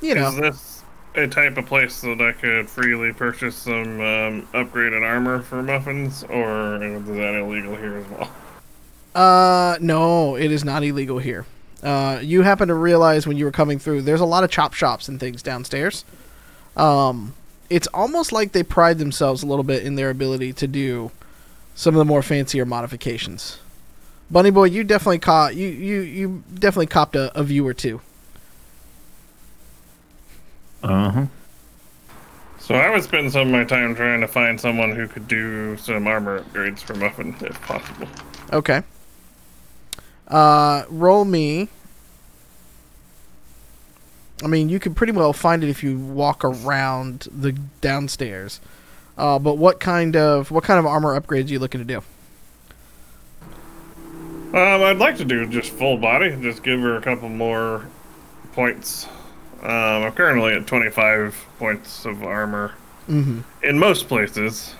you 0.00 0.14
know, 0.14 0.28
Is 0.28 0.36
this 0.36 0.82
a 1.14 1.28
type 1.28 1.56
of 1.56 1.66
place 1.66 2.00
that 2.00 2.20
I 2.20 2.32
could 2.32 2.68
freely 2.68 3.12
purchase 3.12 3.56
some 3.56 4.00
um, 4.00 4.48
upgraded 4.52 5.02
armor 5.02 5.42
for 5.42 5.62
muffins, 5.62 6.24
or 6.24 6.82
is 6.82 7.04
that 7.06 7.34
illegal 7.40 7.76
here 7.76 7.98
as 7.98 8.06
well? 8.08 8.30
uh, 9.14 9.78
no, 9.80 10.36
it 10.36 10.50
is 10.50 10.64
not 10.64 10.82
illegal 10.82 11.18
here. 11.18 11.46
Uh, 11.82 12.18
you 12.22 12.42
happen 12.42 12.68
to 12.68 12.74
realize 12.74 13.26
when 13.26 13.36
you 13.36 13.44
were 13.44 13.52
coming 13.52 13.78
through, 13.78 14.02
there's 14.02 14.20
a 14.20 14.26
lot 14.26 14.44
of 14.44 14.50
chop 14.50 14.74
shops 14.74 15.08
and 15.08 15.20
things 15.20 15.42
downstairs. 15.42 16.04
Um, 16.76 17.34
it's 17.70 17.86
almost 17.88 18.32
like 18.32 18.52
they 18.52 18.62
pride 18.62 18.98
themselves 18.98 19.42
a 19.42 19.46
little 19.46 19.64
bit 19.64 19.84
in 19.84 19.94
their 19.94 20.10
ability 20.10 20.52
to 20.54 20.66
do 20.66 21.10
some 21.74 21.94
of 21.94 21.98
the 21.98 22.04
more 22.04 22.22
fancier 22.22 22.64
modifications. 22.64 23.58
Bunny 24.30 24.50
boy, 24.50 24.64
you 24.64 24.84
definitely 24.84 25.20
caught 25.20 25.54
you 25.54 25.68
you 25.68 26.00
you 26.00 26.44
definitely 26.52 26.86
copped 26.86 27.16
a, 27.16 27.36
a 27.38 27.42
view 27.42 27.66
or 27.66 27.72
two. 27.72 28.00
Uh 30.82 31.10
huh. 31.10 31.26
So 32.58 32.74
I 32.74 32.90
would 32.90 33.02
spend 33.02 33.32
some 33.32 33.42
of 33.42 33.48
my 33.48 33.64
time 33.64 33.94
trying 33.94 34.20
to 34.20 34.28
find 34.28 34.60
someone 34.60 34.94
who 34.94 35.08
could 35.08 35.26
do 35.26 35.76
some 35.78 36.06
armor 36.06 36.42
upgrades 36.42 36.80
for 36.80 36.94
Muffin, 36.94 37.34
if 37.40 37.58
possible. 37.62 38.06
Okay. 38.52 38.82
Uh, 40.28 40.84
roll 40.88 41.24
me. 41.24 41.68
I 44.42 44.46
mean, 44.46 44.68
you 44.68 44.78
can 44.78 44.94
pretty 44.94 45.12
well 45.12 45.32
find 45.32 45.64
it 45.64 45.68
if 45.70 45.82
you 45.82 45.98
walk 45.98 46.44
around 46.44 47.26
the 47.32 47.52
downstairs. 47.80 48.60
Uh, 49.16 49.38
but 49.38 49.58
what 49.58 49.80
kind 49.80 50.14
of 50.14 50.50
what 50.52 50.62
kind 50.62 50.78
of 50.78 50.86
armor 50.86 51.18
upgrades 51.20 51.46
are 51.48 51.52
you 51.52 51.58
looking 51.58 51.80
to 51.80 51.84
do? 51.84 52.02
Um, 54.56 54.82
I'd 54.82 54.98
like 54.98 55.16
to 55.18 55.24
do 55.24 55.46
just 55.46 55.70
full 55.70 55.96
body, 55.98 56.36
just 56.40 56.62
give 56.62 56.80
her 56.80 56.96
a 56.96 57.02
couple 57.02 57.28
more 57.28 57.86
points. 58.52 59.06
Um, 59.62 60.04
I'm 60.04 60.12
currently 60.12 60.54
at 60.54 60.66
25 60.66 61.46
points 61.58 62.04
of 62.04 62.22
armor 62.22 62.74
Mm-hmm. 63.08 63.40
in 63.66 63.78
most 63.78 64.06
places. 64.06 64.74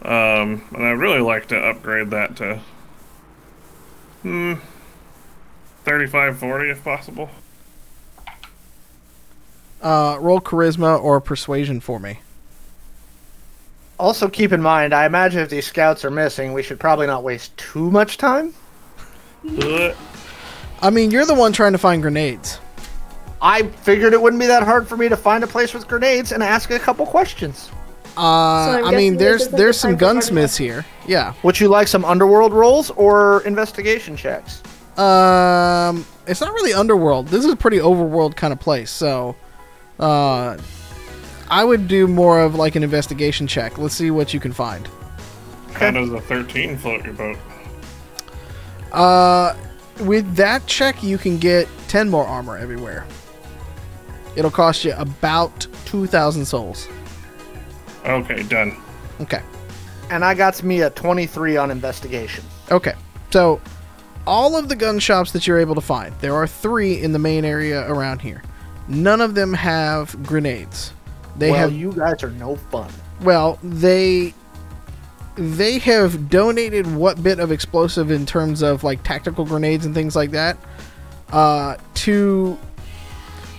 Um, 0.00 0.62
and 0.74 0.84
I'd 0.86 0.92
really 0.98 1.20
like 1.20 1.48
to 1.48 1.56
upgrade 1.58 2.08
that 2.10 2.34
to 2.36 2.60
hmm, 4.28 4.54
35, 5.84 6.38
40 6.38 6.70
if 6.70 6.84
possible. 6.84 7.30
Uh, 9.80 10.18
roll 10.20 10.40
charisma 10.40 11.02
or 11.02 11.20
persuasion 11.20 11.80
for 11.80 11.98
me. 11.98 12.20
Also, 13.98 14.28
keep 14.28 14.52
in 14.52 14.60
mind, 14.60 14.92
I 14.92 15.06
imagine 15.06 15.40
if 15.40 15.48
these 15.48 15.66
scouts 15.66 16.04
are 16.04 16.10
missing, 16.10 16.52
we 16.52 16.62
should 16.62 16.78
probably 16.78 17.06
not 17.06 17.22
waste 17.22 17.56
too 17.56 17.90
much 17.90 18.18
time. 18.18 18.54
I 20.80 20.90
mean, 20.92 21.10
you're 21.10 21.26
the 21.26 21.34
one 21.34 21.52
trying 21.52 21.72
to 21.72 21.78
find 21.78 22.02
grenades. 22.02 22.60
I 23.40 23.62
figured 23.62 24.12
it 24.12 24.20
wouldn't 24.20 24.40
be 24.40 24.46
that 24.46 24.62
hard 24.62 24.86
for 24.86 24.96
me 24.96 25.08
to 25.08 25.16
find 25.16 25.42
a 25.42 25.46
place 25.46 25.72
with 25.72 25.88
grenades 25.88 26.32
and 26.32 26.42
ask 26.42 26.70
a 26.70 26.78
couple 26.78 27.06
questions. 27.06 27.70
Uh, 28.18 28.78
I'm 28.80 28.84
I 28.86 28.96
mean, 28.96 29.16
there's 29.16 29.42
isn't 29.42 29.56
there's 29.56 29.78
some 29.78 29.92
type 29.92 30.02
of 30.02 30.02
argument- 30.08 30.24
gunsmiths 30.26 30.56
here. 30.56 30.84
Yeah. 31.06 31.34
Would 31.44 31.60
you 31.60 31.68
like 31.68 31.86
some 31.88 32.04
underworld 32.04 32.52
rolls 32.52 32.90
or 32.90 33.42
investigation 33.44 34.16
checks? 34.16 34.62
Um, 34.98 36.04
it's 36.26 36.40
not 36.40 36.52
really 36.52 36.72
underworld. 36.74 37.28
This 37.28 37.44
is 37.44 37.52
a 37.52 37.56
pretty 37.56 37.78
overworld 37.78 38.34
kind 38.34 38.52
of 38.52 38.58
place. 38.58 38.90
So, 38.90 39.36
uh, 40.00 40.58
I 41.48 41.64
would 41.64 41.86
do 41.86 42.08
more 42.08 42.40
of 42.40 42.56
like 42.56 42.74
an 42.74 42.82
investigation 42.82 43.46
check. 43.46 43.78
Let's 43.78 43.94
see 43.94 44.10
what 44.10 44.34
you 44.34 44.40
can 44.40 44.52
find. 44.52 44.88
How 45.74 45.92
does 45.92 46.10
a 46.10 46.20
13 46.20 46.76
float 46.76 47.04
your 47.04 47.14
boat? 47.14 47.38
Uh, 48.92 49.54
with 50.00 50.34
that 50.36 50.66
check, 50.66 51.02
you 51.02 51.18
can 51.18 51.38
get 51.38 51.68
ten 51.88 52.08
more 52.08 52.26
armor 52.26 52.56
everywhere. 52.56 53.06
It'll 54.36 54.50
cost 54.50 54.84
you 54.84 54.92
about 54.96 55.66
two 55.84 56.06
thousand 56.06 56.44
souls. 56.46 56.88
Okay, 58.04 58.42
done. 58.44 58.76
Okay. 59.20 59.42
And 60.10 60.24
I 60.24 60.34
got 60.34 60.62
me 60.62 60.82
a 60.82 60.90
23 60.90 61.56
on 61.56 61.70
investigation. 61.70 62.44
Okay. 62.70 62.94
So, 63.30 63.60
all 64.26 64.56
of 64.56 64.68
the 64.68 64.76
gun 64.76 64.98
shops 64.98 65.32
that 65.32 65.46
you're 65.46 65.58
able 65.58 65.74
to 65.74 65.80
find, 65.80 66.14
there 66.20 66.34
are 66.34 66.46
three 66.46 67.00
in 67.02 67.12
the 67.12 67.18
main 67.18 67.44
area 67.44 67.90
around 67.90 68.20
here. 68.20 68.42
None 68.88 69.20
of 69.20 69.34
them 69.34 69.52
have 69.52 70.22
grenades. 70.22 70.92
They 71.36 71.50
well, 71.50 71.60
have 71.60 71.72
you 71.72 71.92
guys 71.92 72.22
are 72.22 72.30
no 72.30 72.56
fun. 72.56 72.90
Well, 73.22 73.58
they 73.62 74.34
they 75.36 75.78
have 75.78 76.28
donated 76.28 76.86
what 76.94 77.22
bit 77.22 77.38
of 77.38 77.52
explosive 77.52 78.10
in 78.10 78.26
terms 78.26 78.60
of 78.60 78.82
like 78.82 79.02
tactical 79.04 79.44
grenades 79.44 79.86
and 79.86 79.94
things 79.94 80.16
like 80.16 80.32
that 80.32 80.56
uh, 81.30 81.76
to 81.94 82.58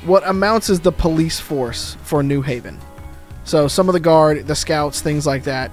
what 0.03 0.27
amounts 0.27 0.69
as 0.69 0.81
the 0.81 0.91
police 0.91 1.39
force 1.39 1.95
for 2.03 2.21
New 2.21 2.41
Haven. 2.41 2.79
So 3.49 3.67
some 3.67 3.89
of 3.89 3.93
the 3.93 3.99
guard, 3.99 4.45
the 4.45 4.55
scouts, 4.55 5.01
things 5.01 5.25
like 5.25 5.43
that. 5.45 5.71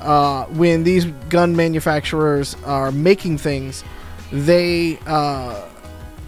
uh, 0.00 0.44
when 0.46 0.84
these 0.84 1.04
gun 1.28 1.56
manufacturers 1.56 2.56
are 2.64 2.92
making 2.92 3.38
things, 3.38 3.84
they 4.32 4.98
uh, 5.06 5.68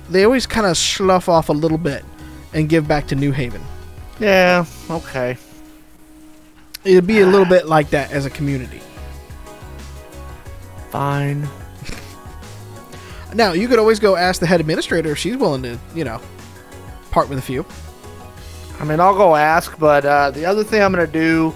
they 0.09 0.25
always 0.25 0.47
kind 0.47 0.67
of 0.67 0.77
slough 0.77 1.29
off 1.29 1.49
a 1.49 1.53
little 1.53 1.79
bit 1.79 2.05
and 2.53 2.69
give 2.69 2.89
back 2.89 3.07
to 3.09 3.15
New 3.15 3.33
Haven. 3.33 3.63
Yeah. 4.19 4.65
Okay. 4.91 5.37
It'd 6.85 7.07
be 7.07 7.21
a 7.21 7.27
little 7.27 7.47
bit 7.47 7.67
like 7.67 7.91
that 7.91 8.11
as 8.11 8.27
a 8.27 8.31
community. 8.31 8.81
Fine. 10.91 11.49
Now 13.35 13.53
you 13.53 13.69
could 13.69 13.79
always 13.79 14.01
go 14.01 14.17
ask 14.17 14.41
the 14.41 14.47
head 14.47 14.61
administrator 14.61 15.13
if 15.13 15.19
she's 15.19 15.37
willing 15.37 15.63
to, 15.63 15.79
you 15.95 16.03
know, 16.05 16.21
part 17.13 17.29
with 17.29 17.39
a 17.39 17.43
few. 17.43 17.65
I 18.81 18.85
mean, 18.85 18.99
I'll 18.99 19.15
go 19.15 19.37
ask, 19.37 19.79
but 19.79 20.05
uh, 20.07 20.31
the 20.31 20.47
other 20.47 20.65
thing 20.65 20.83
I'm 20.83 20.91
gonna 20.91 21.07
do 21.07 21.55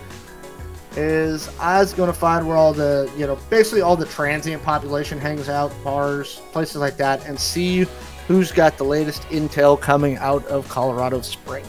is 0.95 1.49
I 1.59 1.81
was 1.81 1.95
gonna 1.95 2.13
find 2.13 2.47
where 2.47 2.57
all 2.57 2.75
the, 2.75 3.11
you 3.17 3.27
know, 3.27 3.37
basically 3.49 3.81
all 3.81 3.97
the 3.97 4.07
transient 4.07 4.63
population 4.63 5.19
hangs 5.19 5.49
out, 5.49 5.73
bars, 5.83 6.43
places 6.53 6.77
like 6.77 6.99
that, 6.99 7.27
and 7.27 7.41
see 7.41 7.87
who's 8.29 8.53
got 8.53 8.77
the 8.77 8.85
latest 8.85 9.23
intel 9.25 9.81
coming 9.81 10.19
out 10.19 10.45
of 10.47 10.69
Colorado 10.69 11.23
Springs. 11.23 11.69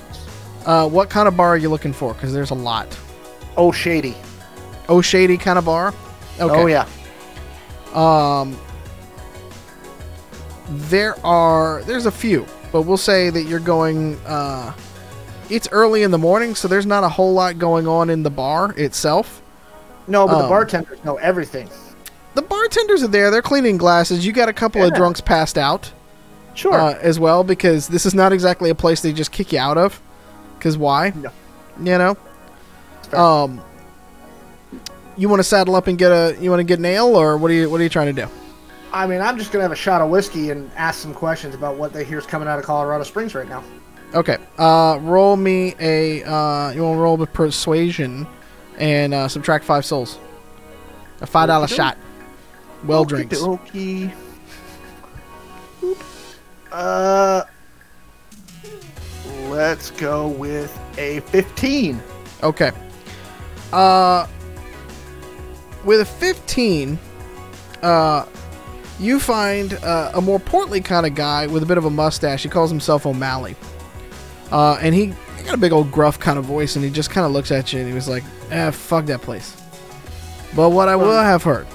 Uh, 0.65 0.89
what 0.89 1.09
kind 1.09 1.27
of 1.27 1.37
bar 1.37 1.49
are 1.49 1.57
you 1.57 1.69
looking 1.69 1.93
for? 1.93 2.13
Because 2.13 2.33
there's 2.33 2.51
a 2.51 2.55
lot. 2.55 2.97
Oh, 3.55 3.71
shady. 3.71 4.15
Oh, 4.89 5.01
shady 5.01 5.37
kind 5.37 5.57
of 5.57 5.65
bar. 5.65 5.93
Okay. 6.39 6.53
Oh 6.53 6.65
yeah. 6.67 6.85
Um, 7.93 8.57
there 10.67 11.15
are 11.25 11.81
there's 11.83 12.07
a 12.07 12.11
few, 12.11 12.45
but 12.73 12.81
we'll 12.81 12.97
say 12.97 13.29
that 13.29 13.43
you're 13.43 13.59
going. 13.59 14.19
Uh, 14.25 14.73
it's 15.49 15.67
early 15.71 16.03
in 16.03 16.11
the 16.11 16.17
morning, 16.17 16.55
so 16.55 16.67
there's 16.67 16.85
not 16.85 17.03
a 17.03 17.09
whole 17.09 17.33
lot 17.33 17.57
going 17.57 17.87
on 17.87 18.09
in 18.09 18.23
the 18.23 18.29
bar 18.29 18.73
itself. 18.77 19.41
No, 20.07 20.27
but 20.27 20.37
the 20.37 20.43
Um, 20.43 20.49
bartenders 20.49 21.03
know 21.03 21.15
everything. 21.15 21.69
The 22.35 22.41
bartenders 22.41 23.01
are 23.03 23.07
there; 23.07 23.31
they're 23.31 23.41
cleaning 23.41 23.77
glasses. 23.77 24.25
You 24.25 24.33
got 24.33 24.49
a 24.49 24.53
couple 24.53 24.83
of 24.83 24.93
drunks 24.93 25.21
passed 25.21 25.57
out 25.57 25.91
Sure. 26.53 26.73
uh, 26.73 26.97
as 27.01 27.19
well, 27.19 27.43
because 27.43 27.87
this 27.87 28.05
is 28.05 28.13
not 28.13 28.33
exactly 28.33 28.69
a 28.69 28.75
place 28.75 29.01
they 29.01 29.13
just 29.13 29.31
kick 29.31 29.51
you 29.53 29.59
out 29.59 29.77
of. 29.77 30.01
Because 30.57 30.77
why? 30.77 31.13
No. 31.15 31.29
You 31.81 31.97
know. 31.97 32.17
Um. 33.17 33.61
You 35.17 35.29
want 35.29 35.39
to 35.39 35.43
saddle 35.45 35.75
up 35.75 35.87
and 35.87 35.97
get 35.97 36.11
a 36.11 36.35
you 36.41 36.49
want 36.49 36.59
to 36.59 36.65
get 36.65 36.79
an 36.79 36.85
ale, 36.85 37.15
or 37.15 37.37
what 37.37 37.49
are 37.49 37.53
you 37.53 37.69
what 37.69 37.79
are 37.79 37.83
you 37.83 37.89
trying 37.89 38.13
to 38.13 38.21
do? 38.21 38.27
I 38.91 39.07
mean, 39.07 39.21
I'm 39.21 39.37
just 39.37 39.51
gonna 39.51 39.63
have 39.63 39.71
a 39.71 39.75
shot 39.75 40.01
of 40.01 40.09
whiskey 40.09 40.51
and 40.51 40.69
ask 40.75 40.99
some 41.01 41.13
questions 41.13 41.55
about 41.55 41.75
what 41.77 41.93
they 41.93 42.03
hear 42.03 42.17
is 42.17 42.25
coming 42.25 42.47
out 42.47 42.59
of 42.59 42.65
Colorado 42.65 43.03
Springs 43.05 43.33
right 43.33 43.47
now. 43.47 43.63
Okay. 44.15 44.37
Uh, 44.57 44.97
roll 45.01 45.35
me 45.35 45.75
a. 45.79 46.23
Uh, 46.23 46.71
you 46.71 46.81
want 46.83 46.95
to 46.97 47.01
roll 47.01 47.17
with 47.17 47.33
persuasion, 47.33 48.25
and 48.77 49.13
uh, 49.13 49.27
subtract 49.27 49.65
five 49.65 49.85
souls. 49.85 50.17
A 51.21 51.27
five 51.27 51.47
dollar 51.47 51.67
shot. 51.67 51.97
Well 52.85 53.03
drinks. 53.03 53.41
Okey-dokey. 53.41 54.13
Uh, 56.71 57.43
let's 59.47 59.91
go 59.91 60.27
with 60.27 60.77
a 60.97 61.19
15. 61.21 62.01
Okay. 62.43 62.71
Uh, 63.71 64.27
with 65.83 66.01
a 66.01 66.05
fifteen, 66.05 66.97
uh, 67.81 68.25
you 68.99 69.19
find 69.19 69.73
uh, 69.75 70.11
a 70.13 70.21
more 70.21 70.39
portly 70.39 70.81
kind 70.81 71.05
of 71.05 71.15
guy 71.15 71.47
with 71.47 71.63
a 71.63 71.65
bit 71.65 71.77
of 71.77 71.85
a 71.85 71.89
mustache. 71.89 72.43
He 72.43 72.49
calls 72.49 72.69
himself 72.69 73.05
O'Malley. 73.05 73.55
Uh, 74.51 74.77
and 74.81 74.93
he, 74.93 75.07
he 75.37 75.43
got 75.43 75.53
a 75.55 75.57
big 75.57 75.71
old 75.71 75.91
gruff 75.91 76.19
kind 76.19 76.37
of 76.37 76.45
voice, 76.45 76.75
and 76.75 76.85
he 76.85 76.91
just 76.91 77.09
kind 77.09 77.25
of 77.25 77.31
looks 77.31 77.51
at 77.51 77.73
you, 77.73 77.79
and 77.79 77.87
he 77.87 77.93
was 77.93 78.07
like, 78.07 78.23
"Eh, 78.51 78.71
fuck 78.71 79.05
that 79.05 79.21
place." 79.21 79.55
But 80.55 80.69
what 80.69 80.87
I 80.87 80.95
will 80.95 81.11
have 81.11 81.43
heard, 81.43 81.67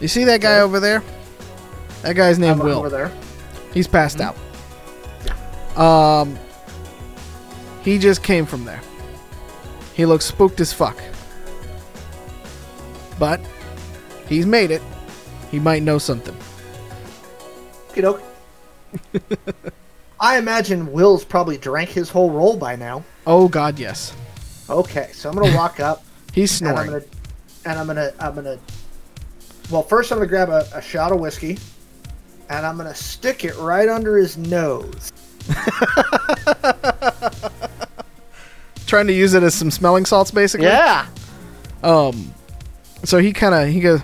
you 0.00 0.08
see 0.08 0.24
that 0.24 0.40
guy 0.40 0.60
over 0.60 0.80
there? 0.80 1.02
That 2.02 2.14
guy's 2.16 2.38
named 2.38 2.60
I'm 2.60 2.66
Will. 2.66 2.78
over 2.78 2.88
there. 2.88 3.12
He's 3.72 3.86
passed 3.86 4.20
out. 4.20 4.36
Um, 5.76 6.36
he 7.82 7.98
just 7.98 8.22
came 8.22 8.46
from 8.46 8.64
there. 8.64 8.80
He 9.94 10.06
looks 10.06 10.24
spooked 10.24 10.60
as 10.60 10.72
fuck. 10.72 10.96
But 13.18 13.40
he's 14.28 14.46
made 14.46 14.70
it. 14.70 14.82
He 15.50 15.58
might 15.58 15.82
know 15.82 15.98
something. 15.98 16.36
Okey 17.90 18.00
doke. 18.00 18.22
I 20.20 20.38
imagine 20.38 20.92
Will's 20.92 21.24
probably 21.24 21.56
drank 21.58 21.90
his 21.90 22.10
whole 22.10 22.30
roll 22.30 22.56
by 22.56 22.74
now. 22.76 23.04
Oh 23.26 23.48
God, 23.48 23.78
yes. 23.78 24.14
Okay, 24.68 25.10
so 25.12 25.30
I'm 25.30 25.36
gonna 25.36 25.56
walk 25.56 25.80
up 25.80 26.04
He's 26.34 26.60
and 26.60 26.70
I'm 26.70 26.86
snoring. 26.86 26.90
gonna 26.90 27.04
and 27.64 27.78
I'm 27.78 27.86
gonna 27.86 28.12
I'm 28.18 28.34
gonna 28.34 28.58
well 29.70 29.82
first 29.82 30.10
I'm 30.12 30.18
gonna 30.18 30.28
grab 30.28 30.48
a, 30.50 30.66
a 30.74 30.82
shot 30.82 31.12
of 31.12 31.20
whiskey 31.20 31.58
and 32.50 32.66
I'm 32.66 32.76
gonna 32.76 32.94
stick 32.94 33.44
it 33.44 33.56
right 33.58 33.88
under 33.88 34.16
his 34.16 34.36
nose. 34.36 35.12
Trying 38.86 39.06
to 39.06 39.12
use 39.12 39.34
it 39.34 39.42
as 39.42 39.54
some 39.54 39.70
smelling 39.70 40.06
salts, 40.06 40.30
basically. 40.30 40.66
Yeah. 40.66 41.06
Um. 41.82 42.32
So 43.04 43.18
he 43.18 43.32
kind 43.34 43.54
of 43.54 43.68
he 43.68 43.80
goes. 43.80 44.00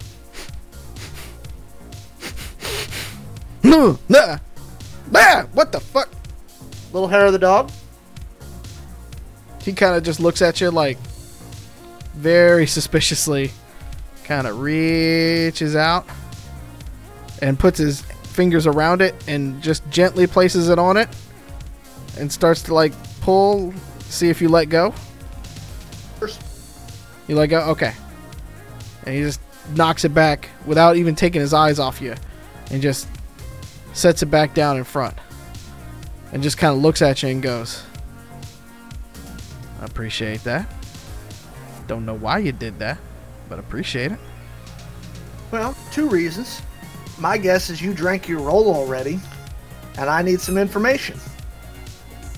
No, 3.62 3.98
nah, 4.08 4.38
nah, 5.10 5.42
what 5.52 5.72
the 5.72 5.80
fuck? 5.80 6.08
Little 6.92 7.08
hair 7.08 7.26
of 7.26 7.32
the 7.32 7.38
dog. 7.38 7.70
he 9.62 9.72
kind 9.72 9.96
of 9.96 10.02
just 10.02 10.20
looks 10.20 10.42
at 10.42 10.60
you 10.60 10.70
like 10.70 10.98
very 12.14 12.66
suspiciously 12.66 13.50
kind 14.24 14.46
of 14.46 14.60
reaches 14.60 15.74
out 15.74 16.06
and 17.42 17.58
puts 17.58 17.78
his 17.78 18.00
fingers 18.00 18.66
around 18.66 19.02
it 19.02 19.14
and 19.28 19.62
just 19.62 19.88
gently 19.90 20.26
places 20.26 20.68
it 20.68 20.78
on 20.78 20.96
it 20.96 21.08
and 22.18 22.32
starts 22.32 22.62
to 22.62 22.74
like 22.74 22.92
pull 23.20 23.72
see 24.00 24.28
if 24.28 24.40
you 24.40 24.48
let 24.48 24.68
go. 24.68 24.92
First, 26.20 26.40
you 27.26 27.34
let 27.34 27.48
go? 27.48 27.60
Okay. 27.70 27.92
And 29.04 29.14
he 29.14 29.20
just 29.22 29.40
knocks 29.74 30.04
it 30.04 30.14
back 30.14 30.48
without 30.66 30.96
even 30.96 31.14
taking 31.14 31.40
his 31.40 31.52
eyes 31.52 31.78
off 31.78 32.00
you 32.00 32.14
and 32.70 32.80
just 32.80 33.08
sets 33.94 34.22
it 34.22 34.26
back 34.26 34.52
down 34.54 34.76
in 34.76 34.84
front 34.84 35.14
and 36.32 36.42
just 36.42 36.58
kind 36.58 36.74
of 36.76 36.82
looks 36.82 37.00
at 37.00 37.22
you 37.22 37.30
and 37.30 37.42
goes 37.42 37.82
I 39.80 39.84
appreciate 39.86 40.44
that 40.44 40.70
don't 41.86 42.04
know 42.04 42.14
why 42.14 42.38
you 42.38 42.52
did 42.52 42.78
that 42.80 42.98
but 43.48 43.58
appreciate 43.58 44.12
it 44.12 44.18
Well, 45.50 45.76
two 45.92 46.08
reasons. 46.08 46.60
My 47.18 47.38
guess 47.38 47.70
is 47.70 47.80
you 47.80 47.94
drank 47.94 48.26
your 48.26 48.40
roll 48.40 48.74
already, 48.74 49.20
and 49.98 50.10
I 50.10 50.20
need 50.22 50.40
some 50.40 50.58
information. 50.58 51.20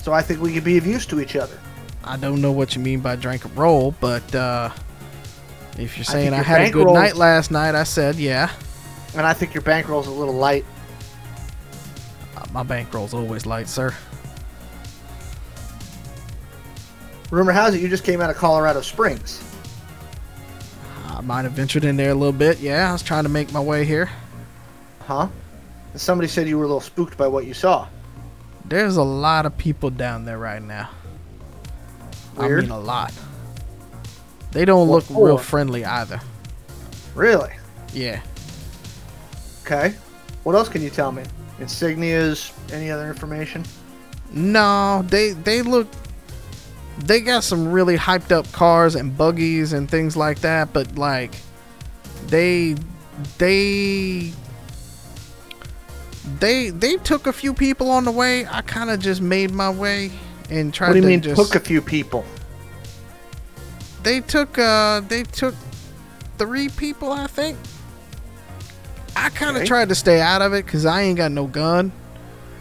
So 0.03 0.13
I 0.13 0.21
think 0.21 0.43
we 0.43 0.53
could 0.53 0.65
be 0.65 0.77
of 0.77 0.87
use 0.87 1.07
to 1.07 1.21
each 1.21 1.35
other. 1.35 1.59
I 2.05 2.19
don't 2.19 2.43
know 2.43 2.53
what 2.53 2.77
you 2.77 2.83
mean 2.83 3.01
by 3.01 3.17
drink 3.17 3.47
a 3.47 3.49
roll, 3.49 3.95
but 4.01 4.35
uh, 4.35 4.71
if 5.79 5.97
you're 5.97 6.05
saying 6.05 6.33
think 6.33 6.41
I, 6.41 6.43
had 6.43 6.61
a 6.69 6.71
good 6.71 6.85
rolls- 6.85 6.95
night 6.99 7.17
last 7.17 7.51
night, 7.51 7.75
I 7.75 7.85
said 7.85 8.17
yeah. 8.17 8.51
And 9.17 9.25
I 9.25 9.33
think 9.33 9.55
your 9.55 9.63
bankroll's 9.63 10.09
a 10.09 10.11
little 10.11 10.35
light. 10.35 10.67
My 12.57 12.63
bankroll's 12.63 13.13
always 13.13 13.45
light, 13.45 13.69
sir. 13.69 13.95
Rumor 17.31 17.53
has 17.53 17.75
it 17.75 17.83
you 17.83 17.89
just 17.91 18.03
came 18.03 18.23
out 18.23 18.31
of 18.31 18.37
Colorado 18.37 18.81
Springs. 18.81 19.45
I 21.09 21.21
might 21.21 21.43
have 21.43 21.53
ventured 21.53 21.85
in 21.85 21.99
there 21.99 22.13
a 22.13 22.15
little 22.15 22.33
bit. 22.33 22.59
Yeah, 22.59 22.89
I 22.89 22.93
was 22.93 23.03
trying 23.03 23.25
to 23.25 23.29
make 23.29 23.53
my 23.53 23.61
way 23.61 23.85
here. 23.85 24.09
Huh? 25.01 25.29
And 25.93 26.01
somebody 26.01 26.29
said 26.29 26.49
you 26.49 26.57
were 26.57 26.65
a 26.65 26.67
little 26.67 26.81
spooked 26.81 27.19
by 27.19 27.29
what 27.29 27.45
you 27.45 27.53
saw. 27.53 27.89
There's 28.65 28.97
a 28.97 29.03
lot 29.03 29.45
of 29.45 29.59
people 29.59 29.91
down 29.91 30.25
there 30.25 30.39
right 30.39 30.63
now. 30.63 30.89
Weird. 32.39 32.61
I 32.61 32.63
mean, 32.63 32.71
a 32.71 32.81
lot. 32.81 33.13
They 34.53 34.65
don't 34.65 34.89
What 34.89 35.11
look 35.11 35.23
real 35.23 35.37
friendly 35.37 35.85
either. 35.85 36.23
Really? 37.15 37.53
Yeah. 37.93 38.23
Okay. 39.61 39.95
What 40.45 40.55
else 40.55 40.71
can 40.71 40.81
you 40.81 40.89
tell 40.89 41.13
me? 41.13 41.23
Insignias? 41.61 42.53
Any 42.73 42.91
other 42.91 43.09
information? 43.09 43.65
No, 44.33 45.03
they 45.09 45.31
they 45.33 45.63
look. 45.63 45.89
They 46.99 47.21
got 47.21 47.45
some 47.45 47.71
really 47.73 47.97
hyped 47.97 48.33
up 48.33 48.51
cars 48.53 48.95
and 48.95 49.17
buggies 49.17 49.73
and 49.73 49.89
things 49.91 50.17
like 50.17 50.41
that, 50.41 50.73
but 50.73 50.97
like, 50.97 51.35
they 52.27 52.75
they 53.39 54.33
they 56.39 56.71
they 56.71 56.97
took 56.99 57.27
a 57.27 57.33
few 57.33 57.55
people 57.55 57.91
on 57.91 58.05
the 58.05 58.11
way. 58.11 58.47
I 58.47 58.63
kind 58.63 58.91
of 58.91 58.99
just 59.01 59.21
made 59.21 59.51
my 59.53 59.71
way 59.71 60.11
and 60.51 60.73
tried 60.73 60.89
What 60.89 60.93
do 60.95 60.99
you 60.99 61.03
to 61.03 61.09
mean 61.09 61.21
just. 61.23 61.37
took 61.41 61.55
a 61.55 61.65
few 61.65 61.81
people? 61.81 62.25
they 64.03 64.21
took 64.21 64.57
uh 64.59 65.01
they 65.01 65.23
took 65.25 65.55
three 66.39 66.69
people, 66.69 67.11
I 67.11 67.27
think. 67.27 67.59
I 69.17 69.31
kind 69.31 69.57
of 69.57 69.63
Okay. 69.63 69.67
tried 69.67 69.89
to 69.89 69.95
stay 69.95 70.21
out 70.21 70.43
of 70.43 70.53
it 70.53 70.65
because 70.67 70.85
I 70.87 71.03
ain't 71.03 71.17
got 71.17 71.33
no 71.33 71.47
gun. 71.47 71.91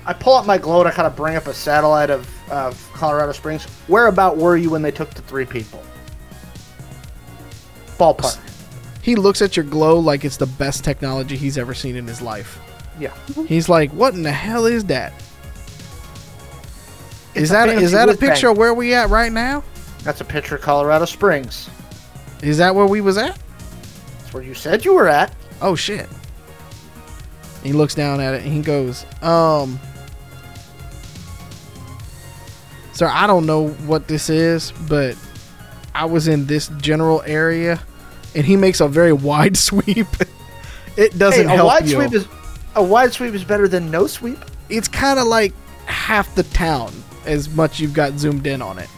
I 0.05 0.13
pull 0.13 0.35
out 0.35 0.45
my 0.45 0.57
globe. 0.57 0.87
I 0.87 0.91
kind 0.91 1.07
of 1.07 1.15
bring 1.15 1.35
up 1.35 1.47
a 1.47 1.53
satellite 1.53 2.09
of, 2.09 2.29
of 2.51 2.91
Colorado 2.93 3.31
Springs. 3.31 3.65
Where 3.87 4.07
about 4.07 4.37
were 4.37 4.55
you 4.55 4.69
when 4.69 4.81
they 4.81 4.91
took 4.91 5.09
the 5.11 5.21
three 5.23 5.45
people? 5.45 5.83
Ballpark. 7.97 8.37
he 9.01 9.15
looks 9.15 9.41
at 9.41 9.55
your 9.55 9.63
glow 9.65 9.97
like 9.99 10.25
it's 10.25 10.37
the 10.37 10.45
best 10.45 10.83
technology 10.83 11.37
he's 11.37 11.57
ever 11.57 11.73
seen 11.73 11.95
in 11.95 12.05
his 12.07 12.21
life. 12.21 12.59
Yeah. 12.99 13.13
He's 13.47 13.69
like, 13.69 13.91
"What 13.91 14.13
in 14.13 14.23
the 14.23 14.31
hell 14.31 14.65
is 14.65 14.85
that? 14.85 15.13
It's 17.33 17.43
is 17.43 17.49
that 17.49 17.69
is 17.69 17.91
that 17.91 18.09
a 18.09 18.15
picture 18.17 18.47
bang. 18.47 18.51
of 18.51 18.57
where 18.57 18.73
we 18.73 18.93
at 18.93 19.09
right 19.09 19.31
now? 19.31 19.63
That's 20.03 20.21
a 20.21 20.25
picture 20.25 20.55
of 20.55 20.61
Colorado 20.61 21.05
Springs. 21.05 21.69
Is 22.41 22.57
that 22.59 22.75
where 22.75 22.85
we 22.85 23.01
was 23.01 23.17
at? 23.17 23.37
That's 24.19 24.33
where 24.33 24.43
you 24.43 24.53
said 24.53 24.85
you 24.85 24.93
were 24.93 25.07
at. 25.07 25.33
Oh 25.61 25.75
shit. 25.75 26.07
He 27.65 27.73
looks 27.73 27.95
down 27.95 28.21
at 28.21 28.35
it 28.35 28.43
and 28.43 28.53
he 28.53 28.61
goes, 28.61 29.05
um 29.21 29.79
Sir, 32.93 33.07
I 33.07 33.27
don't 33.27 33.45
know 33.45 33.69
what 33.69 34.07
this 34.07 34.29
is, 34.29 34.71
but 34.87 35.17
I 35.93 36.05
was 36.05 36.27
in 36.27 36.45
this 36.45 36.69
general 36.77 37.21
area 37.25 37.81
and 38.35 38.45
he 38.45 38.55
makes 38.55 38.79
a 38.79 38.87
very 38.87 39.13
wide 39.29 39.57
sweep. 39.57 40.07
it 40.95 41.17
doesn't 41.17 41.47
hey, 41.47 41.53
a 41.53 41.57
help 41.57 41.67
wide 41.67 41.87
you. 41.87 41.95
sweep 41.95 42.13
is 42.13 42.27
a 42.75 42.83
wide 42.83 43.13
sweep 43.13 43.33
is 43.33 43.43
better 43.43 43.67
than 43.67 43.89
no 43.89 44.05
sweep. 44.05 44.37
it's 44.69 44.87
kind 44.87 45.17
of 45.19 45.25
like 45.27 45.53
half 45.85 46.35
the 46.35 46.43
town 46.43 46.93
as 47.25 47.49
much 47.49 47.79
you've 47.79 47.93
got 47.93 48.13
zoomed 48.19 48.45
in 48.45 48.61
on 48.61 48.77
it. 48.77 48.89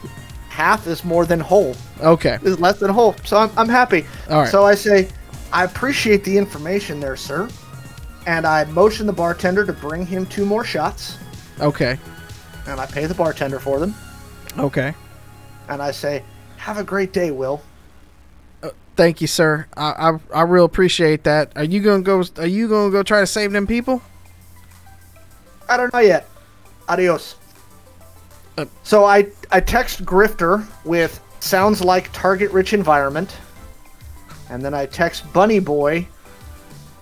Half 0.49 0.87
is 0.87 1.05
more 1.05 1.25
than 1.25 1.39
whole. 1.39 1.75
Okay. 2.01 2.37
Is 2.41 2.59
less 2.59 2.79
than 2.79 2.89
whole. 2.91 3.15
So 3.23 3.37
I'm, 3.37 3.51
I'm 3.55 3.69
happy. 3.69 4.05
All 4.29 4.41
right. 4.41 4.49
So 4.49 4.65
I 4.65 4.75
say, 4.75 5.07
I 5.53 5.63
appreciate 5.63 6.23
the 6.23 6.37
information 6.37 6.99
there, 6.99 7.15
sir. 7.15 7.47
And 8.27 8.45
I 8.45 8.65
motion 8.65 9.07
the 9.07 9.13
bartender 9.13 9.65
to 9.65 9.73
bring 9.73 10.05
him 10.05 10.27
two 10.27 10.45
more 10.45 10.63
shots. 10.63 11.17
Okay. 11.59 11.97
And 12.67 12.79
I 12.79 12.85
pay 12.85 13.07
the 13.07 13.15
bartender 13.15 13.59
for 13.59 13.79
them. 13.79 13.95
Okay. 14.59 14.93
And 15.69 15.81
I 15.81 15.89
say, 15.89 16.23
have 16.57 16.77
a 16.77 16.83
great 16.83 17.13
day, 17.13 17.31
Will. 17.31 17.63
Thank 18.97 19.21
you, 19.21 19.27
sir. 19.27 19.67
I 19.77 20.09
I, 20.09 20.19
I 20.33 20.41
real 20.41 20.65
appreciate 20.65 21.23
that. 21.23 21.53
Are 21.55 21.63
you 21.63 21.81
gonna 21.81 22.01
go? 22.01 22.23
Are 22.37 22.47
you 22.47 22.67
gonna 22.67 22.89
go 22.89 23.03
try 23.03 23.19
to 23.19 23.27
save 23.27 23.51
them 23.51 23.67
people? 23.67 24.01
I 25.69 25.77
don't 25.77 25.93
know 25.93 25.99
yet. 25.99 26.27
Adios. 26.89 27.35
Uh, 28.57 28.65
so 28.81 29.05
I 29.05 29.27
I 29.51 29.59
text 29.59 30.03
Grifter 30.03 30.65
with 30.83 31.21
sounds 31.41 31.83
like 31.83 32.11
target 32.11 32.49
rich 32.51 32.73
environment. 32.73 33.37
And 34.49 34.65
then 34.65 34.73
I 34.73 34.87
text 34.87 35.31
Bunny 35.31 35.59
Boy. 35.59 36.07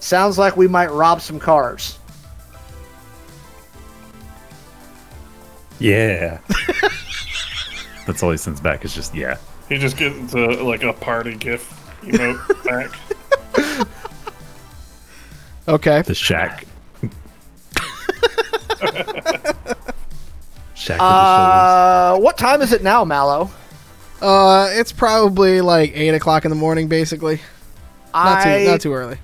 Sounds 0.06 0.38
like 0.38 0.56
we 0.56 0.68
might 0.68 0.92
rob 0.92 1.20
some 1.20 1.40
cars. 1.40 1.98
Yeah. 5.80 6.38
That's 8.06 8.22
all 8.22 8.30
he 8.30 8.38
sends 8.38 8.62
back. 8.62 8.86
Is 8.86 8.94
just 8.94 9.16
yeah. 9.16 9.38
He 9.68 9.80
just 9.80 9.98
gets 9.98 10.36
a, 10.36 10.46
like 10.64 10.84
a 10.84 10.94
party 10.94 11.34
gift 11.34 11.74
emote 12.04 12.64
back. 12.64 12.92
Okay. 15.68 16.04
The 16.04 16.14
shack. 16.14 16.66
shack 20.76 21.00
with 21.00 21.00
the. 21.00 21.04
Uh, 21.04 22.18
what 22.20 22.38
time 22.38 22.62
is 22.62 22.74
it 22.74 22.84
now, 22.84 23.04
Mallow? 23.04 23.50
Uh, 24.22 24.70
it's 24.74 24.92
probably 24.92 25.62
like 25.62 25.94
eight 25.96 26.14
o'clock 26.14 26.46
in 26.46 26.52
the 26.52 26.56
morning, 26.56 26.88
basically. 26.88 27.42
Not 28.14 28.46
I 28.46 28.60
too 28.60 28.70
not 28.70 28.82
too 28.82 28.94
early. 28.94 29.18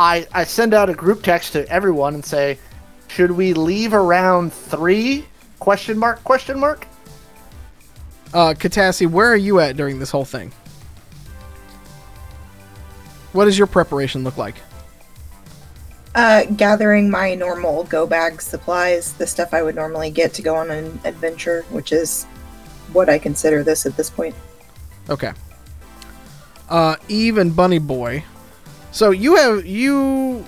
I, 0.00 0.26
I 0.32 0.44
send 0.44 0.72
out 0.72 0.88
a 0.88 0.94
group 0.94 1.22
text 1.22 1.52
to 1.52 1.68
everyone 1.68 2.14
and 2.14 2.24
say, 2.24 2.58
should 3.08 3.30
we 3.30 3.52
leave 3.52 3.92
around 3.92 4.50
three? 4.50 5.26
Question 5.58 5.98
mark? 5.98 6.24
Question 6.24 6.58
mark? 6.58 6.86
Uh, 8.32 8.54
Katassi, 8.54 9.06
where 9.06 9.30
are 9.30 9.36
you 9.36 9.60
at 9.60 9.76
during 9.76 9.98
this 9.98 10.10
whole 10.10 10.24
thing? 10.24 10.52
What 13.34 13.44
does 13.44 13.58
your 13.58 13.66
preparation 13.66 14.24
look 14.24 14.38
like? 14.38 14.54
Uh, 16.14 16.44
gathering 16.44 17.10
my 17.10 17.34
normal 17.34 17.84
go 17.84 18.06
bag 18.06 18.40
supplies, 18.40 19.12
the 19.12 19.26
stuff 19.26 19.52
I 19.52 19.62
would 19.62 19.74
normally 19.74 20.10
get 20.10 20.32
to 20.34 20.42
go 20.42 20.56
on 20.56 20.70
an 20.70 20.98
adventure, 21.04 21.62
which 21.68 21.92
is 21.92 22.24
what 22.94 23.10
I 23.10 23.18
consider 23.18 23.62
this 23.62 23.84
at 23.84 23.98
this 23.98 24.08
point. 24.08 24.34
Okay. 25.10 25.32
Uh, 26.70 26.96
Eve 27.08 27.36
and 27.36 27.54
Bunny 27.54 27.78
Boy. 27.78 28.24
So 28.92 29.10
you 29.10 29.36
have 29.36 29.64
you. 29.66 30.44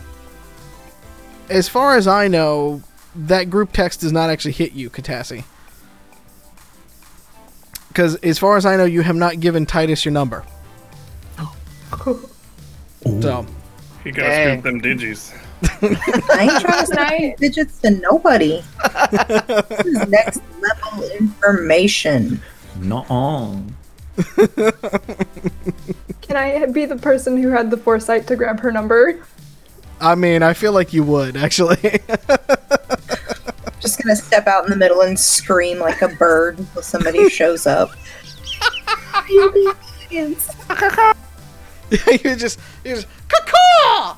As 1.51 1.69
far 1.69 1.97
as 1.97 2.07
I 2.07 2.29
know, 2.29 2.83
that 3.15 3.51
group 3.51 3.73
text 3.73 4.01
does 4.01 4.13
not 4.13 4.31
actually 4.31 4.53
hit 4.53 4.73
you, 4.73 4.89
Katassi. 4.91 5.45
Because 7.89 8.17
as 8.17 8.39
far 8.39 8.57
as 8.57 8.65
I 8.65 8.77
know, 8.77 8.85
you 8.87 9.03
have 9.03 9.17
not 9.17 9.39
given 9.41 9.67
Titus 9.67 10.05
your 10.05 10.13
number. 10.13 10.45
So 13.21 13.45
He 14.05 14.13
got 14.13 14.23
Dang. 14.23 14.63
scoop 14.63 14.65
them 14.65 14.81
digis. 14.81 15.33
I 16.31 16.43
ain't 16.43 16.61
trying 16.61 16.87
to 16.87 16.95
Can 16.95 17.09
send 17.09 17.37
digits 17.39 17.79
to 17.81 17.91
nobody. 17.91 18.63
this 19.11 19.87
is 19.87 20.09
next 20.09 20.41
level 20.61 21.11
information. 21.11 22.41
Nuh-uh. 22.81 23.57
Can 26.33 26.43
I 26.43 26.65
be 26.65 26.87
the 26.87 26.97
person 26.97 27.37
who 27.37 27.51
had 27.51 27.71
the 27.71 27.77
foresight 27.77 28.27
to 28.29 28.37
grab 28.37 28.59
her 28.61 28.73
number? 28.73 29.23
I 30.01 30.15
mean, 30.15 30.43
I 30.43 30.55
feel 30.55 30.73
like 30.73 30.95
you 30.95 31.05
would 31.05 31.37
actually. 31.37 31.77
Just 33.81 34.03
gonna 34.03 34.17
step 34.17 34.47
out 34.47 34.65
in 34.65 34.71
the 34.71 34.77
middle 34.79 35.03
and 35.03 35.21
scream 35.21 35.79
like 35.79 36.01
a 36.01 36.09
bird 36.09 36.59
until 36.59 36.81
somebody 36.81 37.29
shows 37.39 37.67
up. 37.67 37.91
you 39.29 39.55
just 42.35 42.59
you 42.83 42.95
just 42.95 43.09
caw 43.29 44.17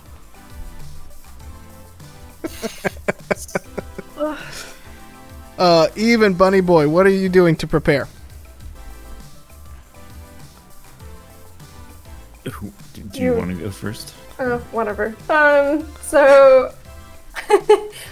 Uh, 5.59 5.89
Eve 5.97 6.23
and 6.23 6.39
Bunny 6.39 6.61
Boy, 6.61 6.89
what 6.89 7.07
are 7.07 7.11
you 7.11 7.29
doing 7.29 7.57
to 7.57 7.67
prepare? 7.67 8.07
Who- 12.53 12.73
Do, 12.93 13.03
do 13.03 13.19
you 13.21 13.33
You- 13.33 13.39
want 13.39 13.51
to 13.57 13.65
go 13.65 13.71
first? 13.71 14.15
Oh, 14.39 14.59
whatever. 14.73 15.15
Um, 15.31 15.87
so 16.03 16.75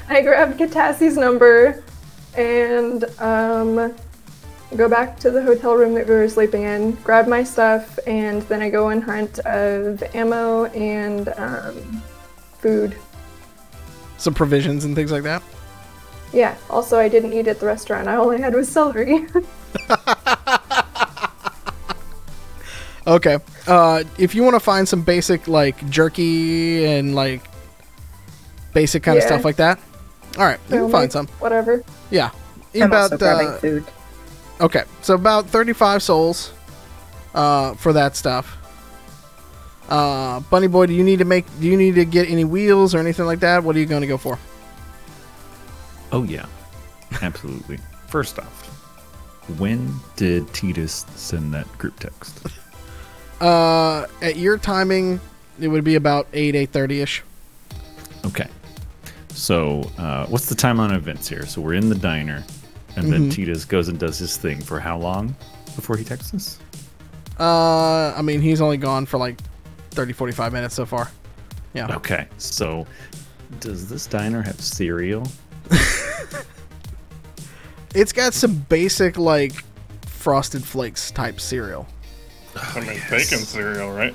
I 0.08 0.20
grab 0.22 0.56
Katassi's 0.58 1.16
number 1.16 1.82
and 2.36 3.04
um, 3.20 3.94
go 4.76 4.88
back 4.88 5.18
to 5.20 5.30
the 5.30 5.42
hotel 5.42 5.74
room 5.74 5.94
that 5.94 6.06
we 6.08 6.14
were 6.14 6.28
sleeping 6.28 6.62
in, 6.62 6.92
grab 7.04 7.26
my 7.28 7.42
stuff, 7.44 7.98
and 8.06 8.42
then 8.42 8.62
I 8.62 8.70
go 8.70 8.90
in 8.90 9.02
hunt 9.02 9.38
of 9.40 10.02
ammo 10.14 10.66
and 10.66 11.28
um, 11.36 12.02
food. 12.58 12.96
Some 14.16 14.32
provisions 14.34 14.84
and 14.84 14.94
things 14.94 15.10
like 15.12 15.24
that. 15.24 15.42
Yeah, 16.32 16.56
also, 16.70 16.98
I 16.98 17.08
didn't 17.08 17.32
eat 17.34 17.48
at 17.48 17.60
the 17.60 17.66
restaurant. 17.66 18.08
All 18.08 18.30
I 18.30 18.38
had 18.38 18.54
was 18.54 18.68
celery. 18.68 19.26
Okay. 23.06 23.38
Uh, 23.66 24.04
if 24.18 24.34
you 24.34 24.42
want 24.42 24.54
to 24.54 24.60
find 24.60 24.88
some 24.88 25.02
basic 25.02 25.48
like 25.48 25.88
jerky 25.90 26.84
and 26.84 27.14
like 27.14 27.42
basic 28.72 29.02
kind 29.02 29.18
of 29.18 29.24
stuff 29.24 29.44
like 29.44 29.56
that, 29.56 29.78
all 30.38 30.44
right, 30.44 30.60
you 30.68 30.76
So, 30.76 30.82
can 30.84 30.90
find 30.92 31.12
some. 31.12 31.26
Whatever. 31.40 31.82
Yeah. 32.10 32.30
I'm 32.74 32.82
about 32.84 33.12
also 33.12 33.18
grabbing 33.18 33.48
uh, 33.48 33.58
food. 33.58 33.84
okay, 34.60 34.84
so 35.02 35.14
about 35.14 35.46
thirty-five 35.48 36.02
souls 36.02 36.52
uh, 37.34 37.74
for 37.74 37.92
that 37.92 38.16
stuff. 38.16 38.56
Uh, 39.90 40.40
Bunny 40.48 40.68
Boy, 40.68 40.86
do 40.86 40.94
you 40.94 41.04
need 41.04 41.18
to 41.18 41.26
make? 41.26 41.44
Do 41.60 41.66
you 41.66 41.76
need 41.76 41.96
to 41.96 42.06
get 42.06 42.30
any 42.30 42.44
wheels 42.44 42.94
or 42.94 42.98
anything 42.98 43.26
like 43.26 43.40
that? 43.40 43.62
What 43.62 43.76
are 43.76 43.78
you 43.78 43.84
going 43.84 44.00
to 44.00 44.06
go 44.06 44.16
for? 44.16 44.38
Oh 46.12 46.22
yeah, 46.22 46.46
absolutely. 47.20 47.78
First 48.08 48.38
off, 48.38 48.66
when 49.58 49.94
did 50.16 50.50
Titus 50.54 51.04
send 51.14 51.52
that 51.52 51.66
group 51.76 51.98
text? 52.00 52.46
Uh, 53.42 54.06
at 54.22 54.36
your 54.36 54.56
timing, 54.56 55.20
it 55.60 55.68
would 55.68 55.82
be 55.84 55.96
about 55.96 56.28
eight, 56.32 56.54
eight 56.54 56.70
thirty 56.70 57.00
ish. 57.00 57.22
Okay. 58.24 58.46
So, 59.30 59.90
uh, 59.98 60.26
what's 60.26 60.46
the 60.46 60.54
timeline 60.54 60.94
of 60.94 60.98
events 61.02 61.28
here? 61.28 61.44
So 61.46 61.60
we're 61.60 61.74
in 61.74 61.88
the 61.88 61.94
diner, 61.96 62.44
and 62.96 63.12
then 63.12 63.28
Mhm. 63.30 63.34
Titus 63.34 63.64
goes 63.64 63.88
and 63.88 63.98
does 63.98 64.18
his 64.18 64.36
thing 64.36 64.60
for 64.60 64.78
how 64.78 64.96
long 64.98 65.34
before 65.74 65.96
he 65.96 66.04
texts 66.04 66.32
us? 66.34 66.58
Uh, 67.40 68.12
I 68.16 68.22
mean, 68.22 68.40
he's 68.40 68.60
only 68.60 68.76
gone 68.76 69.06
for 69.06 69.18
like 69.18 69.40
30, 69.90 70.12
45 70.12 70.52
minutes 70.52 70.74
so 70.74 70.86
far. 70.86 71.10
Yeah. 71.74 71.96
Okay. 71.96 72.28
So, 72.38 72.86
does 73.60 73.88
this 73.88 74.06
diner 74.06 74.40
have 74.42 74.60
cereal? 74.60 75.26
It's 77.94 78.12
got 78.12 78.32
some 78.32 78.54
basic 78.70 79.18
like 79.18 79.52
frosted 80.06 80.64
flakes 80.64 81.10
type 81.10 81.38
cereal. 81.38 81.86
I 82.56 82.80
mean, 82.80 83.00
bacon 83.10 83.38
cereal, 83.38 83.90
right? 83.92 84.14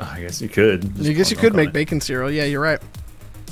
Oh, 0.00 0.10
I 0.12 0.20
guess 0.20 0.40
you 0.40 0.48
could. 0.48 0.94
Just 0.96 1.08
I 1.08 1.12
guess 1.12 1.30
you 1.30 1.36
could 1.36 1.54
make 1.54 1.68
it. 1.68 1.72
bacon 1.74 2.00
cereal. 2.00 2.30
Yeah, 2.30 2.44
you're 2.44 2.60
right. 2.60 2.80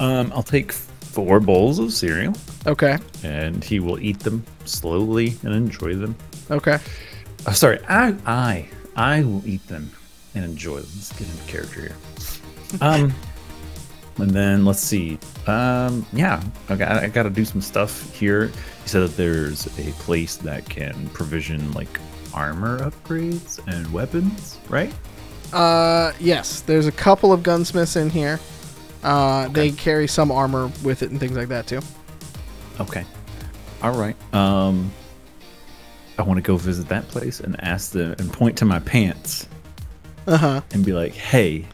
Um, 0.00 0.32
I'll 0.34 0.42
take 0.42 0.72
four 0.72 1.40
bowls 1.40 1.78
of 1.78 1.92
cereal, 1.92 2.34
Okay. 2.66 2.98
and 3.22 3.62
he 3.62 3.78
will 3.80 3.98
eat 4.00 4.18
them 4.20 4.44
slowly 4.64 5.34
and 5.42 5.52
enjoy 5.54 5.94
them. 5.94 6.16
Okay. 6.50 6.78
Oh, 7.46 7.52
sorry, 7.52 7.78
I, 7.88 8.14
I, 8.26 8.68
I 8.96 9.22
will 9.22 9.46
eat 9.46 9.66
them 9.68 9.90
and 10.34 10.44
enjoy 10.44 10.76
them. 10.80 10.88
Let's 10.94 11.12
get 11.12 11.28
into 11.28 11.42
character 11.44 11.80
here. 11.80 11.96
Um, 12.80 13.12
and 14.16 14.30
then 14.30 14.64
let's 14.64 14.80
see. 14.80 15.18
Um, 15.46 16.06
yeah, 16.12 16.42
I 16.68 16.76
got 16.76 16.92
I 16.92 17.08
got 17.08 17.24
to 17.24 17.30
do 17.30 17.44
some 17.44 17.60
stuff 17.60 18.12
here. 18.14 18.46
He 18.82 18.88
said 18.88 19.02
that 19.02 19.16
there's 19.16 19.66
a 19.78 19.92
place 20.02 20.36
that 20.36 20.68
can 20.68 21.08
provision 21.10 21.72
like 21.72 22.00
armor 22.34 22.78
upgrades 22.80 23.60
and 23.66 23.90
weapons, 23.92 24.58
right? 24.68 24.92
Uh, 25.52 26.12
yes, 26.18 26.60
there's 26.62 26.86
a 26.86 26.92
couple 26.92 27.32
of 27.32 27.42
gunsmiths 27.42 27.96
in 27.96 28.08
here. 28.10 28.40
Uh, 29.02 29.48
they 29.48 29.70
carry 29.72 30.06
some 30.06 30.30
armor 30.30 30.70
with 30.84 31.02
it 31.02 31.10
and 31.10 31.18
things 31.20 31.36
like 31.36 31.48
that 31.48 31.66
too. 31.66 31.80
Okay. 32.80 33.04
All 33.82 33.92
right. 33.98 34.16
Um, 34.34 34.90
I 36.18 36.22
want 36.22 36.38
to 36.38 36.42
go 36.42 36.56
visit 36.56 36.88
that 36.88 37.08
place 37.08 37.40
and 37.40 37.62
ask 37.64 37.90
them 37.92 38.14
and 38.18 38.32
point 38.32 38.56
to 38.58 38.64
my 38.64 38.78
pants 38.78 39.48
Uh 40.26 40.36
huh. 40.36 40.60
and 40.72 40.84
be 40.84 40.92
like, 40.92 41.14
"Hey, 41.14 41.66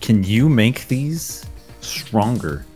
can 0.00 0.24
you 0.24 0.48
make 0.48 0.88
these 0.88 1.46
stronger, 1.80 2.66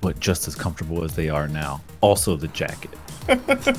but 0.00 0.18
just 0.18 0.48
as 0.48 0.54
comfortable 0.56 1.04
as 1.04 1.14
they 1.14 1.28
are 1.28 1.46
now? 1.48 1.80
Also, 2.00 2.34
the 2.36 2.48
jacket." 2.48 2.90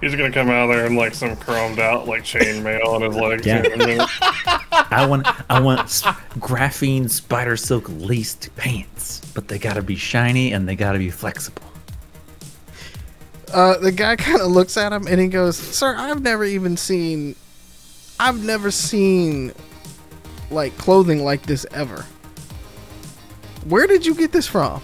He's 0.00 0.14
gonna 0.14 0.32
come 0.32 0.48
out 0.48 0.68
there 0.68 0.86
in 0.86 0.96
like 0.96 1.14
some 1.14 1.36
chromed 1.36 1.78
out 1.78 2.08
like 2.08 2.22
chainmail 2.22 2.86
on 2.86 3.02
his 3.02 3.14
legs. 3.14 3.46
Yeah. 3.46 3.56
and 3.58 3.66
everything. 3.66 4.00
I 4.72 5.06
want 5.06 5.26
I 5.50 5.60
want 5.60 5.80
graphene 6.38 7.10
spider 7.10 7.56
silk 7.56 7.84
laced 7.88 8.54
pants, 8.56 9.20
but 9.34 9.48
they 9.48 9.58
gotta 9.58 9.82
be 9.82 9.96
shiny 9.96 10.52
and 10.52 10.66
they 10.66 10.74
gotta 10.74 10.98
be 10.98 11.10
flexible. 11.10 11.62
Uh, 13.52 13.76
the 13.78 13.92
guy 13.92 14.16
kind 14.16 14.40
of 14.40 14.48
looks 14.48 14.76
at 14.76 14.92
him 14.92 15.06
and 15.06 15.20
he 15.20 15.28
goes, 15.28 15.56
"Sir, 15.56 15.94
I've 15.96 16.22
never 16.22 16.44
even 16.44 16.76
seen, 16.76 17.34
I've 18.18 18.42
never 18.42 18.70
seen, 18.70 19.52
like 20.50 20.76
clothing 20.78 21.24
like 21.24 21.42
this 21.42 21.66
ever. 21.72 22.06
Where 23.66 23.86
did 23.86 24.06
you 24.06 24.14
get 24.14 24.32
this 24.32 24.46
from?" 24.46 24.80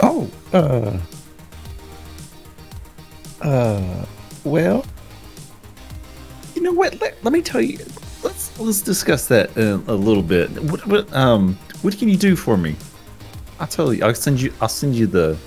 Oh, 0.00 0.30
uh, 0.52 0.98
uh, 3.42 4.06
well, 4.44 4.84
you 6.54 6.62
know 6.62 6.72
what? 6.72 7.00
Let, 7.00 7.22
let 7.24 7.32
me 7.32 7.42
tell 7.42 7.60
you. 7.60 7.78
Let's 8.22 8.58
let's 8.58 8.80
discuss 8.82 9.28
that 9.28 9.56
a, 9.56 9.74
a 9.74 9.94
little 9.94 10.22
bit. 10.22 10.50
What, 10.64 10.86
what 10.86 11.12
um 11.12 11.58
what 11.82 11.96
can 11.96 12.08
you 12.08 12.16
do 12.16 12.34
for 12.34 12.56
me? 12.56 12.74
I'll 13.60 13.66
tell 13.66 13.92
you. 13.92 14.04
I'll 14.04 14.14
send 14.14 14.40
you. 14.40 14.52
I'll 14.60 14.68
send 14.68 14.94
you 14.94 15.06
the. 15.06 15.38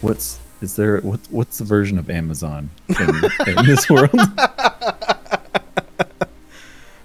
What's 0.00 0.38
is 0.60 0.76
there? 0.76 1.00
What 1.00 1.20
what's 1.30 1.58
the 1.58 1.64
version 1.64 1.98
of 1.98 2.08
Amazon 2.08 2.70
in, 2.88 3.08
in 3.46 3.66
this 3.66 3.90
world? 3.90 4.10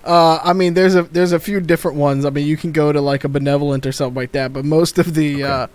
Uh, 0.05 0.39
I 0.43 0.53
mean, 0.53 0.73
there's 0.73 0.95
a 0.95 1.03
there's 1.03 1.31
a 1.31 1.39
few 1.39 1.59
different 1.61 1.97
ones. 1.97 2.25
I 2.25 2.29
mean, 2.29 2.45
you 2.45 2.57
can 2.57 2.71
go 2.71 2.91
to 2.91 2.99
like 2.99 3.23
a 3.23 3.29
benevolent 3.29 3.85
or 3.85 3.91
something 3.91 4.15
like 4.15 4.33
that, 4.33 4.51
but 4.51 4.65
most 4.65 4.99
of 4.99 5.13
the 5.13 5.43
uh, 5.43 5.67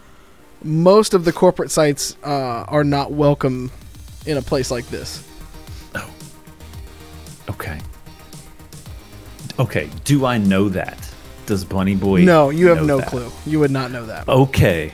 most 0.63 1.15
of 1.15 1.25
the 1.25 1.33
corporate 1.33 1.71
sites 1.71 2.17
uh, 2.23 2.65
are 2.69 2.85
not 2.85 3.13
welcome 3.13 3.71
in 4.29 4.37
a 4.37 4.43
place 4.43 4.71
like 4.71 4.87
this. 4.89 5.25
Oh. 5.95 6.09
Okay. 7.51 7.81
Okay. 9.59 9.91
Do 10.05 10.25
I 10.27 10.39
know 10.39 10.69
that? 10.69 10.99
Does 11.47 11.65
Bunny 11.65 11.95
Boy? 11.97 12.23
no, 12.25 12.51
you 12.51 12.69
have 12.69 12.85
no 12.87 12.99
that? 12.99 13.09
clue. 13.09 13.33
You 13.47 13.59
would 13.61 13.71
not 13.71 13.91
know 13.91 14.05
that. 14.07 14.29
Okay. 14.29 14.93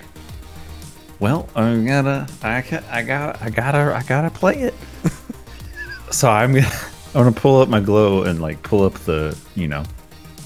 Well, 1.19 1.49
I 1.57 1.77
gotta, 1.85 2.29
I 2.43 2.63
ca- 2.63 2.85
I 2.91 3.03
gotta, 3.03 3.45
I 3.45 3.51
gotta, 3.51 3.79
I 3.95 4.03
gotta 4.07 4.31
play 4.31 4.61
it. 4.63 4.75
so 6.11 6.31
I'm 6.31 6.55
gonna, 6.55 6.67
I'm 7.09 7.13
gonna 7.25 7.33
pull 7.33 7.61
up 7.61 7.69
my 7.69 7.81
glow 7.81 8.23
and 8.23 8.41
like 8.41 8.63
pull 8.63 8.85
up 8.85 8.95
the, 9.01 9.37
you 9.57 9.67
know, 9.69 9.81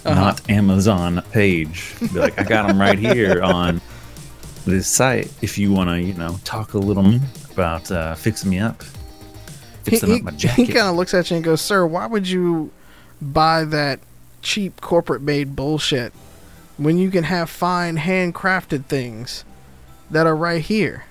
Uh-huh. 0.05 0.15
not 0.15 0.49
Amazon 0.51 1.23
page. 1.33 1.95
Be 2.01 2.19
like, 2.21 2.39
I 2.39 2.45
got 2.45 2.69
them 2.69 2.81
right 2.81 2.99
here 2.99 3.43
on 3.43 3.81
this 4.69 4.87
site. 4.89 5.33
If 5.43 5.59
you 5.59 5.73
wanna, 5.73 5.99
you 5.99 6.15
know, 6.15 6.39
talk 6.45 6.75
a 6.75 6.79
little 6.79 7.21
about 7.53 7.91
uh, 7.91 8.15
fixing 8.15 8.51
me 8.51 8.59
up, 8.59 8.83
He, 9.85 9.93
fixing 9.93 10.09
he, 10.11 10.15
up 10.17 10.23
my 10.23 10.31
jacket. 10.37 10.67
He 10.67 10.73
kind 10.73 10.89
of 10.89 10.97
looks 10.97 11.15
at 11.15 11.31
you 11.31 11.37
and 11.37 11.45
goes, 11.45 11.61
"Sir, 11.61 11.87
why 11.87 12.07
would 12.07 12.29
you 12.29 12.71
buy 13.21 13.65
that 13.65 14.01
cheap 14.43 14.81
corporate 14.81 15.23
made 15.23 15.57
bullshit 15.57 16.13
when 16.77 16.97
you 16.99 17.11
can 17.11 17.25
have 17.25 17.51
fine 17.51 17.97
handcrafted 17.99 18.85
things 18.87 19.45
that 20.11 20.27
are 20.27 20.37
right 20.37 20.63
here?" 20.63 21.05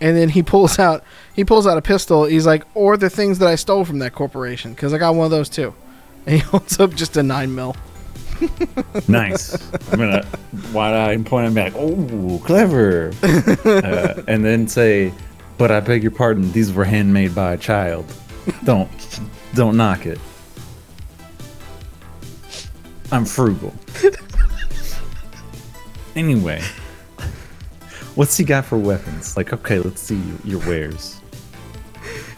And 0.00 0.16
then 0.16 0.28
he 0.28 0.42
pulls 0.42 0.78
out 0.78 1.02
he 1.34 1.44
pulls 1.44 1.66
out 1.66 1.78
a 1.78 1.82
pistol. 1.82 2.24
He's 2.24 2.46
like, 2.46 2.64
"Or 2.74 2.96
the 2.96 3.10
things 3.10 3.38
that 3.38 3.48
I 3.48 3.54
stole 3.54 3.84
from 3.84 3.98
that 4.00 4.12
corporation, 4.12 4.72
because 4.72 4.92
I 4.92 4.98
got 4.98 5.14
one 5.14 5.24
of 5.24 5.30
those 5.30 5.48
too." 5.48 5.74
And 6.26 6.34
he 6.36 6.40
holds 6.50 6.78
up 6.78 6.94
just 6.94 7.16
a 7.16 7.22
nine 7.22 7.54
mil. 7.54 7.74
nice. 9.08 9.72
I'm 9.92 9.98
gonna 9.98 10.26
wide 10.72 10.94
eye 10.94 11.12
and 11.12 11.26
point 11.26 11.46
at 11.46 11.52
me 11.52 11.62
like, 11.62 11.74
oh, 11.76 12.40
clever. 12.44 13.12
uh, 13.22 14.22
and 14.26 14.44
then 14.44 14.68
say, 14.68 15.12
but 15.56 15.70
I 15.70 15.80
beg 15.80 16.02
your 16.02 16.12
pardon, 16.12 16.52
these 16.52 16.72
were 16.72 16.84
handmade 16.84 17.34
by 17.34 17.54
a 17.54 17.58
child. 17.58 18.06
Don't, 18.64 18.88
don't 19.54 19.76
knock 19.76 20.06
it. 20.06 20.18
I'm 23.10 23.24
frugal. 23.24 23.74
anyway, 26.14 26.62
what's 28.14 28.36
he 28.36 28.44
got 28.44 28.64
for 28.66 28.78
weapons? 28.78 29.36
Like, 29.36 29.52
okay, 29.52 29.78
let's 29.78 30.00
see 30.00 30.20
your 30.44 30.60
wares. 30.60 31.20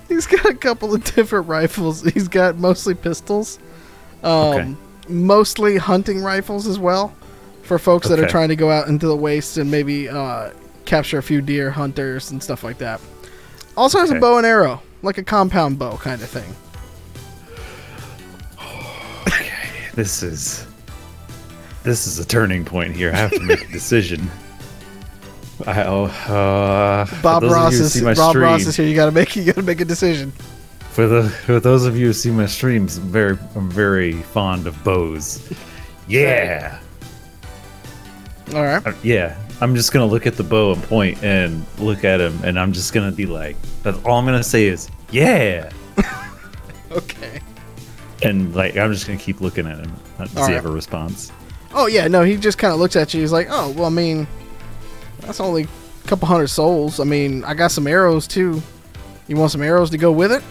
He's 0.09 0.27
got 0.27 0.45
a 0.47 0.55
couple 0.55 0.95
of 0.95 1.05
different 1.15 1.47
rifles. 1.49 2.03
He's 2.03 2.29
got 2.29 2.57
mostly 2.57 2.95
pistols, 2.95 3.59
um, 4.23 4.33
Okay. 4.33 4.75
Mostly 5.11 5.77
hunting 5.77 6.23
rifles 6.23 6.67
as 6.67 6.79
well, 6.79 7.15
for 7.63 7.79
folks 7.79 8.09
that 8.09 8.19
are 8.19 8.27
trying 8.29 8.49
to 8.49 8.57
go 8.57 8.71
out 8.71 8.89
into 8.89 9.07
the 9.07 9.17
wastes 9.17 9.57
and 9.57 9.71
maybe 9.71 10.09
uh, 10.09 10.51
capture 10.85 11.19
a 11.19 11.23
few 11.23 11.41
deer 11.41 11.71
hunters 11.71 12.31
and 12.31 12.43
stuff 12.43 12.65
like 12.65 12.79
that. 12.79 13.01
Also 13.77 13.99
has 13.99 14.11
a 14.11 14.19
bow 14.19 14.39
and 14.39 14.47
arrow, 14.47 14.83
like 15.03 15.19
a 15.19 15.23
compound 15.23 15.79
bow 15.79 15.97
kind 15.97 16.21
of 16.21 16.29
thing. 16.29 16.55
Okay, 19.27 19.51
this 19.95 20.23
is, 20.23 20.67
this 21.83 22.07
is 22.07 22.19
a 22.19 22.25
turning 22.27 22.65
point 22.65 22.95
here. 22.95 23.13
I 23.13 23.17
have 23.17 23.31
to 23.31 23.41
make 23.41 23.69
a 23.69 23.69
decision. 23.73 24.31
I, 25.67 25.85
oh, 25.85 26.05
uh, 26.05 27.07
Bob 27.23 27.43
Ross 27.43 27.75
is 27.75 28.01
Bob 28.17 28.35
Ross 28.37 28.67
is 28.67 28.77
here. 28.77 28.87
You 28.87 28.95
gotta 28.95 29.13
make 29.13 29.37
you 29.37 29.45
gotta 29.45 29.63
make 29.63 29.81
a 29.81 29.85
decision. 29.85 30.33
For 30.91 31.07
the 31.07 31.29
for 31.29 31.61
those 31.61 31.87
of 31.87 31.97
you 31.97 32.07
who 32.07 32.13
see 32.13 32.31
my 32.31 32.47
streams, 32.47 32.97
I'm 32.99 33.05
very 33.05 33.39
I'm 33.55 33.71
very 33.71 34.13
fond 34.15 34.67
of 34.67 34.83
bows. 34.85 35.53
Yeah, 36.09 36.81
All 38.53 38.65
right. 38.65 38.85
Uh, 38.85 38.93
yeah. 39.05 39.37
I'm 39.61 39.77
just 39.77 39.93
gonna 39.93 40.07
look 40.07 40.27
at 40.27 40.35
the 40.35 40.43
bow 40.43 40.73
and 40.73 40.83
point 40.83 41.23
and 41.23 41.65
look 41.79 42.03
at 42.03 42.21
him, 42.21 42.37
and 42.43 42.59
I'm 42.59 42.73
just 42.73 42.93
gonna 42.93 43.13
be 43.13 43.27
like, 43.27 43.55
that's 43.85 43.97
all 44.05 44.19
I'm 44.19 44.25
gonna 44.25 44.43
say 44.43 44.65
is 44.67 44.89
yeah, 45.13 45.71
Okay. 46.91 47.41
and 48.25 48.53
like 48.57 48.77
I'm 48.77 48.93
just 48.93 49.07
gonna 49.07 49.21
keep 49.21 49.41
looking 49.41 49.69
at 49.69 49.79
him. 49.79 49.93
To 50.17 50.23
All 50.23 50.27
see 50.29 50.41
right. 50.41 50.55
if 50.55 50.65
a 50.65 50.69
response. 50.69 51.31
Oh 51.73 51.87
yeah, 51.87 52.09
no, 52.09 52.25
he 52.25 52.37
just 52.37 52.59
kind 52.59 52.75
of 52.75 52.81
looks 52.81 52.97
at 52.97 53.15
you. 53.15 53.21
He's 53.21 53.31
like, 53.31 53.47
"Oh, 53.51 53.71
well, 53.71 53.85
I 53.87 53.91
mean, 53.91 54.27
that's 55.21 55.39
only 55.39 55.69
a 56.05 56.09
couple 56.09 56.27
hundred 56.27 56.49
souls. 56.49 56.99
I 56.99 57.05
mean, 57.05 57.45
I 57.45 57.55
got 57.55 57.71
some 57.71 57.87
arrows 57.87 58.27
too. 58.27 58.61
You 59.29 59.37
want 59.37 59.53
some 59.53 59.63
arrows 59.63 59.91
to 59.91 59.99
go 59.99 60.11
with 60.11 60.33
it?" 60.33 60.43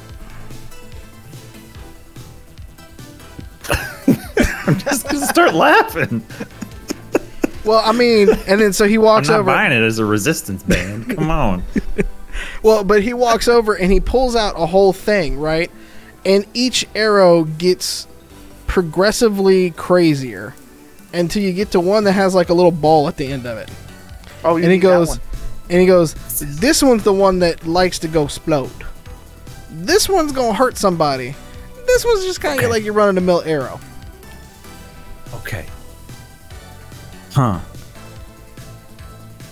I'm 4.73 4.79
just 4.79 5.07
gonna 5.09 5.25
start 5.25 5.53
laughing. 5.53 6.23
Well, 7.65 7.81
I 7.83 7.91
mean, 7.91 8.29
and 8.47 8.59
then 8.61 8.71
so 8.73 8.87
he 8.87 8.95
I'm 8.95 9.01
walks 9.01 9.27
not 9.27 9.41
over. 9.41 9.51
buying 9.51 9.71
it 9.71 9.83
as 9.83 9.99
a 9.99 10.05
resistance 10.05 10.63
band. 10.63 11.15
Come 11.15 11.29
on. 11.31 11.63
Well, 12.63 12.85
but 12.85 13.03
he 13.03 13.13
walks 13.13 13.49
over 13.49 13.73
and 13.73 13.91
he 13.91 13.99
pulls 13.99 14.33
out 14.33 14.53
a 14.57 14.65
whole 14.65 14.93
thing, 14.93 15.37
right? 15.37 15.69
And 16.25 16.45
each 16.53 16.85
arrow 16.95 17.43
gets 17.43 18.07
progressively 18.65 19.71
crazier 19.71 20.55
until 21.13 21.43
you 21.43 21.51
get 21.51 21.71
to 21.71 21.81
one 21.81 22.05
that 22.05 22.13
has 22.13 22.33
like 22.33 22.47
a 22.47 22.53
little 22.53 22.71
ball 22.71 23.09
at 23.09 23.17
the 23.17 23.27
end 23.27 23.45
of 23.45 23.57
it. 23.57 23.69
Oh, 24.45 24.55
you 24.55 24.63
And 24.63 24.71
he 24.71 24.77
need 24.77 24.83
that 24.83 24.87
goes, 24.87 25.09
one. 25.09 25.19
and 25.69 25.81
he 25.81 25.85
goes, 25.87 26.13
this 26.59 26.81
one's 26.81 27.03
the 27.03 27.11
one 27.13 27.39
that 27.39 27.65
likes 27.67 27.99
to 27.99 28.07
go 28.07 28.23
explode. 28.23 28.71
This 29.69 30.07
one's 30.07 30.31
gonna 30.31 30.53
hurt 30.53 30.77
somebody. 30.77 31.35
This 31.87 32.05
one's 32.05 32.23
just 32.25 32.39
kind 32.39 32.53
of 32.57 32.63
Okay. 32.65 32.71
like 32.71 32.83
you're 32.85 32.93
running 32.93 33.17
a 33.17 33.21
mill 33.25 33.41
arrow. 33.45 33.81
Okay. 35.35 35.65
Huh. 37.33 37.59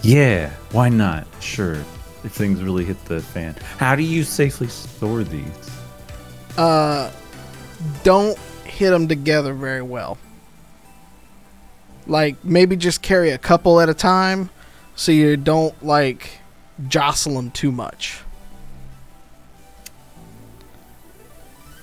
Yeah, 0.02 0.52
why 0.72 0.90
not? 0.90 1.28
Sure. 1.40 1.76
If 2.24 2.32
things 2.32 2.62
really 2.62 2.84
hit 2.84 3.04
the 3.06 3.22
fan. 3.22 3.56
How 3.78 3.96
do 3.96 4.04
you 4.04 4.24
safely 4.24 4.68
store 4.68 5.24
these? 5.24 5.72
Uh, 6.58 7.12
don't 8.04 8.38
hit 8.64 8.90
them 8.90 9.08
together 9.08 9.54
very 9.54 9.82
well. 9.82 10.18
Like 12.08 12.44
maybe 12.44 12.76
just 12.76 13.02
carry 13.02 13.32
a 13.32 13.38
couple 13.38 13.80
at 13.80 13.90
a 13.90 13.94
time, 13.94 14.50
so 14.96 15.12
you 15.12 15.38
don't 15.38 15.84
like 15.84 16.40
jostle 16.88 17.36
them 17.36 17.52
too 17.52 17.72
much. 17.72 18.20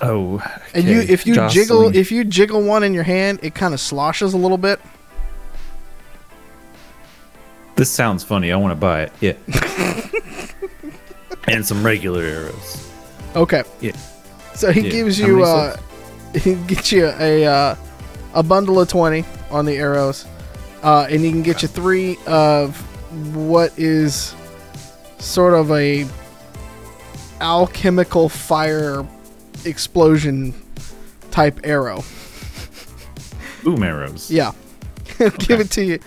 Oh, 0.07 0.42
And 0.74 0.84
you, 0.84 1.00
if 1.00 1.26
you 1.26 1.34
jostling. 1.34 1.64
jiggle, 1.64 1.96
if 1.96 2.12
you 2.12 2.24
jiggle 2.24 2.62
one 2.62 2.82
in 2.84 2.92
your 2.94 3.02
hand, 3.05 3.40
it 3.42 3.55
kind 3.55 3.72
of 3.74 3.80
sloshes 3.80 4.34
a 4.34 4.38
little 4.38 4.59
bit. 4.59 4.80
this 7.76 7.90
sounds 7.90 8.22
funny, 8.22 8.52
I 8.52 8.57
want 8.57 8.70
to 8.72 8.76
buy 8.76 9.02
it. 9.02 9.12
Yeah. 9.20 9.32
and 11.48 11.66
some 11.66 11.84
regular 11.84 12.22
arrows. 12.22 12.88
Okay. 13.34 13.64
Yeah. 13.80 13.96
So 14.55 14.70
he 14.70 14.82
Yeah. 14.82 14.90
gives 14.90 15.18
you, 15.18 15.38
many 15.38 15.42
uh, 15.44 15.76
he 16.34 16.55
gets 16.55 16.92
you 16.92 17.07
a 17.18 17.44
uh, 17.46 17.74
a 18.34 18.42
bundle 18.44 18.78
of 18.80 18.86
twenty 18.88 19.24
on 19.50 19.64
the 19.64 19.74
arrows, 19.76 20.24
uh, 20.84 21.09
and 21.11 21.20
he 21.20 21.30
can 21.32 21.42
get 21.42 21.62
you 21.62 21.68
three 21.68 22.16
of 22.28 22.76
what 23.34 23.76
is 23.76 24.36
sort 25.18 25.55
of 25.55 25.72
a 25.72 26.07
alchemical 27.40 28.28
fire 28.28 29.05
explosion 29.66 30.54
type 31.30 31.60
arrow. 31.64 32.04
Boom 33.62 33.82
arrows. 33.82 34.30
Yeah. 34.30 34.52
He'll 35.18 35.30
give 35.30 35.60
it 35.60 35.70
to 35.72 35.84
you. 35.84 35.98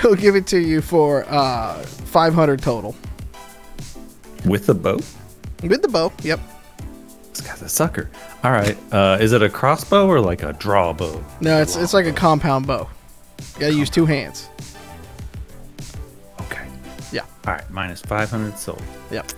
He'll 0.00 0.14
give 0.14 0.36
it 0.36 0.46
to 0.48 0.58
you 0.58 0.82
for 0.82 1.24
uh, 1.28 1.82
500 1.82 2.60
total. 2.60 2.94
With 4.44 4.66
the 4.66 4.74
bow? 4.74 4.98
With 5.62 5.82
the 5.82 5.88
bow. 5.88 6.12
Yep. 6.22 6.40
This 7.30 7.40
guy's 7.40 7.62
a 7.62 7.68
sucker. 7.68 8.10
All 8.44 8.50
right. 8.50 8.76
Uh, 8.92 9.18
is 9.20 9.32
it 9.32 9.42
a 9.42 9.48
crossbow 9.48 10.06
or 10.06 10.20
like 10.20 10.42
a 10.42 10.52
draw 10.54 10.92
bow? 10.92 11.22
No, 11.40 11.60
it's 11.60 11.76
it's 11.76 11.92
like 11.94 12.06
a 12.06 12.12
compound 12.12 12.66
bow. 12.66 12.88
You 13.54 13.60
gotta 13.60 13.74
use 13.74 13.90
two 13.90 14.06
hands. 14.06 14.48
Okay. 16.42 16.66
Yeah. 17.12 17.24
All 17.46 17.54
right. 17.54 17.68
Minus 17.70 18.00
500 18.02 18.58
sold. 18.58 18.82
Yep. 19.10 19.32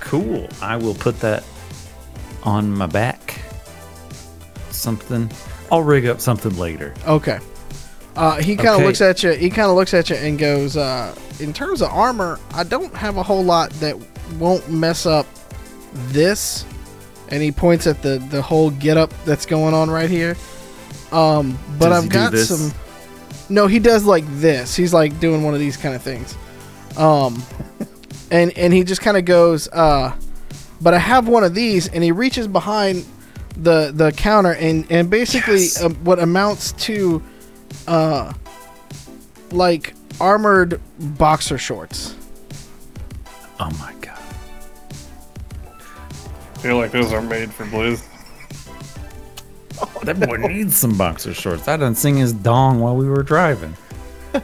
Cool. 0.00 0.48
I 0.62 0.76
will 0.76 0.94
put 0.94 1.18
that 1.20 1.44
on 2.42 2.70
my 2.70 2.86
back. 2.86 3.40
Something. 4.70 5.30
I'll 5.70 5.82
rig 5.82 6.06
up 6.06 6.20
something 6.20 6.56
later. 6.56 6.94
Okay. 7.06 7.38
Uh, 8.16 8.36
he 8.36 8.56
kind 8.56 8.68
of 8.70 8.74
Okay. 8.76 8.84
looks 8.86 9.00
at 9.00 9.22
you. 9.22 9.30
He 9.32 9.48
kind 9.50 9.68
of 9.70 9.76
looks 9.76 9.94
at 9.94 10.10
you 10.10 10.16
and 10.16 10.38
goes, 10.38 10.76
uh, 10.76 11.14
"In 11.40 11.52
terms 11.52 11.82
of 11.82 11.90
armor, 11.90 12.38
I 12.54 12.64
don't 12.64 12.94
have 12.94 13.16
a 13.16 13.22
whole 13.22 13.44
lot 13.44 13.70
that 13.80 13.96
won't 14.38 14.68
mess 14.70 15.06
up 15.06 15.26
this." 16.08 16.64
And 17.30 17.42
he 17.42 17.52
points 17.52 17.86
at 17.86 18.02
the 18.02 18.18
the 18.30 18.42
whole 18.42 18.70
getup 18.70 19.12
that's 19.24 19.46
going 19.46 19.74
on 19.74 19.90
right 19.90 20.10
here. 20.10 20.36
Um, 21.12 21.58
but 21.78 21.90
Does 21.90 22.04
I've 22.04 22.10
got 22.10 22.34
some. 22.36 22.72
No, 23.50 23.66
he 23.66 23.78
does 23.78 24.04
like 24.04 24.24
this. 24.40 24.74
He's 24.76 24.92
like 24.92 25.18
doing 25.20 25.42
one 25.42 25.54
of 25.54 25.60
these 25.60 25.76
kind 25.76 25.94
of 25.94 26.02
things. 26.02 26.34
Um, 26.96 27.42
and 28.30 28.56
and 28.58 28.72
he 28.72 28.82
just 28.84 29.00
kind 29.00 29.16
of 29.16 29.24
goes, 29.24 29.68
uh, 29.68 30.12
"But 30.80 30.94
I 30.94 30.98
have 30.98 31.26
one 31.28 31.42
of 31.44 31.54
these," 31.54 31.88
and 31.88 32.02
he 32.04 32.12
reaches 32.12 32.46
behind 32.48 33.04
the 33.56 33.90
the 33.94 34.12
counter 34.12 34.52
and 34.52 34.86
and 34.90 35.10
basically 35.10 35.62
Yes. 35.62 35.82
um, 35.82 35.94
what 36.04 36.18
amounts 36.20 36.72
to 36.72 37.22
uh 37.88 38.32
like 39.50 39.94
armored 40.20 40.80
boxer 40.98 41.58
shorts. 41.58 42.14
Oh 43.60 43.70
my 43.80 43.92
god. 44.00 44.14
feel 46.60 46.76
like 46.76 46.90
those 46.92 47.12
are 47.12 47.20
made 47.22 47.52
for 47.52 47.64
Blizz. 47.66 48.04
That 50.02 50.18
boy 50.18 50.36
needs 50.38 50.76
some 50.76 50.96
boxer 50.98 51.32
shorts. 51.34 51.68
I 51.68 51.76
done 51.76 51.94
sing 51.94 52.16
his 52.16 52.32
dong 52.32 52.80
while 52.80 52.96
we 52.96 53.08
were 53.08 53.22
driving. 53.22 53.76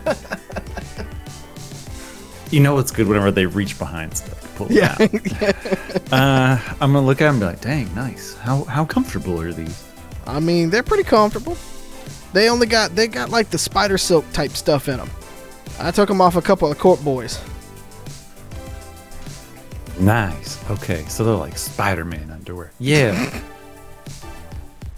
you 2.50 2.60
know 2.60 2.74
what's 2.74 2.90
good 2.92 3.08
whenever 3.08 3.30
they 3.32 3.46
reach 3.46 3.76
behind 3.78 4.16
stuff. 4.16 4.43
To 4.54 4.64
Pull 4.64 4.72
Yeah. 4.72 4.96
Out. 5.00 6.12
uh, 6.12 6.58
I'm 6.80 6.92
gonna 6.92 7.02
look 7.02 7.20
at 7.20 7.26
them 7.26 7.34
and 7.34 7.40
be 7.40 7.46
like, 7.46 7.60
"Dang, 7.60 7.94
nice. 7.94 8.34
How 8.36 8.64
how 8.64 8.84
comfortable 8.84 9.40
are 9.40 9.52
these?" 9.52 9.84
I 10.26 10.40
mean, 10.40 10.70
they're 10.70 10.82
pretty 10.82 11.04
comfortable. 11.04 11.56
They 12.32 12.48
only 12.48 12.66
got 12.66 12.94
they 12.94 13.06
got 13.08 13.30
like 13.30 13.50
the 13.50 13.58
spider 13.58 13.98
silk 13.98 14.24
type 14.32 14.52
stuff 14.52 14.88
in 14.88 14.96
them. 14.96 15.10
I 15.78 15.90
took 15.90 16.08
them 16.08 16.20
off 16.20 16.36
a 16.36 16.42
couple 16.42 16.70
of 16.70 16.78
court 16.78 17.02
boys. 17.04 17.40
Nice. 20.00 20.58
Okay, 20.70 21.04
so 21.08 21.24
they're 21.24 21.34
like 21.34 21.56
Spider-Man 21.56 22.30
underwear. 22.30 22.72
Yeah. 22.80 23.40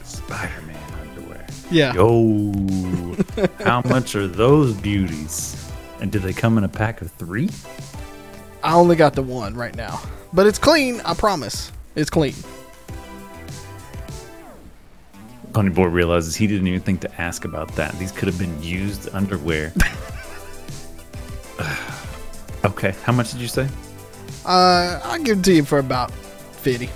Spider-Man 0.03 0.93
underwear. 1.01 1.47
Yeah. 1.71 1.93
Yo, 1.95 3.15
how 3.63 3.83
much 3.83 4.15
are 4.17 4.27
those 4.27 4.73
beauties? 4.75 5.71
And 6.01 6.11
do 6.11 6.19
they 6.19 6.33
come 6.33 6.57
in 6.59 6.65
a 6.65 6.69
pack 6.69 7.03
of 7.03 7.11
three? 7.13 7.51
I 8.67 8.75
only 8.75 8.97
got 8.97 9.15
the 9.15 9.23
one 9.23 9.55
right 9.55 9.77
now. 9.77 10.03
But 10.33 10.49
it's 10.49 10.59
clean, 10.59 11.01
I 11.03 11.15
promise. 11.15 11.71
It's 11.95 12.11
clean. 12.11 12.35
Bunny 15.53 15.71
Boy 15.71 15.87
realizes 15.87 16.35
he 16.35 16.49
didn't 16.49 16.67
even 16.67 16.81
think 16.81 17.01
to 17.03 17.21
ask 17.21 17.45
about 17.45 17.77
that. 17.77 17.97
These 18.01 18.11
could 18.11 18.27
have 18.27 18.41
been 18.41 18.61
used 18.61 19.09
underwear. 19.15 19.73
okay, 22.65 22.93
how 23.05 23.13
much 23.13 23.31
did 23.31 23.41
you 23.41 23.47
say? 23.47 23.69
Uh, 24.45 24.99
I'll 25.05 25.23
give 25.23 25.39
it 25.39 25.45
to 25.45 25.55
you 25.55 25.65
for 25.65 25.79
about 25.79 26.11
50. 26.11 26.91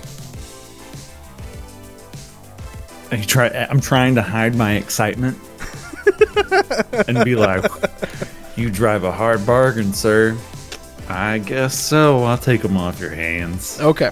And 3.11 3.21
you 3.21 3.25
try. 3.25 3.47
I'm 3.47 3.79
trying 3.79 4.15
to 4.15 4.21
hide 4.21 4.55
my 4.55 4.73
excitement 4.73 5.37
and 7.07 7.23
be 7.23 7.35
like, 7.35 7.65
"You 8.57 8.69
drive 8.69 9.03
a 9.03 9.11
hard 9.11 9.45
bargain, 9.45 9.93
sir." 9.93 10.37
I 11.13 11.39
guess 11.39 11.77
so. 11.77 12.23
I'll 12.23 12.37
take 12.37 12.61
them 12.61 12.77
off 12.77 12.99
your 12.99 13.09
hands. 13.09 13.79
Okay. 13.81 14.11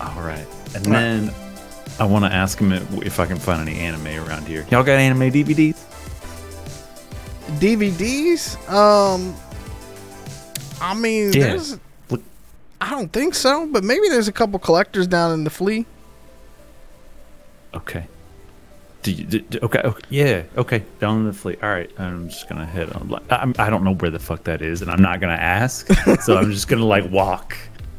All 0.00 0.20
right, 0.22 0.46
and 0.74 0.84
then 0.84 1.30
I 1.98 2.04
want 2.04 2.24
to 2.26 2.32
ask 2.32 2.58
him 2.58 2.72
if, 2.72 3.02
if 3.02 3.20
I 3.20 3.26
can 3.26 3.38
find 3.38 3.66
any 3.66 3.78
anime 3.80 4.06
around 4.26 4.46
here. 4.46 4.66
Y'all 4.70 4.82
got 4.82 4.98
anime 4.98 5.30
DVDs? 5.32 5.76
DVDs? 7.58 8.56
Um, 8.70 9.34
I 10.80 10.94
mean, 10.94 11.32
Yeah. 11.32 11.48
there's. 11.48 11.78
Look- 12.10 12.22
I 12.80 12.90
don't 12.90 13.12
think 13.12 13.34
so, 13.34 13.66
but 13.66 13.84
maybe 13.84 14.08
there's 14.08 14.28
a 14.28 14.32
couple 14.32 14.58
collectors 14.58 15.06
down 15.06 15.32
in 15.32 15.44
the 15.44 15.50
flea. 15.50 15.86
Okay. 17.72 18.06
Do 19.04 19.12
you, 19.12 19.24
do, 19.24 19.38
do- 19.40 19.58
okay, 19.62 19.80
okay, 19.84 20.02
yeah, 20.08 20.42
okay. 20.56 20.82
Down 20.98 21.24
the 21.26 21.32
fleet. 21.32 21.62
All 21.62 21.68
right, 21.70 21.90
I'm 21.98 22.28
just 22.30 22.48
gonna 22.48 22.64
head 22.66 22.90
on. 22.94 23.08
like, 23.08 23.22
I'm, 23.30 23.54
I 23.58 23.68
don't 23.70 23.84
know 23.84 23.94
where 23.94 24.10
the 24.10 24.18
fuck 24.18 24.44
that 24.44 24.62
is, 24.62 24.80
and 24.82 24.90
I'm 24.90 25.02
not 25.02 25.20
gonna 25.20 25.34
ask. 25.34 25.86
so 26.22 26.36
I'm 26.38 26.50
just 26.50 26.68
gonna 26.68 26.86
like 26.86 27.08
walk 27.10 27.54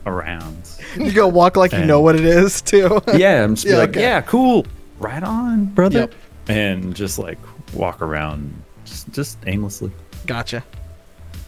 around. 0.08 0.68
You 0.98 1.12
go 1.14 1.28
walk 1.28 1.56
like 1.58 1.72
you 1.74 1.86
know 1.86 2.02
what 2.02 2.16
it 2.16 2.26
is, 2.26 2.60
too. 2.62 3.02
Yeah, 3.16 3.44
I'm 3.44 3.54
just 3.56 3.68
Yeah, 3.68 3.78
like, 3.78 3.90
okay. 3.92 4.02
yeah, 4.02 4.22
cool, 4.22 4.66
right 5.00 5.22
on, 5.24 5.66
brother, 5.66 6.00
Yep. 6.00 6.14
and 6.48 6.96
just 6.96 7.20
like 7.20 7.38
walk 7.74 8.02
around, 8.02 8.52
just 8.84 9.12
just 9.12 9.38
aimlessly. 9.46 9.92
gotcha. 10.26 10.64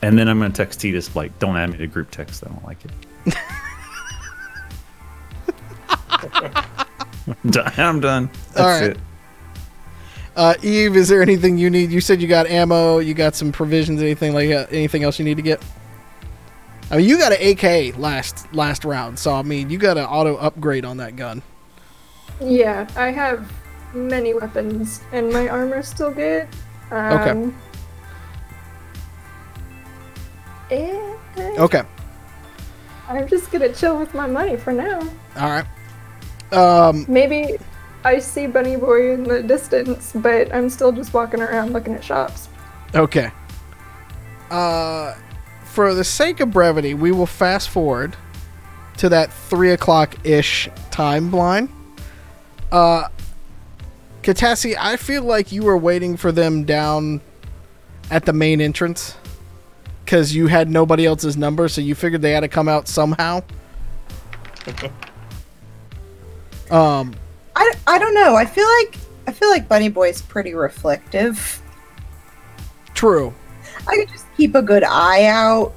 And 0.03 0.19
then 0.19 0.27
I'm 0.29 0.39
gonna 0.39 0.53
text 0.53 0.81
Titus 0.81 1.15
like, 1.15 1.37
don't 1.39 1.57
add 1.57 1.71
me 1.71 1.77
to 1.79 1.87
group 1.87 2.11
text. 2.11 2.43
I 2.45 2.49
don't 2.49 2.63
like 2.63 2.77
it. 2.85 2.91
I'm 7.43 7.49
done. 7.51 7.73
I'm 7.77 7.99
done. 7.99 8.29
That's 8.53 8.59
All 8.59 8.67
right. 8.67 8.91
it. 8.91 8.97
Uh, 10.37 10.53
Eve, 10.61 10.95
is 10.95 11.07
there 11.07 11.23
anything 11.23 11.57
you 11.57 11.67
need? 11.67 11.91
You 11.91 11.99
said 11.99 12.21
you 12.21 12.27
got 12.27 12.45
ammo, 12.45 12.99
you 12.99 13.15
got 13.15 13.33
some 13.33 13.51
provisions, 13.51 13.99
anything 14.03 14.35
like 14.35 14.49
that? 14.49 14.71
Anything 14.71 15.03
else 15.03 15.17
you 15.17 15.25
need 15.25 15.37
to 15.37 15.41
get? 15.41 15.59
I 16.91 16.97
mean, 16.97 17.09
you 17.09 17.17
got 17.17 17.33
an 17.33 17.41
AK 17.41 17.97
last 17.97 18.53
last 18.53 18.85
round, 18.85 19.17
so 19.17 19.33
I 19.33 19.41
mean, 19.41 19.71
you 19.71 19.79
got 19.79 19.97
an 19.97 20.05
auto 20.05 20.35
upgrade 20.37 20.85
on 20.85 20.97
that 20.97 21.15
gun. 21.15 21.41
Yeah, 22.39 22.87
I 22.95 23.09
have 23.09 23.51
many 23.95 24.35
weapons, 24.35 25.01
and 25.11 25.33
my 25.33 25.49
armor's 25.49 25.87
still 25.87 26.11
good. 26.11 26.47
Um, 26.91 27.55
okay. 30.71 31.55
Okay, 31.57 31.81
I'm 33.09 33.27
just 33.27 33.51
gonna 33.51 33.73
chill 33.73 33.97
with 33.97 34.13
my 34.13 34.27
money 34.27 34.55
for 34.55 34.71
now. 34.71 34.99
all 35.35 35.49
right. 35.49 35.65
Um, 36.53 37.05
Maybe 37.09 37.57
I 38.07 38.19
see 38.19 38.47
Bunny 38.47 38.77
Boy 38.77 39.11
in 39.11 39.25
the 39.25 39.43
distance, 39.43 40.13
but 40.15 40.55
I'm 40.55 40.69
still 40.69 40.93
just 40.93 41.13
walking 41.13 41.41
around 41.41 41.73
looking 41.73 41.93
at 41.93 42.01
shops. 42.01 42.47
okay. 42.95 43.31
Uh, 44.49 45.13
for 45.65 45.93
the 45.93 46.05
sake 46.05 46.39
of 46.39 46.51
brevity, 46.51 46.93
we 46.93 47.11
will 47.11 47.25
fast 47.25 47.67
forward 47.67 48.15
to 48.95 49.09
that 49.09 49.33
three 49.33 49.71
o'clock 49.71 50.25
ish 50.25 50.69
timeline. 50.89 51.67
Uh, 52.71 53.09
Katassi, 54.23 54.77
I 54.79 54.95
feel 54.95 55.23
like 55.23 55.51
you 55.51 55.63
were 55.63 55.77
waiting 55.77 56.15
for 56.15 56.31
them 56.31 56.63
down 56.63 57.19
at 58.09 58.25
the 58.25 58.31
main 58.31 58.61
entrance 58.61 59.17
because 60.05 60.33
you 60.33 60.47
had 60.47 60.69
nobody 60.69 61.05
else's 61.05 61.35
number, 61.35 61.67
so 61.67 61.81
you 61.81 61.93
figured 61.93 62.21
they 62.21 62.31
had 62.31 62.39
to 62.39 62.47
come 62.47 62.69
out 62.69 62.87
somehow. 62.87 63.43
um, 66.71 67.13
I, 67.87 67.95
I 67.95 67.99
don't 67.99 68.13
know. 68.13 68.35
I 68.35 68.45
feel 68.45 68.67
like 68.81 68.97
I 69.27 69.31
feel 69.31 69.49
like 69.49 69.67
Bunny 69.67 69.89
Boy's 69.89 70.21
pretty 70.21 70.53
reflective. 70.53 71.61
true. 72.93 73.33
I 73.87 73.95
could 73.95 74.09
just 74.09 74.25
keep 74.35 74.53
a 74.55 74.61
good 74.61 74.83
eye 74.83 75.25
out. 75.25 75.73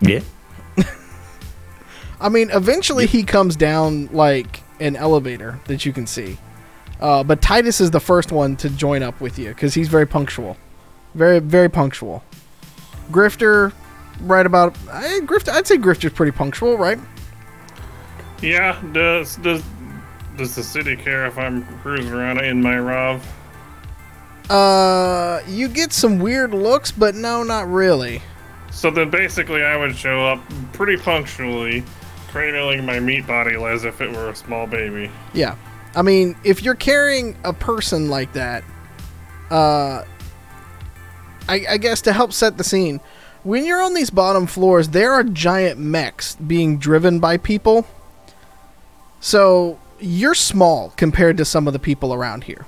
Yeah. 0.00 0.20
I 2.20 2.28
mean, 2.28 2.50
eventually 2.52 3.06
he 3.06 3.22
comes 3.22 3.54
down 3.56 4.06
like 4.12 4.62
an 4.80 4.96
elevator 4.96 5.60
that 5.66 5.84
you 5.84 5.92
can 5.92 6.06
see. 6.06 6.38
Uh, 7.00 7.22
but 7.22 7.42
Titus 7.42 7.80
is 7.80 7.90
the 7.90 8.00
first 8.00 8.32
one 8.32 8.56
to 8.56 8.70
join 8.70 9.02
up 9.02 9.20
with 9.20 9.38
you 9.38 9.48
because 9.48 9.74
he's 9.74 9.88
very 9.88 10.06
punctual, 10.06 10.56
very 11.14 11.38
very 11.38 11.68
punctual. 11.68 12.22
Grifter, 13.10 13.72
right 14.20 14.46
about 14.46 14.76
I, 14.90 15.20
Grifter. 15.24 15.52
I'd 15.52 15.66
say 15.66 15.76
Grifter's 15.76 16.12
pretty 16.12 16.32
punctual, 16.32 16.78
right? 16.78 16.98
Yeah, 18.40 18.80
does 18.92 19.36
does 19.36 19.62
does 20.36 20.54
the 20.54 20.62
city 20.62 20.96
care 20.96 21.26
if 21.26 21.38
I'm 21.38 21.64
cruising 21.78 22.12
around 22.12 22.40
in 22.40 22.62
my 22.62 22.74
Rov? 22.74 23.22
Uh, 24.50 25.40
you 25.48 25.68
get 25.68 25.92
some 25.92 26.18
weird 26.18 26.52
looks, 26.52 26.90
but 26.90 27.14
no, 27.14 27.42
not 27.42 27.68
really. 27.68 28.22
So 28.70 28.90
then 28.90 29.10
basically 29.10 29.62
I 29.62 29.76
would 29.76 29.96
show 29.96 30.26
up 30.26 30.40
pretty 30.72 30.96
punctually, 30.96 31.82
cradling 32.28 32.84
my 32.84 33.00
meat 33.00 33.26
body 33.26 33.54
as 33.54 33.84
if 33.84 34.00
it 34.00 34.10
were 34.10 34.28
a 34.28 34.36
small 34.36 34.66
baby. 34.66 35.10
Yeah. 35.32 35.56
I 35.94 36.02
mean, 36.02 36.36
if 36.44 36.62
you're 36.62 36.74
carrying 36.74 37.36
a 37.44 37.52
person 37.52 38.10
like 38.10 38.32
that, 38.32 38.64
uh, 39.50 40.04
I, 41.48 41.64
I 41.70 41.76
guess 41.76 42.00
to 42.02 42.12
help 42.12 42.32
set 42.32 42.58
the 42.58 42.64
scene, 42.64 43.00
when 43.44 43.64
you're 43.64 43.82
on 43.82 43.94
these 43.94 44.10
bottom 44.10 44.46
floors, 44.46 44.88
there 44.88 45.12
are 45.12 45.22
giant 45.22 45.78
mechs 45.78 46.34
being 46.36 46.78
driven 46.78 47.20
by 47.20 47.36
people. 47.36 47.86
So 49.20 49.78
you're 50.00 50.34
small 50.34 50.92
compared 50.96 51.36
to 51.38 51.44
some 51.44 51.66
of 51.66 51.72
the 51.72 51.78
people 51.78 52.12
around 52.14 52.44
here. 52.44 52.66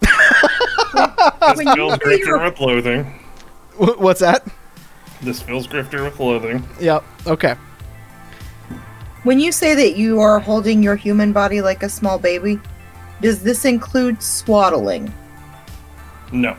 This 0.00 1.56
When 1.56 1.66
you 1.66 1.74
fills 1.74 1.92
say 1.94 1.98
Grifter 2.20 2.44
with 2.44 2.60
loathing. 2.60 3.04
What's 3.76 4.20
that? 4.20 4.46
This 5.22 5.40
fills 5.42 5.66
Grifter 5.66 6.04
with 6.04 6.18
loathing. 6.20 6.66
Yep. 6.80 7.04
Okay. 7.26 7.54
When 9.22 9.38
you 9.38 9.52
say 9.52 9.74
that 9.74 9.96
you 9.96 10.20
are 10.20 10.38
holding 10.38 10.82
your 10.82 10.96
human 10.96 11.32
body 11.32 11.60
like 11.60 11.82
a 11.82 11.88
small 11.88 12.18
baby, 12.18 12.58
does 13.20 13.42
this 13.42 13.64
include 13.64 14.22
swaddling? 14.22 15.12
No. 16.32 16.56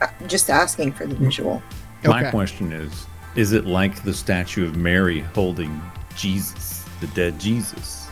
Uh, 0.00 0.06
Just 0.26 0.48
asking 0.48 0.92
for 0.92 1.06
the 1.06 1.14
visual. 1.16 1.62
My 2.04 2.20
Okay. 2.22 2.30
question 2.30 2.72
is: 2.72 3.06
Is 3.36 3.52
it 3.52 3.66
like 3.66 4.02
the 4.02 4.14
statue 4.14 4.64
of 4.64 4.76
Mary 4.76 5.20
holding 5.34 5.80
Jesus, 6.20 6.84
the 7.00 7.06
dead 7.08 7.40
Jesus? 7.40 8.06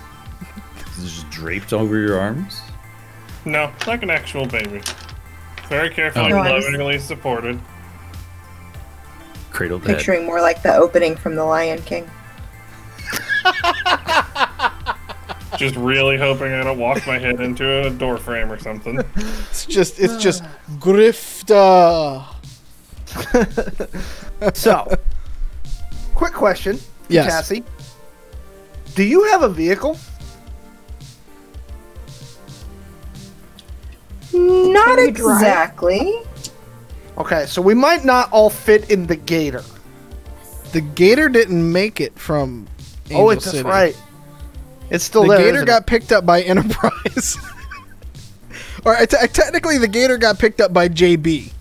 Is 0.97 1.05
it 1.05 1.09
just 1.09 1.31
draped 1.31 1.73
over 1.75 1.99
your 1.99 2.19
arms? 2.19 2.61
No, 3.45 3.71
like 3.87 4.03
an 4.03 4.09
actual 4.11 4.47
baby. 4.47 4.81
Very 5.69 5.91
carefully, 5.91 6.27
Oh. 6.33 6.37
No, 6.37 6.39
I 6.39 6.53
was- 6.55 6.65
lovingly 6.65 6.99
supported. 6.99 7.61
Cradled 9.51 9.87
head. 9.87 9.97
Picturing 9.99 10.25
more 10.25 10.41
like 10.41 10.63
the 10.63 10.75
opening 10.75 11.17
from 11.17 11.35
The 11.35 11.45
Lion 11.45 11.83
King. 11.83 12.09
Just 15.59 15.75
really 15.77 16.17
hoping 16.17 16.53
I 16.53 16.63
don't 16.63 16.79
walk 16.79 17.05
my 17.07 17.19
head 17.19 17.41
into 17.41 17.87
a 17.87 17.91
door 17.91 18.17
frame 18.19 18.51
or 18.53 18.59
something. 18.59 19.03
It's 19.51 19.67
just 19.67 19.99
it's 19.99 20.17
just 20.23 20.45
Grifter. 20.79 22.25
So, 24.55 24.87
quick 26.15 26.33
question, 26.33 26.79
Yes. 27.09 27.27
Cassie. 27.27 27.65
Do 28.95 29.05
you 29.05 29.25
have 29.25 29.43
a 29.43 29.49
vehicle? 29.49 29.97
Not 34.33 34.97
Can 34.99 35.07
you 35.07 35.11
drive? 35.13 35.37
exactly. 35.41 36.23
Okay, 37.17 37.47
so 37.47 37.61
we 37.63 37.75
might 37.75 38.05
not 38.05 38.31
all 38.33 38.51
fit 38.51 38.91
in 38.91 39.07
the 39.07 39.17
gator. 39.17 39.65
The 40.73 40.81
gator 40.81 41.29
didn't 41.29 41.71
make 41.73 42.01
it 42.01 42.17
from. 42.19 42.67
Angel 43.11 43.27
oh, 43.27 43.31
it's 43.31 43.47
that's 43.51 43.63
right. 43.65 43.97
It's 44.91 45.03
still 45.05 45.23
there. 45.23 45.31
the 45.31 45.37
there. 45.37 45.45
gator 45.47 45.57
isn't 45.59 45.67
got 45.67 45.83
it? 45.83 45.87
picked 45.87 46.13
up 46.13 46.27
by 46.27 46.43
Enterprise. 46.43 47.39
or 48.85 48.95
technically, 49.07 49.79
the 49.79 49.89
gator 49.89 50.19
got 50.19 50.39
picked 50.39 50.61
up 50.61 50.73
by 50.73 50.89
JB. 50.89 51.53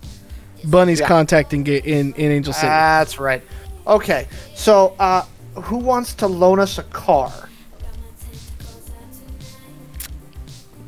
Bunny's 0.64 1.00
Yeah. 1.00 1.08
contacting 1.08 1.62
ga- 1.64 1.80
in 1.82 2.12
in 2.14 2.30
Angel 2.32 2.52
City. 2.52 2.66
That's 2.66 3.18
right. 3.18 3.42
Okay, 3.86 4.28
so 4.54 4.94
uh, 4.98 5.22
who 5.60 5.76
wants 5.76 6.14
to 6.14 6.26
loan 6.26 6.58
us 6.58 6.78
a 6.78 6.82
car? 6.84 7.48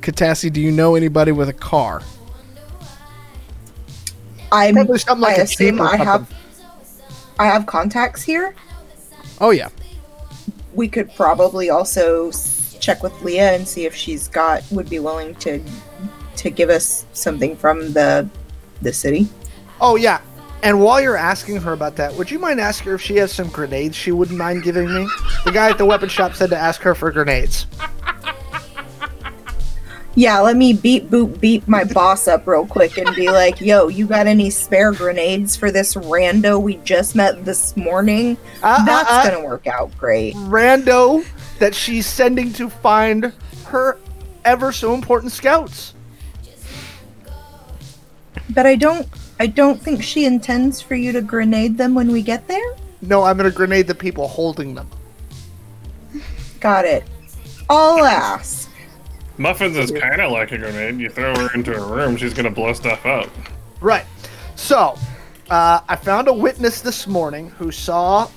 Katassi, 0.01 0.53
do 0.53 0.61
you 0.61 0.71
know 0.71 0.95
anybody 0.95 1.33
with 1.33 1.49
a 1.49 1.55
car? 1.55 2.03
I'm, 4.53 4.75
Probably 4.75 4.99
something 4.99 5.23
like 5.23 5.39
I 5.39 5.41
a 5.41 5.45
assume 5.45 5.81
I 5.81 5.97
have. 5.97 6.33
I 7.39 7.47
have 7.47 7.67
contacts 7.67 8.23
here. 8.23 8.55
Oh 9.41 9.51
yeah, 9.51 9.69
We 10.75 10.89
could 10.89 11.15
probably 11.15 11.71
also 11.71 12.31
check 12.81 13.03
with 13.03 13.23
Leah 13.23 13.55
and 13.55 13.67
see 13.67 13.87
if 13.87 13.95
she's 13.95 14.29
got 14.29 14.65
would 14.71 14.89
be 14.89 14.99
willing 14.99 15.35
to 15.37 15.63
to 16.37 16.51
give 16.51 16.71
us 16.71 17.07
something 17.13 17.57
from 17.57 17.93
the 17.93 18.29
the 18.83 18.93
city. 18.93 19.29
Oh 19.81 19.97
yeah. 19.97 20.21
And 20.63 20.81
while 20.81 21.01
you're 21.01 21.17
asking 21.17 21.57
her 21.63 21.73
about 21.73 21.97
that, 21.97 22.15
would 22.15 22.31
you 22.31 22.39
mind 22.39 22.61
asking 22.61 22.89
her 22.89 22.95
if 22.95 23.01
she 23.01 23.17
has 23.17 23.33
some 23.33 23.49
grenades 23.49 23.97
she 23.97 24.13
wouldn't 24.13 24.39
mind 24.39 24.63
giving 24.63 24.93
me? 24.93 25.09
The 25.45 25.53
guy 25.53 25.71
at 25.71 25.79
the 25.79 25.87
weapon 25.87 26.09
shop 26.09 26.35
said 26.35 26.51
to 26.51 26.57
ask 26.57 26.83
her 26.83 26.95
for 26.95 27.11
grenades. 27.11 27.67
Yeah, 30.17 30.41
let 30.41 30.57
me 30.57 30.73
beep 30.73 31.09
boop 31.09 31.41
beep 31.41 31.67
my 31.69 31.85
boss 31.85 32.27
up 32.27 32.47
real 32.47 32.67
quick 32.67 32.99
and 32.99 33.15
be 33.15 33.31
like, 33.31 33.61
"Yo, 33.61 33.87
you 33.89 34.07
got 34.07 34.27
any 34.27 34.51
spare 34.51 34.93
grenades 34.93 35.55
for 35.57 35.71
this 35.71 35.95
rando 35.95 36.61
we 36.61 36.77
just 36.79 37.15
met 37.15 37.45
this 37.45 37.77
morning?" 37.77 38.37
Uh, 38.63 38.85
That's 38.85 39.09
uh, 39.09 39.15
uh, 39.15 39.31
gonna 39.31 39.47
work 39.47 39.69
out 39.69 39.97
great. 39.97 40.35
rando 40.35 41.25
that 41.61 41.77
she's 41.77 42.07
sending 42.07 42.53
to 42.55 42.69
find 42.69 43.33
her 43.67 43.99
ever 44.45 44.73
so 44.73 44.95
important 44.95 45.31
scouts. 45.33 45.95
But 48.51 48.67
I 48.67 48.75
don't 48.75 49.07
I 49.41 49.47
don't 49.47 49.81
think 49.81 50.03
she 50.03 50.27
intends 50.27 50.83
for 50.83 50.95
you 50.95 51.13
to 51.13 51.23
grenade 51.23 51.79
them 51.79 51.95
when 51.95 52.13
we 52.13 52.21
get 52.21 52.47
there. 52.47 52.75
No, 53.01 53.23
I'm 53.23 53.39
gonna 53.39 53.51
grenade 53.51 53.87
the 53.87 53.95
people 53.95 54.29
holding 54.29 54.75
them. 54.75 54.87
Got 56.61 56.85
it. 56.85 57.05
I'll 57.71 58.05
ask. 58.05 58.71
Muffins 59.39 59.79
is 59.79 59.91
kind 59.93 60.21
of 60.21 60.31
like 60.31 60.53
a 60.53 60.59
grenade. 60.59 61.01
You 61.01 61.09
throw 61.09 61.35
her 61.35 61.49
into 61.55 61.75
a 61.75 61.81
room, 61.81 62.19
she's 62.19 62.35
gonna 62.35 62.51
blow 62.51 62.75
stuff 62.75 63.07
up. 63.07 63.31
Right. 63.81 64.05
So, 64.57 64.99
uh, 65.49 65.81
I 65.89 65.97
found 65.97 66.29
a 66.29 66.35
witness 66.35 66.83
this 66.83 67.07
morning 67.07 67.49
who 67.49 67.73
saw 67.73 68.29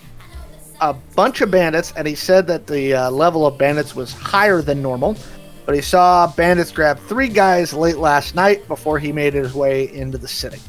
a 0.80 0.94
bunch 0.94 1.42
of 1.42 1.52
bandits, 1.52 1.92
and 1.98 2.08
he 2.08 2.16
said 2.16 2.48
that 2.48 2.66
the 2.66 2.94
uh, 2.94 3.12
level 3.12 3.46
of 3.46 3.58
bandits 3.58 3.94
was 3.94 4.14
higher 4.14 4.62
than 4.62 4.82
normal. 4.82 5.18
But 5.66 5.76
he 5.76 5.82
saw 5.82 6.28
bandits 6.28 6.72
grab 6.72 6.98
three 6.98 7.28
guys 7.28 7.74
late 7.74 7.98
last 7.98 8.36
night 8.36 8.66
before 8.70 9.00
he 9.00 9.12
made 9.12 9.34
his 9.34 9.54
way 9.54 9.94
into 9.94 10.18
the 10.18 10.30
city. 10.30 10.60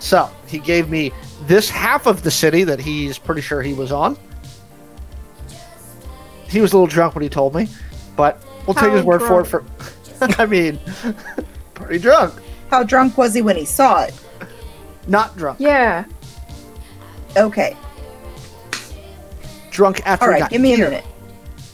So, 0.00 0.28
he 0.46 0.58
gave 0.58 0.88
me 0.90 1.12
this 1.42 1.70
half 1.70 2.06
of 2.06 2.22
the 2.22 2.30
city 2.30 2.64
that 2.64 2.80
he's 2.80 3.18
pretty 3.18 3.40
sure 3.42 3.62
he 3.62 3.74
was 3.74 3.92
on. 3.92 4.16
He 6.48 6.60
was 6.60 6.72
a 6.72 6.76
little 6.76 6.86
drunk 6.88 7.14
when 7.14 7.22
he 7.22 7.28
told 7.28 7.54
me, 7.54 7.68
but 8.16 8.42
we'll 8.66 8.74
take 8.74 8.92
his 8.92 9.04
word 9.04 9.20
for 9.22 9.40
it. 9.42 9.44
For 9.46 9.64
I 10.38 10.46
mean, 10.46 10.78
pretty 11.74 11.98
drunk, 11.98 12.34
How 12.70 12.82
drunk 12.82 13.16
was 13.16 13.34
he 13.34 13.42
when 13.42 13.56
he 13.56 13.64
saw 13.64 14.02
it? 14.02 14.14
not 15.06 15.36
drunk. 15.36 15.60
Yeah. 15.60 16.04
Okay. 17.36 17.76
Drunk 19.70 20.00
after 20.04 20.24
All 20.24 20.30
he 20.30 20.32
right, 20.34 20.40
got 20.40 20.50
give 20.50 20.60
me 20.60 20.72
a 20.72 20.76
here. 20.76 20.90
minute. 20.90 21.04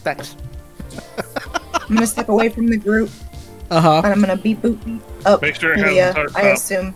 Thanks. 0.03 0.35
I'm 1.73 1.95
gonna 1.95 2.05
step 2.07 2.29
away 2.29 2.49
from 2.49 2.67
the 2.67 2.77
group 2.77 3.09
Uh 3.71 3.81
huh. 3.81 4.01
and 4.03 4.07
I'm 4.13 4.21
gonna 4.21 4.37
beat 4.37 4.61
boop 4.61 4.83
beat 4.85 5.01
up 5.25 5.41
Make 5.41 5.55
sure 5.55 5.73
it 5.73 5.79
has 5.79 5.87
Leah. 5.87 6.13
a 6.13 6.37
I 6.37 6.41
assume. 6.49 6.93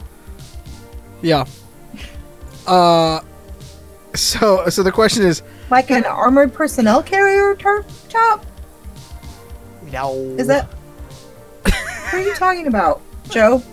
Yeah. 1.22 1.46
Uh. 2.68 3.22
So 4.16 4.68
so 4.70 4.84
the 4.84 4.92
question 4.92 5.24
is, 5.24 5.42
Like 5.70 5.90
an 5.92 6.04
armored 6.06 6.54
personnel 6.54 7.02
carrier 7.02 7.56
turf 7.56 7.86
top? 8.10 8.46
No. 9.92 10.14
Is 10.38 10.48
that 10.48 10.68
what 11.64 12.14
are 12.14 12.20
you 12.22 12.34
talking 12.36 12.68
about, 12.68 13.02
Joe? 13.30 13.64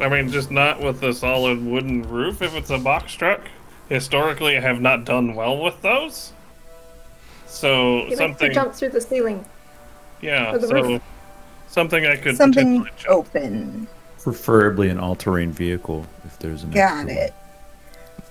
I 0.00 0.08
mean, 0.08 0.30
just 0.30 0.50
not 0.50 0.80
with 0.80 1.02
a 1.02 1.12
solid 1.14 1.64
wooden 1.64 2.02
roof 2.08 2.42
if 2.42 2.54
it's 2.54 2.70
a 2.70 2.78
box 2.78 3.14
truck. 3.14 3.40
Historically, 3.88 4.56
I 4.56 4.60
have 4.60 4.80
not 4.80 5.04
done 5.04 5.34
well 5.34 5.62
with 5.62 5.80
those. 5.82 6.32
So 7.46 8.04
He 8.04 8.04
likes 8.04 8.10
to 8.10 8.16
something, 8.16 8.52
jump 8.52 8.74
through 8.74 8.90
the 8.90 9.00
ceiling. 9.00 9.44
yeah. 10.20 10.56
the 10.56 10.68
So 10.68 10.74
roof. 10.74 11.02
something 11.68 12.06
I 12.06 12.16
could 12.16 12.36
Something 12.36 12.84
potentially 12.84 12.90
jump. 12.98 13.10
open. 13.28 13.88
Preferably 14.22 14.88
an 14.90 14.98
all-terrain 14.98 15.50
vehicle, 15.52 16.06
if 16.24 16.38
there's 16.38 16.62
an. 16.62 16.70
Got 16.70 17.08
it. 17.08 17.32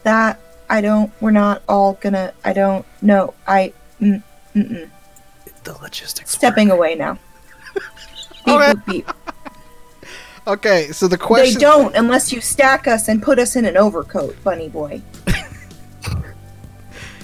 That 0.04 0.40
I 0.70 0.82
don't. 0.82 1.12
We're 1.20 1.32
not 1.32 1.64
all 1.68 1.94
gonna. 2.02 2.34
I 2.44 2.54
don't 2.54 2.86
know. 3.02 3.34
I. 3.48 3.74
Mm, 4.00 4.22
mm-mm. 4.56 4.90
The 5.64 5.74
logistics. 5.82 6.32
Stepping 6.32 6.72
away 6.72 6.96
now. 6.96 7.18
Beep, 8.46 8.56
Okay. 8.56 8.74
boop, 8.74 8.86
beep. 8.86 9.10
okay. 10.48 10.92
So 10.92 11.08
the 11.08 11.18
question. 11.18 11.56
They 11.56 11.60
don't 11.60 11.96
unless 11.96 12.32
you 12.32 12.40
stack 12.40 12.88
us 12.88 13.08
and 13.08 13.22
put 13.22 13.40
us 13.40 13.56
in 13.56 13.66
an 13.66 13.76
overcoat, 13.76 14.36
bunny 14.44 14.70
boy. 14.70 15.02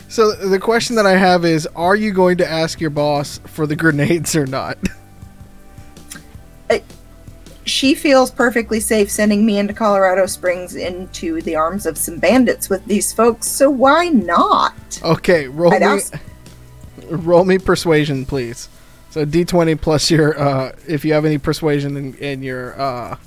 So 0.08 0.32
the 0.32 0.60
question 0.60 0.96
that 0.96 1.06
I 1.06 1.18
have 1.18 1.44
is: 1.44 1.68
Are 1.76 1.94
you 1.94 2.14
going 2.14 2.38
to 2.38 2.50
ask 2.50 2.80
your 2.80 2.90
boss 2.90 3.42
for 3.44 3.68
the 3.68 3.76
grenades 3.76 4.34
or 4.34 4.46
not? 4.46 4.78
She 7.66 7.96
feels 7.96 8.30
perfectly 8.30 8.80
safe 8.80 9.10
sending 9.10 9.44
me 9.46 9.58
into 9.58 9.74
Colorado 9.74 10.28
Springs 10.28 10.76
into 10.76 11.42
the 11.42 11.56
arms 11.56 11.88
of 11.88 11.98
some 11.98 12.20
bandits 12.20 12.70
with 12.70 12.86
these 12.86 13.12
folks, 13.12 13.48
so 13.48 13.70
why 13.72 14.10
not? 14.10 15.02
Okay, 15.04 15.48
roll 15.48 15.74
I'd 15.74 15.82
me, 15.82 15.88
ask- 15.88 16.14
roll 17.10 17.44
me 17.44 17.58
persuasion, 17.58 18.26
please. 18.26 18.70
So 19.10 19.26
D 19.26 19.46
twenty 19.46 19.76
plus 19.76 20.12
your, 20.12 20.40
uh, 20.40 20.74
if 20.88 21.04
you 21.06 21.14
have 21.14 21.26
any 21.26 21.38
persuasion 21.40 21.98
in, 21.98 22.14
in 22.18 22.44
your 22.44 22.80
uh, 22.80 23.18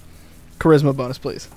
charisma 0.60 0.94
bonus, 0.96 1.18
please. 1.18 1.48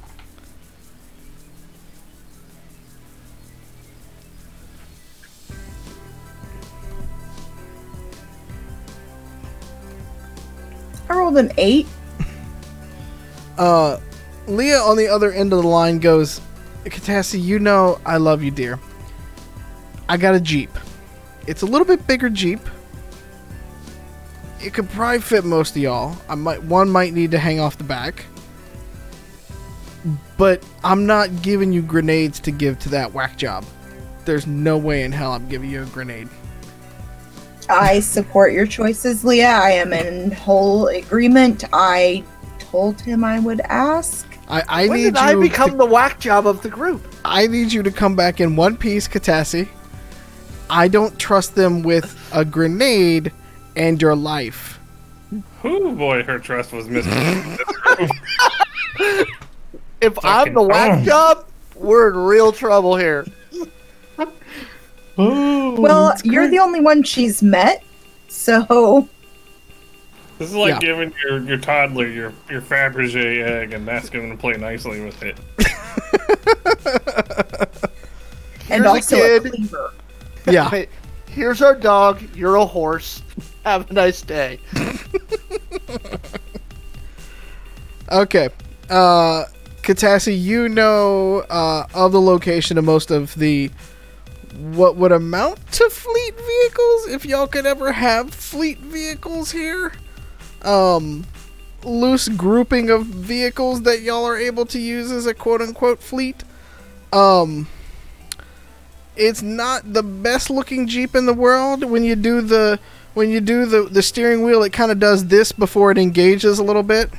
I 11.09 11.13
rolled 11.15 11.37
an 11.37 11.51
eight. 11.57 11.87
Uh, 13.57 13.99
Leah 14.47 14.79
on 14.79 14.97
the 14.97 15.07
other 15.07 15.31
end 15.31 15.53
of 15.53 15.61
the 15.61 15.67
line 15.67 15.99
goes, 15.99 16.41
Katassi, 16.85 17.41
you 17.41 17.59
know 17.59 17.99
I 18.05 18.17
love 18.17 18.43
you, 18.43 18.51
dear. 18.51 18.79
I 20.09 20.17
got 20.17 20.35
a 20.35 20.39
Jeep. 20.39 20.71
It's 21.47 21.61
a 21.61 21.65
little 21.65 21.85
bit 21.85 22.05
bigger 22.07 22.29
Jeep. 22.29 22.59
It 24.59 24.73
could 24.73 24.89
probably 24.89 25.21
fit 25.21 25.43
most 25.43 25.75
of 25.75 25.81
y'all. 25.81 26.15
I 26.29 26.35
might 26.35 26.61
one 26.63 26.89
might 26.89 27.13
need 27.13 27.31
to 27.31 27.39
hang 27.39 27.59
off 27.59 27.77
the 27.77 27.83
back. 27.83 28.25
But 30.37 30.63
I'm 30.83 31.05
not 31.05 31.41
giving 31.41 31.71
you 31.71 31.81
grenades 31.81 32.39
to 32.41 32.51
give 32.51 32.79
to 32.79 32.89
that 32.89 33.13
whack 33.13 33.37
job. 33.37 33.65
There's 34.25 34.47
no 34.47 34.77
way 34.77 35.03
in 35.03 35.11
hell 35.11 35.33
I'm 35.33 35.47
giving 35.47 35.69
you 35.69 35.83
a 35.83 35.85
grenade. 35.87 36.29
I 37.69 38.01
support 38.01 38.51
your 38.53 38.65
choices, 38.65 39.23
Leah. 39.23 39.47
I 39.47 39.71
am 39.71 39.93
in 39.93 40.31
whole 40.31 40.87
agreement. 40.87 41.63
I 41.71 42.23
told 42.69 43.01
him 43.01 43.23
I 43.23 43.39
would 43.39 43.61
ask. 43.61 44.27
I, 44.47 44.63
I 44.67 44.87
when 44.87 44.97
need 44.97 45.03
did 45.05 45.17
I 45.17 45.35
become 45.35 45.71
to, 45.71 45.77
the 45.77 45.85
whack 45.85 46.19
job 46.19 46.45
of 46.47 46.61
the 46.61 46.69
group? 46.69 47.01
I 47.25 47.47
need 47.47 47.71
you 47.73 47.83
to 47.83 47.91
come 47.91 48.15
back 48.15 48.39
in 48.39 48.55
one 48.55 48.77
piece, 48.77 49.07
Katassi. 49.07 49.67
I 50.69 50.87
don't 50.87 51.17
trust 51.19 51.55
them 51.55 51.83
with 51.83 52.17
a 52.33 52.45
grenade 52.45 53.31
and 53.75 54.01
your 54.01 54.15
life. 54.15 54.79
Oh 55.63 55.93
boy, 55.95 56.23
her 56.23 56.39
trust 56.39 56.71
was 56.71 56.87
missed. 56.87 57.09
If 60.01 60.17
I'm 60.25 60.53
the 60.55 60.63
whack 60.63 61.03
job, 61.05 61.45
we're 61.75 62.09
in 62.09 62.17
real 62.17 62.51
trouble 62.51 62.95
here. 62.95 63.25
Well, 65.15 66.15
you're 66.23 66.49
the 66.49 66.57
only 66.57 66.79
one 66.79 67.03
she's 67.03 67.43
met, 67.43 67.83
so 68.27 69.07
This 70.41 70.49
is 70.49 70.55
like 70.55 70.71
Yeah. 70.73 70.79
giving 70.79 71.13
your, 71.23 71.39
your 71.43 71.57
toddler 71.57 72.07
your, 72.07 72.33
your 72.49 72.61
Fabergé 72.61 73.43
egg 73.45 73.73
and 73.73 73.87
asking 73.87 74.21
them 74.27 74.31
to 74.35 74.41
play 74.41 74.53
nicely 74.57 74.99
with 74.99 75.21
it. 75.21 75.37
and 78.71 78.83
Here's 78.83 78.85
also 78.87 79.15
a, 79.17 79.39
kid. 79.39 79.51
cleaver. 79.53 79.93
Yeah. 80.47 80.67
Hey, 80.71 80.87
here's 81.27 81.61
our 81.61 81.75
dog. 81.75 82.23
You're 82.35 82.55
a 82.55 82.65
horse. 82.65 83.21
Have 83.65 83.91
a 83.91 83.93
nice 83.93 84.23
day. 84.23 84.59
Okay. 88.11 88.49
Uh 88.89 89.45
Katassi, 89.83 90.37
you 90.39 90.67
know 90.67 91.39
uh, 91.49 91.85
of 91.93 92.11
the 92.11 92.19
location 92.21 92.77
of 92.77 92.83
most 92.83 93.09
of 93.09 93.33
the 93.35 93.69
what 94.57 94.95
would 94.97 95.11
amount 95.13 95.71
to 95.73 95.89
fleet 95.89 96.35
vehicles 96.35 97.07
if 97.07 97.25
y'all 97.25 97.47
could 97.47 97.65
ever 97.65 97.91
have 97.93 98.31
fleet 98.33 98.79
vehicles 98.79 99.51
here. 99.51 99.93
Um 100.63 101.25
loose 101.83 102.29
grouping 102.29 102.91
of 102.91 103.05
vehicles 103.07 103.81
that 103.81 104.01
y'all 104.01 104.23
are 104.25 104.37
able 104.37 104.67
to 104.67 104.79
use 104.79 105.11
as 105.11 105.25
a 105.25 105.33
quote 105.33 105.61
unquote 105.61 106.01
fleet. 106.01 106.43
Um 107.11 107.67
it's 109.15 109.41
not 109.41 109.93
the 109.93 110.03
best 110.03 110.49
looking 110.49 110.87
Jeep 110.87 111.15
in 111.15 111.25
the 111.25 111.33
world 111.33 111.83
when 111.83 112.03
you 112.03 112.15
do 112.15 112.41
the 112.41 112.79
when 113.13 113.29
you 113.29 113.41
do 113.41 113.65
the 113.65 113.83
the 113.83 114.01
steering 114.01 114.43
wheel 114.43 114.63
it 114.63 114.71
kind 114.71 114.91
of 114.91 114.99
does 114.99 115.27
this 115.27 115.51
before 115.51 115.91
it 115.91 115.97
engages 115.97 116.59
a 116.59 116.63
little 116.63 116.83
bit. 116.83 117.09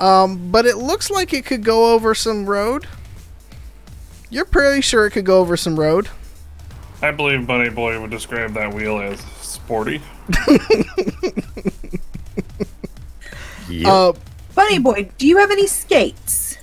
Um, 0.00 0.50
but 0.50 0.64
it 0.66 0.76
looks 0.76 1.10
like 1.10 1.32
it 1.32 1.44
could 1.44 1.64
go 1.64 1.92
over 1.92 2.14
some 2.14 2.46
road. 2.46 2.86
You're 4.30 4.44
pretty 4.44 4.80
sure 4.80 5.06
it 5.06 5.10
could 5.10 5.24
go 5.24 5.40
over 5.40 5.56
some 5.56 5.78
road. 5.78 6.08
I 7.02 7.10
believe 7.10 7.46
Bunny 7.46 7.70
Boy 7.70 8.00
would 8.00 8.10
describe 8.10 8.54
that 8.54 8.74
wheel 8.74 8.98
as 8.98 9.20
sporty. 9.40 10.00
Yep. 13.68 13.86
Uh, 13.86 14.12
Bunny 14.54 14.78
boy, 14.78 15.10
do 15.18 15.26
you 15.26 15.38
have 15.38 15.50
any 15.50 15.66
skates? 15.66 16.56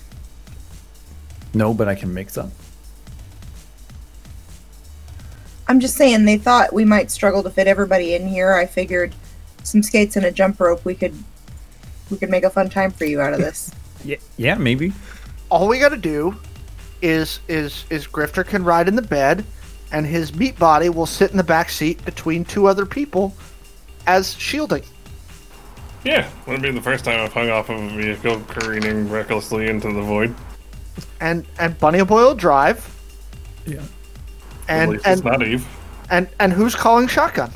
no, 1.54 1.74
but 1.74 1.88
I 1.88 1.96
can 1.96 2.14
make 2.14 2.30
some. 2.30 2.52
I'm 5.68 5.80
just 5.80 5.96
saying 5.96 6.26
they 6.26 6.38
thought 6.38 6.74
we 6.74 6.86
might 6.86 7.10
struggle 7.10 7.42
to 7.44 7.50
fit 7.50 7.68
everybody 7.68 8.14
in 8.14 8.28
here. 8.28 8.54
I 8.54 8.66
figured 8.66 9.16
some 9.64 9.82
skates 9.82 10.16
and 10.16 10.26
a 10.26 10.32
jump 10.32 10.60
rope 10.60 10.86
we 10.86 10.94
could 10.96 11.16
we 12.12 12.18
could 12.18 12.30
make 12.30 12.44
a 12.44 12.50
fun 12.50 12.70
time 12.70 12.92
for 12.92 13.06
you 13.06 13.22
out 13.22 13.34
of 13.34 13.40
this. 13.40 13.72
Yeah, 14.04 14.18
yeah, 14.38 14.54
maybe. 14.54 14.94
All 15.50 15.68
we 15.68 15.80
gotta 15.80 15.98
do 15.98 16.36
is 17.02 17.40
is 17.48 17.86
is 17.90 18.06
Grifter 18.06 18.46
can 18.46 18.64
ride 18.64 18.88
in 18.88 18.96
the 18.96 19.02
bed, 19.02 19.44
and 19.92 20.06
his 20.06 20.36
meat 20.36 20.60
body 20.60 20.90
will 20.90 21.08
sit 21.08 21.32
in 21.32 21.38
the 21.38 21.44
back 21.44 21.72
seat 21.72 22.06
between 22.06 22.46
two 22.46 22.68
other 22.68 22.86
people 22.86 23.34
as 24.06 24.36
shielding. 24.36 24.84
Yeah, 26.06 26.30
wouldn't 26.46 26.62
be 26.64 26.72
the 26.72 26.82
first 26.82 27.04
time 27.04 27.20
I've 27.20 27.34
hung 27.34 27.50
off 27.50 27.70
of 27.70 27.82
a 27.82 27.90
vehicle 27.90 28.40
careening 28.48 29.10
recklessly 29.10 29.68
into 29.68 29.92
the 29.92 30.02
void. 30.04 30.36
And 31.20 31.46
and 31.60 31.78
Bunny 31.80 32.04
Boy 32.04 32.22
will 32.22 32.36
drive. 32.36 32.88
Yeah. 33.66 33.82
At 34.68 34.90
And 34.90 34.94
it's 34.96 35.06
and, 35.06 35.24
not 35.24 35.42
Eve. 35.44 35.66
and 36.12 36.28
and 36.40 36.54
who's 36.54 36.76
calling 36.76 37.08
shotgun? 37.08 37.52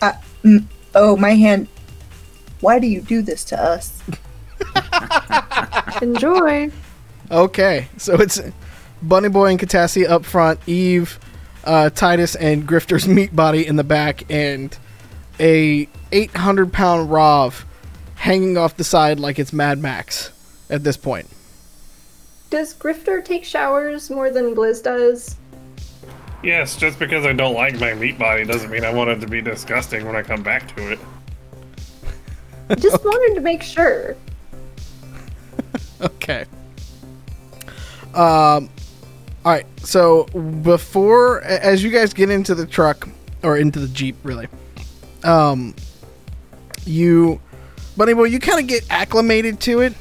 Uh, 0.00 0.12
oh, 0.94 1.16
my 1.16 1.30
hand. 1.34 1.68
Why 2.60 2.78
do 2.78 2.86
you 2.86 3.00
do 3.00 3.22
this 3.22 3.44
to 3.44 3.60
us? 3.60 4.02
Enjoy. 6.02 6.70
okay, 7.30 7.88
so 7.96 8.14
it's 8.14 8.40
Bunny 9.02 9.28
Boy 9.28 9.50
and 9.50 9.58
Katassi 9.58 10.08
up 10.08 10.24
front, 10.24 10.60
Eve, 10.66 11.18
uh, 11.64 11.90
Titus, 11.90 12.34
and 12.34 12.66
Grifter's 12.66 13.06
meat 13.08 13.34
body 13.34 13.66
in 13.66 13.76
the 13.76 13.84
back, 13.84 14.30
and 14.30 14.76
a 15.40 15.88
800 16.12 16.72
pound 16.72 17.10
Rov 17.10 17.64
hanging 18.16 18.56
off 18.56 18.76
the 18.76 18.84
side 18.84 19.18
like 19.18 19.38
it's 19.38 19.52
Mad 19.52 19.78
Max 19.78 20.30
at 20.70 20.84
this 20.84 20.96
point. 20.96 21.28
Does 22.50 22.74
Grifter 22.74 23.24
take 23.24 23.44
showers 23.44 24.10
more 24.10 24.30
than 24.30 24.54
Blizz 24.54 24.82
does? 24.82 25.36
Yes, 26.42 26.76
just 26.76 26.98
because 26.98 27.24
I 27.24 27.32
don't 27.32 27.54
like 27.54 27.78
my 27.78 27.94
meat 27.94 28.18
body 28.18 28.44
doesn't 28.44 28.70
mean 28.70 28.84
I 28.84 28.92
want 28.92 29.10
it 29.10 29.20
to 29.20 29.28
be 29.28 29.40
disgusting 29.40 30.04
when 30.04 30.16
I 30.16 30.22
come 30.22 30.42
back 30.42 30.74
to 30.76 30.92
it. 30.92 30.98
Just 32.78 33.04
wanted 33.04 33.34
to 33.36 33.40
make 33.40 33.62
sure. 33.62 34.16
Okay. 36.00 36.44
Um. 38.14 38.68
All 39.44 39.52
right. 39.52 39.66
So 39.80 40.24
before, 40.62 41.42
as 41.42 41.82
you 41.82 41.90
guys 41.90 42.14
get 42.14 42.30
into 42.30 42.54
the 42.54 42.66
truck 42.66 43.08
or 43.42 43.56
into 43.58 43.80
the 43.80 43.88
jeep, 43.88 44.16
really, 44.22 44.48
um, 45.24 45.74
you, 46.84 47.40
Bunny 47.96 48.14
Boy, 48.14 48.24
you 48.24 48.38
kind 48.38 48.60
of 48.60 48.66
get 48.66 48.84
acclimated 48.88 49.60
to 49.62 49.80
it. 49.80 49.94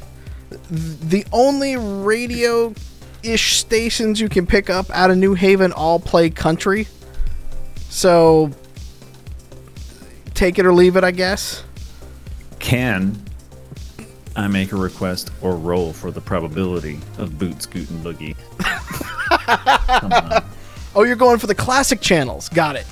The 0.69 1.25
only 1.31 1.75
radio 1.77 2.73
ish 3.23 3.55
stations 3.57 4.19
you 4.19 4.29
can 4.29 4.45
pick 4.45 4.69
up 4.69 4.89
out 4.91 5.09
of 5.09 5.17
New 5.17 5.33
Haven 5.33 5.71
all 5.71 5.99
play 5.99 6.29
country. 6.29 6.87
So 7.89 8.51
take 10.33 10.59
it 10.59 10.65
or 10.65 10.73
leave 10.73 10.95
it, 10.97 11.03
I 11.03 11.11
guess. 11.11 11.63
Can 12.59 13.19
I 14.35 14.47
make 14.47 14.71
a 14.71 14.77
request 14.77 15.31
or 15.41 15.55
roll 15.55 15.93
for 15.93 16.11
the 16.11 16.21
probability 16.21 16.99
of 17.17 17.39
Boot 17.39 17.61
Scootin' 17.61 18.03
Boogie? 18.03 18.35
Come 19.57 20.13
on. 20.13 20.43
Oh, 20.93 21.03
you're 21.03 21.15
going 21.15 21.39
for 21.39 21.47
the 21.47 21.55
classic 21.55 22.01
channels. 22.01 22.49
Got 22.49 22.75
it. 22.75 22.85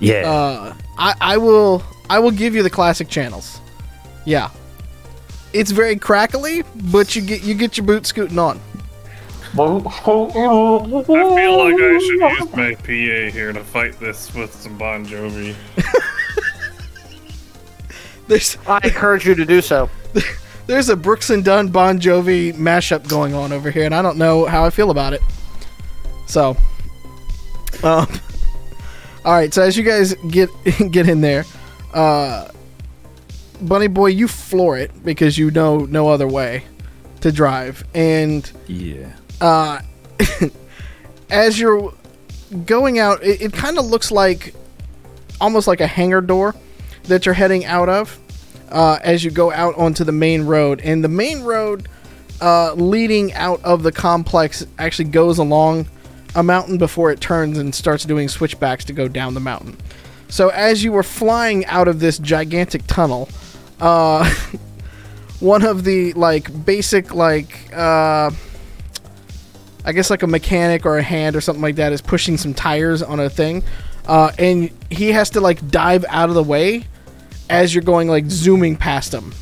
Yeah. 0.00 0.30
Uh, 0.30 0.74
I, 0.98 1.14
I 1.20 1.36
will 1.36 1.82
I 2.08 2.18
will 2.18 2.30
give 2.30 2.54
you 2.54 2.62
the 2.62 2.70
classic 2.70 3.08
channels. 3.08 3.60
Yeah. 4.24 4.50
It's 5.52 5.70
very 5.70 5.96
crackly, 5.96 6.64
but 6.74 7.14
you 7.14 7.22
get 7.22 7.42
you 7.42 7.54
get 7.54 7.76
your 7.76 7.86
boot 7.86 8.06
scooting 8.06 8.38
on. 8.38 8.60
I 9.56 9.56
feel 9.56 9.78
like 11.58 11.74
I 11.74 11.98
should 11.98 12.20
use 12.20 12.56
my 12.56 12.74
PA 12.74 13.30
here 13.32 13.52
to 13.52 13.62
fight 13.62 13.98
this 14.00 14.34
with 14.34 14.52
some 14.52 14.76
Bon 14.76 15.06
Jovi. 15.06 15.54
There's 18.26 18.56
I 18.66 18.80
encourage 18.82 19.26
you 19.26 19.34
to 19.34 19.44
do 19.44 19.60
so. 19.60 19.90
there's 20.66 20.88
a 20.88 20.96
Brooks 20.96 21.30
and 21.30 21.44
Dunn 21.44 21.68
Bon 21.68 22.00
Jovi 22.00 22.54
mashup 22.54 23.06
going 23.06 23.34
on 23.34 23.52
over 23.52 23.70
here, 23.70 23.84
and 23.84 23.94
I 23.94 24.00
don't 24.02 24.16
know 24.16 24.46
how 24.46 24.64
I 24.64 24.70
feel 24.70 24.90
about 24.90 25.12
it. 25.12 25.20
So, 26.26 26.56
um, 27.82 28.08
all 29.24 29.32
right. 29.34 29.52
So 29.52 29.62
as 29.62 29.76
you 29.76 29.82
guys 29.84 30.14
get 30.30 30.48
get 30.90 31.08
in 31.08 31.20
there, 31.20 31.44
uh, 31.92 32.48
Bunny 33.60 33.86
Boy, 33.88 34.08
you 34.08 34.28
floor 34.28 34.76
it 34.78 34.90
because 35.04 35.38
you 35.38 35.50
know 35.50 35.78
no 35.80 36.08
other 36.08 36.26
way 36.28 36.64
to 37.20 37.32
drive, 37.32 37.84
and 37.94 38.50
Yeah. 38.66 39.06
uh, 39.40 39.80
as 41.30 41.58
you're 41.58 41.92
going 42.66 42.98
out, 42.98 43.22
it, 43.22 43.40
it 43.42 43.52
kind 43.52 43.78
of 43.78 43.86
looks 43.86 44.10
like 44.10 44.54
almost 45.40 45.66
like 45.66 45.80
a 45.80 45.86
hangar 45.86 46.20
door 46.20 46.54
that 47.04 47.24
you're 47.26 47.34
heading 47.34 47.64
out 47.64 47.88
of 47.88 48.18
uh, 48.70 48.98
as 49.02 49.24
you 49.24 49.30
go 49.30 49.50
out 49.52 49.74
onto 49.76 50.04
the 50.04 50.12
main 50.12 50.42
road. 50.42 50.80
And 50.82 51.02
the 51.02 51.08
main 51.08 51.42
road 51.42 51.88
uh, 52.40 52.74
leading 52.74 53.32
out 53.32 53.62
of 53.64 53.82
the 53.82 53.92
complex 53.92 54.66
actually 54.78 55.06
goes 55.06 55.38
along 55.38 55.86
a 56.34 56.42
mountain 56.42 56.78
before 56.78 57.10
it 57.10 57.20
turns 57.20 57.58
and 57.58 57.74
starts 57.74 58.04
doing 58.04 58.28
switchbacks 58.28 58.84
to 58.86 58.92
go 58.92 59.08
down 59.08 59.34
the 59.34 59.40
mountain. 59.40 59.76
So 60.28 60.48
as 60.48 60.82
you 60.82 60.92
were 60.92 61.02
flying 61.02 61.64
out 61.66 61.86
of 61.86 62.00
this 62.00 62.18
gigantic 62.18 62.86
tunnel, 62.86 63.28
uh, 63.80 64.28
one 65.40 65.64
of 65.64 65.84
the 65.84 66.12
like 66.14 66.64
basic 66.64 67.14
like 67.14 67.72
uh, 67.72 68.30
I 69.84 69.92
guess 69.92 70.10
like 70.10 70.22
a 70.22 70.26
mechanic 70.26 70.86
or 70.86 70.98
a 70.98 71.02
hand 71.02 71.36
or 71.36 71.40
something 71.40 71.62
like 71.62 71.76
that 71.76 71.92
is 71.92 72.00
pushing 72.00 72.36
some 72.36 72.54
tires 72.54 73.02
on 73.02 73.20
a 73.20 73.28
thing, 73.28 73.62
uh, 74.06 74.32
and 74.38 74.70
he 74.90 75.12
has 75.12 75.30
to 75.30 75.40
like 75.40 75.68
dive 75.70 76.04
out 76.08 76.30
of 76.30 76.34
the 76.34 76.42
way 76.42 76.84
as 77.50 77.74
you're 77.74 77.84
going 77.84 78.08
like 78.08 78.30
zooming 78.30 78.76
past 78.76 79.12
him. 79.12 79.32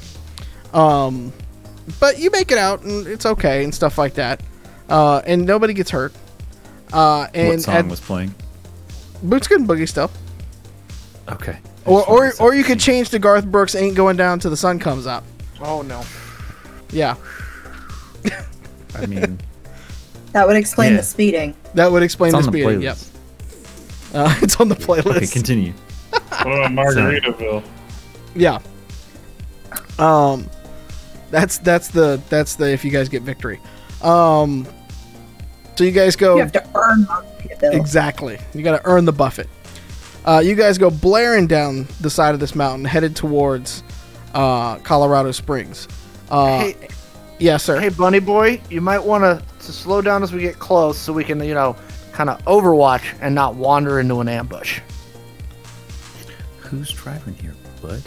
Um, 0.75 1.33
but 2.01 2.19
you 2.19 2.31
make 2.31 2.51
it 2.51 2.59
out 2.59 2.83
and 2.83 3.07
it's 3.07 3.27
okay 3.27 3.63
and 3.63 3.75
stuff 3.75 3.99
like 3.99 4.15
that, 4.15 4.43
uh, 4.89 5.23
and 5.25 5.47
nobody 5.47 5.75
gets 5.75 5.91
hurt. 5.91 6.13
Uh, 6.93 7.27
and 7.35 7.49
what 7.49 7.61
song 7.63 7.75
at 7.75 7.87
was 7.87 8.01
playing? 8.01 8.35
Boot 9.23 9.45
Scootin' 9.45 9.67
Boogie 9.67 9.89
still. 9.89 10.11
Okay. 11.29 11.59
I 11.87 11.89
Or, 11.91 12.05
or, 12.09 12.33
or 12.41 12.55
you 12.55 12.65
could 12.65 12.79
change 12.81 13.11
to 13.11 13.19
Garth 13.19 13.47
Brooks 13.47 13.75
"Ain't 13.75 13.95
Going 13.97 14.17
Down 14.17 14.39
Till 14.41 14.51
the 14.51 14.57
Sun 14.57 14.79
Comes 14.79 15.07
Up." 15.07 15.25
Oh 15.61 15.83
no. 15.83 16.03
Yeah, 16.91 17.15
I 18.95 19.07
mean, 19.07 19.39
That 20.33 20.47
would 20.47 20.57
explain 20.57 20.93
Yeah. 20.93 20.99
the 20.99 21.03
speeding. 21.03 21.55
that 21.75 21.91
would 21.91 22.03
explain 22.03 22.35
it's 22.35 22.47
the 22.47 22.47
on 22.49 22.53
the 22.53 22.59
speeding. 22.63 22.81
playlist. 22.81 23.13
Yep, 24.13 24.27
uh, 24.27 24.39
it's 24.43 24.61
on 24.61 24.69
the 24.69 24.75
playlist. 24.75 25.17
Okay, 25.17 25.27
continue. 25.27 25.73
What 26.11 26.21
about 26.47 26.71
Margaritaville? 26.73 27.65
Yeah. 28.35 28.59
Um, 29.99 30.49
that's 31.31 31.59
that's 31.59 31.89
the 31.89 32.21
that's 32.29 32.57
the 32.57 32.71
if 32.71 32.85
you 32.85 32.91
guys 32.91 33.09
get 33.09 33.23
victory. 33.23 33.59
Um, 34.03 34.67
so 35.77 35.85
you 35.85 35.91
guys 35.91 36.17
go 36.17 36.37
You 36.37 36.43
have 36.43 36.53
to 36.53 36.69
earn 36.75 37.03
the 37.03 37.57
bill. 37.61 37.73
exactly. 37.73 38.39
You 38.55 38.63
got 38.63 38.79
to 38.83 38.87
earn 38.87 39.05
the 39.05 39.13
buffet. 39.13 39.49
Uh, 40.25 40.41
you 40.45 40.55
guys 40.55 40.79
go 40.79 40.91
blaring 40.91 41.47
down 41.47 41.87
the 42.01 42.11
side 42.11 42.35
of 42.35 42.41
this 42.41 42.55
mountain, 42.55 42.85
headed 42.85 43.17
towards 43.17 43.83
uh, 44.35 44.77
Colorado 44.79 45.33
Springs. 45.33 45.89
Uh, 46.31 46.61
hey, 46.61 46.77
yes, 47.39 47.65
sir. 47.65 47.81
hey, 47.81 47.89
bunny 47.89 48.21
boy, 48.21 48.61
you 48.71 48.81
might 48.81 49.01
want 49.05 49.23
to 49.25 49.43
to 49.67 49.73
slow 49.73 50.01
down 50.03 50.23
as 50.23 50.33
we 50.33 50.41
get 50.41 50.59
close, 50.59 50.99
so 50.99 51.13
we 51.13 51.23
can, 51.25 51.43
you 51.45 51.55
know, 51.55 51.77
kind 52.13 52.29
of 52.31 52.39
overwatch 52.47 53.03
and 53.21 53.35
not 53.35 53.55
wander 53.55 54.01
into 54.01 54.21
an 54.21 54.29
ambush. 54.29 54.81
Who's 56.59 56.91
driving 56.91 57.35
here, 57.35 57.55
bud? 57.81 58.03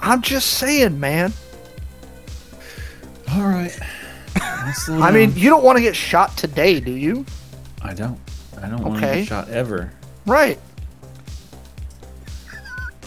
I'm 0.00 0.20
just 0.22 0.52
saying, 0.54 0.98
man. 0.98 1.32
All 3.32 3.42
right. 3.42 3.78
I 4.36 5.10
mean, 5.12 5.32
you 5.36 5.50
don't 5.50 5.64
want 5.64 5.76
to 5.78 5.82
get 5.82 5.96
shot 5.96 6.36
today, 6.36 6.80
do 6.80 6.92
you? 6.92 7.24
I 7.82 7.94
don't. 7.94 8.18
I 8.62 8.68
don't 8.68 8.82
want 8.82 9.00
to 9.00 9.06
Okay. 9.08 9.20
get 9.20 9.28
shot 9.28 9.48
ever. 9.48 9.92
Right. 10.26 10.58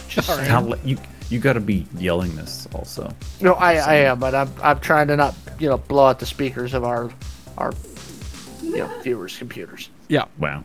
Just 0.08 0.28
saying. 0.28 0.48
Now, 0.48 0.60
let- 0.60 0.84
you 0.84 0.98
you 1.30 1.38
got 1.40 1.54
to 1.54 1.60
be 1.60 1.86
yelling 1.96 2.36
this 2.36 2.68
also. 2.74 3.12
No, 3.40 3.54
I, 3.54 3.74
I 3.76 3.94
am, 3.94 4.20
but 4.20 4.34
I'm, 4.34 4.52
I'm 4.62 4.78
trying 4.80 5.08
to 5.08 5.16
not, 5.16 5.34
you 5.58 5.68
know, 5.68 5.78
blow 5.78 6.06
out 6.06 6.18
the 6.18 6.26
speakers 6.26 6.74
of 6.74 6.84
our, 6.84 7.10
our, 7.56 7.72
you 8.62 8.76
know, 8.76 9.00
viewers' 9.00 9.36
computers. 9.36 9.88
Yeah. 10.08 10.26
Wow. 10.38 10.64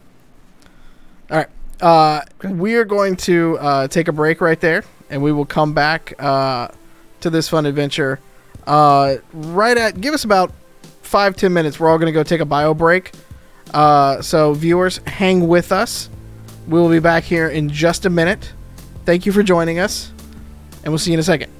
All 1.31 1.38
right. 1.38 1.48
Uh, 1.81 2.22
we 2.44 2.76
are 2.76 2.84
going 2.84 3.15
to 3.15 3.57
uh, 3.60 3.88
take 3.88 4.10
a 4.10 4.11
break 4.11 4.41
right 4.41 4.60
there, 4.60 4.84
and 5.10 5.23
we 5.23 5.31
will 5.31 5.45
come 5.45 5.73
back 5.73 6.14
uh, 6.19 6.68
to 7.22 7.30
this 7.30 7.48
fun 7.48 7.65
adventure. 7.65 8.19
Uh, 8.70 9.18
right 9.34 9.76
at 9.78 10.00
give 10.00 10.14
us 10.14 10.24
about 10.24 10.54
five 11.02 11.36
ten 11.36 11.52
minutes. 11.54 11.80
We're 11.80 11.90
all 11.90 11.98
going 11.98 12.06
to 12.14 12.18
go 12.18 12.24
take 12.24 12.40
a 12.40 12.46
bio 12.46 12.74
break. 12.74 13.12
Uh, 13.74 14.22
so 14.22 14.54
viewers, 14.54 14.98
hang 15.08 15.48
with 15.48 15.72
us. 15.72 16.10
We 16.68 16.80
will 16.80 16.90
be 16.90 17.00
back 17.00 17.24
here 17.24 17.48
in 17.50 17.70
just 17.70 18.06
a 18.06 18.10
minute. 18.10 18.54
Thank 19.06 19.26
you 19.26 19.32
for 19.32 19.41
joining 19.44 19.80
us, 19.80 20.12
and 20.84 20.91
we'll 20.91 21.00
see 21.00 21.10
you 21.12 21.16
in 21.16 21.20
a 21.20 21.24
second. 21.24 21.52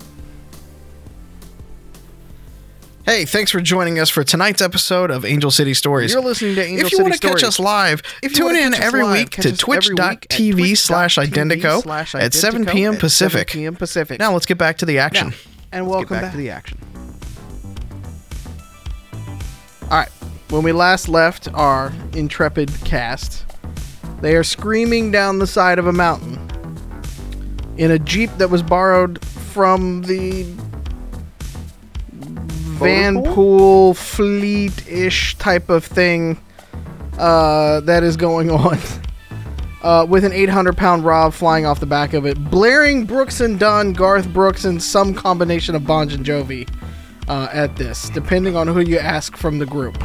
Hey, 3.06 3.26
thanks 3.26 3.49
for 3.49 3.60
joining 3.60 3.98
us 3.98 4.07
for 4.11 4.23
tonight's 4.23 4.61
episode 4.61 5.10
of 5.10 5.26
Angel 5.26 5.49
City 5.49 5.73
Stories. 5.73 6.14
You're 6.14 6.22
listening 6.22 6.53
to 6.56 6.61
Angel 6.64 6.86
if 6.86 6.91
you 6.91 6.98
City 6.98 7.02
want 7.10 7.14
to 7.15 7.19
catch 7.19 7.40
Stories. 7.40 7.44
us 7.44 7.60
live, 7.60 8.02
If 8.22 8.34
you 8.34 8.38
tune 8.38 8.45
wanna 8.48 8.60
in 8.60 8.72
catch 8.73 8.81
us 8.81 8.86
every 8.88 9.03
live, 9.03 9.14
week 9.14 9.30
catch 9.31 9.44
to 9.45 9.49
us 9.49 9.64
every 9.64 9.95
week 9.95 9.99
at 10.03 10.30
twitch.tv 10.30 10.77
slash 10.77 11.18
identico 11.18 12.15
at 12.22 12.34
7 12.36 12.65
p.m. 12.68 12.94
at 12.94 12.99
7 12.99 12.99
Pacific. 12.99 13.48
p.m. 13.48 13.76
Pacific. 13.76 14.19
Now 14.19 14.34
let's 14.34 14.45
get 14.45 14.60
back 14.60 14.77
to 14.80 14.86
the 14.86 14.99
action. 14.99 15.34
And 15.71 15.85
Let's 15.85 15.95
welcome 15.95 16.15
back, 16.15 16.21
back. 16.23 16.31
to 16.31 16.37
the 16.37 16.49
action. 16.49 16.77
All 19.83 19.97
right. 19.97 20.09
When 20.49 20.63
we 20.63 20.71
last 20.71 21.07
left 21.07 21.47
our 21.53 21.93
intrepid 22.13 22.71
cast, 22.83 23.45
they 24.21 24.35
are 24.35 24.43
screaming 24.43 25.11
down 25.11 25.39
the 25.39 25.47
side 25.47 25.77
of 25.77 25.85
a 25.85 25.93
mountain 25.93 26.39
in 27.77 27.91
a 27.91 27.99
jeep 27.99 28.31
that 28.37 28.49
was 28.49 28.63
borrowed 28.63 29.23
from 29.25 30.01
the 30.01 30.43
Vanpool 32.79 33.93
fleet-ish 33.93 35.35
type 35.35 35.69
of 35.69 35.85
thing 35.85 36.39
uh, 37.17 37.81
that 37.81 38.03
is 38.03 38.17
going 38.17 38.49
on. 38.51 38.77
Uh, 39.81 40.06
with 40.10 40.26
an 40.26 40.34
800 40.34 40.76
pound 40.76 41.03
Rov 41.03 41.34
flying 41.34 41.65
off 41.65 41.80
the 41.80 41.85
back 41.85 42.14
of 42.14 42.26
it, 42.26 42.38
blaring 42.51 43.06
Brooks 43.06 43.39
and 43.39 43.57
Dunn, 43.57 43.93
Garth 43.93 44.27
Brooks, 44.34 44.65
and 44.65 44.81
some 44.84 45.14
combination 45.14 45.73
of 45.73 45.85
Bon 45.88 46.10
and 46.11 46.26
Jovi 46.26 46.69
uh, 47.30 47.47
at 47.53 47.77
this, 47.77 48.10
depending 48.10 48.57
on 48.57 48.68
who 48.68 48.81
you 48.81 48.99
ask 48.99 49.38
from 49.38 49.60
the 49.60 49.65
group. 49.65 49.97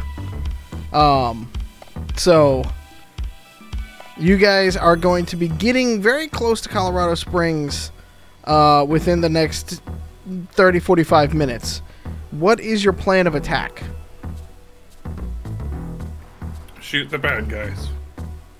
Um, 0.93 1.51
so 2.15 2.63
you 4.17 4.37
guys 4.37 4.77
are 4.77 4.95
going 4.95 5.25
to 5.25 5.35
be 5.35 5.49
getting 5.49 6.01
very 6.01 6.27
close 6.27 6.61
to 6.61 6.69
Colorado 6.69 7.15
Springs 7.15 7.91
uh, 8.45 8.85
within 8.87 9.21
the 9.21 9.29
next 9.29 9.81
30 10.51 10.79
45 10.79 11.33
minutes. 11.33 11.81
What 12.31 12.59
is 12.59 12.83
your 12.83 12.93
plan 12.93 13.27
of 13.27 13.35
attack? 13.35 13.83
Shoot 16.79 17.09
the 17.09 17.17
bad 17.17 17.49
guys. 17.49 17.89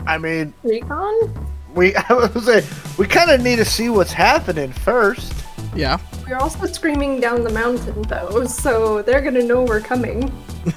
I 0.08 0.18
mean, 0.18 0.54
Recon? 0.64 1.48
we, 1.74 1.96
I 2.10 2.14
was 2.14 2.46
say, 2.46 2.66
we 2.98 3.08
kind 3.08 3.32
of 3.32 3.42
need 3.42 3.58
to 3.58 3.66
see 3.66 3.90
what's 3.90 4.14
happening 4.14 4.72
first. 4.72 5.34
Yeah. 5.76 6.00
We're 6.28 6.38
also 6.38 6.66
screaming 6.66 7.20
down 7.20 7.44
the 7.44 7.50
mountain, 7.52 8.02
though, 8.04 8.46
so 8.46 9.02
they're 9.02 9.22
gonna 9.22 9.44
know 9.44 9.64
we're 9.64 9.82
coming. 9.82 10.30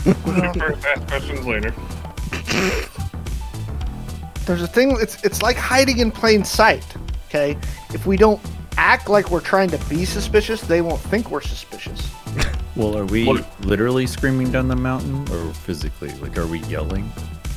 First, 0.05 0.85
ask 0.85 1.07
questions 1.09 1.47
later. 1.47 1.73
There's 4.47 4.63
a 4.63 4.67
thing. 4.67 4.97
It's 5.01 5.23
it's 5.25 5.43
like 5.43 5.57
hiding 5.57 5.99
in 5.99 6.11
plain 6.11 6.43
sight. 6.45 6.85
Okay, 7.29 7.57
if 7.95 8.07
we 8.07 8.17
don't 8.17 8.41
act 8.77 9.09
like 9.11 9.31
we're 9.31 9.41
trying 9.41 9.69
to 9.71 9.79
be 9.89 10.05
suspicious, 10.05 10.61
they 10.63 10.81
won't 10.81 11.01
think 11.03 11.31
we're 11.31 11.41
suspicious. 11.41 12.11
Well, 12.77 12.97
are 12.97 13.07
we 13.07 13.25
What- 13.27 13.45
literally 13.65 14.07
screaming 14.07 14.53
down 14.53 14.69
the 14.69 14.77
mountain 14.77 15.27
or 15.33 15.53
physically? 15.53 16.13
Like, 16.21 16.39
are 16.39 16.47
we 16.47 16.61
yelling? 16.61 17.11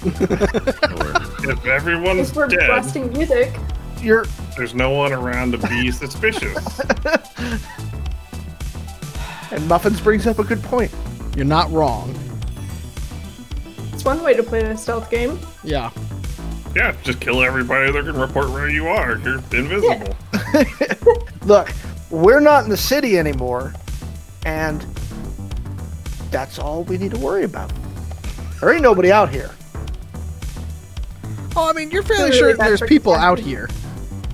Or, 0.05 1.51
If 1.51 1.65
everyone's 1.65 2.29
If 2.29 2.35
we're 2.35 2.47
dead, 2.47 2.67
blasting 2.67 3.11
music, 3.13 3.53
You're 4.01 4.25
there's 4.57 4.73
no 4.75 4.91
one 4.91 5.13
around 5.13 5.51
to 5.53 5.57
be 5.67 5.91
suspicious. 5.91 6.79
and 9.51 9.67
Muffins 9.67 10.01
brings 10.01 10.27
up 10.27 10.39
a 10.39 10.43
good 10.43 10.61
point. 10.63 10.93
You're 11.35 11.45
not 11.45 11.71
wrong. 11.71 12.13
it's 13.93 14.03
one 14.03 14.21
way 14.23 14.33
to 14.33 14.43
play 14.43 14.61
a 14.61 14.77
stealth 14.77 15.09
game. 15.09 15.39
Yeah. 15.63 15.91
yeah, 16.75 16.95
just 17.03 17.19
kill 17.21 17.41
everybody 17.41 17.91
that 17.91 18.05
can 18.05 18.19
report 18.19 18.49
where 18.49 18.69
you 18.69 18.87
are. 18.87 19.17
You're 19.19 19.37
invisible. 19.53 20.15
Look, 21.45 21.71
we're 22.09 22.41
not 22.41 22.63
in 22.65 22.69
the 22.69 22.77
city 22.77 23.17
anymore, 23.17 23.73
and 24.45 24.81
that's 26.29 26.59
all 26.59 26.83
we 26.83 26.97
need 26.97 27.11
to 27.11 27.19
worry 27.19 27.43
about. 27.43 27.71
There 28.59 28.73
ain't 28.73 28.83
nobody 28.83 29.11
out 29.11 29.29
here. 29.29 29.51
Oh, 31.55 31.69
I 31.69 31.73
mean, 31.73 31.91
you're 31.91 32.03
fairly 32.03 32.31
Clearly 32.31 32.53
sure 32.55 32.57
there's 32.57 32.81
people 32.81 33.13
out 33.13 33.39
here. 33.39 33.69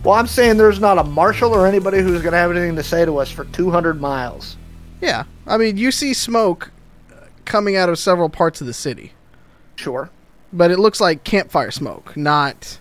Well, 0.03 0.15
I'm 0.15 0.27
saying 0.27 0.57
there's 0.57 0.79
not 0.79 0.97
a 0.97 1.03
marshal 1.03 1.53
or 1.53 1.65
anybody 1.67 1.99
who's 1.99 2.21
going 2.21 2.31
to 2.31 2.37
have 2.37 2.51
anything 2.51 2.75
to 2.75 2.83
say 2.83 3.03
to 3.05 3.17
us 3.17 3.31
for 3.31 3.45
200 3.45 3.99
miles. 3.99 4.55
Yeah. 5.01 5.23
I 5.45 5.57
mean, 5.57 5.77
you 5.77 5.91
see 5.91 6.13
smoke 6.13 6.71
uh, 7.11 7.25
coming 7.45 7.75
out 7.75 7.89
of 7.89 7.97
several 7.99 8.29
parts 8.29 8.61
of 8.61 8.67
the 8.67 8.73
city. 8.73 9.13
Sure. 9.75 10.09
but 10.53 10.71
it 10.71 10.79
looks 10.79 10.99
like 10.99 11.23
campfire 11.23 11.69
smoke, 11.71 12.15
not 12.17 12.79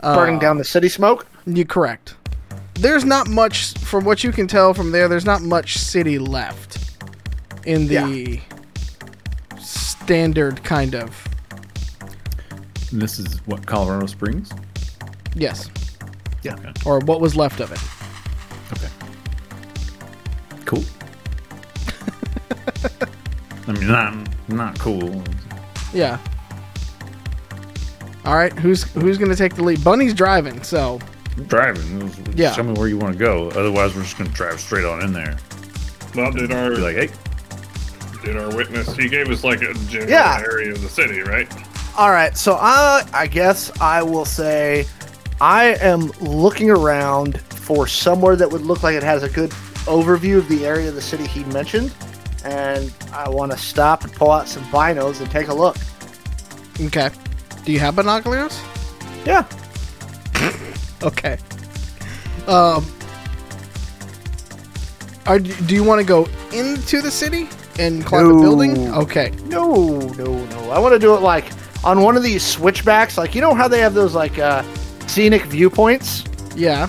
uh, 0.00 0.14
Burning 0.14 0.38
down 0.38 0.58
the 0.58 0.64
city 0.64 0.88
smoke. 0.88 1.26
You 1.46 1.64
correct. 1.64 2.14
There's 2.74 3.04
not 3.04 3.28
much, 3.28 3.72
from 3.78 4.04
what 4.04 4.24
you 4.24 4.32
can 4.32 4.46
tell 4.46 4.72
from 4.74 4.90
there. 4.92 5.08
There's 5.08 5.24
not 5.24 5.42
much 5.42 5.76
city 5.78 6.18
left 6.18 6.78
in 7.66 7.86
the 7.86 8.40
standard 9.58 10.62
kind 10.64 10.94
of. 10.94 11.26
And 12.92 13.00
this 13.00 13.18
is 13.18 13.38
what 13.46 13.64
Colorado 13.66 14.06
Springs. 14.06 14.50
Yes, 15.34 15.70
Yeah. 16.42 16.54
Okay. 16.54 16.72
or 16.84 16.98
what 17.00 17.20
was 17.20 17.36
left 17.36 17.60
of 17.60 17.70
it. 17.72 17.80
okay. 18.72 18.90
Cool. 20.64 20.84
I 23.68 23.72
mean, 23.72 23.86
not 23.86 24.14
not 24.48 24.78
cool. 24.78 25.22
Yeah. 25.92 26.18
All 28.24 28.34
right, 28.36 28.52
who's 28.52 28.82
who's 28.94 29.18
gonna 29.18 29.36
take 29.36 29.54
the 29.54 29.62
lead? 29.62 29.82
Bunny's 29.84 30.14
driving, 30.14 30.62
so 30.62 30.98
Driving. 31.46 32.12
Yeah. 32.36 32.52
Show 32.52 32.64
me 32.64 32.72
where 32.74 32.88
you 32.88 32.98
want 32.98 33.12
to 33.14 33.18
go. 33.18 33.48
Otherwise, 33.50 33.94
we're 33.94 34.02
just 34.02 34.18
gonna 34.18 34.30
drive 34.30 34.60
straight 34.60 34.84
on 34.84 35.02
in 35.02 35.12
there. 35.12 35.38
Well, 36.14 36.32
did 36.32 36.52
our 36.52 36.70
Be 36.70 36.76
like, 36.78 36.96
hey, 36.96 37.08
did 38.24 38.36
our 38.36 38.54
witness? 38.54 38.94
He 38.96 39.08
gave 39.08 39.30
us 39.30 39.44
like 39.44 39.62
a 39.62 39.72
general 39.88 40.10
Yeah. 40.10 40.42
area 40.44 40.72
of 40.72 40.82
the 40.82 40.88
city, 40.88 41.20
right? 41.20 41.48
All 41.96 42.10
right, 42.10 42.36
so 42.36 42.54
I 42.54 43.06
I 43.12 43.26
guess 43.26 43.70
I 43.80 44.02
will 44.02 44.24
say 44.24 44.86
I 45.40 45.74
am 45.80 46.10
looking 46.20 46.70
around 46.70 47.40
for 47.40 47.86
somewhere 47.86 48.36
that 48.36 48.50
would 48.50 48.62
look 48.62 48.82
like 48.82 48.94
it 48.94 49.02
has 49.02 49.22
a 49.22 49.28
good 49.28 49.50
overview 49.86 50.38
of 50.38 50.48
the 50.48 50.66
area 50.66 50.88
of 50.88 50.94
the 50.94 51.02
city 51.02 51.26
he 51.26 51.44
mentioned, 51.44 51.92
and 52.44 52.92
I 53.12 53.28
want 53.28 53.52
to 53.52 53.58
stop 53.58 54.04
and 54.04 54.12
pull 54.12 54.30
out 54.30 54.48
some 54.48 54.62
binos 54.64 55.20
and 55.20 55.30
take 55.30 55.48
a 55.48 55.54
look. 55.54 55.76
okay. 56.80 57.10
Do 57.64 57.72
you 57.72 57.78
have 57.80 57.96
binoculars? 57.96 58.60
Yeah. 59.24 59.44
Okay. 61.02 61.38
Um. 62.46 62.84
Are, 65.26 65.38
do 65.38 65.74
you 65.74 65.82
want 65.82 65.98
to 65.98 66.06
go 66.06 66.28
into 66.52 67.00
the 67.00 67.10
city 67.10 67.48
and 67.78 68.04
climb 68.04 68.26
a 68.26 68.38
building? 68.38 68.88
Okay. 68.92 69.32
No, 69.44 69.98
no, 69.98 70.44
no. 70.44 70.70
I 70.70 70.78
want 70.78 70.92
to 70.92 70.98
do 70.98 71.14
it 71.14 71.22
like 71.22 71.46
on 71.84 72.02
one 72.02 72.16
of 72.16 72.22
these 72.22 72.44
switchbacks. 72.44 73.16
Like 73.18 73.34
you 73.34 73.40
know 73.40 73.54
how 73.54 73.68
they 73.68 73.80
have 73.80 73.94
those 73.94 74.14
like 74.14 74.38
uh, 74.38 74.62
scenic 75.06 75.42
viewpoints. 75.44 76.24
Yeah. 76.56 76.86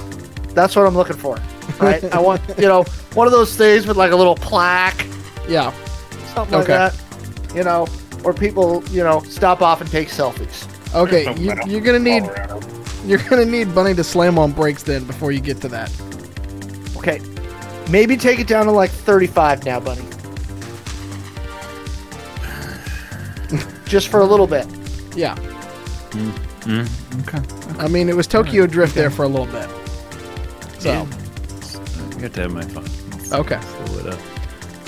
That's 0.54 0.76
what 0.76 0.86
I'm 0.86 0.96
looking 0.96 1.18
for. 1.18 1.38
Right. 1.80 2.04
I 2.14 2.20
want 2.20 2.42
you 2.58 2.68
know 2.68 2.84
one 3.14 3.28
of 3.28 3.32
those 3.34 3.56
things 3.56 3.88
with 3.88 3.96
like 3.98 4.12
a 4.12 4.16
little 4.16 4.36
plaque, 4.36 5.06
Yeah. 5.48 5.72
something 6.34 6.58
like 6.60 6.70
Okay. 6.70 6.74
that. 6.74 7.56
You 7.56 7.64
know, 7.64 7.86
where 8.24 8.34
people 8.34 8.84
you 8.90 9.04
know 9.04 9.22
stop 9.22 9.62
off 9.62 9.80
and 9.82 9.90
take 9.90 10.10
selfies. 10.10 10.68
Okay. 10.94 11.26
No 11.26 11.32
you, 11.36 11.56
you're 11.66 11.82
gonna 11.82 11.98
need 12.00 12.24
you're 13.06 13.20
gonna 13.30 13.46
need 13.46 13.74
Bunny 13.74 13.94
to 13.94 14.04
slam 14.04 14.38
on 14.38 14.52
brakes 14.52 14.84
then 14.84 15.06
before 15.06 15.32
you 15.32 15.40
get 15.40 15.62
to 15.62 15.68
that. 15.70 15.90
Okay. 16.98 17.22
Maybe 17.90 18.18
take 18.18 18.40
it 18.40 18.48
down 18.48 18.66
to 18.66 18.72
like 18.72 18.92
35 18.92 19.64
now, 19.66 19.80
Bunny. 19.80 20.04
Just 23.86 24.10
for 24.10 24.20
a 24.20 24.26
little 24.26 24.48
bit. 24.48 24.66
Yeah. 25.16 25.36
okay. 26.16 27.42
I 27.80 27.88
mean, 27.88 28.10
it 28.10 28.16
was 28.16 28.28
Tokyo 28.28 28.68
Drift 28.68 28.96
there 28.96 29.10
for 29.10 29.24
a 29.24 29.28
little 29.28 29.46
bit. 29.48 29.70
So. 30.80 30.90
Yeah. 30.92 31.06
I 32.18 32.22
got 32.22 32.34
to 32.34 32.42
have 32.42 32.52
my 32.52 32.62
fun. 32.64 32.84
Let's 33.12 33.34
Okay. 33.34 33.60
Slow 33.62 34.00
it 34.00 34.14
up. 34.14 34.20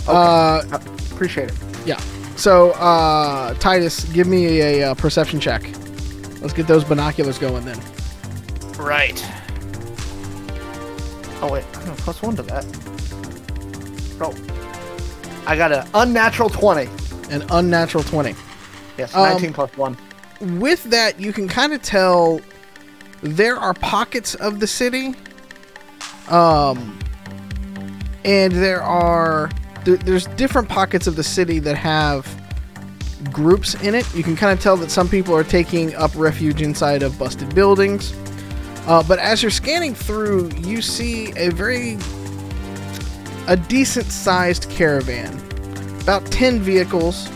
Uh. 0.07 0.79
Appreciate 1.11 1.49
it. 1.51 1.57
Yeah. 1.85 1.99
So, 2.35 2.71
uh, 2.71 3.53
Titus, 3.55 4.03
give 4.05 4.27
me 4.27 4.59
a, 4.59 4.89
uh 4.91 4.93
perception 4.95 5.39
check. 5.39 5.63
Let's 6.41 6.53
get 6.53 6.67
those 6.67 6.83
binoculars 6.83 7.37
going 7.37 7.63
then. 7.63 7.79
Right. 8.77 9.23
Oh 11.41 11.49
wait, 11.51 11.63
I 11.75 11.81
have 11.83 11.97
plus 11.99 12.21
one 12.21 12.35
to 12.37 12.41
that. 12.43 12.65
Oh, 14.19 14.33
I 15.45 15.55
got 15.55 15.71
an 15.71 15.87
unnatural 15.93 16.49
twenty. 16.49 16.89
An 17.29 17.43
unnatural 17.51 18.03
20. 18.03 18.35
Yes, 18.97 19.13
Um, 19.15 19.23
nineteen 19.23 19.53
plus 19.53 19.75
one. 19.77 19.97
With 20.41 20.83
that, 20.85 21.19
you 21.19 21.31
can 21.33 21.47
kind 21.47 21.73
of 21.73 21.81
tell 21.81 22.41
there 23.21 23.55
are 23.55 23.73
pockets 23.73 24.35
of 24.35 24.59
the 24.59 24.67
city. 24.67 25.15
Um, 26.29 26.99
and 28.25 28.53
there 28.53 28.81
are 28.81 29.49
there, 29.83 29.97
there's 29.97 30.27
different 30.27 30.69
pockets 30.69 31.07
of 31.07 31.15
the 31.15 31.23
city 31.23 31.59
that 31.59 31.75
have 31.75 32.27
groups 33.31 33.75
in 33.75 33.95
it. 33.95 34.13
You 34.15 34.23
can 34.23 34.35
kind 34.35 34.57
of 34.57 34.61
tell 34.61 34.77
that 34.77 34.91
some 34.91 35.07
people 35.09 35.35
are 35.35 35.43
taking 35.43 35.95
up 35.95 36.11
refuge 36.15 36.61
inside 36.61 37.03
of 37.03 37.17
busted 37.17 37.53
buildings. 37.53 38.13
Uh, 38.85 39.03
but 39.03 39.19
as 39.19 39.41
you're 39.41 39.51
scanning 39.51 39.93
through, 39.93 40.49
you 40.57 40.81
see 40.81 41.31
a 41.37 41.49
very 41.49 41.97
a 43.47 43.57
decent 43.57 44.05
sized 44.05 44.69
caravan, 44.69 45.37
about 46.01 46.25
ten 46.27 46.59
vehicles, 46.59 47.29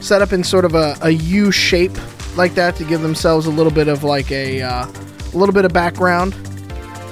set 0.00 0.22
up 0.22 0.32
in 0.32 0.42
sort 0.42 0.64
of 0.64 0.74
a, 0.74 0.96
a 1.02 1.10
U 1.10 1.50
shape 1.50 1.96
like 2.36 2.54
that 2.54 2.76
to 2.76 2.84
give 2.84 3.02
themselves 3.02 3.46
a 3.46 3.50
little 3.50 3.72
bit 3.72 3.88
of 3.88 4.04
like 4.04 4.30
a 4.32 4.62
uh, 4.62 4.86
a 4.86 5.36
little 5.36 5.54
bit 5.54 5.64
of 5.64 5.72
background. 5.72 6.34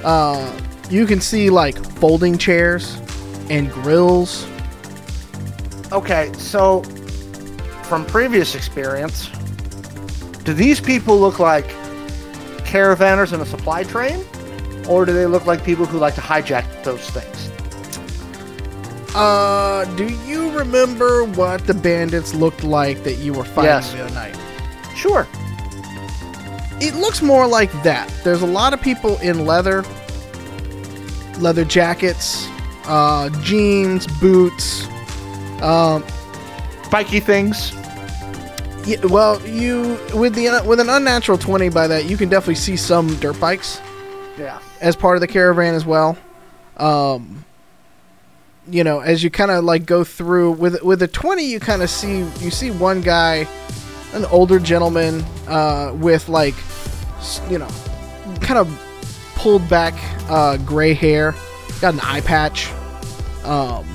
Uh, 0.03 0.59
you 0.89 1.05
can 1.05 1.21
see 1.21 1.49
like 1.49 1.77
folding 1.95 2.37
chairs 2.37 2.95
and 3.49 3.71
grills. 3.71 4.47
Okay, 5.91 6.31
so 6.37 6.81
from 7.83 8.05
previous 8.05 8.55
experience, 8.55 9.27
do 10.43 10.53
these 10.53 10.79
people 10.79 11.19
look 11.19 11.39
like 11.39 11.67
caravanners 12.65 13.33
in 13.33 13.41
a 13.41 13.45
supply 13.45 13.83
train, 13.83 14.25
or 14.87 15.05
do 15.05 15.11
they 15.13 15.25
look 15.25 15.45
like 15.45 15.63
people 15.63 15.85
who 15.85 15.97
like 15.97 16.15
to 16.15 16.21
hijack 16.21 16.65
those 16.83 17.09
things? 17.09 17.49
Uh, 19.13 19.83
do 19.97 20.07
you 20.25 20.49
remember 20.57 21.25
what 21.25 21.67
the 21.67 21.73
bandits 21.73 22.33
looked 22.33 22.63
like 22.63 23.03
that 23.03 23.15
you 23.15 23.33
were 23.33 23.43
fighting 23.43 23.65
Yes. 23.65 23.91
the 23.91 24.03
other 24.05 24.13
night? 24.13 24.37
Sure. 25.01 25.27
It 26.79 26.93
looks 26.95 27.21
more 27.21 27.47
like 27.47 27.71
that. 27.83 28.07
There's 28.23 28.41
a 28.43 28.45
lot 28.47 28.73
of 28.73 28.81
people 28.81 29.17
in 29.17 29.45
leather, 29.47 29.83
leather 31.39 31.65
jackets, 31.65 32.47
uh, 32.85 33.29
jeans, 33.41 34.05
boots. 34.19 34.87
Um, 35.61 36.03
Spiky 36.83 37.19
things. 37.21 37.71
yeah, 38.85 38.97
well, 39.05 39.39
you 39.47 39.97
with 40.13 40.35
the 40.35 40.61
with 40.65 40.79
an 40.79 40.89
unnatural 40.89 41.37
twenty 41.37 41.69
by 41.69 41.87
that, 41.87 42.05
you 42.05 42.17
can 42.17 42.27
definitely 42.29 42.55
see 42.55 42.75
some 42.75 43.15
dirt 43.15 43.39
bikes. 43.39 43.79
Yeah. 44.37 44.59
as 44.81 44.95
part 44.95 45.15
of 45.17 45.21
the 45.21 45.27
caravan 45.27 45.73
as 45.75 45.85
well. 45.85 46.17
Um, 46.77 47.45
you 48.69 48.83
know, 48.83 48.99
as 49.01 49.23
you 49.23 49.29
kind 49.29 49.51
of 49.51 49.63
like 49.63 49.85
go 49.85 50.03
through 50.03 50.51
with 50.53 50.81
with 50.83 51.01
a 51.01 51.07
twenty, 51.07 51.45
you 51.45 51.59
kind 51.59 51.81
of 51.81 51.89
see 51.89 52.19
you 52.39 52.51
see 52.51 52.71
one 52.71 53.01
guy, 53.01 53.47
an 54.13 54.25
older 54.25 54.59
gentleman, 54.59 55.23
uh, 55.47 55.93
with 55.95 56.29
like, 56.29 56.55
you 57.49 57.57
know, 57.57 57.69
kind 58.41 58.59
of 58.59 58.67
pulled 59.35 59.67
back 59.69 59.93
uh, 60.29 60.57
gray 60.57 60.93
hair, 60.93 61.35
got 61.79 61.93
an 61.93 61.99
eye 62.01 62.21
patch. 62.21 62.71
Um, 63.43 63.85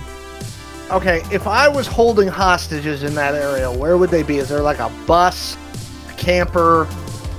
Okay, 0.88 1.20
if 1.32 1.48
I 1.48 1.66
was 1.66 1.88
holding 1.88 2.28
hostages 2.28 3.02
in 3.02 3.12
that 3.16 3.34
area, 3.34 3.70
where 3.70 3.96
would 3.98 4.08
they 4.08 4.22
be? 4.22 4.36
Is 4.36 4.48
there 4.48 4.60
like 4.60 4.78
a 4.78 4.88
bus, 5.04 5.56
a 6.08 6.12
camper, 6.12 6.86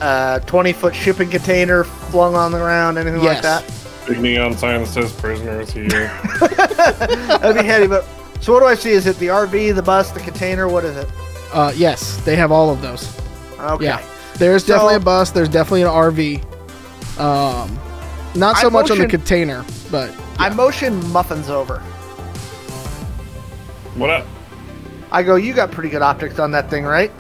a 0.02 0.42
20 0.46 0.74
foot 0.74 0.94
shipping 0.94 1.30
container 1.30 1.86
flung 1.86 2.36
on 2.36 2.52
the 2.52 2.58
ground, 2.58 2.98
anything 2.98 3.22
like 3.22 3.42
that? 3.44 3.64
Big 4.06 4.20
neon 4.20 4.58
sign 4.58 4.82
that 4.82 4.88
says 4.88 5.14
prisoners 5.14 5.72
here. 5.72 5.88
That'd 6.40 7.56
be 7.56 7.64
handy, 7.64 7.88
but. 7.88 8.06
So 8.42 8.52
what 8.54 8.60
do 8.60 8.66
I 8.66 8.76
see? 8.76 8.92
Is 8.92 9.08
it 9.08 9.18
the 9.18 9.28
RV, 9.28 9.74
the 9.76 9.82
bus, 9.82 10.12
the 10.12 10.20
container? 10.20 10.68
What 10.68 10.84
is 10.84 10.98
it? 10.98 11.10
Uh, 11.54 11.72
yes, 11.76 12.18
they 12.26 12.36
have 12.36 12.52
all 12.52 12.70
of 12.70 12.82
those. 12.82 13.16
Okay. 13.60 13.86
Yeah, 13.86 14.02
there's 14.38 14.64
So- 14.66 14.74
definitely 14.74 14.96
a 14.96 15.00
bus. 15.00 15.32
There's 15.32 15.50
definitely 15.50 15.84
an 15.84 15.90
RV. 15.90 16.42
Um, 17.20 17.80
not 18.36 18.58
so 18.58 18.68
I 18.68 18.70
much 18.70 18.92
on 18.92 19.00
the 19.00 19.08
container, 19.08 19.66
but 19.90 20.12
I 20.38 20.50
motion 20.50 21.04
muffins 21.12 21.50
over. 21.50 21.80
what 23.96 24.10
up? 24.12 24.26
I 25.12 25.24
go, 25.24 25.36
you 25.36 25.54
got 25.54 25.72
pretty 25.72 25.90
good 25.90 26.02
optics 26.02 26.38
on 26.38 26.52
that 26.52 26.70
thing, 26.70 26.84
right? 26.86 27.12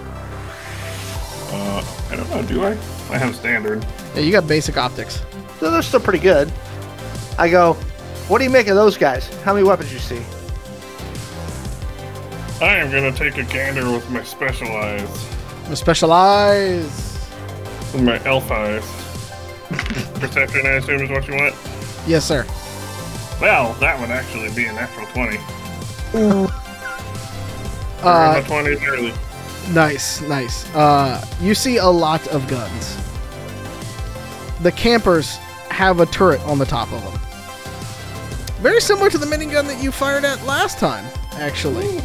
Uh, 1.51 1.83
I 2.11 2.15
don't 2.15 2.29
know. 2.29 2.43
Do 2.43 2.63
I? 2.65 2.71
I 3.09 3.17
have 3.17 3.35
standard. 3.35 3.85
yeah, 4.13 4.21
you 4.21 4.31
got 4.31 4.47
basic 4.47 4.77
optics. 4.77 5.21
So 5.59 5.71
they're 5.71 5.81
still 5.81 6.01
pretty 6.01 6.19
good. 6.19 6.51
I 7.39 7.49
go, 7.49 7.73
what 8.27 8.39
do 8.39 8.43
you 8.43 8.49
make 8.49 8.67
of 8.67 8.75
those 8.75 8.97
guys? 8.97 9.27
How 9.43 9.53
many 9.53 9.65
weapons 9.65 9.91
you 9.93 9.99
see? 9.99 10.21
I 12.59 12.75
am 12.77 12.89
gonna 12.91 13.11
take 13.11 13.37
a 13.37 13.43
gander 13.43 13.91
with 13.91 14.09
my 14.09 14.23
special 14.23 14.67
eyes, 14.75 15.07
Specialize. 15.73 17.29
with 17.93 18.01
my 18.03 18.23
elf 18.25 18.49
eyes. 18.49 18.83
Perception, 20.19 20.65
I 20.65 20.69
assume, 20.77 21.01
is 21.01 21.09
what 21.09 21.27
you 21.27 21.35
want. 21.35 21.53
Yes, 22.07 22.25
sir. 22.25 22.45
Well, 23.39 23.73
that 23.75 23.99
would 23.99 24.09
actually 24.09 24.49
be 24.55 24.65
a 24.65 24.73
natural 24.73 25.05
twenty. 25.07 25.37
Uh, 28.01 28.41
my 28.41 28.41
twenties 28.47 28.81
early. 28.87 29.13
Nice, 29.73 30.21
nice. 30.21 30.73
Uh, 30.73 31.23
you 31.41 31.53
see 31.53 31.77
a 31.77 31.85
lot 31.87 32.25
of 32.29 32.47
guns. 32.47 32.97
The 34.61 34.71
campers 34.71 35.35
have 35.69 35.99
a 35.99 36.05
turret 36.07 36.41
on 36.41 36.57
the 36.57 36.65
top 36.65 36.91
of 36.91 37.03
them. 37.03 37.19
Very 38.63 38.81
similar 38.81 39.09
to 39.11 39.17
the 39.19 39.25
minigun 39.27 39.67
that 39.67 39.83
you 39.83 39.91
fired 39.91 40.23
at 40.25 40.43
last 40.45 40.79
time, 40.79 41.05
actually. 41.33 41.99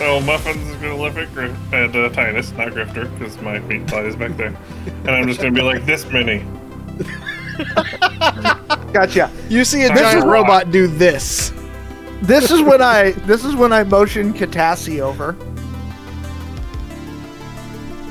So 0.00 0.18
Muffins 0.22 0.66
is 0.66 0.76
gonna 0.76 0.96
look 0.96 1.18
at, 1.18 1.30
Grif- 1.34 1.74
at 1.74 1.94
uh, 1.94 2.08
Titus, 2.08 2.52
not 2.52 2.68
Grifter, 2.68 3.12
because 3.18 3.38
my 3.42 3.60
feet 3.68 3.86
flies 3.86 4.16
back 4.16 4.34
there, 4.38 4.56
and 4.86 5.10
I'm 5.10 5.28
just 5.28 5.40
gonna 5.42 5.52
be 5.52 5.60
like, 5.60 5.84
"This 5.84 6.06
many." 6.06 6.38
Gotcha. 8.94 9.30
You 9.50 9.62
see 9.66 9.82
a 9.84 9.90
This 9.90 10.00
giant 10.00 10.18
is- 10.20 10.24
robot 10.24 10.70
do 10.70 10.86
this. 10.86 11.52
This 12.22 12.50
is 12.50 12.62
when 12.62 12.80
I 12.80 13.10
this 13.26 13.44
is 13.44 13.54
when 13.54 13.74
I 13.74 13.84
motion 13.84 14.32
Katassi 14.32 15.00
over. 15.00 15.36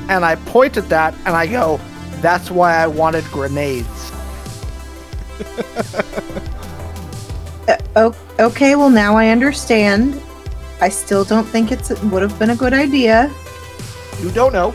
And 0.09 0.23
I 0.23 0.35
point 0.35 0.77
at 0.77 0.87
that 0.89 1.15
and 1.25 1.35
I 1.35 1.47
go, 1.47 1.79
that's 2.21 2.51
why 2.51 2.75
I 2.75 2.85
wanted 2.85 3.23
grenades. 3.31 4.11
Uh, 7.67 7.77
o- 7.95 8.15
okay, 8.39 8.75
well 8.75 8.89
now 8.89 9.15
I 9.15 9.27
understand. 9.27 10.19
I 10.81 10.89
still 10.89 11.23
don't 11.25 11.45
think 11.45 11.71
it 11.71 11.89
would 12.03 12.21
have 12.21 12.37
been 12.39 12.51
a 12.51 12.55
good 12.55 12.73
idea. 12.73 13.29
You 14.21 14.31
don't 14.31 14.53
know. 14.53 14.73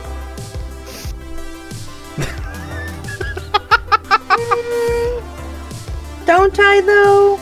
Don't 6.27 6.59
I 6.59 6.81
though? 6.81 7.39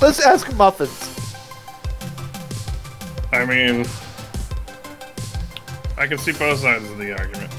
Let's 0.00 0.20
ask 0.20 0.52
Muffins. 0.54 1.10
I 3.32 3.44
mean, 3.46 3.86
I 5.96 6.06
can 6.06 6.18
see 6.18 6.32
both 6.32 6.58
sides 6.60 6.90
of 6.90 6.98
the 6.98 7.12
argument. 7.18 7.50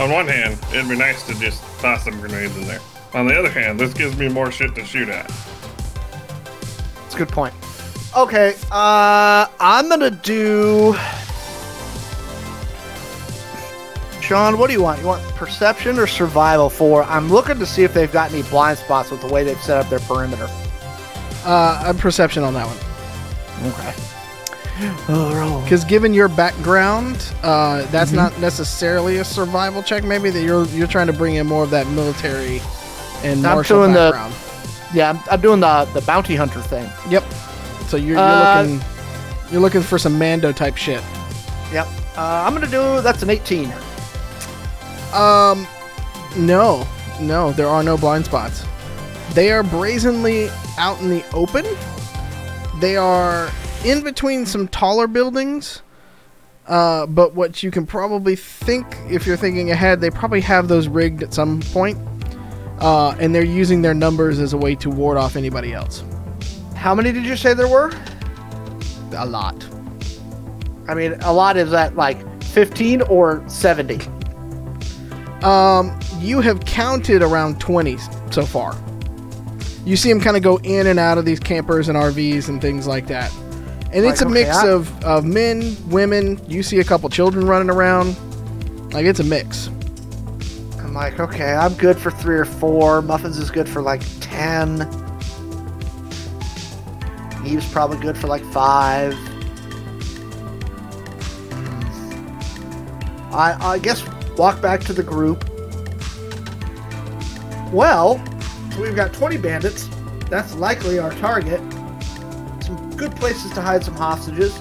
On 0.00 0.10
one 0.10 0.26
hand, 0.26 0.58
it'd 0.74 0.88
be 0.88 0.96
nice 0.96 1.22
to 1.26 1.38
just 1.38 1.62
toss 1.80 2.04
some 2.04 2.18
grenades 2.20 2.56
in 2.56 2.66
there. 2.66 2.80
On 3.14 3.26
the 3.26 3.38
other 3.38 3.50
hand, 3.50 3.78
this 3.78 3.92
gives 3.92 4.16
me 4.16 4.28
more 4.28 4.50
shit 4.50 4.74
to 4.74 4.84
shoot 4.84 5.08
at. 5.08 5.28
That's 7.02 7.14
a 7.14 7.18
good 7.18 7.28
point. 7.28 7.54
Okay, 8.16 8.54
uh 8.70 9.46
I'm 9.60 9.88
gonna 9.88 10.10
do 10.10 10.94
Sean, 14.20 14.56
what 14.56 14.68
do 14.68 14.72
you 14.72 14.82
want? 14.82 15.00
You 15.00 15.06
want 15.08 15.22
perception 15.34 15.98
or 15.98 16.06
survival 16.06 16.70
for? 16.70 17.02
I'm 17.04 17.28
looking 17.28 17.58
to 17.58 17.66
see 17.66 17.82
if 17.82 17.92
they've 17.92 18.10
got 18.12 18.32
any 18.32 18.42
blind 18.44 18.78
spots 18.78 19.10
with 19.10 19.20
the 19.20 19.26
way 19.26 19.42
they've 19.44 19.60
set 19.60 19.78
up 19.78 19.90
their 19.90 19.98
perimeter. 20.00 20.48
Uh, 21.44 21.82
a 21.86 21.92
perception 21.94 22.44
on 22.44 22.54
that 22.54 22.66
one. 22.66 23.72
Okay. 23.72 23.94
Oh, 25.08 25.60
Because 25.64 25.84
given 25.84 26.14
your 26.14 26.28
background, 26.28 27.16
uh, 27.42 27.82
that's 27.90 28.10
Mm-hmm. 28.10 28.16
not 28.16 28.40
necessarily 28.40 29.18
a 29.18 29.24
survival 29.24 29.82
check. 29.82 30.02
Maybe 30.02 30.30
that 30.30 30.42
you're 30.42 30.64
you're 30.68 30.86
trying 30.86 31.08
to 31.08 31.12
bring 31.12 31.34
in 31.34 31.46
more 31.46 31.62
of 31.62 31.70
that 31.70 31.86
military 31.88 32.62
and 33.24 33.46
I'm 33.46 33.54
martial 33.54 33.78
doing 33.80 33.92
the- 33.92 34.32
Yeah, 34.94 35.10
I'm, 35.10 35.20
I'm 35.30 35.40
doing 35.40 35.60
the 35.60 35.88
the 35.94 36.00
bounty 36.02 36.36
hunter 36.36 36.60
thing. 36.60 36.88
Yep. 37.08 37.24
So 37.88 37.96
you're, 37.96 38.10
you're 38.10 38.18
Uh, 38.18 38.62
looking 38.62 38.80
you're 39.50 39.60
looking 39.60 39.82
for 39.82 39.98
some 39.98 40.18
Mando 40.18 40.52
type 40.52 40.76
shit. 40.76 41.02
Yep. 41.72 41.86
Uh, 42.16 42.44
I'm 42.46 42.52
gonna 42.54 42.66
do 42.66 43.00
that's 43.02 43.22
an 43.22 43.30
18. 43.30 43.72
Um, 45.12 45.66
no, 46.36 46.86
no, 47.20 47.52
there 47.52 47.68
are 47.68 47.82
no 47.82 47.96
blind 47.96 48.24
spots. 48.24 48.64
They 49.34 49.50
are 49.52 49.62
brazenly 49.62 50.48
out 50.78 51.00
in 51.00 51.10
the 51.10 51.24
open. 51.34 51.66
They 52.80 52.96
are 52.96 53.50
in 53.84 54.02
between 54.02 54.46
some 54.46 54.68
taller 54.68 55.06
buildings. 55.06 55.82
Uh, 56.66 57.06
but 57.06 57.34
what 57.34 57.62
you 57.62 57.70
can 57.70 57.84
probably 57.86 58.36
think, 58.36 58.86
if 59.10 59.26
you're 59.26 59.36
thinking 59.36 59.70
ahead, 59.72 60.00
they 60.00 60.10
probably 60.10 60.40
have 60.40 60.68
those 60.68 60.86
rigged 60.88 61.22
at 61.22 61.34
some 61.34 61.60
point. 61.60 61.98
Uh, 62.82 63.14
and 63.20 63.32
they're 63.32 63.44
using 63.44 63.80
their 63.80 63.94
numbers 63.94 64.40
as 64.40 64.52
a 64.52 64.56
way 64.56 64.74
to 64.74 64.90
ward 64.90 65.16
off 65.16 65.36
anybody 65.36 65.72
else. 65.72 66.02
How 66.74 66.94
many 66.96 67.12
did 67.12 67.24
you 67.24 67.36
say 67.36 67.54
there 67.54 67.68
were? 67.68 67.92
A 69.16 69.24
lot. 69.24 69.64
I 70.88 70.94
mean, 70.94 71.12
a 71.20 71.32
lot 71.32 71.56
is 71.56 71.70
that 71.70 71.94
like 71.94 72.42
15 72.44 73.02
or 73.02 73.48
70. 73.48 74.00
Um, 75.42 75.96
you 76.18 76.40
have 76.40 76.64
counted 76.64 77.22
around 77.22 77.60
20 77.60 77.98
so 78.30 78.44
far. 78.44 78.76
You 79.84 79.96
see 79.96 80.08
them 80.12 80.20
kind 80.20 80.36
of 80.36 80.42
go 80.42 80.56
in 80.58 80.88
and 80.88 80.98
out 80.98 81.18
of 81.18 81.24
these 81.24 81.40
campers 81.40 81.88
and 81.88 81.96
RVs 81.96 82.48
and 82.48 82.60
things 82.60 82.86
like 82.86 83.06
that. 83.08 83.32
And 83.92 84.04
it's 84.06 84.22
a 84.22 84.24
okay, 84.24 84.34
mix 84.34 84.56
I- 84.56 84.68
of, 84.70 85.04
of 85.04 85.24
men, 85.24 85.76
women. 85.88 86.40
You 86.48 86.62
see 86.62 86.80
a 86.80 86.84
couple 86.84 87.08
children 87.10 87.46
running 87.46 87.70
around. 87.70 88.16
Like, 88.92 89.06
it's 89.06 89.20
a 89.20 89.24
mix. 89.24 89.70
I'm 90.92 90.96
like, 90.96 91.20
okay, 91.20 91.54
I'm 91.54 91.72
good 91.72 91.96
for 91.96 92.10
three 92.10 92.36
or 92.36 92.44
four. 92.44 93.00
Muffins 93.00 93.38
is 93.38 93.50
good 93.50 93.66
for 93.66 93.80
like 93.80 94.02
10. 94.20 94.82
Eve's 97.46 97.66
probably 97.72 97.96
good 97.96 98.14
for 98.14 98.26
like 98.26 98.44
five. 98.52 99.14
Hmm. 101.54 103.34
I, 103.34 103.56
I 103.58 103.78
guess 103.78 104.06
walk 104.36 104.60
back 104.60 104.82
to 104.82 104.92
the 104.92 105.02
group. 105.02 105.48
Well, 107.72 108.22
we've 108.78 108.94
got 108.94 109.14
20 109.14 109.38
bandits. 109.38 109.88
That's 110.28 110.54
likely 110.56 110.98
our 110.98 111.14
target. 111.14 111.60
Some 112.62 112.94
good 112.98 113.16
places 113.16 113.50
to 113.52 113.62
hide 113.62 113.82
some 113.82 113.94
hostages. 113.94 114.54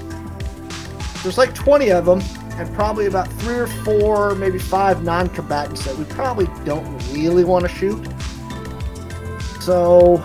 There's 1.23 1.37
like 1.37 1.53
20 1.53 1.91
of 1.91 2.05
them, 2.05 2.21
and 2.61 2.73
probably 2.75 3.07
about 3.07 3.27
three 3.33 3.57
or 3.57 3.67
four, 3.67 4.35
maybe 4.35 4.59
five 4.59 5.03
non 5.03 5.27
combatants 5.29 5.83
that 5.85 5.97
we 5.97 6.05
probably 6.05 6.47
don't 6.63 6.85
really 7.11 7.43
want 7.43 7.63
to 7.63 7.69
shoot. 7.69 7.99
So, 9.59 10.17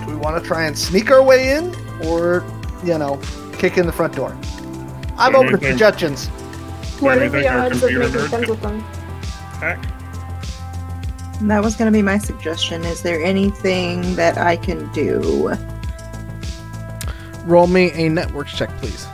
do 0.00 0.06
we 0.06 0.16
want 0.16 0.40
to 0.40 0.46
try 0.46 0.66
and 0.66 0.78
sneak 0.78 1.10
our 1.10 1.22
way 1.22 1.56
in, 1.56 1.74
or, 2.06 2.44
you 2.84 2.98
know, 2.98 3.18
kick 3.54 3.78
in 3.78 3.86
the 3.86 3.92
front 3.92 4.14
door? 4.14 4.36
I'm 5.16 5.32
do 5.32 5.38
open 5.38 5.52
you 5.52 5.56
to 5.56 5.66
suggestions. 5.70 6.28
What 7.00 7.14
do 7.14 7.20
are 7.20 7.24
you 7.24 7.30
the 7.30 7.38
think 7.38 7.50
our 7.50 7.58
odds 7.60 7.82
of 7.82 7.90
making 7.92 8.28
friends 8.28 8.48
with 8.48 8.60
them? 8.60 8.80
Heck, 9.60 9.82
That 11.40 11.62
was 11.62 11.74
going 11.74 11.90
to 11.90 11.96
be 11.96 12.02
my 12.02 12.18
suggestion. 12.18 12.84
Is 12.84 13.02
there 13.02 13.22
anything 13.22 14.14
that 14.16 14.36
I 14.36 14.56
can 14.56 14.92
do? 14.92 15.54
Roll 17.44 17.66
me 17.66 17.92
a 17.92 18.10
networks 18.10 18.54
check, 18.56 18.68
please. 18.78 19.06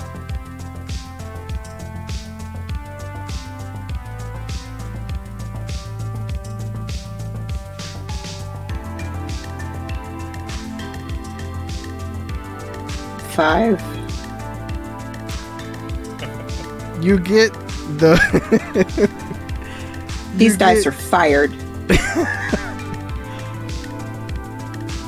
Five. 13.40 13.80
You 17.02 17.18
get 17.18 17.54
the. 17.96 18.18
These 20.36 20.52
you 20.52 20.58
dice 20.58 20.86
are 20.86 20.92
fired. 20.92 21.50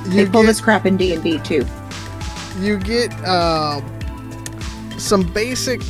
They 0.07 0.23
you 0.23 0.31
pull 0.31 0.43
get- 0.43 0.47
this 0.49 0.61
crap 0.63 0.85
in 0.87 0.97
D 0.97 1.13
and 1.15 1.23
D 1.23 1.39
too. 1.41 1.65
you 2.59 2.79
get 2.79 3.13
uh, 3.25 3.81
some 4.99 5.23
basic 5.23 5.81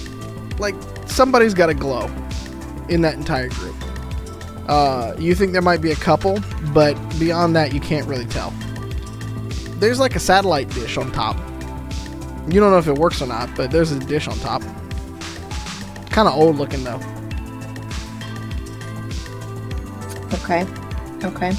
like 0.59 0.75
somebody's 1.07 1.55
got 1.55 1.71
a 1.71 1.75
glow 1.75 2.07
in 2.89 3.01
that 3.03 3.15
entire 3.15 3.49
group 3.49 3.75
uh, 4.69 5.15
you 5.19 5.35
think 5.35 5.53
there 5.53 5.63
might 5.63 5.81
be 5.81 5.91
a 5.91 5.97
couple 5.97 6.39
but 6.73 6.95
beyond 7.19 7.57
that 7.57 7.73
you 7.73 7.81
can't 7.81 8.07
really 8.07 8.27
tell 8.27 8.53
there's 9.81 9.99
like 9.99 10.15
a 10.15 10.21
satellite 10.21 10.69
dish 10.71 10.97
on 10.97 11.11
top 11.11 11.37
you 12.49 12.61
don't 12.61 12.71
know 12.71 12.79
if 12.79 12.89
it 12.89 12.97
works 12.97 13.23
or 13.23 13.27
not 13.27 13.49
but 13.57 13.71
there's 13.71 13.93
a 13.93 14.01
dish 14.01 14.29
on 14.29 14.37
top 14.39 14.63
kind 16.11 16.29
of 16.29 16.35
old 16.35 16.57
looking 16.57 16.83
though 16.85 17.01
Okay. 20.35 20.67
Okay. 21.23 21.53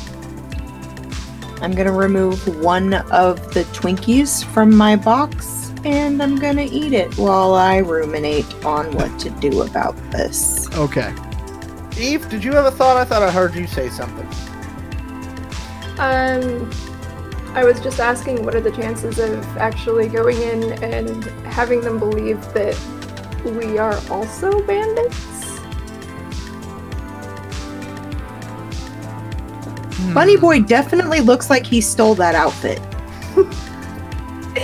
I'm 1.61 1.71
gonna 1.73 1.91
remove 1.93 2.61
one 2.61 2.95
of 3.11 3.53
the 3.53 3.63
Twinkies 3.65 4.43
from 4.43 4.75
my 4.75 4.95
box 4.95 5.71
and 5.85 6.21
I'm 6.21 6.37
gonna 6.37 6.67
eat 6.69 6.91
it 6.91 7.15
while 7.17 7.53
I 7.53 7.77
ruminate 7.77 8.51
on 8.65 8.91
what 8.93 9.17
to 9.19 9.29
do 9.29 9.61
about 9.61 9.95
this. 10.11 10.69
okay 10.75 11.13
Eve, 11.97 12.27
did 12.29 12.43
you 12.43 12.51
have 12.53 12.65
a 12.65 12.71
thought? 12.71 12.97
I 12.97 13.05
thought 13.05 13.21
I 13.21 13.29
heard 13.31 13.53
you 13.53 13.67
say 13.67 13.87
something. 13.89 14.27
Um, 15.99 16.69
I 17.55 17.63
was 17.63 17.79
just 17.79 17.99
asking 17.99 18.43
what 18.43 18.55
are 18.55 18.61
the 18.61 18.71
chances 18.71 19.19
of 19.19 19.45
actually 19.57 20.07
going 20.07 20.41
in 20.41 20.73
and 20.83 21.23
having 21.45 21.81
them 21.81 21.99
believe 21.99 22.41
that 22.53 22.77
we 23.45 23.77
are 23.77 23.99
also 24.09 24.65
bandits? 24.65 25.59
Bunny 30.13 30.37
Boy 30.37 30.61
definitely 30.61 31.21
looks 31.21 31.49
like 31.49 31.65
he 31.65 31.81
stole 31.81 32.15
that 32.15 32.35
outfit. 32.35 32.79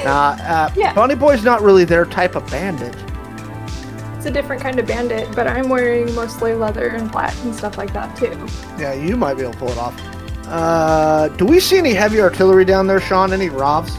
Nah, 0.05 0.37
uh, 0.41 0.71
Yeah. 0.75 0.93
Bunny 0.93 1.15
Boy's 1.15 1.43
not 1.43 1.61
really 1.61 1.83
their 1.83 2.05
type 2.05 2.35
of 2.35 2.49
bandit. 2.51 2.95
It's 4.15 4.27
a 4.27 4.31
different 4.31 4.61
kind 4.61 4.77
of 4.79 4.85
bandit, 4.85 5.27
but 5.35 5.47
I'm 5.47 5.67
wearing 5.67 6.13
mostly 6.13 6.53
leather 6.53 6.89
and 6.89 7.11
black 7.11 7.33
and 7.43 7.55
stuff 7.55 7.77
like 7.77 7.91
that 7.93 8.15
too. 8.15 8.47
Yeah, 8.77 8.93
you 8.93 9.17
might 9.17 9.33
be 9.33 9.41
able 9.41 9.53
to 9.53 9.57
pull 9.59 9.69
it 9.69 9.77
off. 9.77 9.99
Uh, 10.49 11.27
do 11.37 11.45
we 11.45 11.59
see 11.59 11.77
any 11.77 11.93
heavy 11.93 12.19
artillery 12.19 12.65
down 12.65 12.87
there, 12.87 12.99
Sean? 12.99 13.31
Any 13.33 13.49
Rovs? 13.49 13.91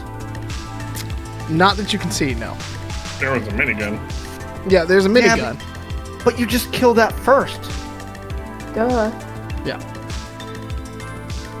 Not 1.49 1.77
that 1.77 1.93
you 1.93 1.99
can 1.99 2.11
see, 2.11 2.33
no. 2.35 2.55
There 3.19 3.31
was 3.31 3.47
a 3.47 3.51
minigun. 3.51 3.99
Yeah, 4.69 4.83
there's 4.83 5.05
a 5.05 5.09
Yeah, 5.09 5.37
minigun. 5.37 6.23
But 6.23 6.37
you 6.39 6.45
just 6.45 6.71
killed 6.73 6.97
that 6.97 7.13
first. 7.13 7.61
Duh. 8.75 9.11
Yeah. 9.65 9.79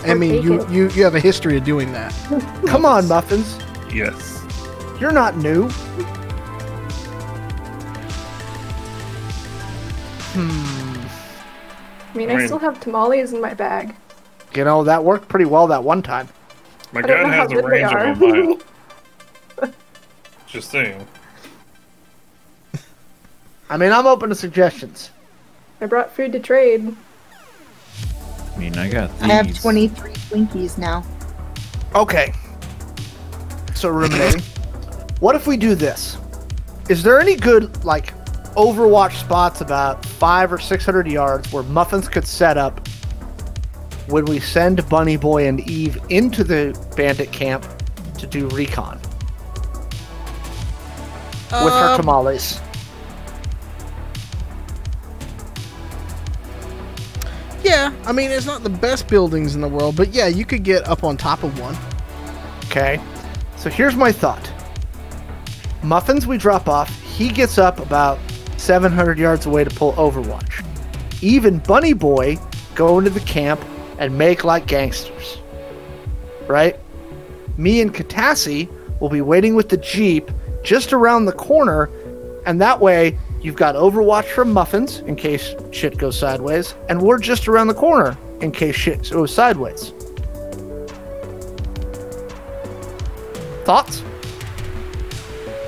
I 0.05 0.13
mean, 0.13 0.41
you, 0.41 0.67
you 0.69 0.89
you 0.89 1.03
have 1.03 1.13
a 1.15 1.19
history 1.19 1.57
of 1.57 1.63
doing 1.63 1.91
that. 1.93 2.11
Come 2.67 2.85
on, 2.85 3.07
Muffins. 3.07 3.57
Yes. 3.93 4.43
You're 4.99 5.11
not 5.11 5.37
new. 5.37 5.69
Hmm. 10.33 11.01
I 12.13 12.17
mean, 12.17 12.29
I 12.29 12.33
I, 12.33 12.37
mean- 12.37 12.47
still 12.47 12.59
have 12.59 12.79
tamales 12.79 13.33
in 13.33 13.41
my 13.41 13.53
bag. 13.53 13.95
You 14.55 14.65
know, 14.65 14.83
that 14.83 15.03
worked 15.03 15.27
pretty 15.29 15.45
well 15.45 15.67
that 15.67 15.83
one 15.83 16.01
time. 16.01 16.27
My 16.91 17.01
gun 17.01 17.29
has 17.31 17.51
a 17.51 17.61
range 17.61 17.91
of 17.93 17.93
are. 17.93 18.07
a 18.07 18.15
mile. 18.15 18.59
Just 20.47 20.69
saying. 20.69 21.07
I 23.69 23.77
mean, 23.77 23.93
I'm 23.93 24.05
open 24.05 24.29
to 24.29 24.35
suggestions. 24.35 25.11
I 25.79 25.85
brought 25.85 26.13
food 26.13 26.33
to 26.33 26.39
trade. 26.39 26.95
I 28.53 28.57
mean, 28.57 28.77
I 28.77 28.89
got. 28.89 29.09
I 29.21 29.27
have 29.27 29.57
23 29.57 30.11
Twinkies 30.11 30.77
now. 30.77 31.05
Okay. 31.95 32.33
So 33.73 33.89
ruminating. 33.89 34.41
what 35.21 35.35
if 35.35 35.47
we 35.47 35.55
do 35.55 35.73
this? 35.75 36.17
Is 36.89 37.01
there 37.01 37.21
any 37.21 37.37
good 37.37 37.85
like 37.85 38.13
Overwatch 38.55 39.17
spots 39.17 39.61
about 39.61 40.05
five 40.05 40.51
or 40.51 40.59
six 40.59 40.83
hundred 40.83 41.07
yards 41.07 41.53
where 41.53 41.63
muffins 41.63 42.09
could 42.09 42.27
set 42.27 42.57
up 42.57 42.85
when 44.11 44.25
we 44.25 44.39
send 44.39 44.87
Bunny 44.89 45.17
Boy 45.17 45.47
and 45.47 45.59
Eve 45.61 45.97
into 46.09 46.43
the 46.43 46.77
bandit 46.95 47.31
camp 47.31 47.65
to 48.17 48.27
do 48.27 48.47
recon 48.49 48.99
with 51.51 51.73
her 51.73 51.93
Um, 51.93 51.97
tamales? 51.97 52.59
Yeah, 57.63 57.93
I 58.05 58.11
mean, 58.11 58.31
it's 58.31 58.45
not 58.45 58.63
the 58.63 58.69
best 58.69 59.07
buildings 59.07 59.55
in 59.55 59.61
the 59.61 59.67
world, 59.67 59.95
but 59.95 60.13
yeah, 60.13 60.27
you 60.27 60.45
could 60.45 60.63
get 60.63 60.87
up 60.87 61.03
on 61.03 61.15
top 61.15 61.43
of 61.43 61.59
one. 61.59 61.75
Okay. 62.65 62.99
So 63.55 63.69
here's 63.69 63.95
my 63.95 64.11
thought. 64.11 64.51
Muffins 65.83 66.25
we 66.25 66.37
drop 66.37 66.67
off. 66.67 66.89
He 67.01 67.29
gets 67.29 67.57
up 67.57 67.79
about 67.79 68.17
700 68.57 69.19
yards 69.19 69.45
away 69.45 69.63
to 69.63 69.69
pull 69.69 69.93
Overwatch. 69.93 70.65
Even 71.21 71.59
Bunny 71.59 71.93
Boy 71.93 72.37
go 72.73 72.97
into 72.97 73.11
the 73.11 73.19
camp 73.21 73.63
and 74.01 74.17
make 74.17 74.43
like 74.43 74.65
gangsters. 74.65 75.37
Right? 76.47 76.77
Me 77.55 77.81
and 77.81 77.93
Katassi 77.93 78.67
will 78.99 79.09
be 79.09 79.21
waiting 79.21 79.53
with 79.55 79.69
the 79.69 79.77
Jeep 79.77 80.29
just 80.63 80.91
around 80.91 81.25
the 81.25 81.31
corner, 81.31 81.89
and 82.45 82.59
that 82.59 82.79
way 82.81 83.17
you've 83.41 83.55
got 83.55 83.75
Overwatch 83.75 84.25
from 84.25 84.51
Muffins 84.51 84.99
in 85.01 85.15
case 85.15 85.53
shit 85.71 85.97
goes 85.99 86.17
sideways, 86.17 86.73
and 86.89 86.99
we're 86.99 87.19
just 87.19 87.47
around 87.47 87.67
the 87.67 87.75
corner 87.75 88.17
in 88.41 88.51
case 88.51 88.75
shit 88.75 89.07
goes 89.11 89.33
sideways. 89.33 89.93
Thoughts? 93.65 94.03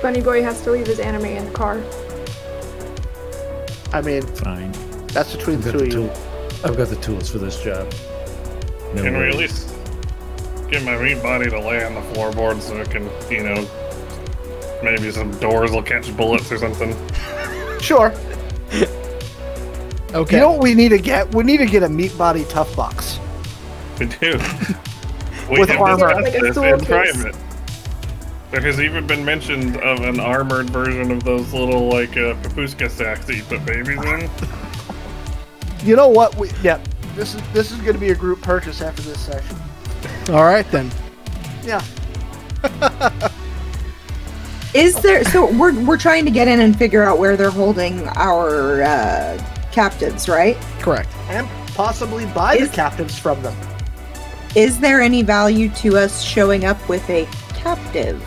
Bunny 0.02 0.20
Boy 0.20 0.42
has 0.42 0.60
to 0.62 0.72
leave 0.72 0.88
his 0.88 0.98
anime 0.98 1.26
in 1.26 1.44
the 1.44 1.52
car. 1.52 1.80
I 3.92 4.00
mean, 4.02 4.22
Fine. 4.22 4.72
that's 5.06 5.36
between 5.36 5.58
I've 5.58 5.64
the 5.64 5.72
two 5.72 5.78
of 5.78 5.92
you. 5.92 6.10
I've 6.64 6.76
got 6.76 6.88
the 6.88 6.96
tools 6.96 7.30
for 7.30 7.38
this 7.38 7.62
job. 7.62 7.92
No 8.94 9.02
Can 9.02 9.18
we 9.18 9.28
at 9.28 9.34
least 9.36 9.74
get 10.70 10.82
my 10.84 10.96
meat 10.96 11.22
body 11.22 11.50
to 11.50 11.58
lay 11.60 11.84
on 11.84 11.94
the 11.94 12.00
floorboard 12.12 12.60
so 12.60 12.76
it 12.78 12.90
can, 12.90 13.04
you 13.30 13.42
know, 13.42 13.68
maybe 14.82 15.10
some 15.10 15.30
doors 15.38 15.70
will 15.72 15.82
catch 15.82 16.14
bullets 16.16 16.50
or 16.52 16.58
something? 16.58 16.94
Sure. 17.80 18.14
Okay. 20.14 20.36
You 20.36 20.42
know 20.42 20.52
what 20.52 20.62
we 20.62 20.74
need 20.74 20.90
to 20.90 20.98
get? 20.98 21.34
We 21.34 21.42
need 21.42 21.56
to 21.56 21.66
get 21.66 21.82
a 21.82 21.88
meat 21.88 22.16
body 22.16 22.44
tough 22.44 22.74
box. 22.76 23.18
We 23.98 24.06
do. 24.06 24.40
We 25.50 25.58
With 25.60 25.68
have 25.70 25.80
armor. 25.80 26.14
Like 26.22 26.34
a 26.34 26.38
this 26.40 26.56
in 26.56 26.78
case. 26.78 26.86
private. 26.86 27.36
There 28.50 28.60
has 28.62 28.80
even 28.80 29.06
been 29.06 29.24
mentioned 29.24 29.76
of 29.78 30.00
an 30.00 30.18
armored 30.20 30.70
version 30.70 31.10
of 31.10 31.22
those 31.22 31.52
little 31.52 31.88
like 31.90 32.12
uh, 32.12 32.32
papuska 32.42 32.88
sacks 32.90 33.26
that 33.26 33.36
you 33.36 33.42
put 33.42 33.66
babies 33.66 33.98
in. 34.02 34.30
You 35.86 35.96
know 35.96 36.08
what? 36.08 36.34
We, 36.36 36.50
yeah, 36.62 36.82
this 37.14 37.34
is 37.34 37.42
this 37.52 37.70
is 37.72 37.78
going 37.78 37.94
to 37.94 37.98
be 37.98 38.10
a 38.10 38.14
group 38.14 38.42
purchase 38.42 38.80
after 38.82 39.02
this 39.02 39.20
session. 39.20 39.56
All 40.30 40.44
right 40.44 40.68
then. 40.70 40.90
Yeah. 41.62 41.82
Is 44.74 44.96
there? 45.02 45.24
So 45.24 45.52
we're 45.56 45.78
we're 45.84 45.98
trying 45.98 46.24
to 46.24 46.30
get 46.30 46.48
in 46.48 46.60
and 46.60 46.76
figure 46.76 47.02
out 47.02 47.18
where 47.18 47.36
they're 47.36 47.50
holding 47.50 48.08
our 48.16 48.82
uh, 48.82 49.38
captives, 49.70 50.28
right? 50.28 50.56
Correct. 50.80 51.08
And 51.28 51.48
possibly 51.74 52.26
buy 52.26 52.56
Is- 52.56 52.70
the 52.70 52.74
captives 52.74 53.18
from 53.18 53.40
them. 53.42 53.56
Is 54.56 54.78
there 54.78 55.00
any 55.00 55.22
value 55.22 55.68
to 55.70 55.96
us 55.96 56.22
showing 56.22 56.64
up 56.64 56.88
with 56.88 57.08
a 57.10 57.26
captive? 57.54 58.22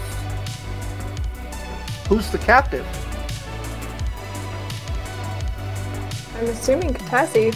Who's 2.09 2.29
the 2.31 2.37
captive? 2.37 2.85
I'm 6.35 6.45
assuming 6.47 6.93
Katassi. 6.93 7.55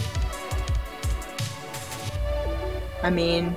I 3.02 3.10
mean, 3.10 3.56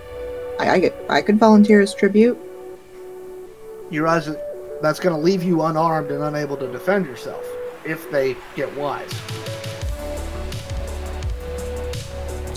I 0.59 0.69
I, 0.72 0.80
could- 0.80 0.93
I 1.09 1.22
could 1.22 1.38
volunteer 1.38 1.81
as 1.81 1.93
tribute. 1.93 2.38
You 3.91 4.01
realize 4.03 4.26
that 4.26 4.81
that's 4.81 4.99
going 4.99 5.15
to 5.15 5.22
leave 5.22 5.43
you 5.43 5.61
unarmed 5.63 6.11
and 6.11 6.23
unable 6.23 6.57
to 6.57 6.67
defend 6.72 7.05
yourself 7.05 7.45
if 7.85 8.09
they 8.11 8.35
get 8.55 8.73
wise. 8.76 9.11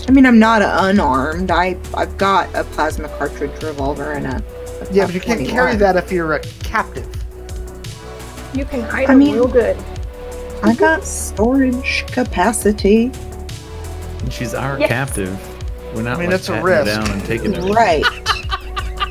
I 0.07 0.11
mean, 0.11 0.25
I'm 0.25 0.39
not 0.39 0.61
unarmed. 0.63 1.51
I 1.51 1.77
I've 1.93 2.17
got 2.17 2.53
a 2.55 2.63
plasma 2.63 3.09
cartridge 3.19 3.61
revolver 3.61 4.13
and 4.13 4.25
a. 4.25 4.37
a 4.81 4.91
Yeah, 4.91 5.05
but 5.05 5.13
you 5.13 5.21
can't 5.21 5.47
carry 5.47 5.75
that 5.75 5.95
if 5.97 6.11
you're 6.11 6.33
a 6.33 6.39
captive. 6.63 7.07
You 8.55 8.65
can 8.65 8.81
hide 8.81 9.03
I 9.03 9.07
them 9.07 9.19
mean- 9.19 9.35
real 9.35 9.47
good. 9.47 9.77
I 10.63 10.73
got 10.73 11.03
storage 11.05 12.05
capacity. 12.07 13.11
And 14.19 14.33
she's 14.33 14.53
our 14.55 14.77
Yes. 14.79 14.89
captive. 14.89 15.48
We're 15.95 16.03
not 16.03 16.17
I 16.17 16.19
mean, 16.19 16.29
like, 16.29 16.39
it's 16.39 16.49
a 16.49 16.61
risk. 16.61 16.85
down 16.85 17.09
and 17.09 17.25
taking 17.25 17.53
it. 17.53 17.61
Right, 17.73 18.03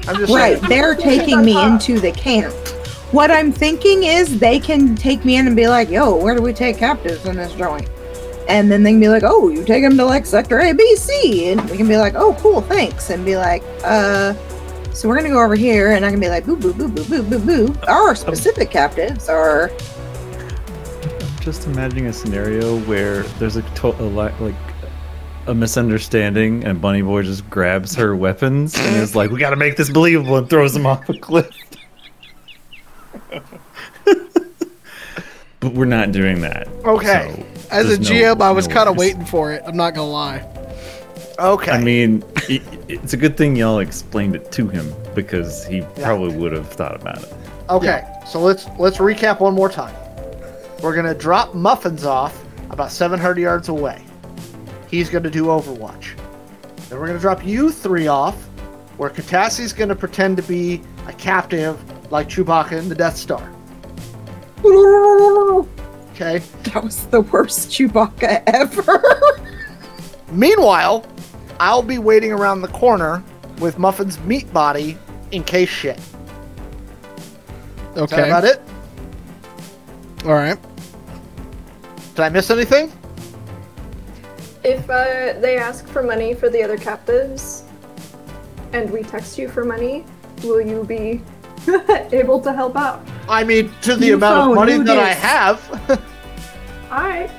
I'm 0.08 0.16
just 0.16 0.32
right. 0.32 0.58
saying. 0.58 0.68
They're 0.68 0.94
taking 0.94 1.44
me 1.44 1.60
into 1.62 1.98
the 2.00 2.12
camp. 2.12 2.54
What 3.12 3.30
I'm 3.30 3.52
thinking 3.52 4.04
is 4.04 4.38
they 4.38 4.58
can 4.60 4.94
take 4.94 5.24
me 5.24 5.36
in 5.36 5.46
and 5.46 5.56
be 5.56 5.66
like, 5.68 5.88
"Yo, 5.90 6.14
where 6.16 6.34
do 6.34 6.42
we 6.42 6.52
take 6.52 6.78
captives 6.78 7.24
in 7.26 7.36
this 7.36 7.52
joint?" 7.54 7.88
And 8.48 8.70
then 8.70 8.82
they 8.82 8.90
can 8.92 9.00
be 9.00 9.08
like, 9.08 9.22
"Oh, 9.24 9.48
you 9.48 9.64
take 9.64 9.82
them 9.82 9.96
to 9.96 10.04
like 10.04 10.24
sector 10.26 10.60
A, 10.60 10.72
B, 10.72 10.96
C," 10.96 11.50
and 11.50 11.70
we 11.70 11.76
can 11.76 11.88
be 11.88 11.96
like, 11.96 12.14
"Oh, 12.16 12.34
cool, 12.40 12.60
thanks," 12.62 13.10
and 13.10 13.24
be 13.24 13.36
like, 13.36 13.62
"Uh." 13.84 14.34
So 14.94 15.08
we're 15.08 15.16
gonna 15.16 15.28
go 15.28 15.42
over 15.42 15.54
here, 15.54 15.92
and 15.92 16.04
I 16.04 16.10
can 16.10 16.18
be 16.18 16.28
like, 16.28 16.44
boo, 16.44 16.56
boo, 16.56 16.72
boo, 16.72 16.88
boo, 16.88 17.04
boo, 17.04 17.22
boo, 17.22 17.38
boo. 17.38 17.74
Our 17.86 18.16
specific 18.16 18.68
captives 18.68 19.28
are 19.28 19.70
I'm 19.70 21.38
just 21.40 21.66
imagining 21.66 22.06
a 22.06 22.12
scenario 22.12 22.80
where 22.80 23.22
there's 23.38 23.54
a, 23.56 23.62
to- 23.62 23.88
a 24.02 24.02
li- 24.02 24.32
like 24.40 24.54
a 25.48 25.54
misunderstanding, 25.54 26.62
and 26.64 26.80
Bunny 26.80 27.02
Boy 27.02 27.22
just 27.22 27.48
grabs 27.48 27.94
her 27.96 28.14
weapons 28.14 28.76
and 28.76 28.96
is 28.96 29.16
like, 29.16 29.30
"We 29.30 29.40
got 29.40 29.50
to 29.50 29.56
make 29.56 29.76
this 29.76 29.90
believable," 29.90 30.36
and 30.36 30.48
throws 30.48 30.74
them 30.74 30.86
off 30.86 31.08
a 31.08 31.14
cliff. 31.18 31.50
but 35.60 35.72
we're 35.72 35.86
not 35.86 36.12
doing 36.12 36.42
that. 36.42 36.68
Okay. 36.84 37.44
so 37.56 37.68
As 37.70 37.86
a 37.86 37.96
there's 37.96 38.10
no- 38.10 38.16
GM, 38.16 38.40
I 38.42 38.50
was 38.52 38.68
no 38.68 38.74
kind 38.74 38.88
of 38.88 38.96
waiting 38.96 39.24
for 39.24 39.52
it. 39.52 39.62
I'm 39.66 39.76
not 39.76 39.94
gonna 39.94 40.10
lie. 40.10 40.46
Okay. 41.38 41.70
I 41.70 41.82
mean, 41.82 42.22
it, 42.48 42.62
it's 42.88 43.14
a 43.14 43.16
good 43.16 43.36
thing 43.36 43.56
y'all 43.56 43.78
explained 43.78 44.36
it 44.36 44.52
to 44.52 44.68
him 44.68 44.92
because 45.14 45.64
he 45.66 45.82
probably 46.00 46.36
would 46.36 46.52
have 46.52 46.68
thought 46.68 46.94
about 46.94 47.22
it. 47.22 47.32
Okay, 47.70 48.02
so 48.26 48.40
let's 48.40 48.66
let's 48.78 48.98
recap 48.98 49.40
one 49.40 49.54
more 49.54 49.68
time. 49.68 49.94
We're 50.82 50.94
gonna 50.94 51.14
drop 51.14 51.54
Muffins 51.54 52.04
off 52.04 52.44
about 52.70 52.92
700 52.92 53.38
yards 53.40 53.68
away. 53.68 54.04
He's 54.90 55.10
gonna 55.10 55.30
do 55.30 55.44
Overwatch. 55.44 56.16
Then 56.88 56.98
we're 56.98 57.06
gonna 57.06 57.18
drop 57.18 57.44
you 57.44 57.70
three 57.70 58.06
off, 58.06 58.34
where 58.96 59.10
Katassi's 59.10 59.72
gonna 59.72 59.94
pretend 59.96 60.36
to 60.38 60.42
be 60.42 60.80
a 61.06 61.12
captive 61.12 61.78
like 62.10 62.28
Chewbacca 62.28 62.72
in 62.72 62.88
the 62.88 62.94
Death 62.94 63.16
Star. 63.16 63.50
Okay. 66.14 66.38
that 66.64 66.82
was 66.82 67.06
the 67.06 67.20
worst 67.20 67.70
Chewbacca 67.70 68.42
ever. 68.46 69.02
Meanwhile, 70.32 71.06
I'll 71.60 71.82
be 71.82 71.98
waiting 71.98 72.32
around 72.32 72.62
the 72.62 72.68
corner 72.68 73.22
with 73.60 73.78
Muffin's 73.78 74.18
meat 74.20 74.52
body 74.52 74.98
in 75.32 75.44
case 75.44 75.68
shit. 75.68 75.98
Is 75.98 76.06
that 77.94 78.02
Okay. 78.02 78.26
about 78.28 78.44
it? 78.44 78.60
All 80.24 80.32
right. 80.34 80.58
Did 82.14 82.22
I 82.24 82.28
miss 82.30 82.50
anything? 82.50 82.92
If 84.64 84.88
uh, 84.90 85.38
they 85.40 85.56
ask 85.56 85.86
for 85.86 86.02
money 86.02 86.34
for 86.34 86.48
the 86.50 86.62
other 86.62 86.76
captives, 86.76 87.64
and 88.72 88.90
we 88.90 89.02
text 89.02 89.38
you 89.38 89.48
for 89.48 89.64
money, 89.64 90.04
will 90.42 90.60
you 90.60 90.84
be 90.84 91.22
able 92.12 92.40
to 92.40 92.52
help 92.52 92.76
out? 92.76 93.06
I 93.28 93.44
mean, 93.44 93.72
to 93.82 93.94
the 93.94 94.06
You 94.06 94.14
amount 94.14 94.50
of 94.50 94.56
money 94.56 94.72
who 94.74 94.84
that 94.84 94.98
I 94.98 95.14
have. 95.14 95.60
Alright. 96.90 97.30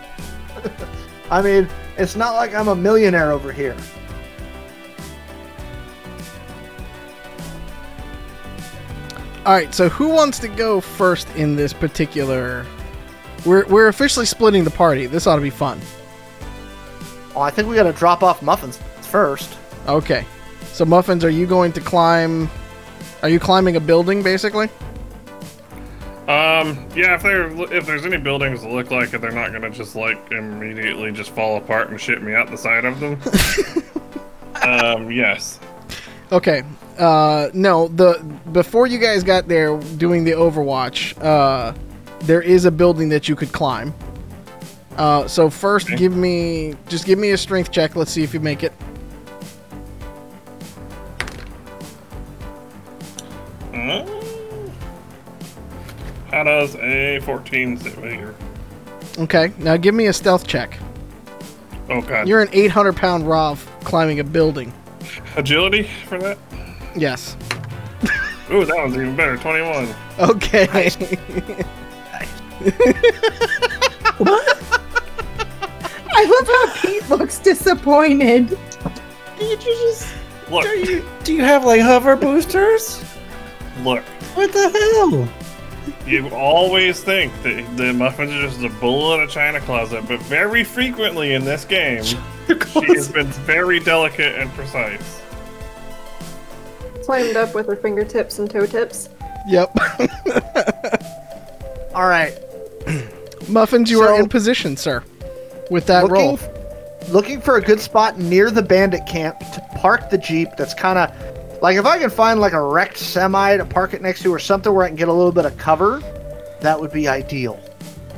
I 1.32 1.42
mean, 1.42 1.68
it's 1.98 2.16
not 2.16 2.36
like 2.36 2.54
I'm 2.54 2.68
a 2.68 2.76
millionaire 2.76 3.32
over 3.32 3.52
here. 3.52 3.76
All 9.46 9.56
right. 9.56 9.74
So 9.74 9.90
who 9.90 10.10
wants 10.10 10.38
to 10.40 10.48
go 10.48 10.80
first 10.80 11.28
in 11.36 11.56
this 11.56 11.74
particular? 11.74 12.66
We're 13.46 13.66
we're 13.68 13.88
officially 13.88 14.26
splitting 14.26 14.64
the 14.64 14.72
party. 14.72 15.06
This 15.08 15.26
ought 15.26 15.38
to 15.38 15.42
be 15.42 15.50
fun. 15.50 15.80
Well, 17.40 17.48
I 17.48 17.52
think 17.52 17.70
we 17.70 17.76
got 17.76 17.84
to 17.84 17.94
drop 17.94 18.22
off 18.22 18.42
muffins 18.42 18.76
first. 19.00 19.58
Okay. 19.88 20.26
So 20.74 20.84
muffins, 20.84 21.24
are 21.24 21.30
you 21.30 21.48
going 21.48 21.72
to 21.72 21.80
climb? 21.80 22.50
Are 23.24 23.30
you 23.30 23.40
climbing 23.40 23.78
a 23.78 23.80
building, 23.80 24.22
basically? 24.22 24.68
Um, 26.28 26.86
yeah, 26.94 27.16
if 27.16 27.24
there 27.24 27.48
if 27.74 27.86
there's 27.86 28.06
any 28.06 28.18
buildings 28.18 28.62
that 28.62 28.70
look 28.70 28.92
like 28.92 29.14
it, 29.14 29.22
they're 29.22 29.32
not 29.32 29.54
gonna 29.54 29.70
just 29.70 29.96
like 29.96 30.20
immediately 30.34 31.14
just 31.14 31.30
fall 31.30 31.56
apart 31.56 31.90
and 31.90 32.02
shit 32.02 32.22
me 32.22 32.34
out 32.34 32.52
the 32.52 32.58
side 32.58 32.84
of 32.84 33.00
them. 33.00 33.18
um, 34.62 35.10
yes. 35.10 35.62
Okay. 36.34 36.64
Uh, 36.98 37.48
no. 37.54 37.88
The 37.88 38.22
before 38.52 38.86
you 38.86 39.00
guys 39.00 39.24
got 39.24 39.48
there 39.48 39.78
doing 39.96 40.26
the 40.26 40.32
Overwatch, 40.32 41.18
uh, 41.24 41.74
there 42.20 42.42
is 42.42 42.66
a 42.66 42.72
building 42.72 43.08
that 43.08 43.30
you 43.30 43.38
could 43.38 43.54
climb. 43.54 43.94
Uh, 45.00 45.26
so 45.30 45.50
first, 45.50 45.88
Okay. 45.88 45.96
give 45.96 46.14
me 46.16 46.76
just 46.90 47.06
give 47.06 47.18
me 47.18 47.32
a 47.32 47.38
strength 47.38 47.72
check. 47.72 47.96
Let's 47.96 48.12
see 48.12 48.22
if 48.22 48.34
you 48.34 48.42
make 48.42 48.64
it. 48.64 48.74
Uh, 53.74 54.06
how 56.32 56.44
does 56.44 56.76
a 56.76 57.20
14 57.22 57.78
sit 57.78 57.96
with 57.98 58.12
here? 58.12 58.36
Okay. 59.18 59.54
Now 59.58 59.78
give 59.78 59.96
me 59.96 60.08
a 60.08 60.14
stealth 60.14 60.46
check. 60.46 60.78
Oh 61.90 62.02
god. 62.02 62.28
You're 62.28 62.42
an 62.42 62.50
800 62.52 62.98
pound 62.98 63.24
Rov 63.24 63.66
climbing 63.86 64.20
a 64.20 64.24
building. 64.26 64.74
Agility 65.38 65.84
for 66.08 66.20
that? 66.20 66.38
Yes. 66.96 67.38
Ooh, 68.52 68.66
that 68.66 68.76
one's 68.76 68.96
even 68.96 69.16
better. 69.16 69.38
21. 69.38 69.96
Okay. 70.20 70.90
I 76.22 76.26
love 76.26 76.48
how 76.48 76.82
Pete 76.82 77.10
looks 77.10 77.40
disappointed. 77.40 78.50
Did 79.38 79.64
you 79.64 79.74
just? 79.74 80.14
Look, 80.52 80.64
Do 80.64 80.70
you 80.70 81.06
do 81.24 81.34
you 81.34 81.44
have 81.44 81.64
like 81.64 81.80
hover 81.82 82.16
boosters? 82.18 83.02
look. 83.84 84.04
What 84.36 84.52
the 84.52 84.70
hell? 84.70 85.30
You 86.06 86.28
always 86.30 87.02
think 87.02 87.32
that 87.44 87.78
the 87.78 87.94
muffins 87.94 88.34
are 88.34 88.42
just 88.42 88.62
a 88.62 88.70
bull 88.80 89.14
in 89.14 89.22
a 89.22 89.28
china 89.28 89.62
closet, 89.62 90.06
but 90.08 90.20
very 90.24 90.64
frequently 90.64 91.34
in 91.36 91.46
this 91.46 91.64
game, 91.66 92.04
she 92.04 92.18
has 92.88 93.08
been 93.08 93.28
very 93.28 93.80
delicate 93.80 94.38
and 94.40 94.52
precise. 94.52 95.22
Slammed 97.04 97.38
up 97.38 97.56
with 97.56 97.68
her 97.68 97.76
fingertips 97.78 98.40
and 98.40 98.50
toe 98.50 98.66
tips. 98.66 99.10
yep. 99.48 99.72
All 101.96 102.08
right. 102.08 102.38
Muffins, 103.48 103.90
you 103.90 104.02
are 104.02 104.20
in 104.20 104.28
position, 104.30 104.76
sir. 104.78 105.04
With 105.70 105.86
that 105.88 106.04
looking, 106.06 106.16
roll. 106.16 106.40
looking 107.10 107.42
for 107.42 107.58
a 107.58 107.62
good 107.62 107.80
spot 107.80 108.18
near 108.18 108.50
the 108.52 108.62
bandit 108.62 109.06
camp 109.06 109.40
to 109.40 109.62
park 109.76 110.10
the 110.10 110.18
jeep. 110.18 110.50
That's 110.58 110.74
kind 110.74 110.98
of 110.98 111.62
like 111.62 111.78
if 111.78 111.86
I 111.86 111.98
can 112.00 112.10
find 112.10 112.40
like 112.40 112.54
a 112.54 112.62
wrecked 112.62 112.98
semi 112.98 113.58
to 113.58 113.66
park 113.66 113.94
it 113.94 114.02
next 114.02 114.24
to 114.24 114.34
or 114.34 114.40
something 114.40 114.74
where 114.74 114.84
I 114.84 114.88
can 114.88 114.96
get 114.96 115.08
a 115.08 115.14
little 115.14 115.32
bit 115.32 115.46
of 115.46 115.58
cover, 115.58 116.02
that 116.62 116.80
would 116.80 116.92
be 116.92 117.08
ideal. 117.08 117.60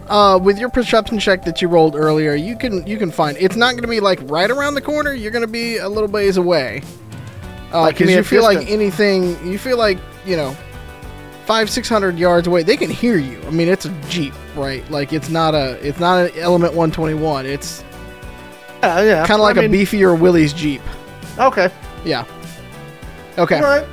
Uh, 0.08 0.38
with 0.38 0.60
your 0.60 0.70
perception 0.70 1.20
check 1.20 1.46
that 1.46 1.62
you 1.62 1.68
rolled 1.70 1.96
earlier, 1.96 2.36
you 2.36 2.58
can 2.58 2.86
you 2.86 2.98
can 2.98 3.12
find 3.12 3.38
it's 3.38 3.56
not 3.56 3.72
going 3.72 3.84
to 3.84 3.88
be 3.88 4.00
like 4.00 4.20
right 4.24 4.52
around 4.52 4.76
the 4.76 4.82
corner. 4.82 5.14
You're 5.14 5.32
going 5.32 5.46
to 5.46 5.52
be 5.52 5.78
a 5.78 5.88
little 5.88 6.10
ways 6.10 6.38
away. 6.38 6.82
Uh, 7.74 7.82
Like, 7.82 7.98
because 7.98 8.14
you 8.14 8.24
feel 8.24 8.44
like 8.44 8.70
anything, 8.70 9.48
you 9.48 9.58
feel 9.58 9.78
like 9.78 9.98
you 10.26 10.36
know, 10.36 10.56
five 11.46 11.70
six 11.70 11.88
hundred 11.88 12.18
yards 12.20 12.48
away, 12.48 12.64
they 12.64 12.76
can 12.76 12.90
hear 12.90 13.18
you. 13.18 13.42
I 13.48 13.52
mean, 13.52 13.70
it's 13.70 13.86
a 13.86 14.02
jeep, 14.10 14.34
right? 14.56 14.90
Like 14.92 15.14
it's 15.14 15.30
not 15.30 15.54
a 15.56 15.74
it's 15.88 16.00
not 16.00 16.30
an 16.30 16.38
Element 16.40 16.74
121. 16.74 17.46
It's 17.46 17.84
Yeah, 18.84 19.02
yeah. 19.02 19.28
kind 19.28 19.40
of 19.40 19.44
like 19.44 19.58
I 19.58 19.64
a 19.64 19.68
mean, 19.70 19.82
beefier 19.86 20.20
Willys 20.20 20.54
jeep. 20.54 20.82
Okay. 21.38 21.70
Yeah. 22.06 22.26
Okay. 23.38 23.58
All 23.58 23.62
right. 23.64 23.86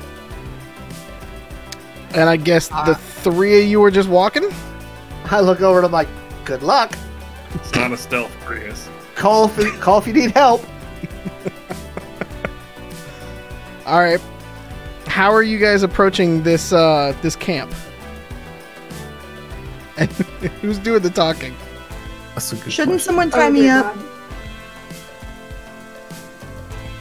And 2.15 2.27
I 2.29 2.37
guess 2.37 2.69
Uh, 2.71 2.85
the 2.85 2.95
three 2.95 3.61
of 3.61 3.67
you 3.67 3.79
were 3.79 3.91
just 3.91 4.09
walking. 4.09 4.49
I 5.25 5.41
look 5.41 5.61
over 5.61 5.77
and 5.79 5.85
I'm 5.85 5.91
like, 5.91 6.07
good 6.43 6.63
luck. 6.63 6.93
It's 7.53 7.73
not 7.75 7.91
a 7.91 7.97
stealth 7.97 8.31
Prius. 8.45 8.89
Call 9.15 9.45
if 9.45 9.57
you, 9.57 9.71
call 9.73 9.99
if 9.99 10.07
you 10.07 10.13
need 10.13 10.31
help. 10.31 10.63
All 13.85 13.99
right. 13.99 14.21
How 15.07 15.31
are 15.31 15.43
you 15.43 15.57
guys 15.57 15.83
approaching 15.83 16.43
this 16.43 16.71
uh 16.73 17.15
this 17.21 17.35
camp? 17.35 17.73
And 19.99 20.09
who's 20.61 20.79
doing 20.79 21.01
the 21.03 21.09
talking? 21.11 21.53
That's 22.33 22.51
a 22.53 22.55
good 22.55 22.71
Shouldn't 22.73 22.93
question. 22.93 22.99
someone 22.99 23.29
tie 23.29 23.47
Oh, 23.47 23.51
me 23.51 23.69
up? 23.69 23.93
God. 23.93 24.05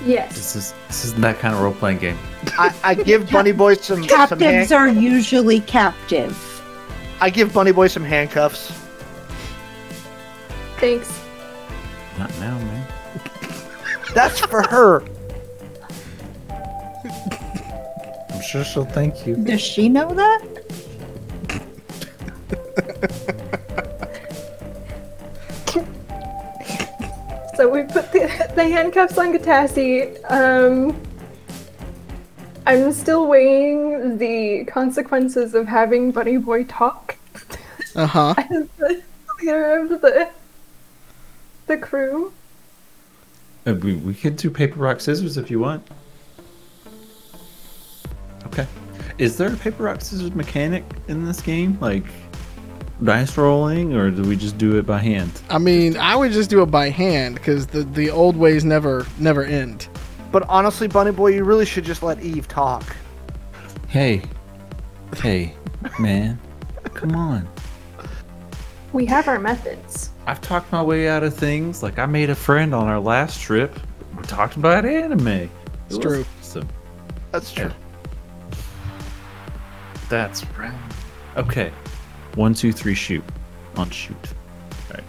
Yes. 0.05 0.35
This 0.35 0.57
is 0.57 0.75
this 0.87 1.05
isn't 1.07 1.21
that 1.21 1.39
kind 1.39 1.55
of 1.55 1.61
role 1.61 1.73
playing 1.75 1.99
game. 1.99 2.19
I, 2.59 2.75
I 2.83 2.95
give 2.95 3.31
Bunny 3.33 3.53
Boy 3.53 3.75
some, 3.75 3.99
some 3.99 4.09
Captives 4.09 4.43
hand, 4.43 4.73
are 4.73 4.89
usually 4.89 5.61
captive. 5.61 6.37
I 7.21 7.31
give 7.31 7.53
Bunny 7.53 7.73
Boy 7.73 7.89
some 7.89 8.05
handcuffs. 8.05 8.73
Thanks. 10.79 11.13
Not 12.19 12.31
now, 12.39 12.57
man. 12.59 12.87
That's 14.15 14.39
for 14.41 14.63
her. 14.63 15.03
I'm 18.31 18.41
sure 18.43 18.65
she'll 18.65 18.85
thank 18.85 19.27
you. 19.27 19.37
Does 19.37 19.61
she 19.61 19.89
know 19.89 20.15
that? 20.15 20.58
So 27.57 27.69
we 27.69 27.83
put 27.83 28.13
the, 28.13 28.53
the 28.55 28.69
handcuffs 28.69 29.19
on 29.19 29.37
Katassi. 29.37 30.17
Um, 30.31 30.97
I'm 32.67 32.93
still 32.93 33.27
weighing 33.27 34.17
the 34.17 34.65
consequences 34.67 35.55
of 35.57 35.67
having 35.67 36.13
Bunny 36.13 36.37
Boy 36.37 36.63
talk 36.65 37.17
Uh 37.97 38.07
huh. 38.07 38.35
as 38.39 38.69
the 38.79 39.03
leader 39.41 39.79
of 39.81 39.89
the 39.89 40.29
the 41.67 41.77
crew. 41.79 42.33
Uh, 43.67 43.75
we, 43.75 43.95
we 43.97 44.15
could 44.15 44.37
do 44.37 44.51
paper 44.51 44.79
rock 44.79 45.01
scissors 45.01 45.37
if 45.37 45.51
you 45.51 45.59
want. 45.59 45.85
Okay. 48.47 48.69
Is 49.19 49.37
there 49.37 49.53
a 49.53 49.57
paper 49.57 49.83
rock 49.83 50.01
scissors 50.01 50.33
mechanic 50.33 50.85
in 51.09 51.25
this 51.25 51.41
game, 51.41 51.77
like 51.81 52.05
dice 53.03 53.37
rolling, 53.37 53.95
or 53.95 54.11
do 54.11 54.23
we 54.23 54.37
just 54.37 54.59
do 54.59 54.79
it 54.79 54.87
by 54.87 54.99
hand? 54.99 55.31
I 55.51 55.59
mean, 55.59 55.97
I 55.97 56.17
would 56.17 56.33
just 56.33 56.51
do 56.51 56.63
it 56.63 56.67
by 56.67 56.91
hand 56.91 57.37
because 57.37 57.67
the 57.67 57.83
the 57.85 58.11
old 58.11 58.37
ways 58.37 58.65
never 58.65 59.07
never 59.19 59.45
end. 59.45 59.89
But 60.31 60.45
honestly, 60.49 60.89
Bunny 60.89 61.13
Boy, 61.13 61.29
you 61.29 61.45
really 61.45 61.65
should 61.67 61.85
just 61.85 62.03
let 62.03 62.21
Eve 62.21 62.49
talk. 62.49 62.85
Hey, 63.89 64.23
hey, 65.17 65.55
man, 65.99 66.39
come 66.95 67.15
on. 67.15 67.49
We 68.93 69.07
have 69.07 69.29
our 69.29 69.39
methods. 69.39 70.11
I've 70.27 70.41
talked 70.41 70.71
my 70.73 70.83
way 70.83 71.09
out 71.09 71.23
of 71.23 71.35
things. 71.35 71.83
Like 71.83 71.99
I 71.99 72.07
made 72.07 72.31
a 72.31 72.35
friend 72.35 72.75
on 72.75 72.87
our 72.89 73.01
last 73.01 73.41
trip. 73.41 73.79
We 74.17 74.23
talked 74.25 74.57
about 74.57 74.85
anime. 74.85 75.27
It 75.29 75.51
It's 75.87 75.97
was 75.97 75.99
true. 75.99 76.25
awesome. 76.41 76.69
That's 77.33 77.53
true. 77.53 77.71
That's 80.09 80.45
right. 80.59 80.73
Okay. 81.37 81.71
One, 82.39 82.55
two, 82.55 82.71
three, 82.73 82.95
shoot. 82.95 83.25
On 83.75 83.91
shoot. 83.91 84.15
All 84.15 84.95
right. 84.95 85.03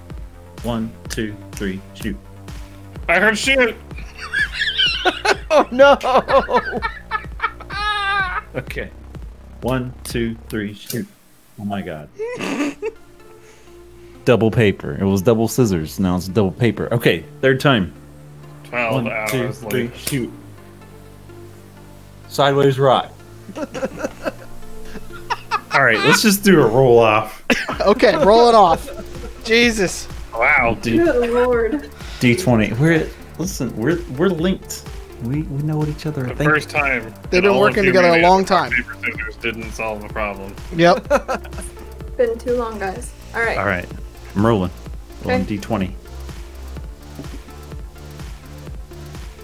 One, 0.64 0.92
two, 1.10 1.36
three, 1.52 1.80
shoot. 1.94 2.18
I 3.08 3.20
heard 3.20 3.38
shoot! 3.38 3.76
Oh 5.52 5.68
no! 5.72 5.96
Okay. 8.56 8.90
One, 9.62 9.94
two, 10.04 10.36
three, 10.48 10.74
shoot. 10.74 11.08
Oh 11.60 11.66
my 11.66 11.84
god. 11.84 12.10
double 14.26 14.50
paper. 14.50 14.98
It 15.00 15.06
was 15.06 15.22
double 15.22 15.48
scissors. 15.48 16.00
Now 16.00 16.16
it's 16.16 16.28
double 16.28 16.52
paper. 16.52 16.92
Okay, 16.92 17.24
third 17.42 17.60
time. 17.60 17.94
12 18.66 19.04
One, 19.04 19.28
two, 19.28 19.52
three, 19.52 19.92
shoot. 19.96 20.32
Sideways 22.28 22.80
rock. 22.80 23.12
I 25.72 25.78
All 25.78 25.84
right, 25.84 25.98
let's 26.00 26.22
just 26.22 26.44
do 26.44 26.62
a 26.62 26.68
roll 26.68 27.00
off. 27.00 27.46
Okay, 27.82 28.14
roll 28.26 28.50
it 28.50 28.56
off. 28.56 28.90
Jesus. 29.46 30.08
Wow. 30.34 30.78
D 30.82 30.98
Good 30.98 31.30
lord. 31.32 31.74
D20. 32.20 32.78
We're 32.78 33.10
listen. 33.38 33.76
We're 33.78 34.02
we're 34.18 34.28
linked. 34.28 34.84
We 35.24 35.44
we 35.44 35.64
know 35.64 35.78
what 35.78 35.88
each 35.88 36.06
other 36.06 36.22
are 36.26 36.28
The 36.30 36.36
thinking. 36.36 36.50
first 36.50 36.70
time. 36.70 37.14
They've 37.30 37.42
been 37.42 37.58
working 37.58 37.86
together 37.86 38.10
a 38.10 38.22
long 38.22 38.44
time. 38.44 38.72
Paper, 38.72 38.96
scissors 39.02 39.36
didn't 39.38 39.72
solve 39.72 40.02
the 40.02 40.10
problem. 40.10 40.54
Yep. 40.76 41.08
Been 42.18 42.38
too 42.38 42.58
long, 42.58 42.78
guys. 42.80 43.14
All 43.34 43.40
right. 43.42 43.58
All 43.58 43.66
right, 43.66 43.88
I'm 44.36 44.46
rolling. 44.46 44.72
Rolling 45.24 45.44
Okay. 45.44 45.58
D20. 45.58 45.92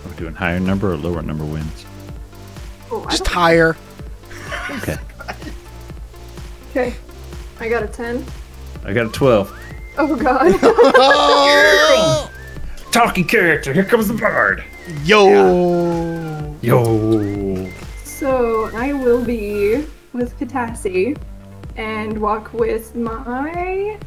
Are 0.03 0.10
we 0.10 0.15
doing 0.18 0.34
higher 0.35 0.60
number 0.60 0.91
or 0.91 0.97
lower 0.97 1.22
number 1.22 1.45
wins? 1.45 1.85
Oh, 2.91 3.06
Just 3.10 3.27
higher. 3.27 3.77
Okay. 4.72 4.97
Okay. 6.76 6.93
I 7.61 7.69
got 7.69 7.84
a 7.84 7.88
10. 7.88 8.26
I 8.84 8.91
got 8.91 9.06
a 9.06 9.10
12. 9.10 9.60
Oh 9.97 10.14
god. 10.18 10.60
Talking 12.91 13.26
character. 13.26 13.72
Here 13.72 13.85
comes 13.85 14.10
the 14.10 14.14
bard. 14.14 14.61
Yo. 15.06 16.53
Yo. 16.61 17.72
so 18.03 18.69
I 18.76 18.91
will 18.91 19.23
be 19.23 19.85
with 20.11 20.38
Katassi 20.38 21.18
and 21.77 22.19
walk 22.19 22.52
with 22.52 22.93
my. 22.93 23.97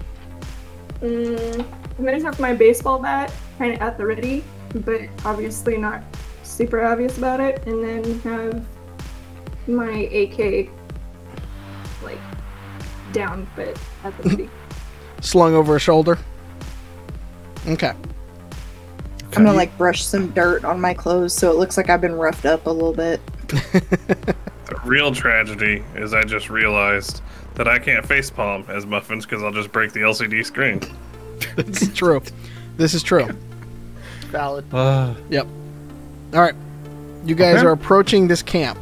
Mm, 1.00 1.66
I'm 1.98 2.04
gonna 2.04 2.22
have 2.22 2.38
my 2.38 2.52
baseball 2.52 2.98
bat 2.98 3.32
kind 3.56 3.72
of 3.72 3.80
at 3.80 3.96
the 3.96 4.04
ready, 4.04 4.44
but 4.74 5.00
obviously 5.24 5.78
not 5.78 6.02
super 6.42 6.84
obvious 6.84 7.16
about 7.16 7.40
it, 7.40 7.66
and 7.66 7.82
then 7.82 8.20
have 8.20 8.62
my 9.66 9.90
AK 9.90 10.38
like 10.38 10.77
down, 13.12 13.47
but 13.56 13.78
at 14.05 14.16
the 14.22 14.28
ready. 14.28 14.51
Slung 15.20 15.55
over 15.55 15.76
a 15.76 15.80
shoulder. 15.80 16.18
Okay. 17.66 17.93
I'm 19.36 19.44
gonna 19.44 19.52
like 19.52 19.76
brush 19.76 20.02
some 20.05 20.30
dirt 20.30 20.64
on 20.64 20.80
my 20.80 20.94
clothes 20.94 21.35
so 21.35 21.51
it 21.51 21.59
looks 21.59 21.76
like 21.76 21.90
I've 21.90 22.01
been 22.01 22.14
roughed 22.14 22.47
up 22.47 22.66
a 22.66 22.70
little 22.70 22.94
bit. 22.94 23.20
The 24.68 24.76
real 24.85 25.14
tragedy 25.14 25.82
is 25.94 26.12
I 26.12 26.22
just 26.24 26.51
realized 26.51 27.22
that 27.55 27.66
I 27.66 27.78
can't 27.78 28.05
facepalm 28.06 28.68
as 28.68 28.85
muffins 28.85 29.24
because 29.24 29.43
I'll 29.43 29.51
just 29.51 29.72
break 29.72 29.93
the 29.94 30.01
LCD 30.01 30.44
screen. 30.44 30.80
This 31.56 31.80
is 31.80 31.94
true. 31.94 32.20
This 32.76 32.93
is 32.93 33.02
true. 33.02 33.26
Valid. 34.26 34.66
Uh, 34.74 35.14
Yep. 35.30 35.47
All 36.35 36.40
right. 36.43 36.55
You 37.24 37.35
guys 37.35 37.56
Okay. 37.56 37.66
are 37.66 37.72
approaching 37.72 38.28
this 38.28 38.43
camp. 38.43 38.78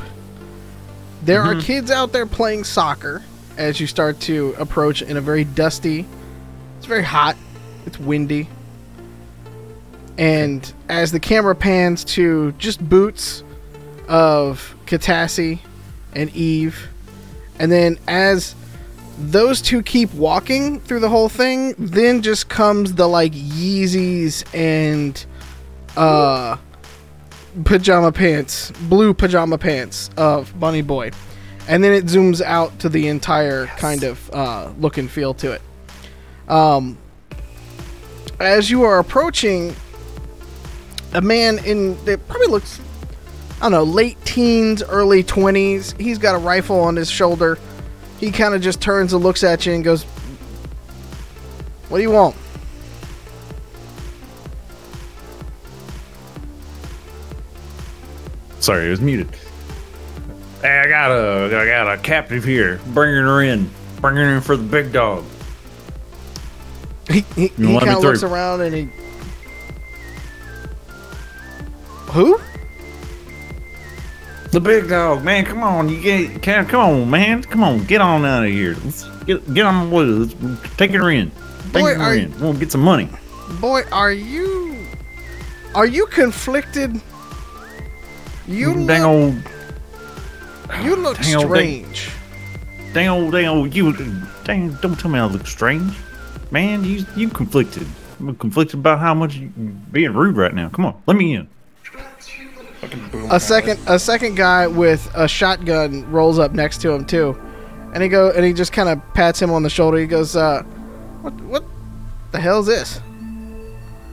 There 1.22 1.40
are 1.40 1.54
kids 1.60 1.92
out 1.92 2.12
there 2.12 2.26
playing 2.26 2.64
soccer 2.64 3.22
as 3.56 3.80
you 3.80 3.86
start 3.86 4.20
to 4.20 4.54
approach 4.58 5.02
in 5.02 5.16
a 5.16 5.20
very 5.20 5.44
dusty. 5.44 6.06
It's 6.78 6.86
very 6.86 7.02
hot. 7.02 7.36
It's 7.84 7.98
windy. 7.98 8.48
And 10.18 10.72
as 10.88 11.12
the 11.12 11.20
camera 11.20 11.54
pans 11.54 12.04
to 12.04 12.52
just 12.52 12.86
boots 12.86 13.44
of 14.08 14.74
Katassi 14.86 15.60
and 16.14 16.34
Eve, 16.34 16.88
and 17.58 17.70
then 17.70 17.98
as 18.08 18.54
those 19.18 19.62
two 19.62 19.82
keep 19.82 20.12
walking 20.14 20.80
through 20.80 21.00
the 21.00 21.08
whole 21.08 21.28
thing, 21.28 21.74
then 21.78 22.22
just 22.22 22.48
comes 22.48 22.94
the 22.94 23.06
like 23.06 23.32
Yeezys 23.32 24.44
and 24.54 25.24
uh 25.96 26.56
pajama 27.64 28.12
pants, 28.12 28.70
blue 28.88 29.14
pajama 29.14 29.58
pants 29.58 30.10
of 30.16 30.58
Bunny 30.58 30.82
Boy. 30.82 31.10
And 31.68 31.82
then 31.82 31.92
it 31.92 32.06
zooms 32.06 32.40
out 32.40 32.78
to 32.80 32.88
the 32.88 33.08
entire 33.08 33.66
kind 33.66 34.04
of 34.04 34.30
uh, 34.32 34.70
look 34.78 34.98
and 34.98 35.10
feel 35.10 35.34
to 35.34 35.52
it. 35.52 35.62
Um, 36.48 36.96
as 38.38 38.70
you 38.70 38.84
are 38.84 38.98
approaching, 38.98 39.74
a 41.12 41.20
man 41.20 41.58
in 41.64 41.98
it 42.06 42.26
probably 42.28 42.46
looks, 42.48 42.80
I 43.60 43.62
don't 43.62 43.72
know, 43.72 43.82
late 43.82 44.22
teens, 44.24 44.82
early 44.82 45.24
20s. 45.24 45.98
He's 46.00 46.18
got 46.18 46.34
a 46.34 46.38
rifle 46.38 46.78
on 46.80 46.94
his 46.94 47.10
shoulder. 47.10 47.58
He 48.20 48.30
kind 48.30 48.54
of 48.54 48.62
just 48.62 48.80
turns 48.80 49.12
and 49.12 49.22
looks 49.22 49.42
at 49.42 49.66
you 49.66 49.72
and 49.72 49.82
goes, 49.82 50.04
What 51.88 51.98
do 51.98 52.02
you 52.02 52.10
want? 52.10 52.36
sorry, 58.66 58.88
it 58.88 58.90
was 58.90 59.00
muted. 59.00 59.28
Hey, 60.62 60.78
I 60.78 60.88
got 60.88 61.10
a, 61.10 61.56
I 61.56 61.66
got 61.66 61.92
a 61.92 61.98
captive 61.98 62.44
here. 62.44 62.80
Bringing 62.88 63.22
her 63.22 63.42
in. 63.42 63.70
Bringing 64.00 64.22
her 64.24 64.36
in 64.36 64.40
for 64.40 64.56
the 64.56 64.62
big 64.62 64.92
dog. 64.92 65.24
He, 67.08 67.20
he, 67.34 67.52
You 67.56 67.68
he 67.68 67.78
kind 67.78 67.90
of 67.90 68.02
looks 68.02 68.22
around 68.22 68.62
and 68.62 68.74
he. 68.74 68.88
Who? 72.12 72.40
The 74.50 74.60
big 74.60 74.88
dog, 74.88 75.22
man. 75.22 75.44
Come 75.44 75.62
on, 75.62 75.88
you 75.88 76.00
get, 76.00 76.42
can, 76.42 76.66
come 76.66 76.80
on, 76.80 77.10
man. 77.10 77.42
Come 77.42 77.62
on, 77.62 77.84
get 77.84 78.00
on 78.00 78.24
out 78.24 78.44
of 78.44 78.50
here. 78.50 78.74
Let's 78.84 79.04
get, 79.24 79.52
get 79.52 79.66
on 79.66 79.90
the 79.90 79.94
way. 79.94 80.04
Let's 80.04 80.76
take 80.76 80.92
her 80.92 81.10
in. 81.10 81.30
Take 81.72 81.82
Boy, 81.82 81.94
her 81.94 82.14
in. 82.14 82.40
We'll 82.40 82.54
get 82.54 82.72
some 82.72 82.80
money. 82.80 83.08
Boy, 83.60 83.82
are 83.92 84.12
you. 84.12 84.78
Are 85.74 85.86
you 85.86 86.06
conflicted? 86.06 87.00
You 88.48 88.86
dang 88.86 89.02
look, 89.02 89.08
old, 89.08 89.34
you 90.82 90.96
look 90.96 91.18
dang 91.18 91.36
old 91.36 91.46
strange. 91.46 92.10
dang 92.92 93.08
old, 93.08 93.32
dang 93.32 93.46
old. 93.46 93.74
You, 93.74 93.92
dang. 94.44 94.74
Don't 94.80 94.98
tell 94.98 95.10
me 95.10 95.18
I 95.18 95.26
look 95.26 95.46
strange, 95.46 95.96
man. 96.50 96.84
You, 96.84 97.04
you 97.16 97.28
conflicted. 97.28 97.86
I'm 98.18 98.34
conflicted 98.36 98.80
about 98.80 98.98
how 98.98 99.14
much 99.14 99.36
you 99.36 99.48
being 99.92 100.12
rude 100.12 100.36
right 100.36 100.54
now. 100.54 100.68
Come 100.70 100.86
on, 100.86 101.02
let 101.06 101.16
me 101.16 101.34
in. 101.34 101.48
A 103.30 103.40
second, 103.40 103.80
a 103.86 103.98
second 103.98 104.36
guy 104.36 104.66
with 104.66 105.10
a 105.14 105.26
shotgun 105.26 106.10
rolls 106.10 106.38
up 106.38 106.52
next 106.52 106.80
to 106.82 106.90
him 106.90 107.04
too, 107.04 107.38
and 107.94 108.02
he 108.02 108.08
go 108.08 108.30
and 108.30 108.44
he 108.44 108.52
just 108.52 108.72
kind 108.72 108.88
of 108.88 109.00
pats 109.14 109.40
him 109.40 109.50
on 109.50 109.62
the 109.62 109.70
shoulder. 109.70 109.98
He 109.98 110.06
goes, 110.06 110.36
uh, 110.36 110.62
"What, 111.22 111.34
what 111.42 111.64
the 112.32 112.40
hell 112.40 112.60
is 112.60 112.66
this?" 112.66 113.00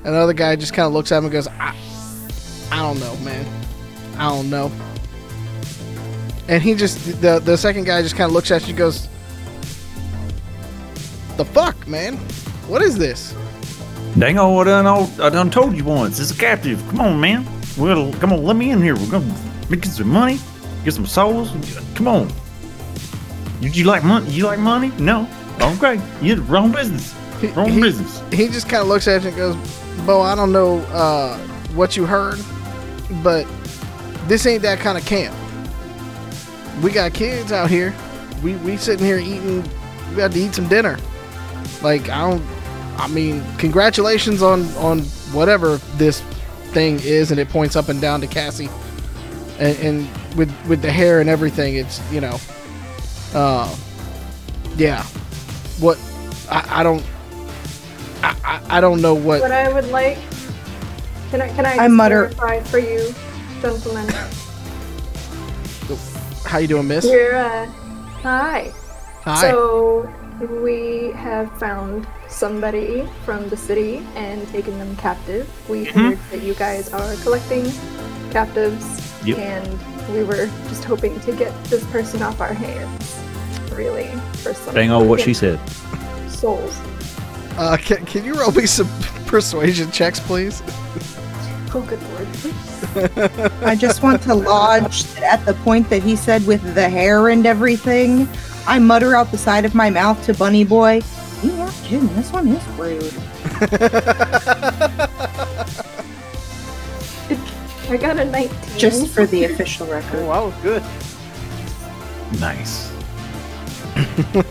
Another 0.04 0.34
guy 0.34 0.56
just 0.56 0.74
kind 0.74 0.86
of 0.86 0.94
looks 0.94 1.12
at 1.12 1.20
him 1.20 1.26
and 1.26 1.34
goes, 1.34 1.48
I, 1.48 1.76
"I 2.72 2.78
don't 2.78 3.00
know, 3.00 3.16
man. 3.18 3.46
I 4.18 4.30
don't 4.30 4.50
know." 4.50 4.72
And 6.48 6.62
he 6.62 6.76
just 6.76 7.22
the 7.22 7.40
the 7.40 7.58
second 7.58 7.86
guy 7.86 8.02
just 8.02 8.16
kind 8.16 8.28
of 8.28 8.34
looks 8.34 8.52
at 8.52 8.64
you 8.64 8.70
and 8.70 8.78
goes, 8.78 9.08
"The 11.38 11.46
fuck, 11.46 11.88
man? 11.88 12.18
What 12.68 12.82
is 12.82 12.98
this?" 12.98 13.34
Dang 14.18 14.38
old, 14.38 14.68
I 14.68 14.84
done, 14.84 15.10
I 15.20 15.30
done 15.30 15.50
told 15.50 15.76
you 15.76 15.84
once. 15.86 16.20
It's 16.20 16.30
a 16.32 16.36
captive. 16.38 16.84
Come 16.90 17.02
on, 17.02 17.20
man. 17.20 17.48
Well, 17.78 18.14
come 18.20 18.32
on, 18.32 18.44
let 18.44 18.56
me 18.56 18.70
in 18.70 18.82
here. 18.82 18.96
We're 18.96 19.10
gonna 19.10 19.34
make 19.70 19.84
some 19.86 20.10
money, 20.10 20.40
get 20.86 20.94
some 20.94 21.08
souls. 21.08 21.52
Come 21.96 22.08
on. 22.08 22.32
You, 23.60 23.70
you 23.72 23.86
like 23.86 24.04
money? 24.04 24.30
You 24.30 24.46
like 24.46 24.60
money? 24.60 24.92
No. 25.00 25.28
Okay, 25.62 26.00
you're 26.22 26.36
the 26.36 26.42
wrong 26.44 26.72
business. 26.72 27.16
He- 27.42 27.48
Wrong 27.48 27.70
he- 27.72 27.82
business. 27.82 28.22
he 28.32 28.48
just 28.50 28.70
kind 28.70 28.82
of 28.82 28.88
looks 28.88 29.08
at 29.08 29.22
you 29.24 29.30
and 29.30 29.38
goes, 29.38 29.56
Bo, 30.06 30.22
I 30.22 30.36
don't 30.36 30.52
know 30.52 30.80
uh, 30.92 31.38
what 31.74 31.96
you 31.98 32.06
heard, 32.06 32.40
but 33.24 33.48
this 34.28 34.46
ain't 34.46 34.62
that 34.64 34.80
kind 34.80 34.98
of 34.98 35.06
camp. 35.06 35.36
We 36.82 36.92
got 36.92 37.14
kids 37.14 37.52
out 37.52 37.70
here. 37.70 37.94
We 38.44 38.56
we 38.58 38.78
sitting 38.78 39.06
here 39.06 39.18
eating. 39.18 39.64
We 40.10 40.18
got 40.18 40.32
to 40.32 40.40
eat 40.40 40.56
some 40.56 40.68
dinner. 40.68 40.98
Like 41.82 42.10
I 42.10 42.30
don't. 42.30 42.44
I 42.98 43.08
mean, 43.08 43.44
congratulations 43.58 44.42
on 44.42 44.64
on 44.76 45.00
whatever 45.32 45.78
this 45.98 46.22
thing 46.72 47.00
is, 47.02 47.32
and 47.32 47.40
it 47.40 47.50
points 47.50 47.76
up 47.76 47.90
and 47.90 48.02
down 48.02 48.22
to 48.22 48.28
Cassie, 48.28 48.70
and, 49.60 49.78
and 49.80 50.36
with 50.36 50.54
with 50.68 50.82
the 50.82 50.92
hair 50.92 51.20
and 51.22 51.30
everything. 51.30 51.76
It's 51.76 52.02
you 52.12 52.22
know, 52.22 52.38
uh, 53.34 53.74
yeah. 54.76 55.04
What 55.80 56.00
I, 56.50 56.80
I 56.80 56.84
don't. 56.84 57.04
I, 58.22 58.36
I, 58.44 58.78
I 58.78 58.82
don't 58.82 59.02
know 59.02 59.14
what. 59.14 59.42
what 59.42 59.52
I 59.52 59.72
would 59.72 59.88
like. 59.90 60.18
Can 61.30 61.42
I 61.42 61.48
can 61.50 61.66
I, 61.66 61.74
I 61.74 61.78
just 61.88 61.92
mutter- 61.92 62.30
for 62.66 62.80
you, 62.80 63.14
gentlemen? 63.62 64.08
How 66.46 66.58
you 66.60 66.68
doing, 66.68 66.88
Miss? 66.88 67.06
You're 67.06 67.36
uh, 67.36 67.66
hi. 68.22 68.72
Hi. 69.24 69.42
So 69.52 70.12
we 70.62 71.12
have 71.14 71.52
found 71.58 72.08
somebody 72.28 73.08
from 73.26 73.50
the 73.50 73.58
city 73.58 74.06
and 74.16 74.48
taken 74.50 74.78
them 74.78 74.96
captive. 74.98 75.50
We 75.70 75.86
Mm-hmm. 75.88 76.00
heard 76.00 76.20
that 76.32 76.42
you 76.44 76.54
guys 76.56 76.92
are 76.94 77.16
collecting 77.24 77.66
captives, 78.32 78.86
Yep. 79.26 79.38
and 79.38 80.14
we 80.14 80.24
were 80.24 80.48
just 80.68 80.84
hoping 80.84 81.20
to 81.22 81.32
get 81.32 81.54
this 81.66 81.86
person 81.92 82.22
off 82.22 82.42
our 82.42 82.54
hands. 82.54 83.20
Really, 83.74 84.08
for 84.44 84.54
some 84.54 84.76
Dang 84.76 84.92
old, 84.92 85.08
what 85.08 85.22
she 85.22 85.34
said. 85.34 85.60
souls. 86.30 86.78
uh, 87.58 87.78
can, 87.80 88.06
can 88.06 88.24
you 88.26 88.36
roll 88.40 88.52
me 88.52 88.66
some 88.68 88.88
persuasion 89.26 89.90
checks, 89.92 90.20
please? 90.20 90.62
Oh, 91.74 91.82
good 91.88 92.02
lord. 92.12 92.28
I 93.66 93.76
just 93.76 94.04
want 94.04 94.22
to 94.24 94.34
lodge 94.36 95.04
that 95.16 95.40
at 95.40 95.46
the 95.46 95.54
point 95.64 95.90
that 95.90 96.04
he 96.04 96.16
said 96.16 96.46
with 96.46 96.76
the 96.76 96.90
hair 96.90 97.30
and 97.30 97.46
everything, 97.46 98.28
I 98.68 98.80
mutter 98.80 99.16
out 99.16 99.32
the 99.32 99.38
side 99.38 99.66
of 99.66 99.74
my 99.76 99.90
mouth 99.90 100.24
to 100.26 100.34
Bunny 100.34 100.64
Boy. 100.64 101.02
You 101.44 101.54
are 101.62 101.72
kidding. 101.84 102.14
This 102.16 102.32
one 102.32 102.48
is 102.48 102.66
rude. 102.78 103.14
I 107.90 107.98
got 107.98 108.18
a 108.18 108.26
19. 108.26 108.50
Just 108.80 109.14
for 109.14 109.26
the 109.26 109.44
official 109.46 109.88
Oh, 109.88 109.92
record. 109.92 110.26
wow, 110.26 110.54
good. 110.64 110.84
Nice. 112.40 112.92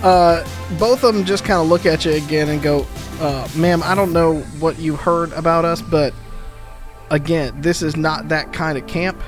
Uh, 0.00 0.46
both 0.78 1.02
of 1.02 1.12
them 1.12 1.24
just 1.24 1.44
kind 1.44 1.60
of 1.60 1.66
look 1.68 1.84
at 1.84 2.04
you 2.04 2.12
again 2.12 2.48
and 2.50 2.62
go, 2.62 2.86
uh, 3.20 3.48
"Ma'am, 3.56 3.82
I 3.84 3.96
don't 3.96 4.12
know 4.12 4.36
what 4.60 4.78
you 4.78 4.94
heard 4.94 5.32
about 5.32 5.64
us, 5.64 5.82
but 5.82 6.14
again, 7.10 7.60
this 7.60 7.82
is 7.82 7.96
not 7.96 8.28
that 8.28 8.52
kind 8.52 8.78
of 8.78 8.86
camp. 8.86 9.20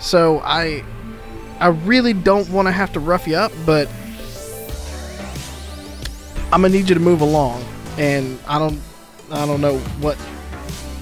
So 0.00 0.40
I, 0.40 0.84
I 1.60 1.68
really 1.68 2.12
don't 2.12 2.48
want 2.50 2.66
to 2.66 2.72
have 2.72 2.92
to 2.92 3.00
rough 3.00 3.26
you 3.26 3.36
up, 3.36 3.52
but 3.66 3.88
I'm 6.52 6.62
gonna 6.62 6.70
need 6.70 6.88
you 6.88 6.94
to 6.94 7.00
move 7.00 7.20
along. 7.20 7.64
And 7.96 8.38
I 8.46 8.58
don't, 8.58 8.80
I 9.30 9.44
don't 9.44 9.60
know 9.60 9.78
what, 10.00 10.16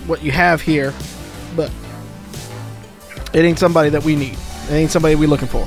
what 0.07 0.23
you 0.23 0.33
have 0.33 0.61
here, 0.61 0.95
but 1.55 1.71
it 3.33 3.45
ain't 3.45 3.59
somebody 3.59 3.91
that 3.91 4.03
we 4.03 4.17
need. 4.17 4.39
It 4.69 4.73
ain't 4.73 4.91
somebody 4.91 5.15
we 5.15 5.27
looking 5.27 5.49
for." 5.49 5.67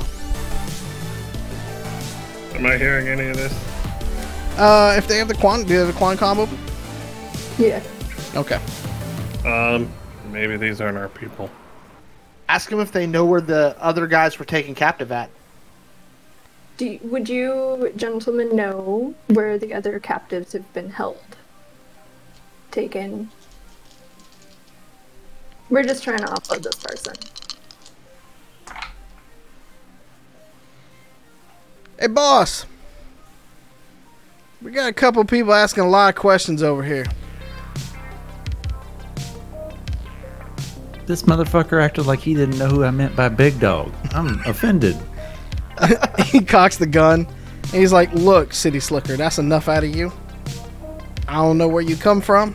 Am 2.56 2.66
I 2.66 2.76
hearing 2.76 3.08
any 3.08 3.28
of 3.30 3.36
this? 3.36 3.52
Uh, 4.58 4.94
if 4.98 5.06
they 5.06 5.16
have 5.16 5.28
the 5.28 5.34
quan, 5.34 5.62
do 5.62 5.68
they 5.68 5.74
have 5.76 5.86
the 5.86 5.94
quan 5.94 6.18
combo? 6.18 6.46
Yeah. 7.58 7.82
Okay. 8.34 8.60
Um, 9.46 9.90
maybe 10.32 10.56
these 10.56 10.80
aren't 10.80 10.98
our 10.98 11.08
people. 11.08 11.50
Ask 12.48 12.70
them 12.70 12.80
if 12.80 12.92
they 12.92 13.06
know 13.06 13.24
where 13.24 13.40
the 13.40 13.76
other 13.80 14.06
guys 14.06 14.38
were 14.38 14.44
taken 14.44 14.74
captive 14.74 15.12
at. 15.12 15.30
Do 16.76 16.86
you, 16.86 17.00
would 17.02 17.28
you 17.28 17.92
gentlemen 17.94 18.56
know 18.56 19.14
where 19.28 19.58
the 19.58 19.74
other 19.74 20.00
captives 20.00 20.52
have 20.52 20.72
been 20.72 20.90
held? 20.90 21.36
Taken? 22.70 23.30
We're 25.68 25.84
just 25.84 26.02
trying 26.02 26.18
to 26.18 26.26
offload 26.26 26.62
this 26.62 26.76
person. 26.76 27.14
Hey, 31.98 32.06
boss. 32.06 32.64
We 34.62 34.72
got 34.72 34.88
a 34.88 34.92
couple 34.92 35.24
people 35.24 35.54
asking 35.54 35.84
a 35.84 35.88
lot 35.88 36.14
of 36.14 36.14
questions 36.18 36.62
over 36.62 36.82
here. 36.82 37.06
This 41.10 41.24
motherfucker 41.24 41.82
acted 41.82 42.06
like 42.06 42.20
he 42.20 42.34
didn't 42.34 42.56
know 42.56 42.68
who 42.68 42.84
I 42.84 42.92
meant 42.92 43.16
by 43.16 43.28
big 43.28 43.58
dog. 43.58 43.92
I'm 44.12 44.38
offended. 44.46 44.96
he 46.26 46.40
cocks 46.40 46.76
the 46.76 46.86
gun, 46.86 47.26
and 47.64 47.72
he's 47.72 47.92
like, 47.92 48.12
"Look, 48.12 48.54
City 48.54 48.78
Slicker, 48.78 49.16
that's 49.16 49.38
enough 49.38 49.68
out 49.68 49.82
of 49.82 49.92
you. 49.92 50.12
I 51.26 51.34
don't 51.34 51.58
know 51.58 51.66
where 51.66 51.82
you 51.82 51.96
come 51.96 52.20
from, 52.20 52.54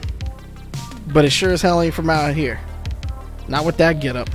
but 1.07 1.25
it 1.25 1.31
sure 1.31 1.51
as 1.51 1.61
hell 1.61 1.81
ain't 1.81 1.93
from 1.93 2.09
out 2.09 2.33
here. 2.33 2.61
Not 3.49 3.65
with 3.65 3.75
that 3.75 3.99
get 3.99 4.15
up." 4.15 4.29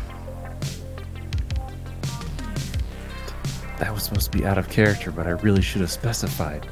That 3.79 3.95
was 3.95 4.03
supposed 4.03 4.31
to 4.31 4.37
be 4.37 4.45
out 4.45 4.59
of 4.59 4.69
character, 4.69 5.11
but 5.11 5.27
I 5.27 5.31
really 5.31 5.63
should 5.63 5.81
have 5.81 5.91
specified. 5.91 6.69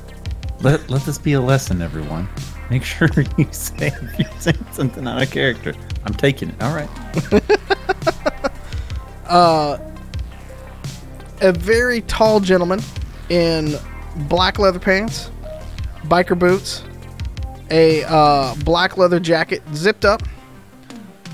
Let 0.61 0.91
let 0.91 1.01
this 1.05 1.17
be 1.17 1.33
a 1.33 1.41
lesson, 1.41 1.81
everyone. 1.81 2.29
Make 2.71 2.85
sure 2.85 3.09
you 3.37 3.47
say 3.51 3.89
if 3.89 4.19
you 4.19 4.27
say 4.39 4.53
something 4.73 5.07
out 5.07 5.23
of 5.23 5.31
character. 5.31 5.75
I'm 6.05 6.15
taking 6.15 6.51
it. 6.51 6.63
All 6.63 6.75
right. 6.75 6.89
uh, 9.27 9.79
a 11.41 11.53
very 11.53 12.03
tall 12.03 12.41
gentleman 12.41 12.81
in 13.29 13.77
black 14.29 14.59
leather 14.59 14.79
pants, 14.79 15.31
biker 16.05 16.39
boots, 16.39 16.85
a 17.71 18.05
uh, 18.05 18.55
black 18.65 18.97
leather 18.97 19.21
jacket 19.21 19.63
zipped 19.75 20.05
up. 20.05 20.23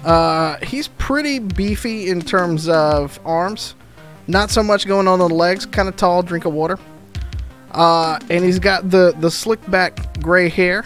Uh, 0.05 0.59
he's 0.59 0.89
pretty 0.89 1.39
beefy 1.39 2.11
in 2.11 2.20
terms 2.20 2.69
of 2.69 3.19
arms. 3.24 3.74
Not 4.27 4.51
so 4.51 4.62
much 4.62 4.86
going 4.86 5.09
on 5.09 5.19
the 5.19 5.28
legs. 5.28 5.66
Kind 5.66 5.89
of 5.89 5.97
tall. 5.97 6.23
Drink 6.23 6.44
of 6.44 6.52
water. 6.52 6.78
Uh, 7.70 8.19
and 8.31 8.44
he's 8.44 8.59
got 8.59 8.90
the 8.90 9.15
the 9.19 9.31
slick 9.31 9.69
back 9.70 10.20
gray 10.20 10.48
hair 10.48 10.85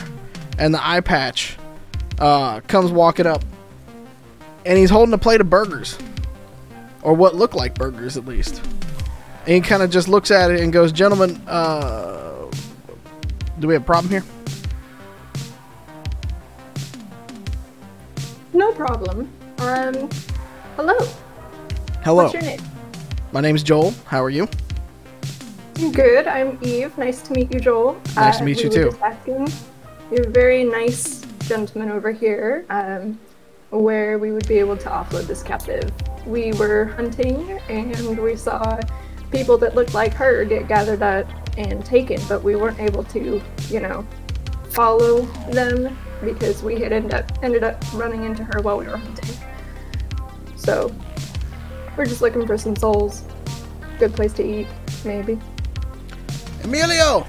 and 0.59 0.75
the 0.75 0.87
eye 0.87 1.01
patch. 1.01 1.57
Uh, 2.19 2.61
comes 2.63 2.91
walking 2.91 3.27
up, 3.27 3.45
and 4.67 4.77
he's 4.77 4.91
holding 4.91 5.13
a 5.15 5.19
plate 5.19 5.41
of 5.41 5.49
burgers, 5.49 5.97
or 7.03 7.15
what 7.15 7.37
look 7.37 7.55
like 7.55 7.75
burgers 7.77 8.17
at 8.17 8.27
least. 8.27 8.61
And 9.47 9.55
he 9.55 9.61
kind 9.61 9.83
of 9.85 9.91
just 9.91 10.09
looks 10.09 10.31
at 10.33 10.51
it 10.51 10.61
and 10.61 10.73
goes, 10.73 10.91
"Gentlemen, 10.91 11.37
uh, 11.47 12.51
do 13.61 13.69
we 13.69 13.75
have 13.75 13.83
a 13.83 13.87
problem 13.87 14.11
here?" 14.11 14.25
No 18.53 18.73
problem. 18.73 19.31
Um, 19.59 20.09
hello. 20.77 20.97
Hello, 22.03 22.25
What's 22.25 22.35
your 22.35 22.43
name? 22.43 22.61
my 23.33 23.41
name's 23.41 23.63
Joel. 23.63 23.93
How 24.07 24.23
are 24.23 24.31
you? 24.31 24.49
Good. 25.93 26.27
I'm 26.27 26.59
Eve. 26.63 26.97
Nice 26.99 27.23
to 27.23 27.33
meet 27.33 27.53
you, 27.53 27.61
Joel. 27.61 28.01
Uh, 28.17 28.21
Nice 28.23 28.39
to 28.39 28.45
meet 28.45 28.57
we 28.59 28.65
you 28.65 28.71
too. 28.71 28.91
just 28.91 29.01
asking- 30.09 30.17
You're 30.17 30.29
a 30.29 30.31
very 30.31 30.65
nice 30.65 31.25
gentleman 31.47 31.91
over 31.91 32.11
here. 32.11 32.65
Um, 32.71 33.19
where 33.71 34.19
we 34.19 34.33
would 34.33 34.49
be 34.49 34.59
able 34.59 34.77
to 34.79 34.89
offload 34.89 35.27
this 35.27 35.43
captive. 35.43 35.91
We 36.27 36.53
were 36.55 36.87
hunting 36.87 37.61
and 37.69 38.19
we 38.19 38.37
saw 38.37 38.81
people 39.31 39.59
that 39.59 39.75
looked 39.75 39.95
like 39.95 40.15
her 40.15 40.45
get 40.45 40.69
gathered 40.69 41.03
up 41.03 41.27
and 41.59 41.85
taken, 41.85 42.21
but 42.29 42.43
we 42.43 42.57
weren't 42.57 42.81
able 42.81 43.05
to, 43.05 43.43
you 43.69 43.81
know, 43.81 44.07
follow 44.71 45.23
them 45.51 45.97
because 46.23 46.63
we 46.63 46.81
had 46.81 46.93
ended 46.93 47.15
up 47.15 47.31
ended 47.43 47.63
up 47.63 47.83
running 47.95 48.25
into 48.25 48.43
her 48.45 48.61
while 48.63 48.79
we 48.79 48.87
were 48.87 48.97
hunting. 48.97 49.37
So 50.57 50.95
we're 51.97 52.07
just 52.07 52.23
looking 52.23 52.47
for 52.47 52.57
some 52.57 52.77
souls. 52.77 53.25
Good 53.99 54.15
place 54.15 54.33
to 54.35 54.43
eat, 54.45 54.69
maybe. 55.05 55.39
Emilio! 56.65 57.27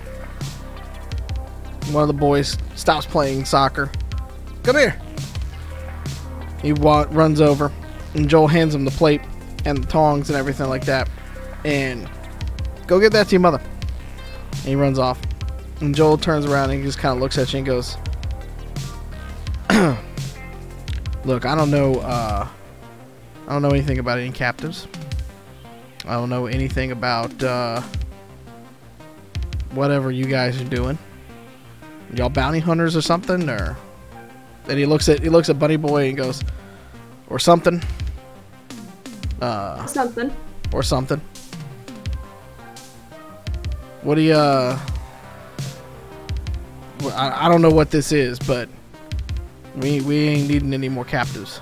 One 1.92 2.04
of 2.04 2.08
the 2.08 2.14
boys 2.14 2.58
stops 2.76 3.06
playing 3.06 3.46
soccer. 3.46 3.92
Come 4.64 4.78
here. 4.78 5.02
He 6.62 6.74
wa- 6.74 7.08
runs 7.10 7.42
over, 7.42 7.72
and 8.14 8.30
Joel 8.30 8.48
hands 8.48 8.76
him 8.76 8.86
the 8.86 8.92
plate 8.92 9.22
and 9.66 9.78
the 9.84 9.88
tongs 9.88 10.30
and 10.30 10.38
everything 10.38 10.70
like 10.70 10.86
that. 10.86 11.10
And 11.66 12.10
go 12.88 13.00
get 13.00 13.12
that 13.14 13.28
to 13.28 13.32
your 13.32 13.42
mother. 13.42 13.62
And 14.52 14.66
he 14.66 14.76
runs 14.76 15.00
off. 15.00 15.20
And 15.82 15.96
Joel 15.96 16.18
turns 16.18 16.46
around 16.46 16.72
and 16.72 16.80
he 16.80 16.86
just 16.86 17.00
kind 17.00 17.16
of 17.16 17.22
looks 17.22 17.38
at 17.38 17.52
you 17.54 17.60
and 17.60 17.66
goes, 17.66 17.98
Look, 21.26 21.46
I 21.46 21.56
don't 21.56 21.72
know. 21.72 21.96
Uh, 21.96 22.48
I 23.48 23.52
don't 23.52 23.62
know 23.62 23.70
anything 23.70 24.00
about 24.00 24.20
any 24.20 24.32
captives. 24.32 24.88
I 26.06 26.14
don't 26.16 26.30
know 26.30 26.48
anything 26.48 26.92
about. 26.92 27.42
Uh, 27.42 27.82
whatever 29.72 30.12
you 30.12 30.26
guys 30.26 30.60
are 30.60 30.66
doing. 30.66 30.98
Y'all 32.14 32.30
bounty 32.30 32.60
hunters 32.60 32.96
or 32.96 33.02
something, 33.02 33.48
or 33.50 33.78
and 34.68 34.78
he 34.80 34.86
looks 34.86 35.08
at 35.10 35.20
he 35.22 35.30
looks 35.30 35.50
at 35.50 35.60
Bunny 35.60 35.78
Boy 35.78 36.10
and 36.10 36.18
goes, 36.18 36.44
or 37.30 37.38
something, 37.40 37.82
uh, 39.42 39.86
Something. 39.86 40.36
or 40.74 40.82
something. 40.84 41.22
What 44.02 44.16
do 44.16 44.22
you? 44.22 44.34
Uh, 44.34 44.80
I, 47.14 47.46
I 47.46 47.50
don't 47.50 47.62
know 47.62 47.70
what 47.70 47.92
this 47.92 48.12
is, 48.12 48.40
but 48.40 48.68
we 49.76 50.02
we 50.02 50.28
ain't 50.30 50.50
needing 50.50 50.74
any 50.74 50.90
more 50.90 51.06
captives. 51.06 51.62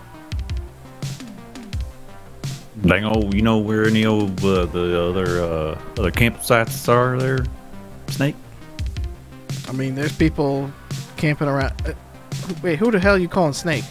Dang 2.86 3.06
old, 3.06 3.34
you 3.34 3.41
know 3.41 3.57
where 3.57 3.86
any 3.86 4.06
of 4.06 4.45
uh, 4.45 4.65
the 4.68 5.02
other 5.02 5.41
uh, 5.44 5.80
other 5.99 6.11
campsites 6.11 6.88
are 6.88 7.18
there, 7.19 7.40
Snake? 8.07 8.36
I 9.68 9.72
mean, 9.73 9.95
there's 9.95 10.15
people 10.15 10.72
camping 11.18 11.48
around. 11.48 11.73
Uh, 11.85 11.94
wait, 12.64 12.80
who 12.80 12.91
the 12.91 12.99
hell 12.99 13.18
you 13.18 13.27
calling 13.27 13.53
Snake? 13.53 13.84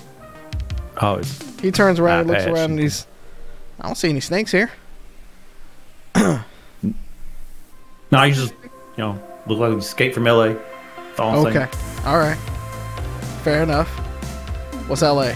Oh, 1.03 1.21
He 1.61 1.71
turns 1.71 1.99
around, 2.01 2.21
and 2.21 2.29
looks 2.31 2.43
Ash. 2.45 2.49
around, 2.49 2.71
and 2.73 2.81
he's. 2.81 3.07
I 3.81 3.87
don't 3.87 3.95
see 3.97 4.09
any 4.09 4.21
snakes 4.21 4.51
here. 4.51 4.71
no, 6.15 6.43
you 8.13 8.33
just 8.35 8.55
you 8.63 8.69
know 8.99 9.23
look 9.47 9.59
like 9.59 9.71
you 9.73 9.79
escaped 9.79 10.15
from 10.15 10.27
L.A. 10.27 10.57
All 11.19 11.47
Okay. 11.47 11.53
saying. 11.53 11.69
All 12.07 12.17
right. 12.19 12.37
Fair 13.43 13.63
enough. 13.63 13.89
What's 14.89 15.03
LA? 15.03 15.33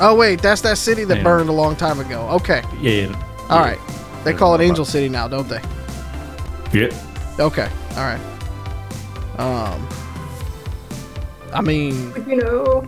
Oh 0.00 0.16
wait, 0.16 0.42
that's 0.42 0.62
that 0.62 0.78
city 0.78 1.04
that 1.04 1.18
Yeah. 1.18 1.22
burned 1.22 1.48
a 1.48 1.52
long 1.52 1.76
time 1.76 2.00
ago. 2.00 2.28
Okay. 2.30 2.62
Yeah. 2.80 3.06
yeah. 3.08 3.46
All 3.50 3.60
right. 3.60 3.78
They 4.24 4.32
call 4.32 4.54
it 4.54 4.60
Angel 4.60 4.84
City 4.84 5.08
now, 5.08 5.28
don't 5.28 5.48
they? 5.48 5.60
Yeah. 6.72 6.88
Okay. 7.38 7.68
All 7.90 8.04
right. 8.04 8.20
Um. 9.38 9.88
I 11.52 11.60
mean, 11.60 12.12
Would 12.14 12.26
you 12.26 12.36
know? 12.36 12.86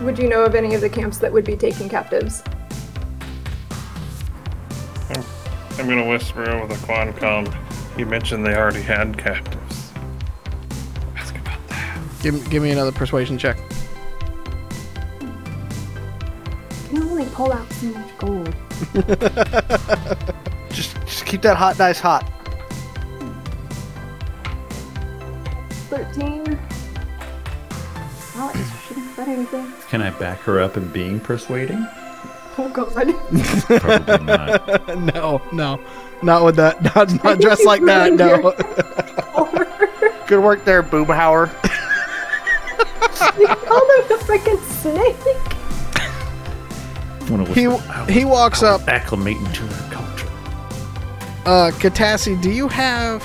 Would 0.00 0.18
you 0.18 0.28
know 0.28 0.44
of 0.44 0.54
any 0.54 0.74
of 0.74 0.80
the 0.80 0.90
camps 0.90 1.18
that 1.18 1.32
would 1.32 1.44
be 1.44 1.56
taking 1.56 1.88
captives? 1.88 2.42
I'm 5.78 5.88
gonna 5.88 6.06
whisper 6.06 6.48
over 6.50 6.66
the 6.66 6.78
Quancom. 6.86 7.52
You 7.98 8.06
mentioned 8.06 8.46
they 8.46 8.54
already 8.54 8.82
had 8.82 9.16
captives. 9.16 9.92
Ask 11.16 11.34
about 11.36 11.66
that. 11.68 11.98
Give, 12.22 12.50
give 12.50 12.62
me 12.62 12.70
another 12.70 12.92
persuasion 12.92 13.38
check. 13.38 13.56
You 16.92 17.00
can 17.00 17.02
only 17.02 17.24
pull 17.26 17.52
out 17.52 17.72
so 17.72 17.86
much 17.86 18.18
gold. 18.18 18.54
Just, 20.72 20.96
just 21.04 21.26
keep 21.26 21.42
that 21.42 21.56
hot 21.56 21.76
dice 21.76 22.00
hot. 22.00 22.30
13. 25.92 26.58
Alex, 28.34 28.58
shouldn't 28.88 29.06
have 29.08 29.28
anything. 29.28 29.70
Can 29.90 30.00
I 30.00 30.08
back 30.08 30.38
her 30.38 30.58
up 30.58 30.78
in 30.78 30.88
being 30.88 31.20
persuading? 31.20 31.86
Oh 32.56 32.70
god. 32.72 33.14
Probably 33.78 34.24
not. 34.24 34.88
no, 35.14 35.42
no, 35.52 35.78
not 36.22 36.44
with 36.46 36.56
that. 36.56 36.82
Not, 36.96 37.22
not 37.22 37.40
dressed 37.42 37.66
like 37.66 37.82
that. 37.84 38.14
No. 38.14 38.54
Good 40.26 40.42
work 40.42 40.64
there, 40.64 40.82
Boomhauer. 40.82 41.52
you 43.38 43.46
called 43.46 43.90
him 43.90 44.12
a 44.12 44.22
freaking 44.22 44.62
snake. 44.80 45.16
He 47.54 47.68
whisper, 47.68 47.92
"I 47.92 48.10
he 48.10 48.24
walks 48.24 48.62
up. 48.62 48.80
acclimating 48.82 49.52
to 49.52 49.64
their 49.64 49.90
culture. 49.90 50.28
Uh, 51.44 51.70
Katassi, 51.74 52.40
do 52.40 52.50
you 52.50 52.68
have 52.68 53.22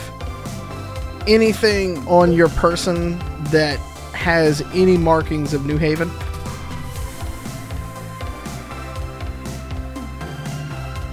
anything 1.27 1.97
on 2.07 2.31
your 2.33 2.49
person 2.49 3.17
that 3.51 3.77
has 4.13 4.61
any 4.73 4.97
markings 4.97 5.53
of 5.53 5.65
New 5.65 5.77
Haven? 5.77 6.09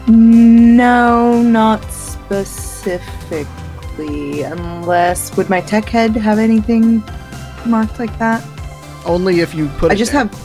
No, 0.07 1.41
not 1.43 1.83
specifically. 1.93 3.47
Unless 4.43 5.37
would 5.37 5.49
my 5.49 5.61
tech 5.61 5.89
head 5.89 6.15
have 6.17 6.39
anything 6.39 7.03
marked 7.67 7.99
like 7.99 8.17
that? 8.19 8.45
Only 9.07 9.41
if 9.41 9.55
you 9.55 9.69
put. 9.79 9.93
I 9.93 9.95
just 9.95 10.13
there. 10.13 10.25
have 10.25 10.45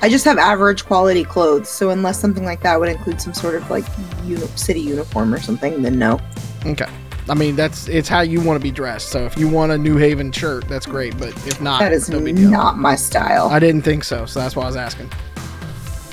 I 0.00 0.08
just 0.08 0.24
have 0.24 0.38
average 0.38 0.86
quality 0.86 1.24
clothes, 1.24 1.68
so 1.68 1.90
unless 1.90 2.20
something 2.20 2.44
like 2.44 2.62
that 2.62 2.78
would 2.78 2.88
include 2.88 3.20
some 3.20 3.34
sort 3.34 3.56
of 3.56 3.68
like 3.68 3.84
uni- 4.24 4.46
city 4.54 4.80
uniform 4.80 5.34
or 5.34 5.40
something, 5.40 5.82
then 5.82 5.98
no. 5.98 6.20
Okay. 6.64 6.88
I 7.30 7.34
mean, 7.34 7.56
that's 7.56 7.88
it's 7.88 8.08
how 8.08 8.20
you 8.20 8.40
want 8.40 8.58
to 8.58 8.62
be 8.62 8.70
dressed. 8.70 9.08
So 9.10 9.24
if 9.26 9.36
you 9.36 9.48
want 9.48 9.72
a 9.72 9.78
New 9.78 9.96
Haven 9.96 10.32
shirt, 10.32 10.66
that's 10.66 10.86
great. 10.86 11.18
But 11.18 11.28
if 11.46 11.60
not, 11.60 11.80
That 11.80 11.92
is 11.92 12.08
no 12.08 12.18
not 12.18 12.78
my 12.78 12.94
style. 12.96 13.48
I 13.48 13.58
didn't 13.58 13.82
think 13.82 14.04
so, 14.04 14.24
so 14.26 14.40
that's 14.40 14.56
why 14.56 14.62
I 14.64 14.66
was 14.66 14.76
asking. 14.76 15.10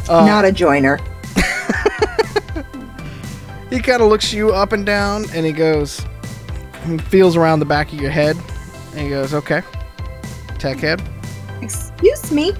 Uh, 0.09 0.25
not 0.25 0.45
a 0.45 0.51
joiner. 0.51 0.97
he 3.69 3.79
kind 3.79 4.01
of 4.01 4.09
looks 4.09 4.33
you 4.33 4.51
up 4.53 4.71
and 4.73 4.85
down, 4.85 5.25
and 5.33 5.45
he 5.45 5.51
goes, 5.51 6.05
he 6.85 6.97
feels 6.97 7.35
around 7.35 7.59
the 7.59 7.65
back 7.65 7.91
of 7.93 7.99
your 7.99 8.11
head, 8.11 8.37
and 8.91 8.99
he 8.99 9.09
goes, 9.09 9.33
"Okay, 9.33 9.61
tech 10.59 10.77
head." 10.77 11.01
Excuse 11.61 12.31
me. 12.31 12.51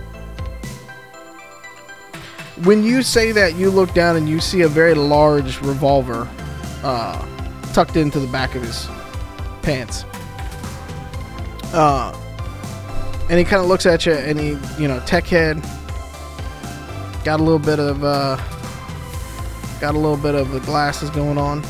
When 2.64 2.84
you 2.84 3.03
say 3.03 3.34
that, 3.34 3.56
you 3.56 3.69
look 3.69 3.94
down 3.94 4.15
and 4.15 4.30
you 4.30 4.40
see 4.40 4.61
a 4.61 4.68
very 4.68 4.94
large 4.94 5.60
revolver 5.61 6.27
uh, 6.84 7.26
tucked 7.76 7.97
into 7.97 8.22
the 8.22 8.27
back 8.27 8.56
of 8.56 8.61
his 8.61 8.88
pants. 9.61 10.06
Uh, 11.73 12.18
and 13.30 13.38
he 13.38 13.43
kind 13.43 13.61
of 13.61 13.68
looks 13.68 13.85
at 13.85 14.06
you, 14.06 14.14
and 14.14 14.39
he, 14.39 14.57
you 14.80 14.88
know, 14.88 15.02
tech 15.02 15.26
head. 15.26 15.61
Got 17.26 17.41
a 17.41 17.43
little 17.43 17.60
bit 17.60 17.81
of, 17.81 18.02
uh, 18.02 18.38
got 19.81 19.93
a 19.93 19.99
little 19.99 20.15
bit 20.15 20.35
of 20.35 20.52
the 20.52 20.61
glasses 20.61 21.10
going 21.10 21.38
on. 21.38 21.64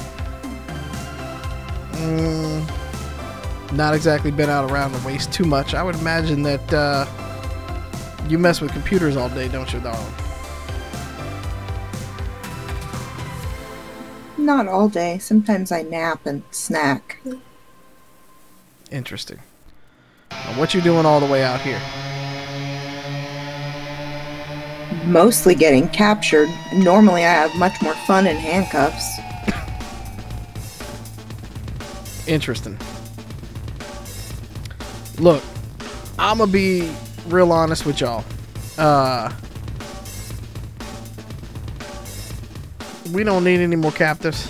Mm, 1.93 3.73
not 3.73 3.95
exactly 3.95 4.29
been 4.29 4.47
out 4.47 4.69
around 4.69 4.91
the 4.91 5.03
waist 5.07 5.33
too 5.33 5.45
much. 5.45 5.73
I 5.73 5.81
would 5.81 5.95
imagine 5.95 6.43
that 6.43 6.71
uh, 6.71 7.07
you 8.29 8.37
mess 8.37 8.61
with 8.61 8.73
computers 8.73 9.17
all 9.17 9.29
day, 9.29 9.47
don't 9.47 9.73
you, 9.73 9.79
darling? 9.79 10.13
Not 14.45 14.67
all 14.67 14.89
day. 14.89 15.17
Sometimes 15.17 15.71
I 15.71 15.81
nap 15.81 16.27
and 16.27 16.43
snack. 16.51 17.19
Interesting. 18.91 19.39
Now, 20.29 20.59
what 20.59 20.75
you 20.75 20.81
doing 20.81 21.03
all 21.03 21.19
the 21.19 21.25
way 21.25 21.43
out 21.43 21.61
here? 21.61 21.81
Mostly 25.07 25.55
getting 25.55 25.89
captured. 25.89 26.47
Normally 26.75 27.25
I 27.25 27.31
have 27.31 27.55
much 27.55 27.81
more 27.81 27.95
fun 28.05 28.27
in 28.27 28.35
handcuffs. 28.35 29.17
Interesting. 32.27 32.77
Look, 35.17 35.43
I'm 36.19 36.37
gonna 36.37 36.51
be 36.51 36.93
real 37.29 37.51
honest 37.51 37.87
with 37.87 37.99
y'all. 37.99 38.23
Uh, 38.77 39.33
we 43.11 43.23
don't 43.23 43.43
need 43.43 43.59
any 43.59 43.75
more 43.75 43.91
captives. 43.91 44.49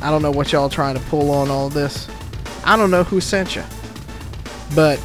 I 0.00 0.10
don't 0.10 0.22
know 0.22 0.30
what 0.30 0.52
y'all 0.52 0.68
trying 0.68 0.94
to 0.94 1.00
pull 1.04 1.30
on 1.30 1.50
all 1.50 1.68
this. 1.68 2.08
I 2.64 2.76
don't 2.76 2.90
know 2.90 3.04
who 3.04 3.20
sent 3.20 3.56
you, 3.56 3.64
but 4.74 5.02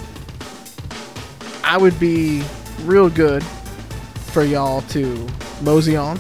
I 1.64 1.78
would 1.78 2.00
be 2.00 2.44
real 2.82 3.10
good 3.10 3.44
for 3.44 4.44
y'all 4.44 4.82
to 4.82 5.28
mosey 5.62 5.96
on. 5.96 6.20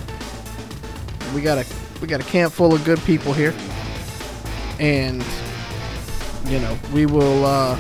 We 1.34 1.42
got 1.42 1.58
a 1.58 1.66
we 2.02 2.08
got 2.08 2.20
a 2.20 2.24
camp 2.24 2.54
full 2.54 2.74
of 2.74 2.84
good 2.84 3.00
people 3.02 3.34
here, 3.34 3.54
and 4.80 5.24
you 6.48 6.60
know 6.60 6.78
we 6.94 7.06
will. 7.06 7.46
uh 7.46 7.78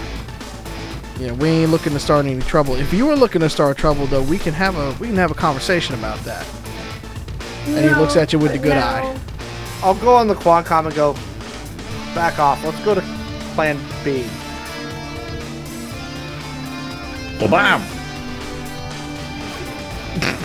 you 1.19 1.27
know, 1.27 1.35
we 1.35 1.47
ain't 1.47 1.69
looking 1.69 1.93
to 1.93 1.99
start 1.99 2.25
any 2.25 2.41
trouble. 2.41 2.73
If 2.73 2.91
you 2.91 3.05
were 3.05 3.15
looking 3.15 3.41
to 3.41 3.49
start 3.49 3.77
trouble, 3.77 4.07
though, 4.07 4.23
we 4.23 4.39
can 4.39 4.51
have 4.53 4.75
a 4.75 4.91
we 4.99 5.07
can 5.07 5.15
have 5.15 5.29
a 5.29 5.35
conversation 5.35 5.93
about 5.93 6.17
that. 6.21 6.43
And 7.65 7.85
he 7.85 7.95
looks 7.95 8.15
at 8.15 8.33
you 8.33 8.39
with 8.39 8.51
the 8.51 8.59
good 8.59 8.77
eye. 8.77 9.17
I'll 9.81 9.95
go 9.95 10.15
on 10.15 10.27
the 10.27 10.35
Quancom 10.35 10.85
and 10.85 10.95
go, 10.95 11.13
back 12.13 12.39
off. 12.39 12.63
Let's 12.63 12.79
go 12.83 12.95
to 12.95 13.01
plan 13.53 13.77
B. 14.03 14.25
Well, 17.39 17.49
bam! 17.49 17.81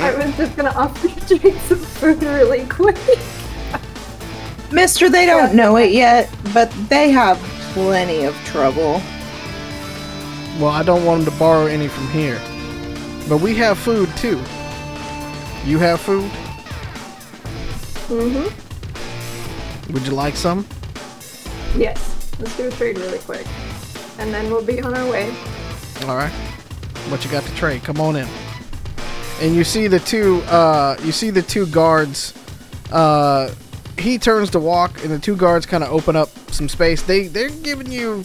I 0.01 0.15
was 0.15 0.37
just 0.37 0.57
gonna 0.57 0.71
offer 0.71 1.09
Jake 1.27 1.57
some 1.67 1.79
food 1.79 2.23
really 2.23 2.65
quick. 2.67 2.97
Mister, 4.73 5.09
they 5.09 5.27
don't 5.27 5.55
know 5.55 5.77
it 5.77 5.93
yet, 5.93 6.31
but 6.53 6.71
they 6.89 7.11
have 7.11 7.39
plenty 7.73 8.25
of 8.25 8.35
trouble. 8.45 9.01
Well, 10.59 10.69
I 10.69 10.83
don't 10.83 11.05
want 11.05 11.25
them 11.25 11.33
to 11.33 11.39
borrow 11.39 11.67
any 11.67 11.89
from 11.89 12.09
here, 12.09 12.41
but 13.29 13.41
we 13.41 13.55
have 13.57 13.79
food 13.79 14.09
too. 14.17 14.41
You 15.65 15.79
have 15.79 16.01
food? 16.01 16.31
Mm-hmm. 18.09 19.93
Would 19.93 20.07
you 20.07 20.13
like 20.13 20.35
some? 20.37 20.67
Yes. 21.77 22.35
Let's 22.39 22.57
do 22.57 22.69
a 22.69 22.71
trade 22.71 22.99
really 22.99 23.19
quick. 23.19 23.47
And 24.19 24.33
then 24.33 24.51
we'll 24.51 24.65
be 24.65 24.81
on 24.81 24.95
our 24.95 25.11
way. 25.11 25.35
All 26.07 26.17
right. 26.17 26.33
What 27.11 27.25
you 27.25 27.31
got 27.31 27.43
to 27.45 27.55
trade? 27.55 27.83
Come 27.85 28.01
on 28.01 28.17
in. 28.17 28.27
And 29.41 29.55
you 29.55 29.63
see 29.63 29.87
the 29.89 29.99
two. 29.99 30.43
Uh, 30.43 30.97
you 31.03 31.13
see 31.13 31.31
the 31.31 31.43
two 31.43 31.67
guards. 31.67 32.35
Uh, 32.91 33.53
he 33.99 34.19
turns 34.19 34.51
to 34.51 34.59
walk, 34.59 35.03
and 35.05 35.13
the 35.13 35.19
two 35.19 35.37
guards 35.37 35.67
kind 35.67 35.85
of 35.85 35.91
open 35.93 36.17
up 36.17 36.29
some 36.51 36.69
space. 36.69 37.03
They 37.03 37.29
they're 37.29 37.51
giving 37.51 37.93
you. 37.93 38.25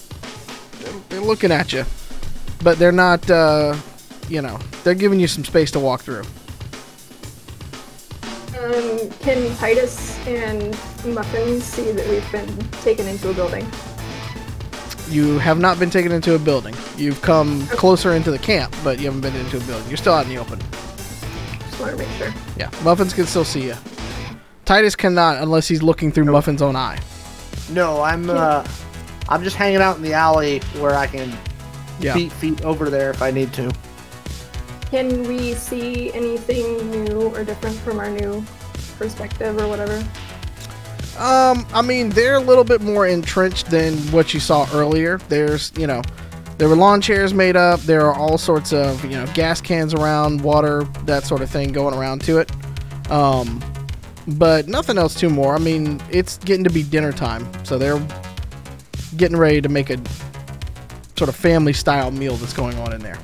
They're, 0.79 0.93
they're 1.09 1.21
looking 1.21 1.51
at 1.51 1.73
you, 1.73 1.85
but 2.63 2.79
they're 2.79 2.91
not. 2.91 3.29
Uh, 3.29 3.75
you 4.29 4.41
know, 4.41 4.57
they're 4.83 4.95
giving 4.95 5.19
you 5.19 5.27
some 5.27 5.43
space 5.43 5.71
to 5.71 5.79
walk 5.79 6.01
through. 6.01 6.23
Um, 9.03 9.09
can 9.19 9.55
Titus 9.57 10.17
and 10.27 10.71
Muffins 11.05 11.63
see 11.63 11.91
that 11.91 12.07
we've 12.07 12.31
been 12.31 12.69
taken 12.81 13.07
into 13.07 13.29
a 13.29 13.33
building? 13.33 13.67
You 15.09 15.37
have 15.39 15.59
not 15.59 15.79
been 15.79 15.89
taken 15.89 16.11
into 16.11 16.35
a 16.35 16.39
building. 16.39 16.75
You've 16.95 17.21
come 17.21 17.67
closer 17.67 18.13
into 18.13 18.31
the 18.31 18.39
camp, 18.39 18.73
but 18.83 18.99
you 18.99 19.05
haven't 19.05 19.21
been 19.21 19.35
into 19.35 19.57
a 19.57 19.61
building. 19.61 19.87
You're 19.89 19.97
still 19.97 20.13
out 20.13 20.25
in 20.25 20.29
the 20.29 20.37
open. 20.37 20.59
Just 20.59 21.79
want 21.79 21.91
to 21.91 21.97
make 21.97 22.07
sure. 22.17 22.33
Yeah, 22.57 22.69
Muffins 22.83 23.13
can 23.13 23.25
still 23.25 23.43
see 23.43 23.65
you. 23.65 23.75
Titus 24.65 24.95
cannot 24.95 25.41
unless 25.41 25.67
he's 25.67 25.83
looking 25.83 26.11
through 26.11 26.25
Muffin's 26.25 26.61
own 26.61 26.75
eye. 26.75 26.99
No, 27.71 28.01
I'm 28.01 28.29
uh, 28.29 28.65
I'm 29.27 29.43
just 29.43 29.55
hanging 29.57 29.81
out 29.81 29.97
in 29.97 30.03
the 30.03 30.13
alley 30.13 30.59
where 30.79 30.95
I 30.95 31.07
can 31.07 31.31
Yeah. 31.99 32.13
beat 32.13 32.31
feet 32.31 32.61
over 32.63 32.89
there 32.89 33.09
if 33.11 33.21
I 33.21 33.31
need 33.31 33.51
to. 33.53 33.73
Can 34.89 35.23
we 35.27 35.53
see 35.55 36.13
anything 36.13 36.89
new 36.91 37.29
or 37.35 37.43
different 37.43 37.75
from 37.77 37.99
our 37.99 38.09
new 38.09 38.45
perspective 39.03 39.57
or 39.59 39.67
whatever? 39.67 39.97
Um, 41.17 41.67
I 41.73 41.81
mean, 41.81 42.09
they're 42.09 42.37
a 42.37 42.39
little 42.39 42.63
bit 42.63 42.81
more 42.81 43.05
entrenched 43.05 43.69
than 43.69 43.97
what 44.11 44.33
you 44.33 44.39
saw 44.39 44.67
earlier. 44.73 45.17
There's, 45.27 45.71
you 45.77 45.85
know, 45.85 46.01
there 46.57 46.69
were 46.69 46.75
lawn 46.75 47.01
chairs 47.01 47.33
made 47.33 47.57
up. 47.57 47.81
There 47.81 48.01
are 48.01 48.13
all 48.13 48.37
sorts 48.37 48.71
of, 48.71 49.03
you 49.03 49.11
know, 49.11 49.27
gas 49.33 49.59
cans 49.59 49.93
around, 49.93 50.41
water, 50.41 50.85
that 51.05 51.25
sort 51.25 51.41
of 51.41 51.49
thing 51.49 51.73
going 51.73 51.93
around 51.93 52.21
to 52.21 52.39
it. 52.39 52.51
Um, 53.11 53.61
but 54.25 54.67
nothing 54.67 54.97
else 54.97 55.13
too 55.13 55.29
more. 55.29 55.53
I 55.53 55.59
mean, 55.59 56.01
it's 56.09 56.37
getting 56.37 56.63
to 56.63 56.69
be 56.69 56.81
dinner 56.81 57.11
time, 57.11 57.45
so 57.65 57.77
they're 57.77 58.01
getting 59.17 59.37
ready 59.37 59.61
to 59.61 59.69
make 59.69 59.89
a 59.89 59.97
sort 61.17 61.29
of 61.29 61.35
family 61.35 61.73
style 61.73 62.09
meal 62.09 62.37
that's 62.37 62.53
going 62.53 62.77
on 62.77 62.93
in 62.93 63.01
there. 63.01 63.19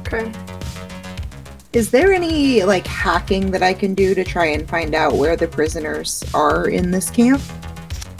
Okay. 0.00 0.32
Is 1.72 1.90
there 1.90 2.12
any 2.12 2.62
like 2.62 2.86
hacking 2.86 3.50
that 3.50 3.62
I 3.62 3.74
can 3.74 3.94
do 3.94 4.14
to 4.14 4.24
try 4.24 4.46
and 4.46 4.68
find 4.68 4.94
out 4.94 5.14
where 5.14 5.36
the 5.36 5.48
prisoners 5.48 6.24
are 6.32 6.68
in 6.68 6.90
this 6.90 7.10
camp? 7.10 7.42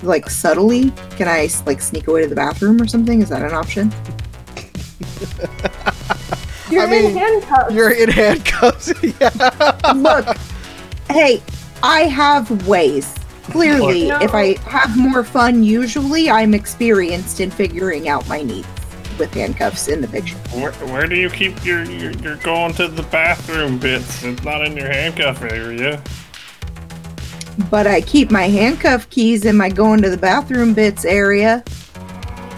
Like 0.03 0.29
subtly? 0.29 0.91
Can 1.17 1.29
I 1.29 1.49
like 1.65 1.81
sneak 1.81 2.09
away 2.09 2.23
to 2.23 2.29
the 2.29 2.35
bathroom 2.35 2.83
or 2.83 2.87
something? 2.87 3.23
Is 3.23 3.31
that 3.31 3.43
an 3.43 3.55
option? 3.55 3.91
You're 6.71 6.83
I 6.83 6.91
mean, 6.91 7.13
in 7.13 7.17
handcuffs. 7.17 7.73
You're 7.73 7.93
in 7.93 8.11
handcuffs. 8.11 8.93
yeah. 9.21 9.93
Look, 9.95 10.37
hey, 11.09 11.41
I 11.83 12.03
have 12.03 12.67
ways. 12.67 13.15
Clearly, 13.45 14.07
Look. 14.07 14.23
if 14.23 14.35
I 14.35 14.59
have 14.69 14.99
more 14.99 15.23
fun, 15.23 15.63
usually 15.63 16.29
I'm 16.29 16.53
experienced 16.53 17.41
in 17.41 17.53
figuring 17.53 18.09
out 18.09 18.29
my 18.29 18.43
needs 18.43 18.67
with 19.19 19.33
handcuffs 19.35 19.89
in 19.89 20.01
the 20.01 20.09
picture. 20.09 20.37
Where, 20.53 20.73
where 20.73 21.07
do 21.07 21.17
you 21.17 21.29
keep 21.31 21.65
your, 21.65 21.85
your 21.85 22.13
your 22.13 22.37
going 22.37 22.73
to 22.75 22.89
the 22.89 23.03
bathroom 23.05 23.79
bits? 23.79 24.23
It's 24.25 24.43
not 24.43 24.65
in 24.65 24.77
your 24.77 24.89
handcuff 24.89 25.43
area. 25.43 26.03
But 27.71 27.87
I 27.87 28.03
keep 28.03 28.31
my 28.31 28.49
handcuff 28.49 29.09
keys 29.11 29.45
in 29.47 29.57
my 29.57 29.71
going 29.71 30.03
to 30.03 30.11
the 30.11 30.19
bathroom 30.19 30.75
bits 30.75 31.05
area. 31.05 31.65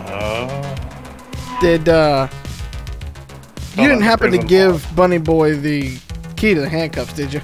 Oh. 0.06 0.64
Did 1.60 1.88
uh 1.88 2.28
you 3.76 3.86
didn't 3.86 4.02
happen 4.02 4.32
to 4.32 4.38
prison 4.38 4.48
give 4.48 4.96
Bunny 4.96 5.18
Boy 5.18 5.54
the 5.54 5.98
key 6.36 6.54
to 6.54 6.60
the 6.60 6.68
handcuffs, 6.68 7.12
did 7.12 7.32
you? 7.32 7.40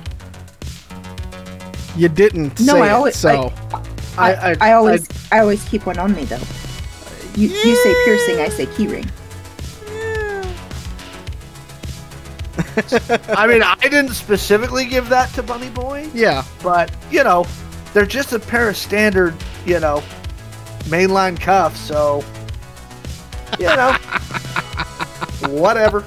You 1.96 2.08
didn't 2.08 2.58
No, 2.60 2.74
say 2.74 2.80
I 2.80 2.86
it, 2.88 2.90
always- 2.90 3.16
so 3.16 3.52
I, 3.72 4.32
I, 4.34 4.50
I, 4.52 4.56
I 4.60 4.72
always 4.72 5.08
I 5.30 5.38
always 5.40 5.64
keep 5.68 5.86
one 5.86 5.98
on 5.98 6.14
me 6.14 6.24
though. 6.24 6.40
You, 7.36 7.48
you 7.48 7.76
say 7.76 7.94
piercing, 8.04 8.40
I 8.40 8.48
say 8.48 8.66
keyring. 8.66 9.10
I 13.36 13.46
mean, 13.46 13.62
I 13.62 13.74
didn't 13.82 14.10
specifically 14.14 14.84
give 14.84 15.08
that 15.08 15.32
to 15.34 15.42
Bunny 15.42 15.70
Boy, 15.70 16.08
yeah. 16.14 16.44
but 16.62 16.92
you 17.10 17.24
know, 17.24 17.46
they're 17.92 18.06
just 18.06 18.32
a 18.32 18.38
pair 18.38 18.68
of 18.68 18.76
standard, 18.76 19.34
you 19.66 19.80
know, 19.80 20.02
mainline 20.84 21.40
cuffs. 21.40 21.80
So, 21.80 22.24
you 23.58 23.66
know, 23.66 23.92
whatever. 25.50 26.04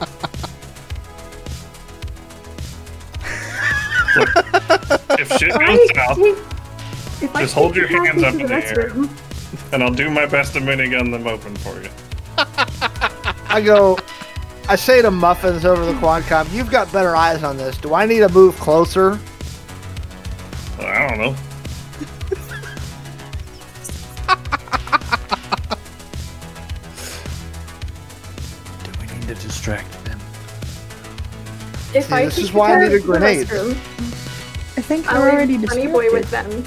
If 5.20 5.30
shit 5.38 5.49
If 5.49 5.56
I 5.58 5.66
goes 5.78 5.90
south, 5.95 6.18
take- 6.18 6.38
if 7.24 7.36
I 7.36 7.41
Just 7.41 7.54
hold 7.54 7.76
your 7.76 7.88
hands 7.88 8.24
up 8.24 8.34
to 8.34 8.40
in 8.40 8.48
the 8.48 8.54
air. 8.54 8.62
restroom, 8.62 9.10
and 9.72 9.84
I'll 9.84 9.94
do 9.94 10.10
my 10.10 10.26
best 10.26 10.53
to 10.53 10.60
minigun 10.60 11.11
them 11.11 11.28
open 11.28 11.56
for 11.57 11.82
you. 11.82 11.90
I 13.49 13.61
go, 13.61 13.98
I 14.69 14.76
say 14.76 15.02
to 15.02 15.10
Muffins 15.11 15.65
over 15.65 15.86
the 15.86 15.94
Quadcom, 15.94 16.52
you've 16.53 16.69
got 16.69 16.91
better 16.91 17.15
eyes 17.15 17.44
on 17.44 17.57
this. 17.57 17.78
Do 17.78 17.94
I 17.94 18.06
need 18.06 18.19
to 18.19 18.30
move 18.30 18.56
closer? 18.60 19.19
I 20.80 21.07
don't 21.07 21.18
know. 21.18 21.36
Do 28.84 28.91
we 28.99 29.07
need 29.07 29.28
to 29.28 29.36
distract 29.36 29.91
them? 30.06 30.19
If 31.94 32.06
See, 32.07 32.14
I 32.14 32.26
this 32.26 32.38
is 32.38 32.53
why 32.53 32.74
I 32.76 32.84
need 32.88 32.94
a 32.95 32.99
grenade. 32.99 33.48
restroom, 33.48 33.72
I 34.78 34.82
think 34.82 35.07
I'll 35.11 35.22
we're 35.22 35.32
already 35.32 35.57
leave 35.57 35.69
Bunny 35.69 35.84
distracted. 35.84 35.94
Boy 35.94 36.11
with 36.11 36.30
them. 36.32 36.64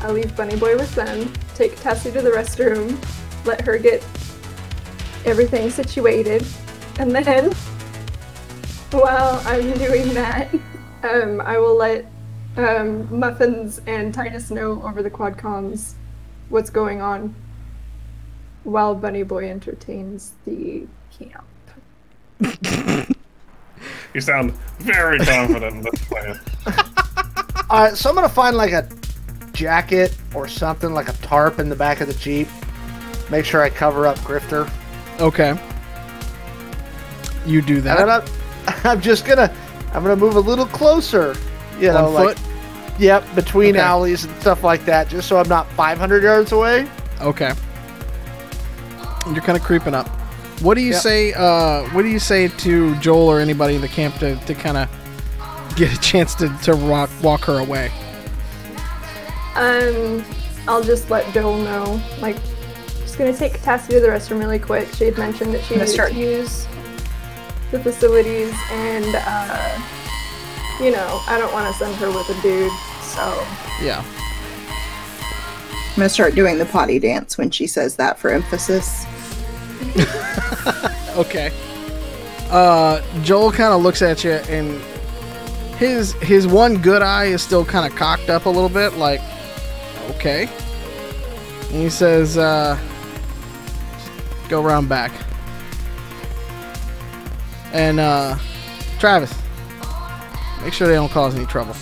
I'll 0.00 0.12
leave 0.12 0.34
Bunny 0.36 0.56
Boy 0.56 0.76
with 0.76 0.94
them, 0.94 1.32
take 1.54 1.78
Tessie 1.80 2.10
to 2.12 2.22
the 2.22 2.30
restroom, 2.30 2.96
let 3.44 3.60
her 3.62 3.78
get 3.78 4.02
everything 5.24 5.70
situated, 5.70 6.44
and 6.98 7.14
then 7.14 7.52
while 8.92 9.42
I'm 9.44 9.72
doing 9.78 10.12
that, 10.14 10.52
um, 11.02 11.40
I 11.40 11.58
will 11.58 11.76
let 11.76 12.06
um, 12.56 13.08
Muffins 13.16 13.80
and 13.86 14.12
Titus 14.12 14.50
know 14.50 14.82
over 14.82 15.02
the 15.02 15.10
quad 15.10 15.36
comms 15.36 15.94
what's 16.48 16.70
going 16.70 17.00
on 17.00 17.34
while 18.64 18.94
Bunny 18.94 19.22
Boy 19.22 19.48
entertains 19.50 20.32
the 20.44 20.86
camp. 21.18 21.44
You 24.12 24.20
sound 24.20 24.52
very 24.78 25.18
confident 25.18 25.76
in 25.76 25.82
this 25.82 26.04
plan. 26.06 26.40
All 27.70 27.84
right, 27.84 27.96
so 27.96 28.08
I'm 28.08 28.16
gonna 28.16 28.28
find 28.28 28.56
like 28.56 28.72
a 28.72 28.88
jacket 29.52 30.16
or 30.34 30.48
something, 30.48 30.92
like 30.92 31.08
a 31.08 31.12
tarp 31.14 31.58
in 31.58 31.68
the 31.68 31.76
back 31.76 32.00
of 32.00 32.06
the 32.08 32.14
jeep. 32.14 32.48
Make 33.30 33.44
sure 33.44 33.62
I 33.62 33.70
cover 33.70 34.06
up 34.06 34.18
Grifter. 34.18 34.70
Okay. 35.20 35.58
You 37.46 37.62
do 37.62 37.80
that 37.80 38.08
I'm, 38.08 38.22
I'm 38.84 39.00
just 39.00 39.24
gonna, 39.26 39.54
I'm 39.94 40.02
gonna 40.02 40.16
move 40.16 40.36
a 40.36 40.40
little 40.40 40.66
closer. 40.66 41.34
You 41.78 41.92
know, 41.92 42.10
like 42.10 42.36
yep, 42.98 43.24
between 43.34 43.76
Okay. 43.76 43.80
alleys 43.84 44.24
and 44.24 44.40
stuff 44.40 44.62
like 44.62 44.84
that, 44.84 45.08
just 45.08 45.28
so 45.28 45.38
I'm 45.38 45.48
not 45.48 45.70
500 45.72 46.22
yards 46.22 46.52
away. 46.52 46.88
Okay. 47.22 47.52
You're 49.32 49.42
kind 49.42 49.56
of 49.56 49.62
creeping 49.62 49.94
up. 49.94 50.08
What 50.60 50.74
do 50.74 50.82
you 50.82 50.92
Yep. 50.92 51.00
say? 51.02 51.32
Uh, 51.32 51.84
what 51.90 52.02
do 52.02 52.08
you 52.08 52.18
say 52.18 52.48
to 52.48 52.94
Joel 52.96 53.28
or 53.28 53.40
anybody 53.40 53.74
in 53.76 53.80
the 53.80 53.88
camp 53.88 54.16
to, 54.18 54.36
to 54.36 54.54
kind 54.54 54.76
of 54.76 54.88
get 55.76 55.90
a 55.96 55.98
chance 56.00 56.34
to, 56.36 56.48
to 56.64 56.74
rock, 56.74 57.08
walk 57.22 57.44
her 57.44 57.58
away? 57.58 57.90
Um, 59.60 60.24
I'll 60.66 60.82
just 60.82 61.10
let 61.10 61.32
Joel 61.34 61.58
know. 61.58 62.00
Like, 62.20 62.36
just 63.00 63.18
gonna 63.18 63.36
take 63.36 63.60
Tassie 63.60 63.88
to 63.90 64.00
the 64.00 64.08
restroom 64.08 64.38
really 64.40 64.58
quick. 64.58 64.88
She 64.94 65.04
had 65.04 65.18
mentioned 65.18 65.52
that 65.54 65.62
she 65.64 65.74
Gonna 65.74 65.84
needed 65.84 65.92
start- 65.94 66.12
to 66.12 66.18
use 66.18 66.66
the 67.70 67.78
facilities, 67.80 68.54
and 68.72 69.04
uh, 69.14 69.78
you 70.80 70.90
know, 70.90 71.20
I 71.28 71.38
don't 71.38 71.52
want 71.52 71.70
to 71.72 71.78
send 71.78 71.94
her 71.96 72.08
with 72.08 72.28
a 72.30 72.42
dude. 72.42 72.72
So 73.02 73.46
Yeah. 73.82 74.02
I'm 75.90 75.96
gonna 75.96 76.08
start 76.08 76.34
doing 76.34 76.56
the 76.56 76.64
potty 76.66 76.98
dance 76.98 77.36
when 77.36 77.50
she 77.50 77.66
says 77.66 77.96
that 77.96 78.18
for 78.18 78.30
emphasis. 78.30 79.04
Okay. 81.16 81.50
Uh, 82.50 83.02
Joel 83.22 83.50
kind 83.50 83.74
of 83.74 83.82
looks 83.82 84.00
at 84.00 84.22
you, 84.22 84.30
and 84.30 84.80
his 85.76 86.12
his 86.22 86.46
one 86.46 86.80
good 86.80 87.02
eye 87.02 87.24
is 87.26 87.42
still 87.42 87.64
kind 87.64 87.90
of 87.90 87.98
cocked 87.98 88.30
up 88.30 88.46
a 88.46 88.48
little 88.48 88.68
bit, 88.68 88.94
like, 88.94 89.20
okay. 90.10 90.48
And 91.70 91.82
he 91.82 91.90
says, 91.90 92.38
uh, 92.38 92.78
"Go 94.48 94.64
around 94.64 94.88
back." 94.88 95.12
And 97.72 98.00
uh, 98.00 98.36
Travis, 98.98 99.32
make 100.62 100.72
sure 100.72 100.88
they 100.88 100.94
don't 100.94 101.10
cause 101.10 101.34
any 101.36 101.46
trouble. 101.46 101.74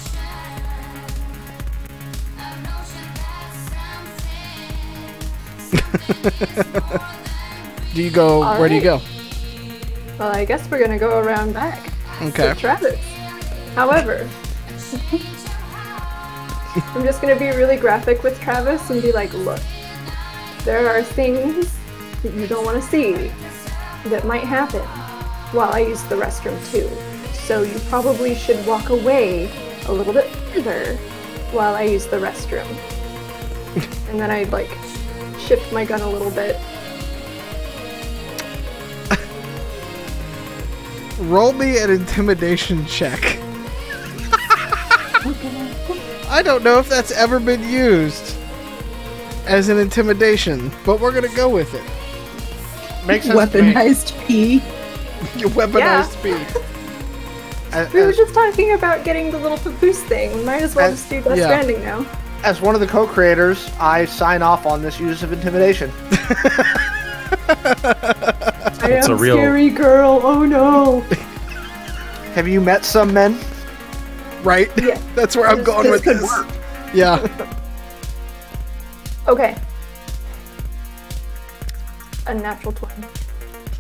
do 7.95 8.03
you 8.03 8.11
go? 8.11 8.43
All 8.43 8.59
where 8.59 8.69
do 8.69 8.75
you 8.75 8.81
go? 8.81 9.01
Well, 10.19 10.35
I 10.35 10.45
guess 10.45 10.69
we're 10.71 10.81
gonna 10.81 10.99
go 10.99 11.21
around 11.21 11.53
back 11.53 11.89
Okay. 12.21 12.55
Travis. 12.55 12.99
However, 13.75 14.29
I'm 16.95 17.05
just 17.05 17.21
gonna 17.21 17.39
be 17.39 17.49
really 17.49 17.77
graphic 17.77 18.23
with 18.23 18.41
Travis 18.41 18.91
and 18.91 19.03
be 19.03 19.13
like, 19.13 19.33
look, 19.35 19.61
there 20.65 20.89
are 20.89 21.03
things 21.03 21.77
that 22.23 22.35
you 22.35 22.47
don't 22.47 22.65
want 22.65 22.83
to 22.83 22.89
see 22.89 23.31
that 24.07 24.27
might 24.27 24.45
happen 24.45 24.83
while 25.53 25.73
I 25.73 25.81
use 25.81 26.03
the 26.05 26.15
restroom 26.17 26.59
too. 26.71 26.89
So 27.33 27.63
you 27.63 27.79
probably 27.89 28.35
should 28.35 28.65
walk 28.67 28.91
away 28.91 29.51
a 29.87 29.93
little 29.93 30.13
bit 30.13 30.27
further 30.53 30.97
while 31.53 31.75
I 31.75 31.83
use 31.83 32.07
the 32.07 32.19
restroom. 32.19 32.67
and 34.11 34.21
then 34.21 34.31
I'd 34.31 34.53
like 34.53 34.71
shift 35.39 35.73
my 35.73 35.85
gun 35.85 36.03
a 36.03 36.09
little 36.09 36.31
bit. 36.31 36.57
Roll 41.21 41.53
me 41.53 41.79
an 41.79 41.91
intimidation 41.91 42.87
check. 42.87 43.39
I 46.29 46.43
don't 46.43 46.63
know 46.63 46.79
if 46.79 46.89
that's 46.89 47.11
ever 47.11 47.41
been 47.41 47.67
used 47.69 48.37
as 49.47 49.69
an 49.71 49.79
intimidation, 49.79 50.71
but 50.85 51.01
we're 51.01 51.13
gonna 51.13 51.35
go 51.35 51.49
with 51.49 51.73
it. 51.75 53.07
Makes 53.07 53.27
sense. 53.27 53.39
Weaponized 53.39 54.27
P. 54.27 54.55
Your 55.37 55.51
weaponized 55.59 56.11
speed. 56.13 56.47
As, 57.73 57.93
We 57.93 58.01
were 58.01 58.09
as, 58.09 58.17
just 58.17 58.33
talking 58.33 58.73
about 58.73 59.05
getting 59.05 59.31
the 59.31 59.39
little 59.39 59.59
papoose 59.59 60.03
thing. 60.05 60.35
We 60.35 60.43
might 60.43 60.63
as 60.63 60.75
well 60.75 60.89
Uh, 60.89 60.93
just 60.93 61.11
do 61.11 61.21
Death 61.21 61.37
yeah. 61.37 61.45
Stranding 61.49 61.83
now. 61.83 62.07
as 62.43 62.63
one 62.63 62.75
of 62.75 62.81
the 62.81 62.87
co-creators, 62.87 63.71
I 63.79 64.07
sign 64.07 64.41
off 64.41 64.65
on 64.65 64.81
this 64.81 64.99
use 64.99 65.23
of 65.23 65.33
intimidation. 65.35 65.93
I 67.51 68.79
It's 68.85 69.07
am 69.09 69.13
a 69.13 69.17
real- 69.17 69.37
scary 69.37 69.69
girl. 69.71 70.21
Oh 70.23 70.45
no. 70.47 71.01
Have 72.35 72.49
you 72.49 72.61
met 72.63 72.85
some 72.87 73.13
men? 73.13 73.39
Right? 74.43 74.71
Yeah. 74.81 75.01
That's 75.15 75.37
where 75.37 75.47
I'm 75.49 75.59
This- 75.59 75.67
going 75.67 75.83
this 75.85 75.91
with 75.93 76.05
could 76.05 76.17
this. 76.19 76.23
work. 76.31 76.47
Yeah. 76.95 77.55
Okay. 79.29 79.55
A 82.27 82.33
natural 82.35 82.73
20. 82.73 83.07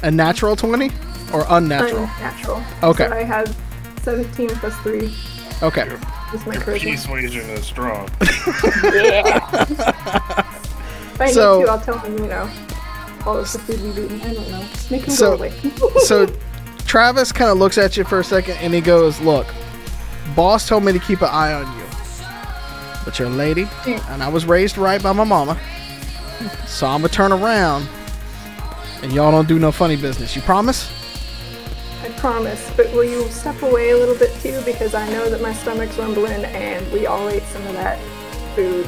A 0.03 0.11
natural 0.11 0.57
20 0.57 0.91
or 1.33 1.47
unnatural? 1.49 2.03
Unnatural. 2.03 2.63
Okay. 2.83 3.07
So 3.09 3.13
I 3.15 3.23
have 3.23 3.57
17 4.03 4.49
plus 4.51 4.77
3 4.81 5.15
Okay. 5.63 5.83
is 6.35 6.47
my 6.47 6.53
Your 6.53 6.63
charisma. 6.63 6.91
persuasion 6.97 7.49
is 7.49 7.65
strong. 7.65 8.09
If 11.15 11.21
I 11.21 11.33
So- 11.33 11.61
need 11.61 11.65
to, 11.67 11.73
I'll 11.73 11.81
tell 11.81 11.99
him, 11.99 12.19
you 12.19 12.27
know, 12.29 12.49
all 13.27 13.39
of 13.39 13.51
the 13.51 13.59
food 13.59 13.81
we've 13.83 13.99
eaten. 13.99 14.21
I 14.21 14.35
don't 14.35 14.51
know. 14.51 14.61
Just 14.71 14.91
make 14.91 15.03
him 15.05 15.11
So- 15.15 15.31
go 15.31 15.45
away. 15.45 15.53
So 16.05 16.27
Travis 16.87 17.33
kind 17.33 17.51
of 17.51 17.59
looks 17.59 17.77
at 17.79 17.97
you 17.97 18.05
for 18.05 18.21
a 18.21 18.25
second 18.25 18.57
and 18.59 18.73
he 18.75 18.81
goes, 18.81 19.19
Look, 19.21 19.47
boss 20.29 20.69
told 20.69 20.85
me 20.85 20.93
to 20.93 20.99
keep 20.99 21.21
an 21.23 21.29
eye 21.31 21.53
on 21.53 21.79
you. 21.79 21.85
But 23.05 23.19
you're 23.19 23.29
a 23.29 23.31
lady, 23.31 23.67
and 23.87 24.23
I 24.23 24.29
was 24.29 24.45
raised 24.45 24.77
right 24.79 25.03
by 25.03 25.13
my 25.13 25.25
mama. 25.25 25.59
So 26.67 26.87
I'm 26.87 27.01
going 27.01 27.09
to 27.11 27.15
turn 27.15 27.33
around 27.33 27.89
and 29.03 29.13
y'all 29.13 29.31
don't 29.31 29.49
do 29.49 29.59
no 29.59 29.73
funny 29.73 29.97
business. 29.97 30.35
You 30.35 30.43
promise? 30.43 30.91
I 32.03 32.11
promise. 32.11 32.71
But 32.77 32.93
will 32.93 33.05
you 33.05 33.29
step 33.29 33.61
away 33.63 33.91
a 33.91 33.97
little 33.97 34.17
bit 34.17 34.33
too? 34.41 34.61
Because 34.65 34.95
I 34.95 35.09
know 35.11 35.31
that 35.31 35.41
my 35.41 35.53
stomach's 35.53 35.97
rumbling 35.99 36.45
and 36.45 36.91
we 36.93 37.07
all 37.07 37.29
ate 37.29 37.45
some 37.45 37.67
of 37.67 37.75
that 37.75 37.99
food. 38.55 38.87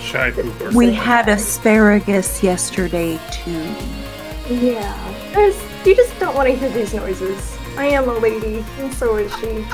Shy 0.00 0.30
Cooper. 0.32 0.70
We 0.76 0.92
had 0.92 1.28
asparagus 1.28 2.42
yesterday 2.42 3.18
too. 3.30 3.74
Yeah. 4.48 5.32
There's, 5.32 5.60
you 5.86 5.94
just 5.94 6.18
don't 6.18 6.34
want 6.34 6.48
to 6.48 6.56
hear 6.56 6.70
these 6.70 6.92
noises. 6.92 7.56
I 7.76 7.86
am 7.86 8.08
a 8.08 8.18
lady, 8.18 8.64
and 8.78 8.92
so 8.92 9.16
is 9.16 9.34
she. 9.38 9.64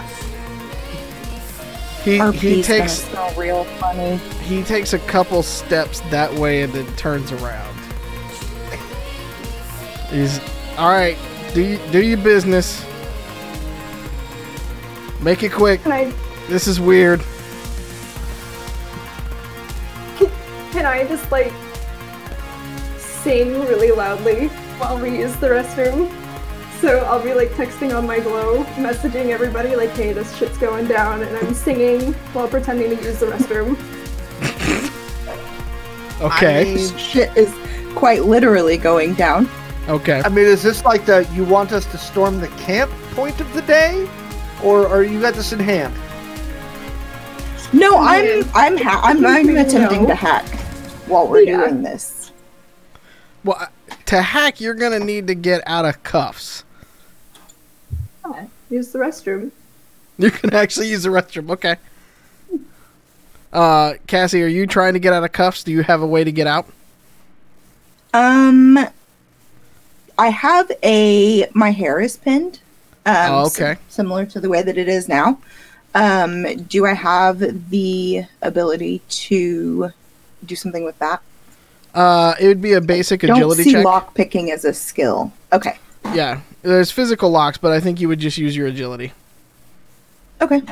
He, 2.09 2.31
he 2.33 2.63
takes 2.63 3.07
real 3.37 3.65
funny. 3.65 4.17
he 4.45 4.63
takes 4.63 4.95
a 4.95 4.99
couple 5.01 5.43
steps 5.43 6.01
that 6.09 6.33
way 6.33 6.63
and 6.63 6.73
then 6.73 6.87
turns 6.97 7.33
around. 7.33 7.77
He's 10.09 10.41
all 10.79 10.89
right. 10.89 11.19
Do 11.53 11.61
you, 11.61 11.79
do 11.93 12.03
your 12.03 12.17
business. 12.17 12.83
Make 15.21 15.43
it 15.43 15.53
quick. 15.53 15.83
Can 15.83 15.93
I, 15.93 16.13
This 16.49 16.67
is 16.67 16.81
weird. 16.81 17.21
can 20.71 20.87
I 20.87 21.05
just 21.07 21.31
like 21.31 21.53
sing 22.97 23.53
really 23.67 23.91
loudly 23.91 24.49
while 24.79 24.99
we 24.99 25.19
use 25.19 25.37
the 25.37 25.49
restroom? 25.49 26.11
So 26.81 26.99
I'll 27.07 27.23
be 27.23 27.35
like 27.35 27.49
texting 27.51 27.97
on 27.97 28.07
my 28.07 28.21
glow, 28.21 28.63
messaging 28.77 29.31
everybody 29.31 29.75
like, 29.75 29.91
"Hey, 29.91 30.13
this 30.13 30.37
shit's 30.37 30.57
going 30.59 30.87
down," 30.87 31.23
and 31.23 31.37
I'm 31.37 31.53
singing 31.55 32.13
while 32.33 32.47
pretending 32.49 32.97
to 32.97 33.03
use 33.05 33.19
the 33.21 33.27
restroom. 33.27 33.77
Okay. 36.21 36.63
I 36.63 36.75
mean, 36.75 36.99
Shit 36.99 37.37
is 37.37 37.55
quite 37.95 38.25
literally 38.25 38.77
going 38.77 39.15
down. 39.15 39.49
okay. 39.89 40.21
I 40.25 40.29
mean, 40.29 40.47
is 40.47 40.65
this 40.65 40.85
like 40.85 41.07
the 41.07 41.25
you 41.33 41.45
want 41.45 41.71
us 41.71 41.87
to 41.93 41.97
storm 41.99 42.41
the 42.41 42.49
camp 42.49 42.91
point 43.13 43.41
of 43.41 43.53
the 43.55 43.63
day, 43.63 44.09
or 44.65 44.89
are 44.89 45.05
you 45.05 45.21
got 45.21 45.35
this 45.35 45.53
in 45.53 45.61
hand? 45.61 45.95
No, 47.73 47.99
I'm 47.99 48.43
I'm 48.53 48.77
ha- 48.79 49.01
I'm, 49.05 49.25
I'm 49.25 49.49
attempting 49.59 50.03
No. 50.03 50.09
to 50.09 50.15
hack 50.17 50.45
while 51.07 51.29
we're 51.29 51.43
Yeah. 51.43 51.59
doing 51.69 51.83
this. 51.85 52.33
Well, 53.45 53.59
uh, 53.61 53.67
to 54.07 54.21
hack, 54.21 54.61
you're 54.61 54.75
gonna 54.75 54.99
need 54.99 55.29
to 55.29 55.37
get 55.37 55.63
out 55.67 55.85
of 55.85 56.03
cuffs. 56.03 56.65
Use 58.71 58.93
the 58.93 58.99
restroom. 58.99 59.51
You 60.19 60.31
can 60.31 60.53
actually 60.55 60.89
use 60.89 61.05
the 61.05 61.09
restroom. 61.11 61.51
Okay. 61.51 61.77
Uh, 63.53 63.95
Cassie, 64.07 64.43
are 64.43 64.47
you 64.49 64.67
trying 64.67 64.93
to 64.93 64.99
get 64.99 65.13
out 65.13 65.25
of 65.25 65.33
cuffs? 65.33 65.63
Do 65.63 65.73
you 65.73 65.83
have 65.83 66.03
a 66.03 66.07
way 66.07 66.23
to 66.25 66.33
get 66.33 66.47
out? 66.47 66.67
Um, 68.13 68.79
I 70.19 70.29
have 70.29 70.71
a 70.83 71.49
my 71.55 71.71
hair 71.71 72.01
is 72.01 72.17
pinned. 72.17 72.61
Um, 73.07 73.15
Oh, 73.33 73.49
sim- 73.49 73.65
okay. 73.65 73.81
similar 73.89 74.27
to 74.27 74.41
the 74.41 74.49
way 74.49 74.63
that 74.63 74.77
it 74.77 74.89
is 74.89 75.09
now. 75.09 75.39
Um, 75.95 76.43
do 76.65 76.85
I 76.85 76.93
have 76.93 77.71
the 77.71 78.25
ability 78.43 79.01
to 79.09 79.93
do 80.45 80.55
something 80.57 80.85
with 80.85 80.99
that? 80.99 81.23
Uh, 81.95 82.35
it 82.39 82.47
would 82.49 82.61
be 82.61 82.75
a 82.75 82.81
basic 82.81 83.23
agility 83.23 83.41
Don't 83.41 83.51
agility 83.53 83.63
see 83.65 83.73
check. 83.73 83.85
lock 83.85 84.15
picking 84.15 84.51
as 84.51 84.65
a 84.67 84.75
skill. 84.75 85.33
Okay. 85.53 85.79
Yeah, 86.13 86.41
there's 86.63 86.91
physical 86.91 87.31
locks, 87.31 87.59
but 87.59 87.73
I 87.73 87.81
think 87.81 88.01
you 88.01 88.09
would 88.09 88.19
just 88.19 88.39
use 88.39 88.57
your 88.57 88.67
agility. 88.67 89.13
Okay. 90.41 90.63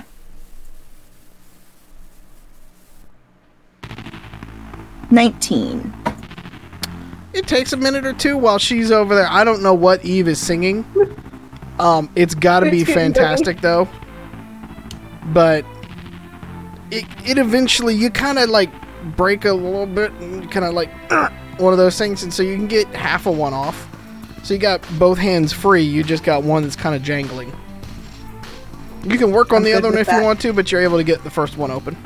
Nineteen. 5.11 5.95
It 7.33 7.47
takes 7.47 7.73
a 7.73 7.77
minute 7.77 8.07
or 8.07 8.13
two 8.13 8.37
while 8.39 8.59
she's 8.59 8.91
over 8.91 9.15
there. 9.15 9.29
I 9.29 9.45
don't 9.45 9.63
know 9.63 9.75
what 9.75 10.05
Eve 10.05 10.27
is 10.27 10.41
singing. 10.41 10.85
Um, 11.79 12.11
it's 12.17 12.35
got 12.35 12.61
to 12.61 12.71
be 12.71 12.85
fantastic 12.85 13.61
though. 13.61 13.89
But 15.33 15.65
it 16.91 17.05
it 17.25 17.39
eventually 17.39 17.95
you 17.95 18.11
kind 18.11 18.39
of 18.39 18.49
like 18.49 18.71
break 19.17 19.45
a 19.45 19.53
little 19.53 19.87
bit 19.87 20.13
and 20.13 20.51
kind 20.51 20.65
of 20.65 20.75
like 20.75 20.91
one 21.59 21.73
of 21.73 21.79
those 21.79 21.99
things, 21.99 22.23
and 22.23 22.33
so 22.33 22.43
you 22.43 22.57
can 22.57 22.67
get 22.67 22.87
half 22.89 23.27
a 23.27 23.31
one 23.31 23.55
off. 23.55 23.89
So 24.47 24.55
you 24.55 24.61
got 24.61 24.81
both 24.97 25.19
hands 25.19 25.53
free. 25.53 25.83
You 25.83 26.05
just 26.05 26.23
got 26.23 26.45
one 26.45 26.63
that's 26.63 26.77
kind 26.77 26.95
of 26.95 27.03
jangling. 27.03 27.53
You 29.03 29.19
can 29.19 29.33
work 29.33 29.51
on 29.51 29.57
I'm 29.57 29.63
the 29.65 29.73
other 29.73 29.91
one 29.91 29.99
if 29.99 30.07
you 30.07 30.23
want 30.23 30.41
to, 30.43 30.53
but 30.53 30.71
you're 30.71 30.83
able 30.83 30.99
to 30.99 31.03
get 31.03 31.25
the 31.25 31.31
first 31.31 31.57
one 31.57 31.73
open. 31.73 31.97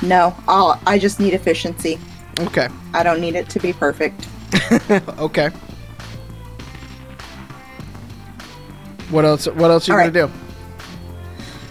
No, 0.00 0.34
I'll. 0.48 0.80
I 0.86 0.98
just 0.98 1.20
need 1.20 1.34
efficiency. 1.34 1.98
Okay. 2.40 2.68
I 2.94 3.02
don't 3.02 3.20
need 3.20 3.34
it 3.34 3.50
to 3.50 3.60
be 3.60 3.74
perfect. 3.74 4.28
Okay. 5.18 5.50
What 9.10 9.26
else? 9.26 9.46
What 9.46 9.70
else 9.70 9.90
are 9.90 10.02
you 10.02 10.10
gonna 10.10 10.26
do? 10.26 10.49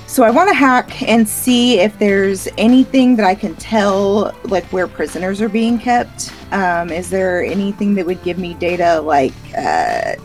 So 0.10 0.24
I 0.24 0.32
want 0.32 0.50
to 0.50 0.56
hack 0.56 1.04
and 1.04 1.30
see 1.30 1.80
if 1.80 2.00
there's 2.00 2.48
anything 2.58 3.16
that 3.18 3.28
I 3.28 3.36
can 3.36 3.56
tell, 3.58 4.36
like 4.46 4.66
where 4.74 4.88
prisoners 4.88 5.40
are 5.40 5.48
being 5.48 5.78
kept. 5.78 6.34
Um, 6.52 6.90
is 6.90 7.12
there 7.12 7.44
anything 7.44 7.94
that 7.94 8.08
would 8.08 8.24
give 8.24 8.40
me 8.40 8.56
data, 8.56 9.02
like 9.02 9.36
uh, 9.56 10.16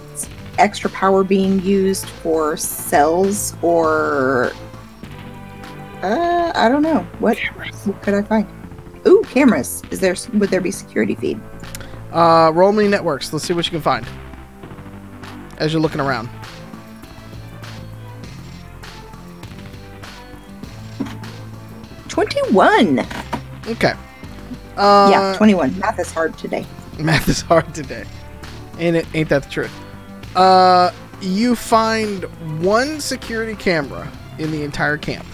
extra 0.56 0.88
power 0.88 1.22
being 1.22 1.60
used 1.60 2.06
for 2.06 2.56
cells, 2.56 3.54
or 3.60 4.52
uh, 6.02 6.52
I 6.54 6.70
don't 6.70 6.82
know 6.82 7.06
what, 7.18 7.38
what 7.38 8.00
could 8.00 8.14
I 8.14 8.22
find? 8.22 8.48
Ooh, 9.06 9.22
cameras. 9.28 9.82
Is 9.90 10.00
there? 10.00 10.16
Would 10.32 10.48
there 10.48 10.62
be 10.62 10.70
security 10.70 11.14
feed? 11.14 11.38
Uh, 12.10 12.50
roll 12.54 12.72
me 12.72 12.88
networks. 12.88 13.34
Let's 13.34 13.44
see 13.44 13.52
what 13.52 13.66
you 13.66 13.70
can 13.70 13.82
find. 13.82 14.06
As 15.58 15.74
you're 15.74 15.82
looking 15.82 16.00
around. 16.00 16.30
Twenty-one. 22.14 23.00
Okay. 23.66 23.92
Uh, 24.76 25.08
yeah, 25.10 25.34
twenty-one. 25.36 25.76
Math 25.80 25.98
is 25.98 26.12
hard 26.12 26.38
today. 26.38 26.64
Math 26.96 27.28
is 27.28 27.40
hard 27.40 27.74
today. 27.74 28.04
Ain't 28.78 28.94
it? 28.94 29.06
Ain't 29.14 29.28
that 29.30 29.42
the 29.42 29.50
truth? 29.50 29.72
Uh, 30.36 30.92
you 31.20 31.56
find 31.56 32.22
one 32.62 33.00
security 33.00 33.56
camera 33.56 34.08
in 34.38 34.52
the 34.52 34.62
entire 34.62 34.96
camp, 34.96 35.26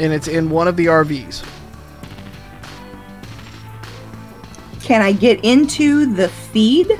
and 0.00 0.12
it's 0.12 0.26
in 0.26 0.50
one 0.50 0.66
of 0.66 0.76
the 0.76 0.86
RVs. 0.86 1.48
Can 4.82 5.02
I 5.02 5.12
get 5.12 5.44
into 5.44 6.12
the 6.14 6.28
feed? 6.28 6.98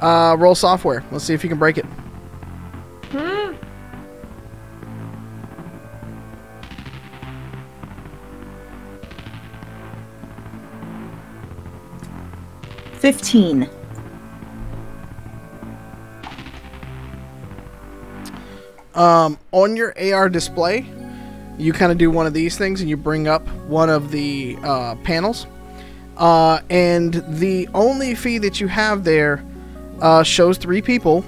Uh, 0.00 0.36
roll 0.38 0.54
software. 0.54 1.04
Let's 1.10 1.24
see 1.24 1.34
if 1.34 1.42
you 1.42 1.50
can 1.50 1.58
break 1.58 1.76
it. 1.76 1.86
Fifteen. 13.04 13.68
Um, 18.94 19.38
on 19.52 19.76
your 19.76 19.94
AR 20.00 20.30
display, 20.30 20.86
you 21.58 21.74
kind 21.74 21.92
of 21.92 21.98
do 21.98 22.10
one 22.10 22.24
of 22.26 22.32
these 22.32 22.56
things, 22.56 22.80
and 22.80 22.88
you 22.88 22.96
bring 22.96 23.28
up 23.28 23.46
one 23.66 23.90
of 23.90 24.10
the 24.10 24.56
uh, 24.62 24.94
panels. 25.04 25.46
Uh, 26.16 26.60
and 26.70 27.22
the 27.28 27.68
only 27.74 28.14
feed 28.14 28.38
that 28.38 28.58
you 28.58 28.68
have 28.68 29.04
there 29.04 29.44
uh, 30.00 30.22
shows 30.22 30.56
three 30.56 30.80
people, 30.80 31.22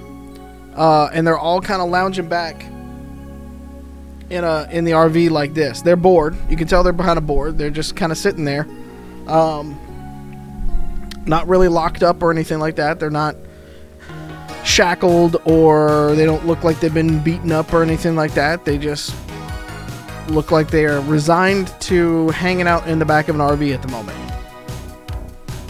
uh, 0.75 1.11
and 1.13 1.27
they're 1.27 1.37
all 1.37 1.61
kind 1.61 1.79
of 1.79 1.89
lounging 1.89 2.27
back 2.27 2.63
in 4.31 4.43
a 4.43 4.67
in 4.71 4.83
the 4.83 4.93
RV 4.93 5.29
like 5.29 5.53
this. 5.53 5.83
They're 5.83 5.95
bored. 5.95 6.35
You 6.49 6.57
can 6.57 6.67
tell 6.67 6.81
they're 6.81 6.91
behind 6.91 7.19
a 7.19 7.21
board. 7.21 7.59
They're 7.59 7.69
just 7.69 7.95
kind 7.95 8.11
of 8.11 8.17
sitting 8.17 8.45
there. 8.45 8.67
Um, 9.27 9.79
not 11.27 11.47
really 11.47 11.67
locked 11.67 12.03
up 12.03 12.21
or 12.21 12.31
anything 12.31 12.59
like 12.59 12.75
that. 12.75 12.99
They're 12.99 13.09
not 13.09 13.35
shackled 14.63 15.37
or 15.45 16.13
they 16.15 16.25
don't 16.25 16.45
look 16.45 16.63
like 16.63 16.79
they've 16.79 16.93
been 16.93 17.23
beaten 17.23 17.51
up 17.51 17.73
or 17.73 17.81
anything 17.81 18.15
like 18.15 18.33
that. 18.33 18.65
They 18.65 18.77
just 18.77 19.15
look 20.29 20.51
like 20.51 20.69
they 20.69 20.85
are 20.85 21.01
resigned 21.01 21.67
to 21.81 22.29
hanging 22.29 22.67
out 22.67 22.87
in 22.87 22.99
the 22.99 23.05
back 23.05 23.29
of 23.29 23.35
an 23.35 23.41
RV 23.41 23.73
at 23.73 23.81
the 23.81 23.87
moment. 23.87 24.17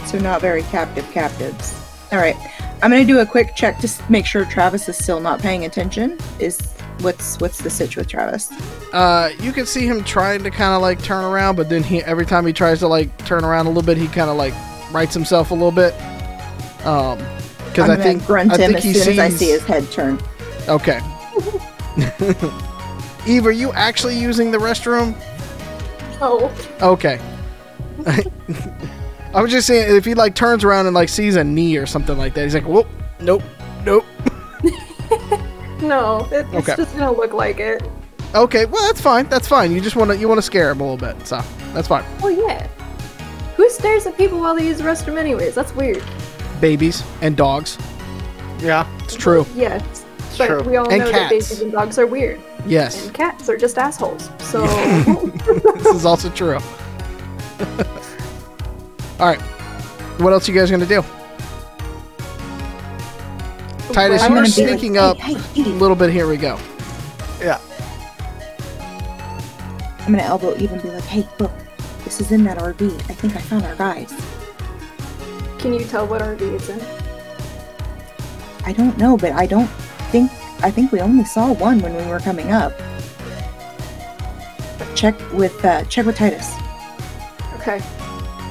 So 0.06 0.18
not 0.18 0.40
very 0.40 0.62
captive 0.64 1.08
captives. 1.12 1.74
All 2.10 2.18
right, 2.18 2.36
I'm 2.82 2.90
gonna 2.90 3.04
do 3.04 3.20
a 3.20 3.26
quick 3.26 3.54
check 3.54 3.78
to 3.80 4.02
make 4.08 4.24
sure 4.24 4.44
Travis 4.46 4.88
is 4.88 4.96
still 4.96 5.20
not 5.20 5.40
paying 5.40 5.64
attention. 5.64 6.18
Is 6.38 6.58
what's 7.00 7.38
what's 7.40 7.58
the 7.58 7.70
sitch 7.70 7.96
with 7.96 8.08
Travis? 8.08 8.50
Uh, 8.92 9.30
you 9.40 9.52
can 9.52 9.66
see 9.66 9.86
him 9.86 10.02
trying 10.04 10.42
to 10.42 10.50
kind 10.50 10.74
of 10.74 10.80
like 10.80 11.02
turn 11.02 11.24
around, 11.24 11.56
but 11.56 11.68
then 11.68 11.82
he 11.82 12.02
every 12.04 12.24
time 12.24 12.46
he 12.46 12.52
tries 12.52 12.78
to 12.78 12.88
like 12.88 13.16
turn 13.26 13.44
around 13.44 13.66
a 13.66 13.68
little 13.68 13.82
bit, 13.82 13.98
he 13.98 14.08
kind 14.08 14.30
of 14.30 14.36
like 14.36 14.54
rights 14.92 15.14
himself 15.14 15.50
a 15.50 15.54
little 15.54 15.70
bit. 15.72 15.94
Um, 16.86 17.18
because 17.68 17.84
I'm 17.84 17.90
I 17.90 17.96
gonna 17.96 18.02
think 18.02 18.26
grunt 18.26 18.52
I 18.52 18.56
him 18.56 18.72
think 18.72 18.76
as 18.78 18.84
he 18.84 18.94
soon 18.94 19.12
as 19.14 19.18
I 19.18 19.28
see 19.28 19.50
his 19.50 19.64
head 19.64 19.90
turn. 19.92 20.18
Okay. 20.68 21.00
Eve, 23.26 23.46
are 23.46 23.52
you 23.52 23.72
actually 23.72 24.18
using 24.18 24.50
the 24.50 24.58
restroom? 24.58 25.14
Oh, 26.20 26.50
Okay. 26.80 27.20
I 29.34 29.42
was 29.42 29.50
just 29.50 29.66
saying 29.66 29.94
if 29.94 30.04
he 30.04 30.14
like 30.14 30.34
turns 30.34 30.64
around 30.64 30.86
and 30.86 30.94
like 30.94 31.08
sees 31.10 31.36
a 31.36 31.44
knee 31.44 31.76
or 31.76 31.84
something 31.84 32.16
like 32.16 32.32
that, 32.34 32.44
he's 32.44 32.54
like, 32.54 32.64
"Whoop, 32.66 32.86
nope, 33.20 33.42
nope." 33.84 34.04
no, 35.82 36.26
it, 36.32 36.46
it's 36.52 36.54
Okay. 36.54 36.76
just 36.76 36.96
gonna 36.96 37.12
look 37.12 37.34
like 37.34 37.60
it. 37.60 37.82
Okay, 38.34 38.64
well 38.66 38.82
that's 38.86 39.00
fine. 39.00 39.28
That's 39.28 39.46
fine. 39.46 39.72
You 39.72 39.80
just 39.80 39.96
want 39.96 40.10
to 40.10 40.16
you 40.16 40.28
want 40.28 40.38
to 40.38 40.42
scare 40.42 40.70
him 40.70 40.80
a 40.80 40.90
little 40.90 40.96
bit, 41.14 41.26
so 41.26 41.40
that's 41.74 41.88
fine. 41.88 42.04
Oh 42.22 42.28
yeah. 42.28 42.66
Who 43.58 43.68
stares 43.68 44.06
at 44.06 44.16
people 44.16 44.38
while 44.38 44.54
they 44.54 44.66
use 44.66 44.78
the 44.78 44.84
restroom 44.84 45.18
anyways? 45.18 45.54
That's 45.56 45.74
weird. 45.74 46.02
Babies 46.60 47.02
and 47.22 47.36
dogs. 47.36 47.76
Yeah. 48.60 48.86
It's 49.02 49.16
true. 49.16 49.44
Yes. 49.54 50.04
But 50.38 50.46
true. 50.46 50.62
we 50.62 50.76
all 50.76 50.88
And 50.88 51.00
know 51.00 51.10
cats. 51.10 51.18
that 51.18 51.30
babies 51.30 51.60
and 51.60 51.72
dogs 51.72 51.98
are 51.98 52.06
weird. 52.06 52.40
Yes, 52.66 53.06
And 53.06 53.12
cats 53.14 53.48
are 53.48 53.56
just 53.56 53.76
assholes. 53.76 54.30
So 54.38 54.64
this 55.76 55.86
is 55.94 56.04
also 56.06 56.30
true. 56.30 56.58
All 59.18 59.26
right. 59.26 59.40
What 60.20 60.32
else 60.32 60.48
are 60.48 60.52
you 60.52 60.58
guys 60.60 60.70
gonna 60.70 60.86
do? 60.86 61.02
Titus, 63.92 64.22
I'm 64.22 64.30
you're 64.32 64.36
gonna 64.36 64.40
like, 64.42 64.48
sneaking 64.52 64.94
"Hey, 64.94 65.00
up 65.00 65.16
hey, 65.16 65.62
a 65.62 65.66
little 65.74 65.96
bit. 65.96 66.10
Here 66.10 66.28
we 66.28 66.36
go. 66.36 66.58
Yeah. 67.40 67.58
I'm 70.00 70.12
gonna 70.12 70.22
elbow 70.22 70.54
even 70.58 70.78
be 70.80 70.90
like, 70.90 71.02
"Hey, 71.04 71.26
look, 71.40 71.50
this 72.08 72.22
is 72.22 72.32
in 72.32 72.42
that 72.42 72.56
RV. 72.56 72.94
I 73.10 73.12
think 73.12 73.36
I 73.36 73.38
found 73.38 73.64
our 73.66 73.74
guys. 73.74 74.10
can 75.58 75.74
you 75.74 75.84
tell 75.84 76.06
what 76.06 76.22
RV 76.22 76.40
it's 76.40 76.70
in? 76.70 76.80
I 78.64 78.72
don't 78.72 78.96
know, 78.96 79.18
but 79.18 79.32
I 79.32 79.44
don't 79.44 79.68
think 80.10 80.30
I 80.62 80.70
think 80.70 80.90
we 80.90 81.00
only 81.00 81.24
saw 81.26 81.52
one 81.52 81.80
when 81.80 81.94
we 81.94 82.02
were 82.06 82.18
coming 82.18 82.50
up. 82.50 82.72
Check 84.96 85.16
with 85.34 85.62
uh, 85.62 85.84
check 85.84 86.06
with 86.06 86.16
Titus. 86.16 86.54
Okay. 87.56 87.82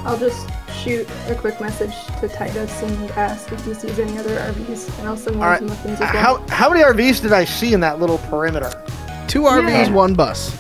I'll 0.05 0.19
just 0.19 0.47
shoot 0.71 1.09
a 1.27 1.33
quick 1.33 1.59
message 1.59 1.95
to 2.19 2.27
Titus 2.29 2.83
and 2.83 3.09
ask 3.11 3.51
if 3.51 3.65
he 3.65 3.73
sees 3.73 3.97
any 3.97 4.19
other 4.19 4.35
RVs, 4.37 4.99
and 4.99 5.07
I'll 5.07 5.17
send 5.17 5.39
one 5.39 5.47
All 5.49 5.57
to 5.57 5.65
right. 5.65 5.69
Muffins 5.69 5.99
as 5.99 6.13
well. 6.13 6.37
How 6.37 6.47
how 6.49 6.69
many 6.69 6.83
RVs 6.83 7.23
did 7.23 7.33
I 7.33 7.43
see 7.43 7.73
in 7.73 7.79
that 7.79 7.99
little 7.99 8.19
perimeter? 8.29 8.71
Two 9.27 9.41
RVs, 9.41 9.87
Yeah. 9.87 9.91
one 9.93 10.13
bus. 10.13 10.55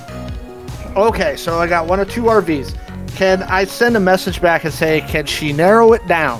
Okay, 0.95 1.35
so 1.37 1.59
I 1.59 1.67
got 1.67 1.85
one 1.85 1.99
or 1.99 2.05
two 2.05 2.23
RVs. 2.23 2.75
Can 3.17 3.41
I 3.43 3.63
send 3.65 3.97
a 3.97 3.99
message 3.99 4.39
back 4.41 4.63
and 4.63 4.71
say, 4.71 5.01
can 5.01 5.25
she 5.25 5.51
narrow 5.51 5.93
it 5.93 6.05
down 6.07 6.39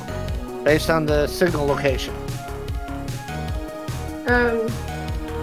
based 0.64 0.92
on 0.92 1.08
the 1.08 1.26
signal 1.26 1.66
location? 1.66 2.14
Um, 4.28 4.68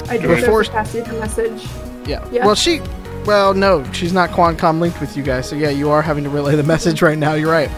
I 0.09 0.17
Do 0.19 0.31
I- 0.31 0.35
just 0.37 0.41
Before- 0.47 0.65
pass 0.65 0.95
you 0.95 1.03
the 1.03 1.15
message. 1.15 1.67
Yeah. 2.07 2.25
Yeah. 2.31 2.47
Well, 2.47 2.55
she. 2.55 2.81
Well, 3.25 3.53
no, 3.55 3.83
she's 3.93 4.13
not 4.13 4.31
Quancom 4.31 4.79
linked 4.81 5.01
with 5.01 5.17
you 5.17 5.23
guys, 5.23 5.49
so 5.49 5.57
yeah, 5.57 5.71
you 5.71 5.91
are 5.91 6.03
having 6.03 6.23
to 6.25 6.31
relay 6.31 6.55
the 6.57 6.63
message 6.75 7.01
right 7.03 7.19
now. 7.19 7.33
You're 7.35 7.51
right. 7.51 7.71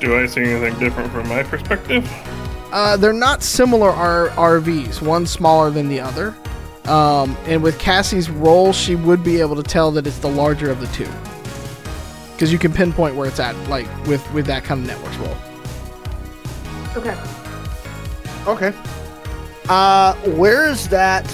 Do 0.00 0.16
I 0.16 0.26
see 0.26 0.42
anything 0.42 0.78
different 0.78 1.10
from 1.10 1.26
my 1.28 1.42
perspective? 1.42 2.08
Uh, 2.70 2.96
they're 2.96 3.12
not 3.12 3.42
similar 3.42 3.90
R- 3.90 4.28
RVs. 4.30 5.00
One's 5.02 5.30
smaller 5.30 5.70
than 5.70 5.88
the 5.88 6.00
other. 6.00 6.34
Um, 6.84 7.36
and 7.46 7.62
with 7.62 7.78
Cassie's 7.78 8.28
role, 8.30 8.72
she 8.74 8.94
would 8.94 9.24
be 9.24 9.40
able 9.40 9.56
to 9.56 9.62
tell 9.62 9.90
that 9.92 10.06
it's 10.06 10.18
the 10.18 10.28
larger 10.28 10.70
of 10.70 10.80
the 10.80 10.86
two. 10.88 11.08
Because 12.44 12.52
you 12.52 12.58
can 12.58 12.74
pinpoint 12.74 13.16
where 13.16 13.26
it's 13.26 13.40
at, 13.40 13.56
like 13.70 13.86
with 14.06 14.30
with 14.34 14.44
that 14.48 14.64
kind 14.64 14.82
of 14.82 14.86
networks 14.86 15.16
role. 15.16 15.34
Okay. 16.94 17.16
Okay. 18.46 18.76
Uh, 19.70 20.12
where 20.36 20.68
is 20.68 20.86
that? 20.90 21.26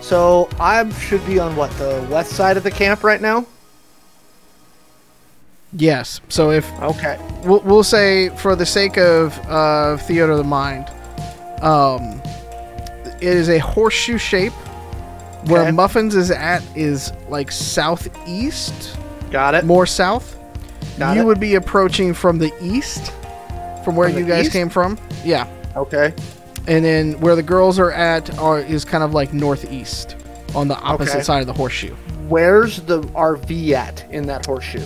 So 0.00 0.48
I 0.58 0.90
should 0.94 1.24
be 1.24 1.38
on 1.38 1.54
what 1.54 1.70
the 1.78 2.04
west 2.10 2.32
side 2.32 2.56
of 2.56 2.64
the 2.64 2.70
camp 2.72 3.04
right 3.04 3.20
now. 3.20 3.46
Yes. 5.72 6.20
So 6.28 6.50
if 6.50 6.68
Okay. 6.82 7.16
we'll, 7.44 7.60
we'll 7.60 7.84
say 7.84 8.30
for 8.30 8.56
the 8.56 8.66
sake 8.66 8.98
of 8.98 9.38
uh, 9.46 9.98
theater 9.98 10.32
of 10.32 10.38
the 10.38 10.42
mind 10.42 10.88
um, 11.62 12.20
it 13.20 13.22
is 13.22 13.48
a 13.48 13.58
horseshoe 13.58 14.18
shape 14.18 14.52
where 15.46 15.62
Okay. 15.62 15.70
muffins 15.70 16.16
is 16.16 16.32
at 16.32 16.60
is 16.74 17.12
like 17.28 17.52
southeast 17.52 18.96
Got 19.30 19.54
it. 19.54 19.64
more 19.64 19.86
south 19.86 20.38
Got 21.00 21.16
you 21.16 21.22
it. 21.22 21.24
would 21.24 21.40
be 21.40 21.56
approaching 21.56 22.14
from 22.14 22.38
the 22.38 22.52
east 22.62 23.12
from 23.84 23.96
where 23.96 24.08
From 24.10 24.18
you 24.18 24.24
guys 24.26 24.44
east? 24.44 24.52
came 24.52 24.68
from 24.68 24.96
yeah 25.24 25.46
Okay. 25.76 26.14
and 26.68 26.84
then 26.84 27.18
where 27.20 27.34
the 27.34 27.42
girls 27.42 27.78
are 27.78 27.90
at 27.92 28.38
are 28.38 28.60
is 28.60 28.84
kind 28.84 29.02
of 29.02 29.12
like 29.14 29.32
northeast 29.32 30.16
on 30.54 30.68
the 30.68 30.76
opposite 30.78 31.14
Okay. 31.16 31.22
side 31.24 31.40
of 31.40 31.46
the 31.46 31.52
horseshoe 31.52 31.94
Where's 32.28 32.80
the 32.82 33.00
RV 33.00 33.72
at 33.72 34.04
in 34.12 34.26
that 34.26 34.46
horseshoe? 34.46 34.84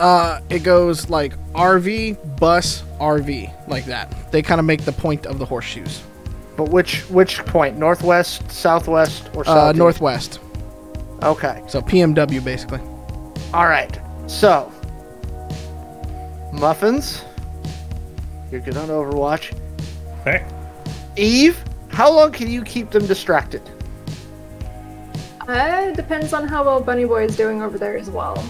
Uh, 0.00 0.40
it 0.48 0.60
goes 0.62 1.10
like 1.10 1.36
RV, 1.52 2.38
bus, 2.40 2.82
RV, 2.98 3.52
like 3.68 3.84
that. 3.86 4.14
They 4.32 4.40
kind 4.40 4.58
of 4.60 4.64
make 4.64 4.82
the 4.86 4.92
point 4.92 5.26
of 5.26 5.38
the 5.38 5.44
horseshoes. 5.44 6.02
But 6.56 6.70
which 6.70 7.00
which 7.10 7.44
point? 7.44 7.76
Northwest, 7.76 8.50
southwest, 8.50 9.28
or 9.34 9.46
Uh, 9.46 9.72
northwest. 9.72 10.38
Okay. 11.22 11.62
So 11.66 11.82
PMW 11.82 12.42
basically. 12.42 12.80
All 13.52 13.66
right. 13.68 13.98
So, 14.26 14.72
muffins. 16.56 17.22
You're 18.50 18.60
good 18.60 18.76
on 18.76 18.88
Overwatch. 18.88 19.56
Hey, 20.24 20.46
Eve, 21.16 21.62
how 21.88 22.10
long 22.10 22.32
can 22.32 22.50
you 22.50 22.62
keep 22.62 22.90
them 22.90 23.06
distracted? 23.06 23.62
Uh, 25.48 25.92
depends 25.92 26.32
on 26.32 26.48
how 26.48 26.64
well 26.64 26.80
Bunny 26.80 27.04
Boy 27.04 27.24
is 27.24 27.36
doing 27.36 27.62
over 27.62 27.78
there 27.78 27.96
as 27.96 28.10
well. 28.10 28.44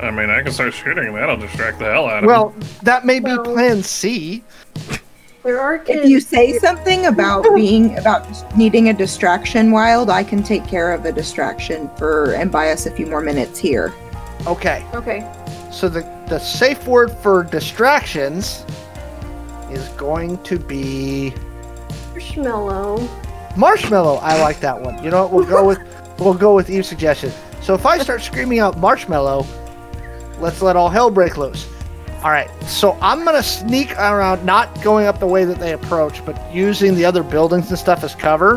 I 0.00 0.10
mean, 0.10 0.30
I 0.30 0.42
can 0.42 0.52
start 0.52 0.72
shooting. 0.72 1.12
That'll 1.14 1.36
distract 1.36 1.78
the 1.78 1.84
hell 1.84 2.06
out 2.06 2.18
of 2.18 2.22
him. 2.24 2.26
Well, 2.26 2.54
that 2.82 3.04
may 3.04 3.20
be 3.20 3.36
Plan 3.44 3.82
C. 3.82 4.42
There 5.42 5.60
are 5.60 5.78
kids. 5.78 6.04
If 6.04 6.10
you 6.10 6.20
say 6.20 6.58
something 6.58 7.06
about 7.06 7.46
being 7.54 7.96
about 7.98 8.26
needing 8.56 8.88
a 8.88 8.92
distraction, 8.92 9.70
Wild, 9.70 10.10
I 10.10 10.24
can 10.24 10.42
take 10.42 10.66
care 10.66 10.92
of 10.92 11.04
a 11.04 11.12
distraction 11.12 11.88
for 11.96 12.34
and 12.34 12.50
buy 12.50 12.70
us 12.70 12.86
a 12.86 12.90
few 12.90 13.06
more 13.06 13.20
minutes 13.20 13.58
here. 13.58 13.94
Okay. 14.46 14.84
Okay. 14.94 15.20
So 15.70 15.88
the 15.88 16.00
the 16.28 16.38
safe 16.38 16.86
word 16.86 17.10
for 17.10 17.44
distractions 17.44 18.64
is 19.70 19.88
going 19.90 20.42
to 20.44 20.58
be 20.58 21.32
Marshmallow. 22.12 23.08
marshmallow. 23.56 24.16
I 24.16 24.40
like 24.40 24.60
that 24.60 24.80
one. 24.80 25.02
You 25.02 25.10
know 25.10 25.26
what? 25.26 25.32
We'll 25.32 25.46
go 25.46 25.66
with 25.70 25.78
we'll 26.18 26.34
go 26.34 26.54
with 26.54 26.70
Eve's 26.70 26.88
suggestion. 26.88 27.32
So 27.62 27.74
if 27.74 27.86
I 27.86 27.98
start 27.98 28.22
screaming 28.22 28.58
out 28.58 28.78
marshmallow, 28.78 29.46
let's 30.38 30.62
let 30.62 30.76
all 30.76 30.88
hell 30.88 31.10
break 31.10 31.36
loose. 31.36 31.68
All 32.22 32.30
right. 32.30 32.50
So 32.64 32.98
I'm 33.00 33.24
gonna 33.24 33.42
sneak 33.42 33.92
around, 33.92 34.44
not 34.44 34.82
going 34.82 35.06
up 35.06 35.20
the 35.20 35.26
way 35.26 35.44
that 35.44 35.58
they 35.58 35.72
approach, 35.72 36.24
but 36.24 36.36
using 36.52 36.94
the 36.94 37.04
other 37.04 37.22
buildings 37.22 37.70
and 37.70 37.78
stuff 37.78 38.04
as 38.04 38.14
cover. 38.14 38.56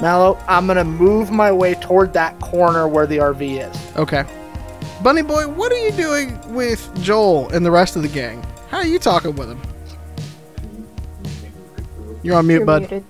Mallow, 0.00 0.36
I'm 0.48 0.66
gonna 0.66 0.84
move 0.84 1.30
my 1.30 1.52
way 1.52 1.74
toward 1.74 2.12
that 2.14 2.38
corner 2.40 2.86
where 2.88 3.06
the 3.06 3.18
RV 3.18 3.70
is. 3.70 3.96
Okay. 3.96 4.24
Bunny 5.02 5.22
boy, 5.22 5.48
what 5.48 5.72
are 5.72 5.78
you 5.84 5.90
doing 5.92 6.38
with 6.54 6.88
Joel 7.02 7.48
and 7.50 7.66
the 7.66 7.70
rest 7.70 7.96
of 7.96 8.02
the 8.02 8.08
gang? 8.08 8.44
How 8.68 8.78
are 8.78 8.86
you 8.86 8.98
talking 8.98 9.34
with 9.34 9.48
him? 9.50 9.60
You're 12.22 12.36
on 12.36 12.46
mute, 12.46 12.58
You're 12.58 12.66
bud. 12.66 12.82
muted. 12.82 13.04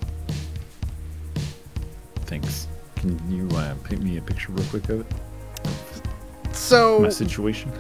Thanks. 2.26 2.66
Can 2.96 3.20
you 3.30 3.46
uh, 3.56 3.74
paint 3.84 4.02
me 4.02 4.16
a 4.16 4.22
picture 4.22 4.52
real 4.52 4.64
quick 4.66 4.88
of 4.88 5.00
it? 5.00 5.06
So 6.54 7.00
My 7.00 7.08
situation? 7.10 7.70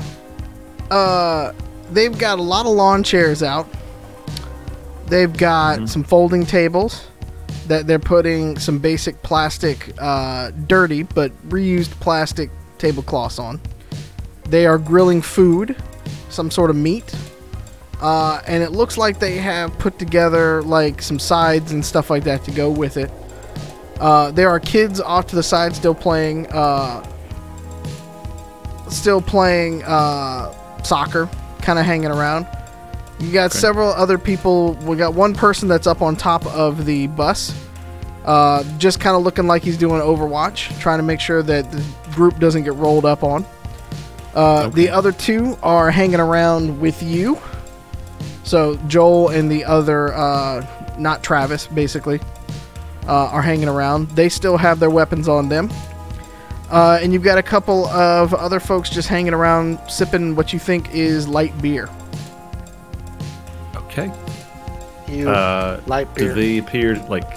uh 0.90 1.52
they've 1.92 2.16
got 2.18 2.38
a 2.38 2.42
lot 2.42 2.66
of 2.66 2.72
lawn 2.72 3.02
chairs 3.02 3.42
out. 3.42 3.66
They've 5.06 5.32
got 5.34 5.78
Mhm. 5.78 5.88
some 5.88 6.04
folding 6.04 6.44
tables 6.44 7.02
that 7.68 7.86
they're 7.86 7.98
putting 7.98 8.58
some 8.58 8.78
basic 8.78 9.22
plastic 9.22 9.94
uh 9.98 10.50
dirty 10.66 11.02
but 11.04 11.30
reused 11.48 11.90
plastic 12.00 12.50
tablecloths 12.78 13.38
on. 13.38 13.60
They 14.52 14.66
are 14.66 14.76
grilling 14.76 15.22
food, 15.22 15.74
some 16.28 16.50
sort 16.50 16.68
of 16.68 16.76
meat. 16.76 17.10
uh, 18.02 18.42
and 18.46 18.62
it 18.62 18.72
looks 18.72 18.98
like 18.98 19.18
they 19.18 19.36
have 19.36 19.78
put 19.78 19.98
together 19.98 20.60
like 20.62 21.00
some 21.00 21.18
sides 21.18 21.72
and 21.72 21.82
stuff 21.82 22.10
like 22.10 22.24
that 22.24 22.44
to 22.44 22.50
go 22.50 22.68
with 22.70 22.98
it. 22.98 23.10
Uh, 23.98 24.30
there 24.32 24.50
are 24.50 24.60
kids 24.60 25.00
off 25.00 25.26
to 25.28 25.36
the 25.36 25.42
side 25.42 25.74
still 25.74 25.94
playing, 25.94 26.46
uh, 26.48 27.02
still 28.90 29.22
playing 29.22 29.82
uh, 29.84 30.52
soccer, 30.82 31.30
kind 31.62 31.78
of 31.78 31.86
hanging 31.86 32.10
around. 32.10 32.46
You 33.20 33.32
got 33.32 33.52
several 33.52 33.88
other 33.90 34.18
people. 34.18 34.74
We 34.84 34.96
got 34.96 35.14
one 35.14 35.32
person 35.32 35.66
that's 35.68 35.86
up 35.86 36.02
on 36.02 36.14
top 36.14 36.44
of 36.46 36.84
the 36.84 37.06
bus, 37.06 37.54
uh, 38.26 38.64
just 38.78 39.00
kind 39.00 39.16
of 39.16 39.22
looking 39.22 39.46
like 39.46 39.62
he's 39.62 39.78
doing 39.78 40.02
Overwatch, 40.02 40.78
trying 40.78 40.98
to 40.98 41.04
make 41.04 41.20
sure 41.20 41.42
that 41.42 41.70
the 41.70 41.82
group 42.10 42.38
doesn't 42.38 42.64
get 42.64 42.74
rolled 42.74 43.06
up 43.06 43.22
on. 43.22 43.46
Uh, 44.34 44.68
The 44.68 44.88
other 44.90 45.12
two 45.12 45.58
are 45.62 45.90
hanging 45.90 46.20
around 46.20 46.80
with 46.80 47.02
you. 47.02 47.38
So 48.44 48.76
Joel 48.88 49.28
and 49.30 49.50
the 49.50 49.64
other, 49.64 50.12
uh, 50.14 50.66
not 50.98 51.22
Travis, 51.22 51.66
basically, 51.68 52.20
uh, 53.06 53.26
are 53.26 53.42
hanging 53.42 53.68
around. 53.68 54.08
They 54.10 54.28
still 54.28 54.56
have 54.56 54.80
their 54.80 54.90
weapons 54.90 55.28
on 55.28 55.48
them. 55.48 55.70
Uh, 56.70 56.98
and 57.02 57.12
you've 57.12 57.22
got 57.22 57.36
a 57.36 57.42
couple 57.42 57.86
of 57.88 58.32
other 58.32 58.58
folks 58.58 58.88
just 58.88 59.06
hanging 59.08 59.34
around, 59.34 59.78
sipping 59.88 60.34
what 60.34 60.52
you 60.54 60.58
think 60.58 60.94
is 60.94 61.28
light 61.28 61.52
beer. 61.60 61.88
Okay. 63.76 64.10
You 65.06 65.28
Uh, 65.28 65.80
light 65.86 66.12
do 66.14 66.24
beer. 66.24 66.34
they 66.34 66.58
appear 66.58 66.96
like? 67.10 67.28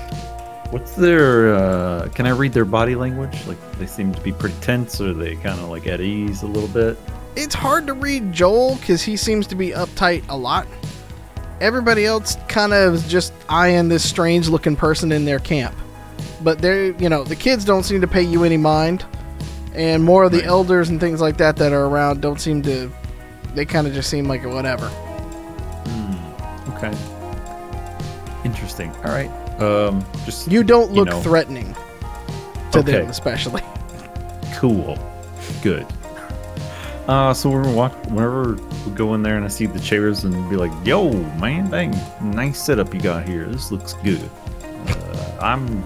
What's 0.71 0.95
their? 0.95 1.55
Uh, 1.55 2.09
can 2.09 2.25
I 2.25 2.31
read 2.31 2.53
their 2.53 2.65
body 2.65 2.95
language? 2.95 3.45
Like 3.47 3.57
they 3.77 3.85
seem 3.85 4.13
to 4.13 4.21
be 4.21 4.31
pretty 4.31 4.55
tense, 4.61 4.99
or 4.99 5.13
they 5.13 5.35
kind 5.35 5.59
of 5.59 5.69
like 5.69 5.87
at 5.87 6.01
ease 6.01 6.41
a 6.43 6.47
little 6.47 6.69
bit. 6.69 6.97
It's 7.35 7.55
hard 7.55 7.85
to 7.87 7.93
read 7.93 8.31
Joel 8.33 8.75
because 8.75 9.01
he 9.01 9.15
seems 9.17 9.45
to 9.47 9.55
be 9.55 9.69
uptight 9.71 10.23
a 10.29 10.37
lot. 10.37 10.67
Everybody 11.61 12.05
else 12.05 12.37
kind 12.47 12.73
of 12.73 12.93
is 12.95 13.07
just 13.07 13.33
eyeing 13.49 13.87
this 13.89 14.07
strange 14.07 14.49
looking 14.49 14.75
person 14.75 15.11
in 15.11 15.23
their 15.25 15.39
camp. 15.39 15.75
But 16.43 16.59
they're, 16.59 16.91
you 16.93 17.09
know, 17.09 17.23
the 17.23 17.35
kids 17.35 17.63
don't 17.65 17.83
seem 17.83 18.01
to 18.01 18.07
pay 18.07 18.21
you 18.23 18.43
any 18.43 18.57
mind. 18.57 19.05
And 19.73 20.03
more 20.03 20.23
of 20.23 20.31
the 20.31 20.39
Right. 20.39 20.47
elders 20.47 20.89
and 20.89 20.99
things 20.99 21.19
like 21.21 21.37
that 21.37 21.57
that 21.57 21.73
are 21.73 21.85
around 21.85 22.21
don't 22.21 22.39
seem 22.39 22.61
to, 22.63 22.89
they 23.53 23.65
kind 23.65 23.87
of 23.87 23.93
just 23.93 24.09
seem 24.09 24.25
like 24.27 24.45
whatever. 24.45 24.89
Okay. 26.75 26.93
Interesting. 28.43 28.91
All 29.03 29.11
right. 29.11 29.31
Um, 29.59 30.05
just 30.25 30.51
You 30.51 30.63
don't 30.63 30.89
You 30.91 30.97
look 30.97 31.09
know. 31.09 31.21
threatening 31.21 31.75
to 32.71 32.81
them, 32.81 33.07
especially. 33.07 33.61
cool. 34.55 34.97
Good. 35.61 35.85
Uh, 37.07 37.33
so 37.33 37.49
we're 37.51 37.71
walk 37.71 37.93
whenever 38.07 38.55
we 38.85 38.91
go 38.95 39.13
in 39.13 39.21
there 39.21 39.35
and 39.35 39.45
I 39.45 39.47
see 39.47 39.67
the 39.67 39.79
chairs 39.79 40.23
and 40.23 40.49
be 40.49 40.55
like, 40.55 40.71
"Yo, 40.83 41.11
man, 41.39 41.69
dang, 41.69 41.95
nice 42.21 42.59
setup 42.59 42.93
you 42.95 42.99
got 42.99 43.27
here. 43.27 43.45
This 43.45 43.71
looks 43.71 43.93
good." 44.03 44.27
Uh, 44.87 45.37
I'm, 45.39 45.83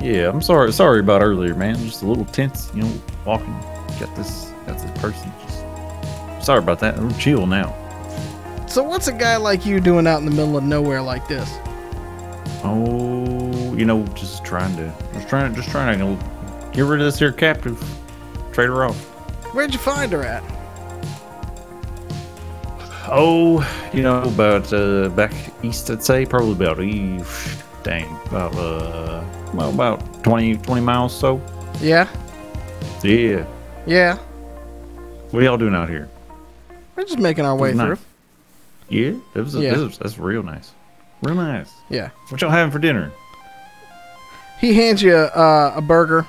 yeah, 0.00 0.28
I'm 0.28 0.42
sorry, 0.42 0.70
sorry 0.72 1.00
about 1.00 1.22
earlier, 1.22 1.54
man. 1.54 1.76
Just 1.78 2.02
a 2.02 2.06
little 2.06 2.26
tense, 2.26 2.70
you 2.74 2.82
know, 2.82 2.92
walking. 3.24 3.58
Got 3.98 4.14
this, 4.16 4.52
got 4.66 4.78
this 4.78 4.90
person. 5.00 5.32
Just 5.46 6.44
sorry 6.44 6.58
about 6.58 6.78
that. 6.80 6.98
I'm 6.98 7.12
chill 7.14 7.46
now. 7.46 7.74
So, 8.68 8.82
what's 8.82 9.08
a 9.08 9.12
guy 9.12 9.36
like 9.36 9.64
you 9.64 9.80
doing 9.80 10.06
out 10.06 10.18
in 10.18 10.26
the 10.26 10.30
middle 10.30 10.58
of 10.58 10.64
nowhere 10.64 11.00
like 11.00 11.26
this? 11.26 11.50
Oh, 12.64 13.74
you 13.74 13.84
know, 13.84 14.04
just 14.14 14.44
trying 14.44 14.74
to, 14.76 14.92
just 15.12 15.28
trying, 15.28 15.54
just 15.54 15.68
trying 15.70 15.98
to 15.98 16.24
get 16.72 16.82
rid 16.82 17.00
of 17.00 17.06
this 17.06 17.18
here 17.18 17.32
captive, 17.32 17.78
trade 18.52 18.66
her 18.66 18.84
off. 18.84 18.96
Where'd 19.54 19.72
you 19.72 19.78
find 19.78 20.10
her 20.12 20.22
at? 20.22 20.42
Oh, 23.06 23.60
you 23.92 24.02
know, 24.02 24.22
about 24.22 24.72
uh, 24.72 25.10
back 25.10 25.32
east, 25.62 25.90
I'd 25.90 26.02
say 26.02 26.24
probably 26.24 26.52
about 26.52 26.80
e, 26.82 27.20
dang, 27.82 28.06
about 28.26 28.54
uh, 28.56 29.22
well, 29.52 29.70
about 29.70 30.24
20, 30.24 30.56
20 30.56 30.80
miles 30.80 31.14
so. 31.16 31.40
Yeah? 31.80 32.08
Yeah. 33.02 33.44
Yeah. 33.86 34.16
What 35.30 35.42
are 35.42 35.46
y'all 35.46 35.58
doing 35.58 35.74
out 35.74 35.90
here? 35.90 36.08
We're 36.96 37.04
just 37.04 37.18
making 37.18 37.44
our 37.44 37.54
way 37.56 37.72
Nice. 37.72 37.98
through. 37.98 37.98
Yeah, 38.88 39.12
was, 39.34 39.54
Yeah. 39.54 39.70
This 39.74 39.80
was 39.80 39.98
that's 39.98 40.18
real 40.18 40.42
nice, 40.42 40.72
real 41.24 41.34
nice. 41.34 41.72
Yeah. 41.88 42.10
What 42.28 42.40
y'all 42.40 42.50
having 42.50 42.70
for 42.70 42.78
dinner? 42.78 43.10
he 44.60 44.74
hands 44.74 45.02
you 45.02 45.14
uh, 45.14 45.72
a 45.76 45.80
burger, 45.82 46.26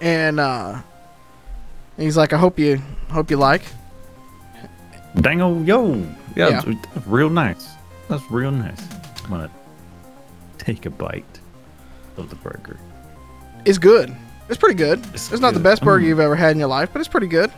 and 0.00 0.38
uh, 0.40 0.80
he's 1.96 2.16
like, 2.16 2.32
"I 2.32 2.36
hope 2.38 2.58
you 2.58 2.78
hope 3.10 3.30
you 3.30 3.36
like." 3.36 3.62
Dango, 5.20 5.60
yo, 5.62 5.94
yeah, 6.34 6.62
Yeah. 6.66 6.74
real 7.06 7.30
nice. 7.30 7.68
That's 8.08 8.28
real 8.30 8.50
nice. 8.50 8.82
I'm 9.24 9.30
gonna 9.30 9.50
take 10.58 10.84
a 10.86 10.90
bite 10.90 11.40
of 12.16 12.28
the 12.30 12.36
burger. 12.36 12.78
It's 13.64 13.78
good. 13.78 14.14
It's 14.48 14.58
pretty 14.58 14.74
good. 14.74 14.98
It's 15.14 15.32
It's, 15.32 15.40
not 15.40 15.54
the 15.54 15.60
best 15.60 15.82
burger 15.82 16.04
Mm. 16.04 16.08
you've 16.08 16.20
ever 16.20 16.34
had 16.36 16.50
in 16.52 16.58
your 16.58 16.68
life, 16.68 16.90
but 16.92 16.98
it's 17.00 17.08
pretty 17.08 17.28
good. 17.28 17.50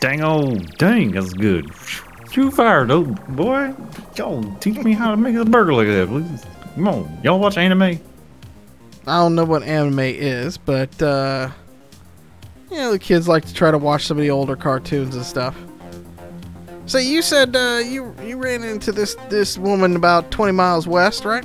Dango, 0.00 0.54
dang, 0.78 1.10
that's 1.10 1.32
good. 1.34 1.70
You 2.32 2.50
fired, 2.50 2.90
oh 2.90 3.04
boy. 3.04 3.74
Y'all 4.16 4.42
teach 4.56 4.76
me 4.78 4.92
how 4.92 5.10
to 5.10 5.16
make 5.16 5.34
a 5.34 5.44
burger 5.44 5.74
like 5.74 5.86
that, 5.88 6.08
please. 6.08 6.44
Come 6.74 6.88
on, 6.88 7.20
y'all 7.24 7.38
watch 7.38 7.56
anime? 7.56 7.82
I 7.82 8.00
don't 9.06 9.34
know 9.34 9.44
what 9.44 9.62
anime 9.62 10.00
is, 10.00 10.58
but 10.58 11.00
uh, 11.02 11.50
you 12.70 12.76
know 12.76 12.92
the 12.92 12.98
kids 12.98 13.26
like 13.26 13.44
to 13.46 13.54
try 13.54 13.70
to 13.70 13.78
watch 13.78 14.06
some 14.06 14.18
of 14.18 14.22
the 14.22 14.30
older 14.30 14.56
cartoons 14.56 15.16
and 15.16 15.24
stuff. 15.24 15.56
So 16.86 16.98
you 16.98 17.22
said 17.22 17.56
uh, 17.56 17.80
you 17.84 18.14
you 18.24 18.36
ran 18.36 18.62
into 18.62 18.92
this 18.92 19.14
this 19.28 19.58
woman 19.58 19.96
about 19.96 20.30
20 20.30 20.52
miles 20.52 20.86
west, 20.86 21.24
right? 21.24 21.44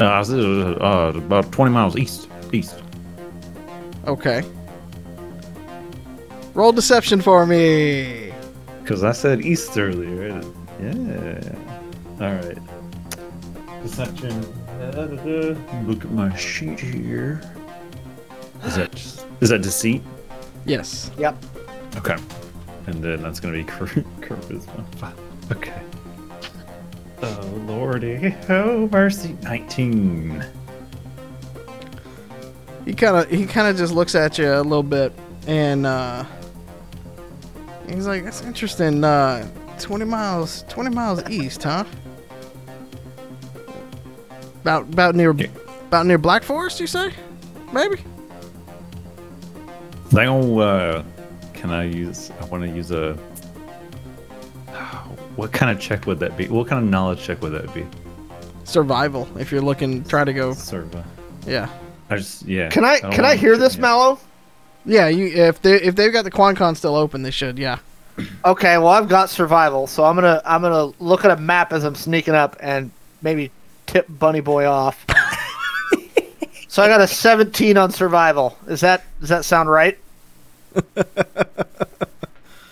Uh, 0.00 0.06
I 0.06 0.22
said, 0.22 0.38
uh, 0.38 0.76
uh, 0.80 1.12
about 1.16 1.50
20 1.50 1.72
miles 1.72 1.96
east. 1.96 2.28
East. 2.52 2.80
Okay. 4.06 4.42
Roll 6.54 6.72
deception 6.72 7.20
for 7.20 7.44
me. 7.46 8.32
Because 8.88 9.04
I 9.04 9.12
said 9.12 9.42
east 9.42 9.76
earlier. 9.76 10.28
Yeah. 10.80 11.54
Alright. 12.18 12.58
Deception. 13.82 14.40
Look 15.86 16.06
at 16.06 16.10
my 16.10 16.34
sheet 16.34 16.80
here. 16.80 17.42
Is 18.64 18.76
that 18.76 18.94
is 19.42 19.50
that 19.50 19.60
deceit? 19.60 20.00
Yes. 20.64 21.10
Yep. 21.18 21.36
Okay. 21.96 22.16
And 22.86 23.04
then 23.04 23.20
that's 23.20 23.40
gonna 23.40 23.58
be 23.58 23.64
char- 23.64 23.88
charisma. 24.22 24.94
Five. 24.94 25.20
Okay. 25.52 25.82
Oh 27.20 27.62
lordy, 27.66 28.34
oh 28.48 28.88
mercy. 28.90 29.36
Nineteen. 29.42 30.42
He 32.86 32.94
kind 32.94 33.18
of 33.18 33.30
he 33.30 33.44
kind 33.44 33.68
of 33.68 33.76
just 33.76 33.92
looks 33.92 34.14
at 34.14 34.38
you 34.38 34.50
a 34.50 34.62
little 34.62 34.82
bit, 34.82 35.12
and 35.46 35.84
uh, 35.84 36.24
he's 37.94 38.06
like, 38.06 38.24
"That's 38.24 38.42
interesting. 38.42 39.02
Uh, 39.04 39.46
twenty 39.78 40.04
miles, 40.04 40.64
twenty 40.68 40.94
miles 40.94 41.28
east, 41.28 41.62
huh? 41.62 41.84
About 44.62 44.82
about 44.82 45.14
near 45.14 45.32
Yeah. 45.32 45.46
about 45.88 46.06
near 46.06 46.18
Black 46.18 46.42
Forest, 46.42 46.80
you 46.80 46.86
say? 46.86 47.10
Maybe. 47.72 47.96
Now, 50.12 50.38
uh, 50.58 51.02
can 51.54 51.70
I 51.70 51.84
use? 51.84 52.30
I 52.40 52.44
want 52.46 52.64
to 52.64 52.70
use 52.70 52.90
a. 52.90 53.14
What 55.36 55.52
kind 55.52 55.70
of 55.70 55.80
check 55.80 56.06
would 56.06 56.18
that 56.20 56.36
be? 56.36 56.48
What 56.48 56.66
kind 56.66 56.82
of 56.82 56.90
knowledge 56.90 57.22
check 57.22 57.40
would 57.42 57.52
that 57.52 57.72
be? 57.72 57.86
Survival. 58.64 59.28
If 59.38 59.52
you're 59.52 59.62
looking, 59.62 60.02
try 60.04 60.24
to 60.24 60.32
go. 60.32 60.50
Serva. 60.50 61.04
Yeah, 61.46 61.68
I 62.10 62.16
just 62.16 62.42
yeah. 62.44 62.68
Can 62.70 62.84
I 62.84 62.98
don't 63.00 63.12
can 63.12 63.24
I 63.24 63.36
hear 63.36 63.56
this, 63.56 63.76
yeah. 63.76 63.82
Mallow? 63.82 64.18
Yeah. 64.88 65.08
You 65.08 65.26
if 65.26 65.62
they 65.62 65.74
if 65.80 65.94
they've 65.94 66.12
got 66.12 66.24
the 66.24 66.30
Quancom 66.30 66.76
still 66.76 66.96
open, 66.96 67.22
they 67.22 67.30
should. 67.30 67.58
Yeah. 67.58 67.78
Okay, 68.44 68.78
well 68.78 68.88
I've 68.88 69.08
got 69.08 69.30
survival, 69.30 69.86
so 69.86 70.04
I'm 70.04 70.16
gonna 70.16 70.42
I'm 70.44 70.62
gonna 70.62 70.92
look 70.98 71.24
at 71.24 71.30
a 71.30 71.40
map 71.40 71.72
as 71.72 71.84
I'm 71.84 71.94
sneaking 71.94 72.34
up 72.34 72.56
and 72.60 72.90
maybe 73.22 73.52
tip 73.86 74.06
Bunny 74.08 74.40
Boy 74.40 74.66
off. 74.66 75.06
so 76.68 76.82
I 76.82 76.88
got 76.88 77.00
a 77.00 77.06
17 77.06 77.76
on 77.76 77.92
survival. 77.92 78.58
Is 78.66 78.80
that 78.80 79.04
does 79.20 79.28
that 79.28 79.44
sound 79.44 79.70
right? 79.70 79.98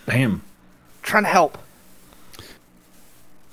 Damn. 0.07 0.43
trying 1.03 1.25
to 1.25 1.29
help. 1.29 1.59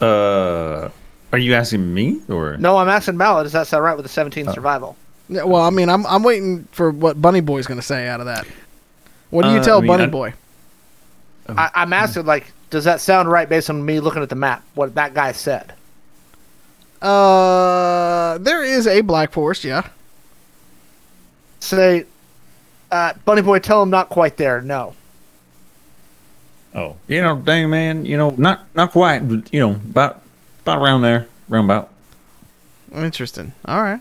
Uh, 0.02 0.90
are 1.31 1.38
you 1.38 1.53
asking 1.53 1.94
me 1.94 2.22
or? 2.27 2.57
No, 2.57 2.77
I'm 2.77 2.90
asking 2.90 3.18
Mallow. 3.18 3.44
Does 3.44 3.53
that 3.53 3.68
sound 3.68 3.84
right 3.84 3.95
with 3.95 4.06
the 4.06 4.10
17 4.10 4.52
survival? 4.52 4.98
Yeah, 5.34 5.43
well, 5.43 5.61
I 5.64 5.69
mean, 5.69 5.89
I'm 5.89 6.05
I'm 6.05 6.23
waiting 6.23 6.68
for 6.72 6.91
what 6.91 7.22
Bunny 7.22 7.41
Boy's 7.41 7.68
gonna 7.68 7.81
say 7.81 8.07
out 8.07 8.19
of 8.19 8.26
that. 8.27 8.45
What 9.30 9.43
do 9.43 9.49
you 9.51 9.57
Uh, 9.60 9.64
tell 9.64 9.77
I 9.77 9.81
mean, 9.81 9.88
Bunny 9.88 10.03
I- 10.03 10.07
Boy? 10.07 10.34
I, 11.49 11.69
I'm 11.76 11.91
asking 11.93 12.26
like, 12.26 12.51
does 12.69 12.85
that 12.85 13.01
sound 13.01 13.30
right 13.30 13.49
based 13.49 13.69
on 13.69 13.84
me 13.85 13.99
looking 13.99 14.22
at 14.23 14.30
the 14.30 14.35
map? 14.35 14.64
What 14.76 14.95
that 14.95 15.14
guy 15.14 15.31
said. 15.34 15.73
Uh, 17.01 18.38
there 18.38 18.64
is 18.64 18.88
a 18.88 19.01
Black 19.01 19.31
Forest. 19.34 19.64
Yeah. 19.65 19.88
Say, 21.60 22.05
uh, 22.91 23.14
Bunny 23.26 23.41
Boy, 23.41 23.60
tell 23.60 23.84
him 23.84 23.89
not 23.89 24.10
quite 24.10 24.38
there. 24.38 24.61
No. 24.61 24.93
Oh, 26.76 26.95
you 27.07 27.22
know, 27.22 27.35
dang 27.38 27.69
man, 27.69 28.05
you 28.05 28.18
know, 28.18 28.34
not 28.38 28.64
not 28.73 28.91
quite, 28.91 29.27
but 29.27 29.53
you 29.53 29.60
know, 29.60 29.72
about 29.72 30.22
about 30.61 30.81
around 30.81 31.01
there, 31.01 31.27
round 31.49 31.65
about. 31.69 31.89
Interesting. 32.95 33.51
All 33.65 33.81
right. 33.81 33.99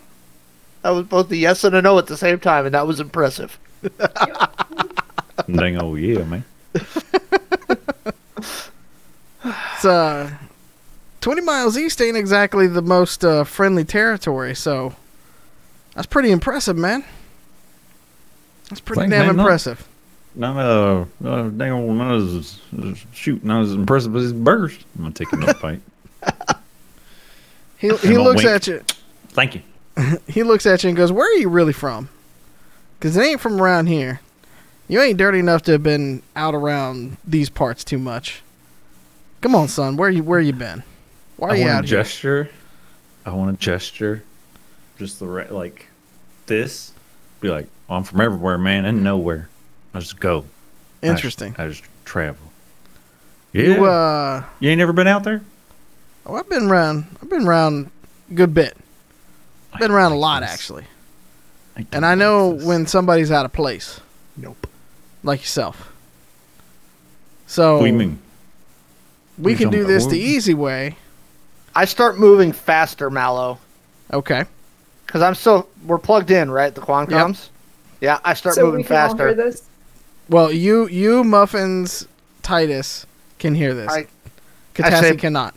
That 0.83 0.91
was 0.91 1.07
both 1.07 1.31
a 1.31 1.37
yes 1.37 1.65
and 1.65 1.75
a 1.75 1.83
no 1.83 1.99
at 1.99 2.07
the 2.07 2.17
same 2.17 2.39
time, 2.41 2.67
and 2.67 2.75
that 2.75 2.87
was 2.87 3.01
impressive. 3.01 3.59
dang, 5.51 5.81
oh 5.81 5.95
yeah, 5.95 6.25
man. 6.25 6.45
It's 9.45 9.85
uh, 9.85 10.31
20 11.23 11.41
miles 11.43 11.77
east 11.77 12.01
ain't 12.01 12.17
exactly 12.17 12.69
the 12.69 12.83
most 12.83 13.25
uh, 13.25 13.43
friendly 13.43 13.85
territory, 13.85 14.55
so 14.55 14.95
that's 15.95 16.07
pretty 16.07 16.31
impressive, 16.31 16.77
man. 16.77 17.05
That's 18.69 18.81
pretty 18.81 19.03
Thanks, 19.03 19.13
damn 19.13 19.27
man. 19.27 19.37
No- 19.37 19.43
impressive. 19.43 19.89
Not 20.35 20.57
uh, 20.57 21.05
uh 21.25 21.49
dang 21.51 21.73
old, 21.73 21.97
not 21.97 22.15
as 22.15 22.61
uh, 22.79 22.95
shoot, 23.13 23.45
not 23.45 23.65
as 23.65 23.73
impressive 23.73 24.17
as 24.17 24.23
his 24.23 24.33
burgers. 24.33 24.79
I'm 24.97 25.03
gonna 25.03 25.15
take 25.15 25.33
another 25.33 25.55
bite. 25.61 25.81
He, 27.77 27.89
he 27.97 28.17
looks 28.17 28.45
wink. 28.45 28.55
at 28.55 28.67
you. 28.67 28.83
Thank 29.31 29.57
you. 29.57 29.63
He 30.27 30.43
looks 30.43 30.66
at 30.66 30.82
you 30.82 30.89
and 30.89 30.97
goes, 30.97 31.12
"Where 31.12 31.28
are 31.31 31.39
you 31.39 31.48
really 31.48 31.73
from? 31.73 32.09
Because 32.98 33.16
it 33.16 33.23
ain't 33.24 33.40
from 33.40 33.60
around 33.60 33.86
here. 33.86 34.20
You 34.89 35.01
ain't 35.01 35.19
dirty 35.19 35.39
enough 35.39 35.62
to 35.62 35.73
have 35.73 35.82
been 35.82 36.23
out 36.36 36.55
around 36.55 37.16
these 37.24 37.48
parts 37.48 37.85
too 37.85 37.98
much. 37.98 38.43
Come 39.40 39.55
on, 39.55 39.69
son. 39.69 39.97
Where 39.97 40.10
you 40.10 40.23
where 40.23 40.40
you 40.40 40.52
been? 40.52 40.82
Why 41.36 41.48
are 41.48 41.52
I 41.52 41.55
you 41.56 41.60
want 41.64 41.73
out 41.77 41.85
a 41.85 41.86
here? 41.89 41.98
gesture. 42.02 42.51
I 43.27 43.32
want 43.32 43.55
a 43.55 43.59
gesture. 43.59 44.23
Just 44.98 45.19
the 45.19 45.27
right, 45.27 45.51
like 45.51 45.86
this. 46.47 46.93
Be 47.40 47.48
like, 47.48 47.66
oh, 47.89 47.97
I'm 47.97 48.05
from 48.05 48.20
everywhere, 48.20 48.59
man, 48.59 48.85
and 48.85 49.02
nowhere. 49.02 49.48
I 49.94 50.01
just 50.01 50.19
go. 50.20 50.39
I 51.02 51.06
just- 51.09 51.10
Interesting. 51.19 51.55
I 51.59 51.69
just, 51.69 51.82
travel. 52.05 52.52
Yeah. 53.52 53.62
You 53.62 53.74
You, 53.74 53.85
uh, 53.86 54.44
ain't 54.62 54.78
never 54.78 54.93
been 54.93 55.06
out 55.09 55.24
there? 55.24 55.43
oh, 56.27 56.35
I've 56.36 56.48
been 56.48 56.64
around. 56.70 57.06
I've 57.20 57.28
been 57.28 57.47
around 57.47 57.90
a 58.31 58.35
good 58.35 58.55
bit. 58.55 58.77
Been 59.78 59.90
I 59.90 59.94
around 59.94 60.12
a 60.12 60.16
lot 60.16 60.40
this. 60.43 60.51
actually. 60.53 60.85
don't 61.77 61.89
And 61.93 62.07
I 62.07 62.15
know 62.15 62.49
like 62.49 62.59
this. 62.59 62.66
when 62.66 62.86
somebody's 62.86 63.31
out 63.31 63.44
of 63.44 63.53
place, 63.53 64.01
Nope. 64.36 64.66
like 65.23 65.40
yourself. 65.40 65.93
So 67.47 67.74
What 67.77 67.81
do 67.82 67.86
you 67.86 67.93
mean? 67.94 68.19
we 69.39 69.53
you 69.53 69.59
can 69.59 69.70
do 69.70 69.85
this 69.85 70.07
the 70.07 70.19
easy 70.19 70.55
way. 70.55 70.97
I 71.74 71.86
start 71.86 72.19
moving 72.19 72.53
faster, 72.53 73.09
Mallow, 73.11 73.59
Okay. 74.12 74.44
because 75.07 75.23
I'm 75.23 75.35
still 75.35 75.69
we're 75.86 75.99
plugged 75.99 76.31
in, 76.31 76.51
right? 76.51 76.74
The 76.74 76.81
Quancoms. 76.82 77.49
Yeah, 78.01 78.19
I 78.24 78.35
start 78.35 78.57
so 78.57 78.66
moving 78.66 78.78
we 78.78 78.85
can 78.85 78.97
all 78.97 79.09
hear 79.16 79.28
faster. 79.28 79.35
this. 79.35 79.62
Well, 80.28 80.53
you, 80.53 80.86
you, 80.89 81.24
muffins, 81.24 82.07
Titus 82.43 83.07
can 83.39 83.55
hear 83.55 83.74
this. 83.74 83.90
I- 83.90 84.07
Katassi 84.74 84.93
I 84.93 85.01
say- 85.01 85.16
cannot. 85.16 85.55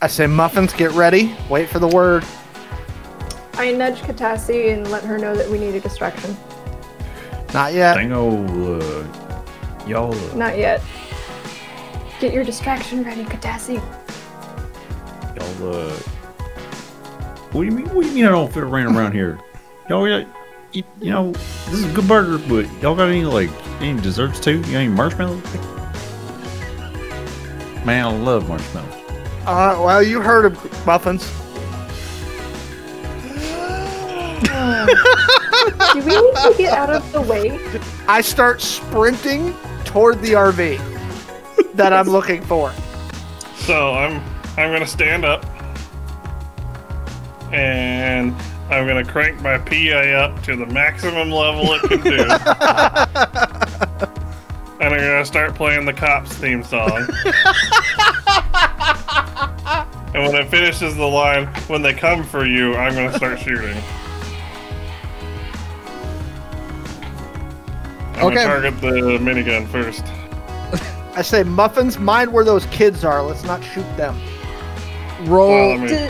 I 0.00 0.06
say, 0.06 0.26
muffins, 0.28 0.72
get 0.72 0.92
ready. 0.92 1.34
Wait 1.50 1.68
for 1.68 1.80
the 1.80 1.88
word. 1.88 2.24
I 3.58 3.72
nudge 3.72 3.98
Katassi 4.02 4.72
and 4.72 4.88
let 4.90 5.02
her 5.04 5.18
know 5.18 5.34
that 5.34 5.48
we 5.50 5.58
need 5.58 5.74
a 5.74 5.80
distraction. 5.80 6.36
Not 7.52 7.72
yet. 7.74 7.94
Dang 7.94 8.12
old, 8.12 8.48
uh, 8.50 9.04
y'all. 9.86 10.14
Uh, 10.14 10.34
Not 10.34 10.56
yet. 10.56 10.80
Get 12.20 12.32
your 12.32 12.44
distraction 12.44 13.02
ready, 13.02 13.24
Katassi. 13.24 13.76
y'all. 15.36 15.74
Uh, 15.74 15.90
what 17.52 17.62
do 17.62 17.66
you 17.66 17.72
mean? 17.72 17.86
What 17.94 18.02
do 18.02 18.08
you 18.08 18.14
mean 18.14 18.26
I 18.26 18.30
don't 18.30 18.52
fit 18.52 18.62
around 18.62 18.94
around 18.96 19.12
here? 19.12 19.38
Y'all, 19.88 20.06
yeah, 20.06 20.24
you, 20.72 20.84
you 21.00 21.10
know, 21.10 21.32
this 21.32 21.72
is 21.72 21.84
a 21.90 21.92
good 21.94 22.06
burger, 22.06 22.38
but 22.48 22.66
y'all 22.82 22.94
got 22.94 23.08
any 23.08 23.24
like 23.24 23.50
any 23.80 24.00
desserts 24.00 24.38
too? 24.38 24.58
You 24.58 24.62
got 24.62 24.74
any 24.74 24.88
marshmallows? 24.88 25.42
Man, 27.84 28.04
I 28.04 28.10
love 28.18 28.48
marshmallows. 28.48 28.94
Uh, 29.46 29.80
well, 29.82 30.02
you 30.02 30.20
heard 30.20 30.44
of 30.44 30.86
muffins. 30.86 31.26
Do 35.92 36.00
we 36.00 36.20
need 36.20 36.34
to 36.36 36.54
get 36.56 36.72
out 36.72 36.90
of 36.90 37.12
the 37.12 37.20
way? 37.20 37.58
I 38.06 38.20
start 38.20 38.60
sprinting 38.60 39.54
toward 39.84 40.20
the 40.20 40.32
RV 40.32 40.78
that 41.74 41.92
I'm 41.92 42.08
looking 42.08 42.42
for. 42.42 42.72
So 43.56 43.94
I'm 43.94 44.22
I'm 44.56 44.72
gonna 44.72 44.86
stand 44.86 45.24
up 45.24 45.44
and 47.52 48.34
I'm 48.70 48.86
gonna 48.86 49.04
crank 49.04 49.40
my 49.40 49.58
PA 49.58 50.24
up 50.24 50.42
to 50.44 50.56
the 50.56 50.66
maximum 50.66 51.30
level 51.30 51.72
it 51.72 51.82
can 51.82 52.00
do. 52.00 52.10
and 54.80 54.94
I'm 54.94 55.00
gonna 55.00 55.24
start 55.24 55.54
playing 55.54 55.86
the 55.86 55.92
cops 55.92 56.34
theme 56.34 56.62
song. 56.62 56.90
and 60.14 60.22
when 60.24 60.34
it 60.34 60.48
finishes 60.48 60.94
the 60.96 61.06
line, 61.06 61.46
when 61.68 61.82
they 61.82 61.94
come 61.94 62.24
for 62.24 62.44
you, 62.44 62.74
I'm 62.76 62.94
gonna 62.94 63.16
start 63.16 63.38
shooting. 63.38 63.80
I'm 68.18 68.26
Okay. 68.26 68.34
gonna 68.36 68.46
target 68.46 68.80
the 68.80 68.88
minigun 69.18 69.66
first. 69.68 70.04
I 71.16 71.22
say, 71.22 71.42
muffins, 71.42 71.98
mind 71.98 72.32
where 72.32 72.44
those 72.44 72.66
kids 72.66 73.04
are. 73.04 73.22
Let's 73.22 73.42
not 73.44 73.62
shoot 73.64 73.86
them. 73.96 74.16
Roll, 75.24 75.48
Well, 75.50 75.72
I 75.72 75.76
mean, 75.78 75.88
D- 75.88 76.08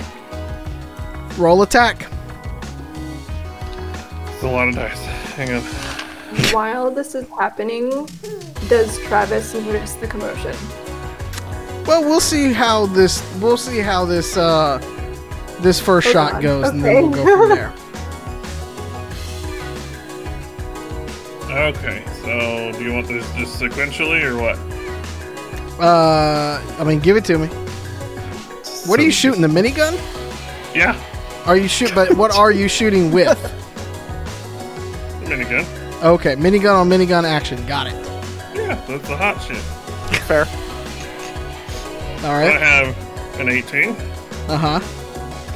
roll 1.38 1.62
attack. 1.62 2.06
it's 4.34 4.42
a 4.42 4.46
lot 4.46 4.68
of 4.68 4.74
dice. 4.74 4.98
Hang 5.36 5.54
on. 5.54 5.62
while 6.52 6.90
this 6.90 7.14
is 7.14 7.26
happening, 7.38 8.06
does 8.68 8.98
Travis 9.00 9.54
notice 9.54 9.94
the 9.94 10.06
commotion? 10.06 10.54
Well, 11.86 12.02
we'll 12.02 12.20
see 12.20 12.52
how 12.52 12.84
this. 12.86 13.22
We'll 13.40 13.56
see 13.56 13.78
how 13.78 14.04
this. 14.04 14.36
Uh, 14.36 14.78
this 15.60 15.80
first 15.80 16.06
Hold 16.08 16.14
shot 16.14 16.34
on. 16.34 16.42
goes, 16.42 16.68
and 16.68 16.84
then 16.84 17.10
we'll 17.10 17.24
go 17.24 17.38
from 17.38 17.48
there. 17.48 17.72
Okay, 21.50 22.04
so 22.22 22.72
do 22.72 22.84
you 22.84 22.92
want 22.92 23.08
this 23.08 23.24
just 23.34 23.58
sequentially 23.60 24.22
or 24.22 24.36
what? 24.36 24.58
Uh, 25.80 26.60
I 26.78 26.84
mean, 26.84 26.98
give 27.00 27.16
it 27.16 27.24
to 27.26 27.38
me. 27.38 27.46
What 28.86 29.00
are 29.00 29.02
you 29.02 29.10
So- 29.12 29.28
shooting? 29.30 29.40
The 29.42 29.48
minigun? 29.48 29.94
Yeah, 30.74 30.94
Are 31.46 31.56
you 31.56 31.66
shoot? 31.68 31.92
But 31.94 32.12
what 32.14 32.30
are 32.32 32.52
you 32.52 32.68
shooting 32.68 33.10
with? 33.10 33.38
minigun. 35.24 35.64
Okay, 36.02 36.36
minigun 36.36 36.74
on 36.74 36.88
minigun 36.88 37.24
action. 37.24 37.64
Got 37.66 37.86
it. 37.86 37.94
Yeah, 38.54 38.74
that's 38.86 39.08
the 39.08 39.16
hot 39.16 39.40
shit. 39.42 39.56
Fair. 40.26 40.44
All 42.24 42.34
I 42.34 42.50
have 42.58 42.94
an 43.40 43.48
18, 43.48 43.96
Uh 44.48 44.56
huh. 44.56 44.80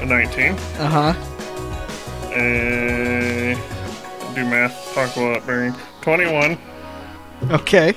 a 0.01 0.07
19, 0.07 0.53
Uh 0.79 0.89
huh. 0.89 1.15
a 2.35 3.55
do 4.35 4.45
math, 4.47 4.82
talk 4.95 5.17
about 5.17 5.37
it 5.39 5.47
burning. 5.47 5.75
21, 6.03 6.59
Okay. 7.51 7.95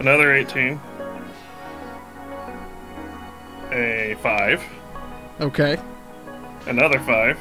another 0.00 0.34
18, 0.34 0.80
a 3.72 4.16
5, 4.22 4.62
Okay. 5.40 5.76
another 6.66 6.98
5, 7.00 7.38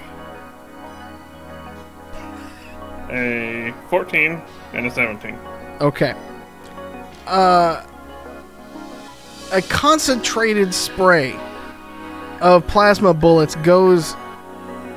a 3.09 3.73
14, 3.89 4.41
and 4.73 4.85
a 4.85 4.91
17. 4.91 5.37
Okay. 5.81 6.13
Uh, 7.25 7.81
a 9.51 9.61
concentrated 9.63 10.73
spray 10.73 11.35
of 12.41 12.65
plasma 12.67 13.13
bullets 13.13 13.55
goes 13.57 14.15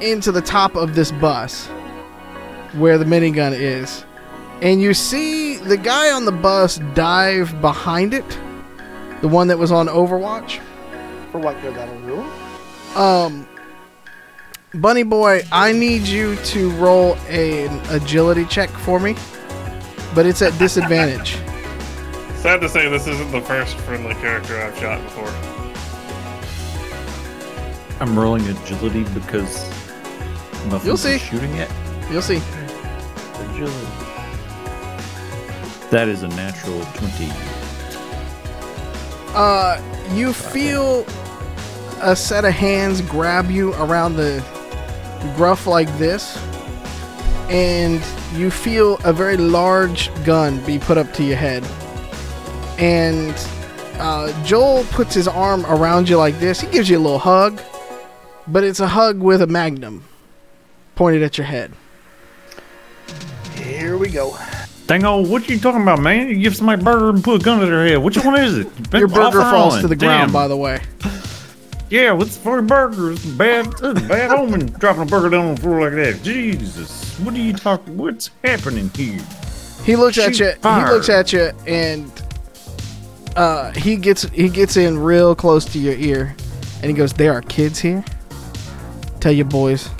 into 0.01 0.33
the 0.33 0.41
top 0.41 0.75
of 0.77 0.95
this 0.95 1.13
bus 1.13 1.69
where 2.75 2.99
the 2.99 3.05
minigun 3.05 3.53
is. 3.53 4.05
And 4.63 4.81
you 4.81 4.93
see 4.95 5.57
the 5.57 5.77
guy 5.77 6.11
on 6.13 6.25
the 6.27 6.33
bus 6.33 6.79
dive 6.95 7.61
behind 7.61 8.13
it. 8.15 8.39
The 9.23 9.29
one 9.29 9.49
that 9.49 9.59
was 9.59 9.73
on 9.73 9.87
Overwatch. 9.87 10.59
For 11.33 11.39
what 11.39 11.61
good 11.63 11.75
that'll 11.75 12.01
do. 12.03 12.99
Um, 12.99 13.47
Bunny 14.75 15.03
Boy, 15.03 15.43
I 15.53 15.73
need 15.73 16.03
you 16.03 16.37
to 16.37 16.71
roll 16.73 17.17
a, 17.29 17.67
an 17.67 17.81
agility 17.91 18.45
check 18.47 18.69
for 18.71 18.99
me, 19.01 19.15
but 20.15 20.27
it's 20.27 20.43
at 20.43 20.57
disadvantage. 20.59 21.37
Sad 22.37 22.61
to 22.63 22.69
say, 22.69 22.89
this 22.89 23.07
isn't 23.07 23.31
the 23.33 23.41
first 23.43 23.77
friendly 23.79 24.15
character 24.15 24.59
I've 24.61 24.77
shot 24.79 25.03
before. 25.03 25.29
I'm 28.01 28.19
rolling 28.19 28.47
agility 28.49 29.05
because 29.13 29.63
Muffins 30.67 30.85
You'll 30.87 30.97
see. 30.97 31.19
shooting 31.19 31.53
it. 31.57 31.71
You'll 32.11 32.23
see. 32.23 32.41
That 35.91 36.09
is 36.09 36.23
a 36.23 36.29
natural 36.29 36.81
twenty. 36.95 37.31
Uh, 39.35 39.81
you 40.13 40.33
feel 40.33 41.05
a 42.03 42.17
set 42.17 42.45
of 42.45 42.53
hands 42.53 43.01
grab 43.03 43.51
you 43.51 43.73
around 43.75 44.17
the 44.17 44.43
gruff 45.37 45.67
like 45.67 45.89
this, 45.99 46.37
and 47.49 48.01
you 48.35 48.51
feel 48.51 48.99
a 49.05 49.13
very 49.13 49.37
large 49.37 50.11
gun 50.25 50.59
be 50.65 50.79
put 50.79 50.97
up 50.97 51.13
to 51.15 51.23
your 51.25 51.37
head. 51.37 51.65
and 52.79 53.35
uh, 53.99 54.33
Joel 54.45 54.85
puts 54.85 55.15
his 55.15 55.29
arm 55.29 55.67
around 55.67 56.09
you 56.09 56.17
like 56.17 56.39
this. 56.41 56.61
He 56.61 56.67
gives 56.71 56.89
you 56.89 56.97
a 56.97 57.01
little 57.01 57.19
hug, 57.19 57.61
but 58.47 58.65
it's 58.65 58.81
a 58.81 58.89
hug 58.89 59.21
with 59.21 59.43
a 59.43 59.47
magnum 59.47 60.05
pointed 60.95 61.23
at 61.23 61.37
your 61.37 61.47
head. 61.47 61.73
Here 63.71 63.97
we 63.97 64.09
go. 64.09 64.37
Dang 64.87 65.05
on, 65.05 65.29
what 65.31 65.49
you 65.49 65.59
talking 65.59 65.83
about, 65.83 66.01
man? 66.01 66.29
You 66.29 66.39
give 66.41 66.57
somebody 66.57 66.83
a 66.83 66.85
burger 66.85 67.11
and 67.11 67.23
put 67.23 67.41
a 67.41 67.45
gun 67.45 67.61
to 67.61 67.67
their 67.67 67.87
head. 67.87 67.99
Which 67.99 68.17
one 68.19 68.41
is 68.41 68.59
it? 68.59 68.69
Your 68.93 69.07
burger 69.07 69.43
falls 69.43 69.81
to 69.81 69.89
the 69.89 69.95
ground, 69.95 70.29
Damn. 70.29 70.33
by 70.33 70.49
the 70.49 70.57
way. 70.57 70.81
Yeah, 71.91 72.13
what's 72.13 72.37
for 72.37 72.59
a 72.59 72.63
burger? 72.63 73.13
It's 73.13 73.25
bad, 73.25 73.67
it's 73.67 73.83
a 73.83 73.95
bad 73.95 74.31
omen 74.33 74.67
dropping 74.79 75.03
a 75.03 75.07
burger 75.07 75.29
down 75.31 75.47
on 75.47 75.55
the 75.55 75.61
floor 75.61 75.83
like 75.83 75.95
that. 75.95 76.23
Jesus, 76.23 77.19
what 77.21 77.35
are 77.35 77.39
you 77.39 77.53
talking? 77.53 77.97
What's 77.97 78.31
happening 78.45 78.91
here? 78.95 79.21
He 79.85 79.97
looks 79.97 80.19
at 80.19 80.39
you. 80.39 80.53
fire. 80.55 80.87
He 80.87 80.93
looks 80.93 81.09
at 81.09 81.33
you, 81.33 81.51
and 81.67 82.11
uh, 83.37 83.73
he 83.73 83.97
gets 83.97 84.23
he 84.31 84.49
gets 84.49 84.77
in 84.77 84.99
real 84.99 85.35
close 85.35 85.65
to 85.67 85.79
your 85.79 85.95
ear, 85.95 86.37
and 86.83 86.85
he 86.85 86.93
goes, 86.93 87.13
"There 87.13 87.33
are 87.33 87.43
kids 87.43 87.79
here. 87.81 88.05
Tell 89.21 89.33
your 89.33 89.47
boys 89.47 89.91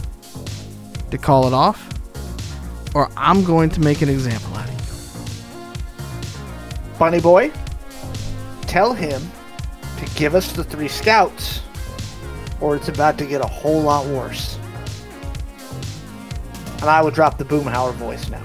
to 1.11 1.19
call 1.19 1.47
it 1.49 1.53
off, 1.53 1.90
or 2.95 3.09
I'm 3.17 3.45
going 3.45 3.71
to 3.71 3.81
make 3.81 4.03
an 4.03 4.09
example 4.09 4.55
out 4.55 4.69
of 4.69 4.75
you." 4.75 4.81
Bunny 6.99 7.21
boy, 7.21 7.51
tell 8.63 8.93
him 8.93 9.23
to 9.99 10.05
give 10.15 10.35
us 10.35 10.53
the 10.53 10.65
three 10.65 10.89
scouts, 10.89 11.63
or 12.61 12.77
it's 12.77 12.89
about 12.89 13.19
to 13.19 13.27
get 13.27 13.41
a 13.41 13.47
whole 13.47 13.83
lot 13.83 14.07
worse. 14.07 14.59
And 16.81 16.89
I 16.89 17.03
would 17.03 17.15
drop 17.15 17.37
the 17.37 17.45
Boomhauer 17.45 17.93
voice 17.95 18.29
now. 18.31 18.43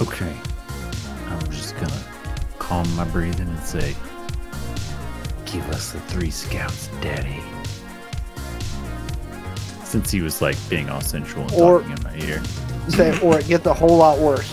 Okay. 0.00 0.32
I'm 1.28 1.50
just 1.50 1.74
gonna 1.76 2.04
calm 2.58 2.92
my 2.96 3.04
breathing 3.04 3.48
and 3.48 3.60
say, 3.60 3.94
Give 5.46 5.68
us 5.70 5.92
the 5.92 6.00
three 6.00 6.30
scouts, 6.30 6.88
Daddy. 7.00 7.40
Since 9.94 10.10
he 10.10 10.22
was 10.22 10.42
like 10.42 10.56
being 10.68 10.90
all 10.90 11.00
sensual 11.00 11.42
and 11.44 11.52
Or- 11.52 11.78
talking 11.82 11.96
in 11.96 12.02
my 12.02 12.16
ear. 12.26 12.42
Say, 12.88 13.16
or 13.20 13.38
it 13.38 13.46
gets 13.46 13.64
a 13.66 13.72
whole 13.72 13.96
lot 13.96 14.18
worse. 14.18 14.52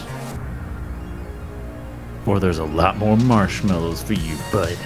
Or 2.27 2.39
there's 2.39 2.59
a 2.59 2.63
lot 2.63 2.97
more 2.97 3.17
marshmallows 3.17 4.03
for 4.03 4.13
you, 4.13 4.37
bud. 4.51 4.77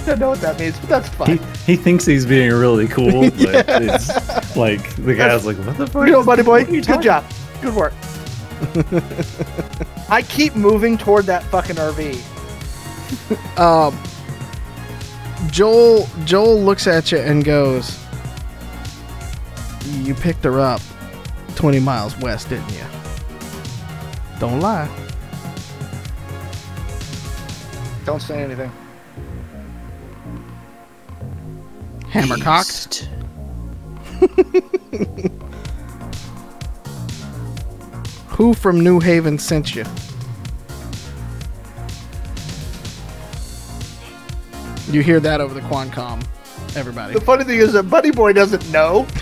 I 0.00 0.02
don't 0.06 0.18
know 0.18 0.30
what 0.30 0.40
that 0.40 0.58
means, 0.58 0.78
but 0.80 0.88
that's 0.88 1.10
fine. 1.10 1.38
he 1.66 1.76
thinks 1.76 2.06
he's 2.06 2.24
being 2.24 2.50
really 2.54 2.88
cool, 2.88 3.20
but 3.30 3.66
it's 3.68 4.56
like 4.56 4.96
the 4.96 5.14
guy's 5.14 5.44
like, 5.44 5.58
what 5.58 5.76
the 5.76 5.86
fuck? 5.86 6.06
You 6.06 6.12
know, 6.14 6.24
buddy 6.24 6.42
boy, 6.42 6.60
What 6.62 6.68
are 6.70 6.72
you 6.74 6.80
good 6.80 6.84
talking 6.84 7.02
job. 7.02 7.24
Good 7.60 7.74
work. 7.74 7.92
I 10.08 10.22
keep 10.22 10.54
moving 10.56 10.96
toward 10.96 11.26
that 11.26 11.42
fucking 11.44 11.76
RV. 11.76 12.16
Um, 13.58 13.94
Joel 15.50 16.08
Joel 16.24 16.58
looks 16.62 16.86
at 16.86 17.12
you 17.12 17.18
and 17.18 17.44
goes, 17.44 18.02
"You 20.04 20.14
picked 20.14 20.44
her 20.44 20.60
up 20.60 20.80
20 21.56 21.80
miles 21.80 22.16
west, 22.18 22.48
didn't 22.48 22.72
you? 22.72 22.84
Don't 24.38 24.60
lie." 24.60 24.88
Don't 28.04 28.22
say 28.22 28.42
anything. 28.42 28.72
Hammercock. 32.10 32.66
Beast. 32.66 33.08
Who 38.28 38.54
from 38.54 38.80
New 38.80 38.98
Haven 38.98 39.38
sent 39.38 39.74
you? 39.74 39.84
You 44.90 45.02
hear 45.02 45.20
that 45.20 45.42
over 45.42 45.52
the 45.52 45.60
Quancom, 45.60 46.24
everybody. 46.76 47.14
The 47.14 47.20
funny 47.20 47.44
thing 47.44 47.58
is 47.58 47.72
that 47.72 47.84
Buddy 47.84 48.10
Boy 48.10 48.32
doesn't 48.32 48.70
know. 48.70 49.06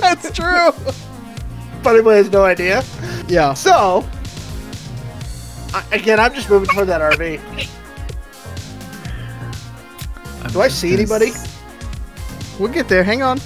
That's 0.00 0.30
true. 0.32 0.70
Buddy 1.82 2.02
Boy 2.02 2.14
has 2.14 2.30
no 2.30 2.44
idea. 2.44 2.82
Yeah. 3.28 3.54
So, 3.54 4.08
I, 5.72 5.84
again, 5.92 6.20
I'm 6.20 6.34
just 6.34 6.50
moving 6.50 6.68
toward 6.68 6.88
that 6.88 7.00
RV. 7.00 7.40
Do 10.52 10.60
I 10.60 10.68
see 10.68 10.92
anybody? 10.92 11.32
We'll 12.58 12.72
get 12.72 12.88
there. 12.88 13.04
Hang 13.04 13.22
on. 13.22 13.40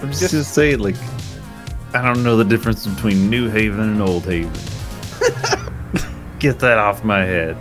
I'm 0.00 0.10
just 0.10 0.32
gonna 0.32 0.44
say 0.44 0.76
like, 0.76 0.96
I 1.92 2.02
don't 2.02 2.22
know 2.22 2.36
the 2.36 2.44
difference 2.44 2.86
between 2.86 3.30
New 3.30 3.48
Haven 3.48 3.80
and 3.80 4.02
Old 4.02 4.24
Haven. 4.24 4.50
Get 6.38 6.58
that 6.60 6.78
off 6.78 7.04
my 7.04 7.24
head. 7.24 7.56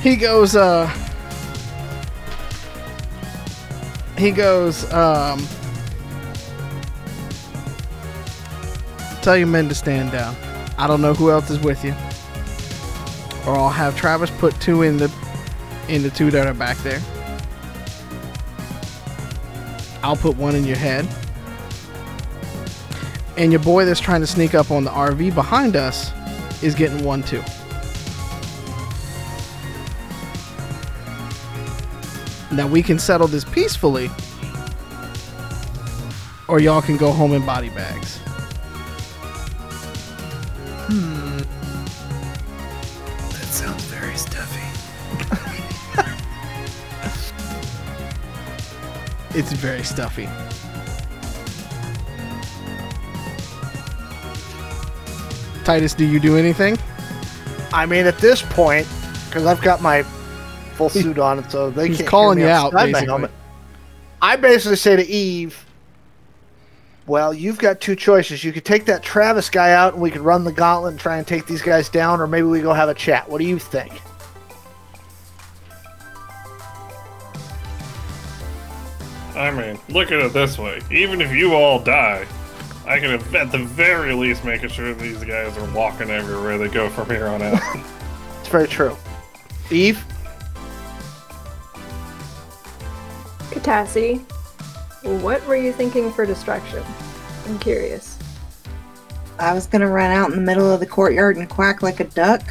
He 0.00 0.16
goes, 0.16 0.54
uh. 0.54 0.86
He 4.16 4.30
goes, 4.30 4.90
um. 4.92 5.46
Tell 9.22 9.36
your 9.36 9.48
men 9.48 9.68
to 9.68 9.74
stand 9.74 10.12
down. 10.12 10.36
I 10.78 10.86
don't 10.86 11.02
know 11.02 11.12
who 11.14 11.30
else 11.30 11.50
is 11.50 11.58
with 11.58 11.84
you. 11.84 11.94
Or 13.46 13.56
I'll 13.56 13.70
have 13.70 13.96
Travis 13.96 14.30
put 14.30 14.58
two 14.60 14.82
in 14.82 14.96
the 14.96 15.12
in 15.88 16.02
the 16.02 16.10
two 16.10 16.30
that 16.30 16.46
are 16.46 16.54
back 16.54 16.76
there. 16.78 17.00
I'll 20.02 20.16
put 20.16 20.36
one 20.36 20.54
in 20.54 20.64
your 20.64 20.76
head. 20.76 21.08
And 23.36 23.52
your 23.52 23.60
boy 23.62 23.84
that's 23.84 24.00
trying 24.00 24.20
to 24.20 24.26
sneak 24.26 24.54
up 24.54 24.70
on 24.70 24.84
the 24.84 24.90
RV 24.90 25.34
behind 25.34 25.76
us 25.76 26.12
is 26.62 26.74
getting 26.74 27.04
one 27.04 27.22
too. 27.22 27.42
Now 32.58 32.66
we 32.66 32.82
can 32.82 32.98
settle 32.98 33.28
this 33.28 33.44
peacefully, 33.44 34.10
or 36.48 36.58
y'all 36.58 36.82
can 36.82 36.96
go 36.96 37.12
home 37.12 37.32
in 37.32 37.46
body 37.46 37.68
bags. 37.68 38.18
Hmm. 40.88 41.38
That 43.28 43.46
sounds 43.46 43.84
very 43.84 44.16
stuffy. 44.16 44.64
It's 49.38 49.52
very 49.52 49.84
stuffy. 49.84 50.28
Titus, 55.64 55.94
do 55.94 56.04
you 56.04 56.18
do 56.18 56.36
anything? 56.36 56.76
I 57.72 57.86
mean, 57.86 58.06
at 58.06 58.18
this 58.18 58.42
point, 58.42 58.88
because 59.26 59.46
I've 59.46 59.62
got 59.62 59.80
my 59.80 60.04
full 60.78 60.88
suit 60.88 61.18
on, 61.18 61.40
it 61.40 61.50
so 61.50 61.70
they 61.70 61.88
He's 61.88 61.98
can't 61.98 62.08
calling 62.08 62.38
hear 62.38 62.46
me 62.46 62.52
you 62.52 62.56
out, 62.56 62.72
basically. 62.72 63.28
I 64.22 64.36
basically 64.36 64.76
say 64.76 64.96
to 64.96 65.06
Eve, 65.06 65.66
"Well, 67.06 67.34
you've 67.34 67.58
got 67.58 67.80
two 67.80 67.96
choices. 67.96 68.42
You 68.44 68.52
could 68.52 68.64
take 68.64 68.86
that 68.86 69.02
Travis 69.02 69.50
guy 69.50 69.72
out, 69.72 69.94
and 69.94 70.02
we 70.02 70.10
could 70.10 70.22
run 70.22 70.44
the 70.44 70.52
gauntlet 70.52 70.92
and 70.92 71.00
try 71.00 71.18
and 71.18 71.26
take 71.26 71.46
these 71.46 71.62
guys 71.62 71.88
down, 71.88 72.20
or 72.20 72.26
maybe 72.26 72.46
we 72.46 72.60
go 72.60 72.72
have 72.72 72.88
a 72.88 72.94
chat. 72.94 73.28
What 73.28 73.38
do 73.38 73.44
you 73.44 73.58
think?" 73.58 74.00
I 79.36 79.50
mean, 79.52 79.78
look 79.88 80.10
at 80.10 80.18
it 80.18 80.32
this 80.32 80.58
way. 80.58 80.80
Even 80.90 81.20
if 81.20 81.32
you 81.32 81.54
all 81.54 81.78
die, 81.78 82.26
I 82.86 82.98
can 82.98 83.10
at 83.36 83.52
the 83.52 83.58
very 83.58 84.12
least 84.12 84.44
make 84.44 84.68
sure 84.68 84.94
these 84.94 85.22
guys 85.22 85.56
are 85.56 85.72
walking 85.72 86.10
everywhere 86.10 86.58
they 86.58 86.68
go 86.68 86.88
from 86.88 87.08
here 87.08 87.26
on 87.28 87.42
out. 87.42 87.62
It's 88.40 88.48
very 88.48 88.66
true. 88.66 88.96
Eve, 89.70 90.04
Katassi, 93.50 94.20
what 95.22 95.44
were 95.46 95.56
you 95.56 95.72
thinking 95.72 96.12
for 96.12 96.26
distraction? 96.26 96.82
I'm 97.46 97.58
curious. 97.58 98.18
I 99.38 99.54
was 99.54 99.66
gonna 99.66 99.88
run 99.88 100.10
out 100.10 100.30
in 100.30 100.36
the 100.36 100.42
middle 100.42 100.70
of 100.70 100.80
the 100.80 100.86
courtyard 100.86 101.36
and 101.36 101.48
quack 101.48 101.82
like 101.82 102.00
a 102.00 102.04
duck. 102.04 102.42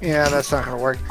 yeah, 0.00 0.28
that's 0.28 0.50
not 0.50 0.64
gonna 0.64 0.82
work. 0.82 0.98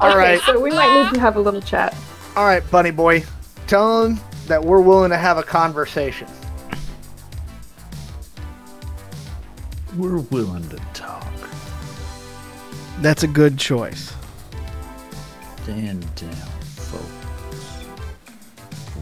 All 0.00 0.10
okay, 0.10 0.16
right, 0.18 0.40
so 0.42 0.58
we 0.60 0.70
might 0.70 1.04
need 1.04 1.14
to 1.14 1.20
have 1.20 1.36
a 1.36 1.40
little 1.40 1.60
chat. 1.60 1.94
all 2.36 2.46
right, 2.46 2.68
Bunny 2.70 2.90
Boy, 2.90 3.22
tell 3.66 4.06
him 4.06 4.18
that 4.46 4.64
we're 4.64 4.80
willing 4.80 5.10
to 5.10 5.18
have 5.18 5.36
a 5.36 5.42
conversation. 5.42 6.26
We're 9.96 10.20
willing 10.20 10.66
to 10.70 10.76
talk. 10.94 11.26
That's 13.00 13.24
a 13.24 13.26
good 13.26 13.58
choice. 13.58 14.14
Stand 15.62 16.14
down, 16.14 16.32
folks. 16.32 16.49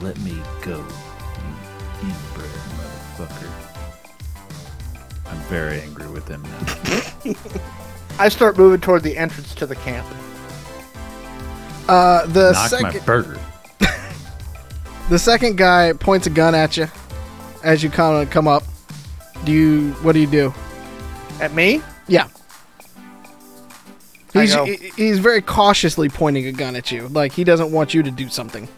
Let 0.00 0.16
me 0.20 0.40
go, 0.62 0.76
you 0.76 2.08
inbred 2.08 2.50
motherfucker. 2.78 3.50
I'm 5.26 5.38
very 5.48 5.80
angry 5.80 6.06
with 6.08 6.28
him 6.28 6.42
now. 6.42 7.34
I 8.20 8.28
start 8.28 8.56
moving 8.56 8.80
toward 8.80 9.02
the 9.02 9.16
entrance 9.16 9.54
to 9.56 9.66
the 9.66 9.74
camp. 9.74 10.06
Uh, 11.88 12.26
the 12.26 12.52
Knock 12.52 12.70
my 12.72 12.90
second 12.90 13.06
burger. 13.06 13.40
the 15.10 15.18
second 15.18 15.58
guy 15.58 15.92
points 15.94 16.28
a 16.28 16.30
gun 16.30 16.54
at 16.54 16.76
you, 16.76 16.86
as 17.64 17.82
you 17.82 17.90
kind 17.90 18.22
of 18.22 18.30
come 18.30 18.46
up. 18.46 18.62
Do 19.44 19.50
you? 19.50 19.92
What 20.02 20.12
do 20.12 20.20
you 20.20 20.26
do? 20.28 20.54
At 21.40 21.54
me? 21.54 21.82
Yeah. 22.06 22.28
He's 24.32 24.54
he's 24.94 25.18
very 25.18 25.42
cautiously 25.42 26.08
pointing 26.08 26.46
a 26.46 26.52
gun 26.52 26.76
at 26.76 26.92
you, 26.92 27.08
like 27.08 27.32
he 27.32 27.42
doesn't 27.42 27.72
want 27.72 27.94
you 27.94 28.04
to 28.04 28.12
do 28.12 28.28
something. 28.28 28.68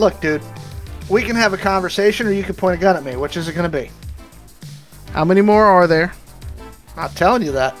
Look, 0.00 0.18
dude. 0.22 0.42
We 1.10 1.22
can 1.22 1.36
have 1.36 1.52
a 1.52 1.58
conversation, 1.58 2.26
or 2.26 2.32
you 2.32 2.42
can 2.42 2.54
point 2.54 2.78
a 2.78 2.80
gun 2.80 2.96
at 2.96 3.04
me. 3.04 3.16
Which 3.16 3.36
is 3.36 3.48
it 3.48 3.52
going 3.52 3.70
to 3.70 3.78
be? 3.78 3.90
How 5.12 5.26
many 5.26 5.42
more 5.42 5.62
are 5.62 5.86
there? 5.86 6.14
Not 6.96 7.14
telling 7.16 7.42
you 7.42 7.52
that. 7.52 7.76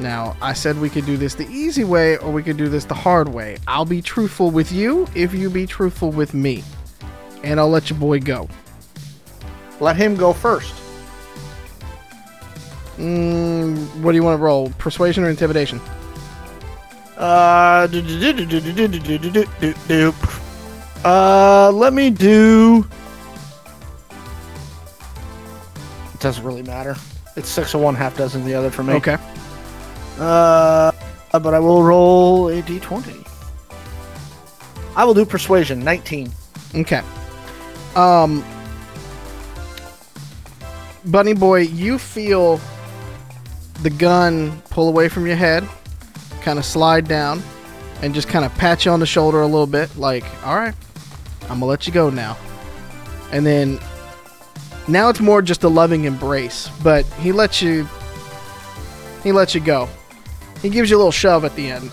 Now, 0.00 0.36
I 0.42 0.52
said 0.52 0.80
we 0.80 0.90
could 0.90 1.06
do 1.06 1.16
this 1.16 1.36
the 1.36 1.46
easy 1.46 1.84
way 1.84 2.16
or 2.16 2.32
we 2.32 2.42
could 2.42 2.56
do 2.56 2.68
this 2.68 2.84
the 2.84 2.94
hard 2.94 3.28
way. 3.28 3.58
I'll 3.68 3.84
be 3.84 4.02
truthful 4.02 4.50
with 4.50 4.72
you 4.72 5.06
if 5.14 5.32
you 5.32 5.48
be 5.48 5.64
truthful 5.64 6.10
with 6.10 6.34
me. 6.34 6.64
And 7.44 7.60
I'll 7.60 7.70
let 7.70 7.88
your 7.88 7.98
boy 8.00 8.18
go. 8.18 8.48
Let 9.78 9.94
him 9.94 10.16
go 10.16 10.32
first. 10.32 10.74
Mm, 12.96 14.02
what 14.02 14.10
do 14.10 14.16
you 14.16 14.24
want 14.24 14.38
to 14.38 14.42
roll? 14.42 14.70
Persuasion 14.70 15.22
or 15.22 15.30
intimidation? 15.30 15.80
Uh, 17.16 17.86
uh, 21.04 21.70
let 21.72 21.92
me 21.92 22.10
do. 22.10 22.86
It 26.12 26.20
doesn't 26.20 26.44
really 26.44 26.62
matter. 26.62 26.96
It's 27.36 27.48
six 27.48 27.74
of 27.74 27.80
one, 27.80 27.94
half 27.94 28.16
dozen 28.16 28.42
of 28.42 28.46
the 28.46 28.54
other 28.54 28.70
for 28.70 28.82
me. 28.82 28.94
Okay. 28.94 29.16
Uh, 30.18 30.92
but 31.32 31.54
I 31.54 31.58
will 31.58 31.82
roll 31.82 32.48
a 32.48 32.62
d20. 32.62 33.26
I 34.96 35.04
will 35.04 35.14
do 35.14 35.24
persuasion, 35.24 35.80
19. 35.80 36.30
Okay. 36.76 37.02
Um, 37.96 38.44
Bunny 41.06 41.34
Boy, 41.34 41.60
you 41.60 41.98
feel 41.98 42.60
the 43.82 43.90
gun 43.90 44.62
pull 44.70 44.88
away 44.88 45.08
from 45.08 45.26
your 45.26 45.36
head 45.36 45.68
kind 46.44 46.58
of 46.58 46.64
slide 46.64 47.08
down, 47.08 47.42
and 48.02 48.14
just 48.14 48.28
kind 48.28 48.44
of 48.44 48.54
pat 48.54 48.84
you 48.84 48.90
on 48.90 49.00
the 49.00 49.06
shoulder 49.06 49.40
a 49.40 49.46
little 49.46 49.66
bit, 49.66 49.96
like, 49.96 50.24
all 50.46 50.54
right, 50.54 50.74
I'm 51.42 51.60
gonna 51.60 51.66
let 51.66 51.86
you 51.86 51.92
go 51.92 52.10
now. 52.10 52.36
And 53.32 53.44
then 53.44 53.80
now 54.86 55.08
it's 55.08 55.20
more 55.20 55.42
just 55.42 55.64
a 55.64 55.68
loving 55.68 56.04
embrace, 56.04 56.68
but 56.82 57.04
he 57.14 57.32
lets 57.32 57.62
you 57.62 57.88
he 59.22 59.32
lets 59.32 59.54
you 59.54 59.60
go. 59.60 59.88
He 60.60 60.68
gives 60.68 60.90
you 60.90 60.96
a 60.96 60.98
little 60.98 61.12
shove 61.12 61.44
at 61.44 61.56
the 61.56 61.70
end. 61.70 61.92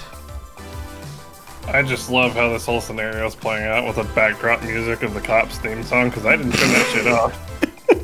I 1.68 1.82
just 1.82 2.12
love 2.12 2.34
how 2.34 2.50
this 2.50 2.66
whole 2.66 2.82
scenario 2.82 3.26
is 3.26 3.36
playing 3.36 3.66
out 3.66 3.86
with 3.86 3.96
the 3.96 4.04
backdrop 4.14 4.62
music 4.64 5.04
of 5.04 5.14
the 5.14 5.22
cops 5.22 5.58
theme 5.60 5.84
song 5.84 6.10
because 6.10 6.26
I 6.26 6.36
didn't 6.36 6.52
turn 6.52 6.70
that 6.74 6.86
shit 6.94 7.08
off. 7.08 7.38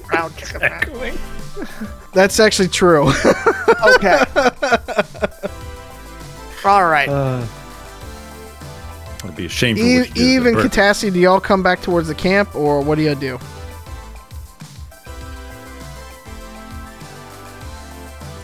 Round. 0.13 0.33
That's 2.13 2.39
actually 2.39 2.69
true. 2.69 3.11
Okay. 3.95 4.23
All 6.67 6.87
right. 6.87 7.09
I'd 9.23 9.35
be 9.35 9.45
ashamed 9.45 9.79
for 9.79 9.85
Eve, 9.85 9.99
what 9.99 10.07
you 10.09 10.13
did 10.13 10.21
Eve 10.21 10.45
and. 10.45 10.57
Katassi, 10.57 11.11
do 11.11 11.19
y'all 11.19 11.39
come 11.39 11.63
back 11.63 11.81
towards 11.81 12.07
the 12.07 12.15
camp, 12.15 12.55
or 12.55 12.81
what 12.81 12.95
do 12.95 13.01
y'all 13.03 13.15
do? 13.15 13.39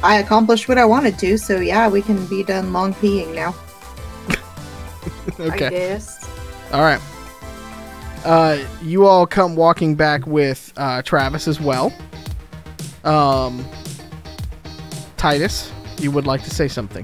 I 0.01 0.17
accomplished 0.17 0.67
what 0.67 0.77
I 0.77 0.83
wanted 0.85 1.17
to, 1.19 1.37
so 1.37 1.59
yeah, 1.61 1.87
we 1.87 2.01
can 2.01 2.25
be 2.27 2.43
done 2.43 2.73
long 2.73 2.93
peeing 2.95 3.33
now. 3.33 3.55
I 5.39 5.43
Okay, 5.43 5.69
guess. 5.69 6.27
all 6.73 6.81
right. 6.81 6.99
Uh, 8.25 8.57
you 8.81 9.05
all 9.05 9.25
come 9.25 9.55
walking 9.55 9.95
back 9.95 10.25
with 10.27 10.73
uh, 10.77 11.01
Travis 11.03 11.47
as 11.47 11.59
well. 11.61 11.93
Um, 13.05 13.65
Titus, 15.17 15.71
you 15.99 16.11
would 16.11 16.25
like 16.27 16.43
to 16.43 16.49
say 16.49 16.67
something? 16.67 17.03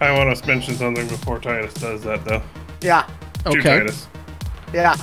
I 0.00 0.12
want 0.12 0.36
to 0.36 0.46
mention 0.46 0.74
something 0.74 1.08
before 1.08 1.38
Titus 1.38 1.74
does 1.74 2.02
that, 2.02 2.24
though. 2.24 2.42
Yeah. 2.80 3.06
To 3.44 3.50
Okay. 3.50 3.78
Titus. 3.80 4.06
Yeah. 4.72 4.96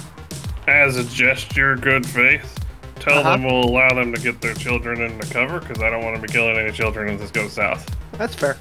As 0.67 0.97
a 0.97 1.03
gesture, 1.05 1.75
good 1.75 2.05
faith, 2.05 2.57
tell 2.99 3.19
Uh-huh. 3.19 3.31
them 3.31 3.43
we'll 3.45 3.65
allow 3.65 3.89
them 3.89 4.13
to 4.13 4.21
get 4.21 4.39
their 4.41 4.53
children 4.53 5.01
into 5.01 5.27
cover 5.33 5.59
because 5.59 5.81
I 5.81 5.89
don't 5.89 6.03
want 6.03 6.15
to 6.15 6.21
be 6.21 6.27
killing 6.31 6.55
any 6.57 6.71
children 6.71 7.09
if 7.09 7.19
this 7.19 7.31
goes 7.31 7.53
south. 7.53 7.85
That's 8.17 8.35
fair. 8.35 8.57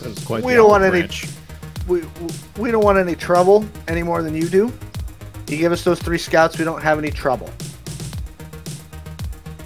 That 0.00 0.08
was 0.10 0.24
quite 0.24 0.44
We 0.44 0.52
the 0.52 0.58
don't 0.58 0.70
want 0.70 0.82
olive 0.82 0.94
any- 0.94 1.02
branch. 1.06 1.26
We, 1.86 2.02
we 2.58 2.70
don't 2.70 2.84
want 2.84 2.98
any 2.98 3.14
trouble 3.14 3.64
any 3.88 4.02
more 4.02 4.22
than 4.22 4.34
you 4.34 4.48
do. 4.48 4.72
You 5.48 5.56
give 5.56 5.72
us 5.72 5.82
those 5.84 5.98
three 5.98 6.18
scouts, 6.18 6.58
we 6.58 6.64
don't 6.64 6.82
have 6.82 6.98
any 6.98 7.10
trouble. 7.10 7.50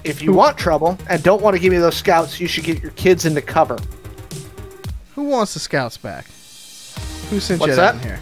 If 0.04 0.20
you 0.20 0.32
want 0.32 0.58
trouble 0.58 0.98
and 1.08 1.22
don't 1.22 1.40
want 1.42 1.54
to 1.54 1.60
give 1.60 1.72
me 1.72 1.78
those 1.78 1.96
scouts, 1.96 2.40
you 2.40 2.48
should 2.48 2.64
get 2.64 2.82
your 2.82 2.90
kids 2.92 3.24
into 3.24 3.40
cover. 3.40 3.78
Who 5.14 5.24
wants 5.24 5.54
the 5.54 5.60
scouts 5.60 5.96
back? 5.96 6.26
Who 7.30 7.38
sent 7.38 7.60
you 7.60 7.68
What's 7.68 7.76
down 7.76 7.98
that? 7.98 8.04
here? 8.04 8.16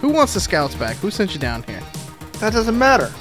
Who 0.00 0.08
wants 0.08 0.34
the 0.34 0.40
scouts 0.40 0.74
back? 0.74 0.96
Who 0.96 1.10
sent 1.10 1.34
you 1.34 1.40
down 1.40 1.64
here? 1.64 1.82
That 2.34 2.52
doesn't 2.52 2.78
matter. 2.78 3.12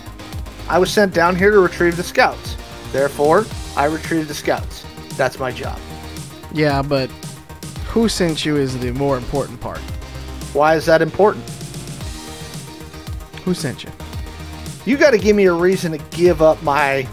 I 0.69 0.77
was 0.79 0.91
sent 0.91 1.13
down 1.13 1.35
here 1.35 1.51
to 1.51 1.59
retrieve 1.59 1.97
the 1.97 2.03
scouts. 2.03 2.55
Therefore, 2.91 3.45
I 3.75 3.85
retrieved 3.85 4.29
the 4.29 4.33
scouts. 4.33 4.85
That's 5.15 5.39
my 5.39 5.51
job. 5.51 5.79
Yeah, 6.53 6.81
but 6.81 7.09
who 7.87 8.07
sent 8.07 8.45
you 8.45 8.55
is 8.55 8.77
the 8.79 8.91
more 8.91 9.17
important 9.17 9.59
part. 9.59 9.79
Why 10.53 10.75
is 10.75 10.85
that 10.85 11.01
important? 11.01 11.43
Who 13.43 13.53
sent 13.53 13.83
you? 13.83 13.91
You 14.85 14.97
got 14.97 15.11
to 15.11 15.17
give 15.17 15.35
me 15.35 15.45
a 15.45 15.53
reason 15.53 15.91
to 15.91 15.97
give 16.15 16.41
up 16.41 16.61
my 16.63 17.07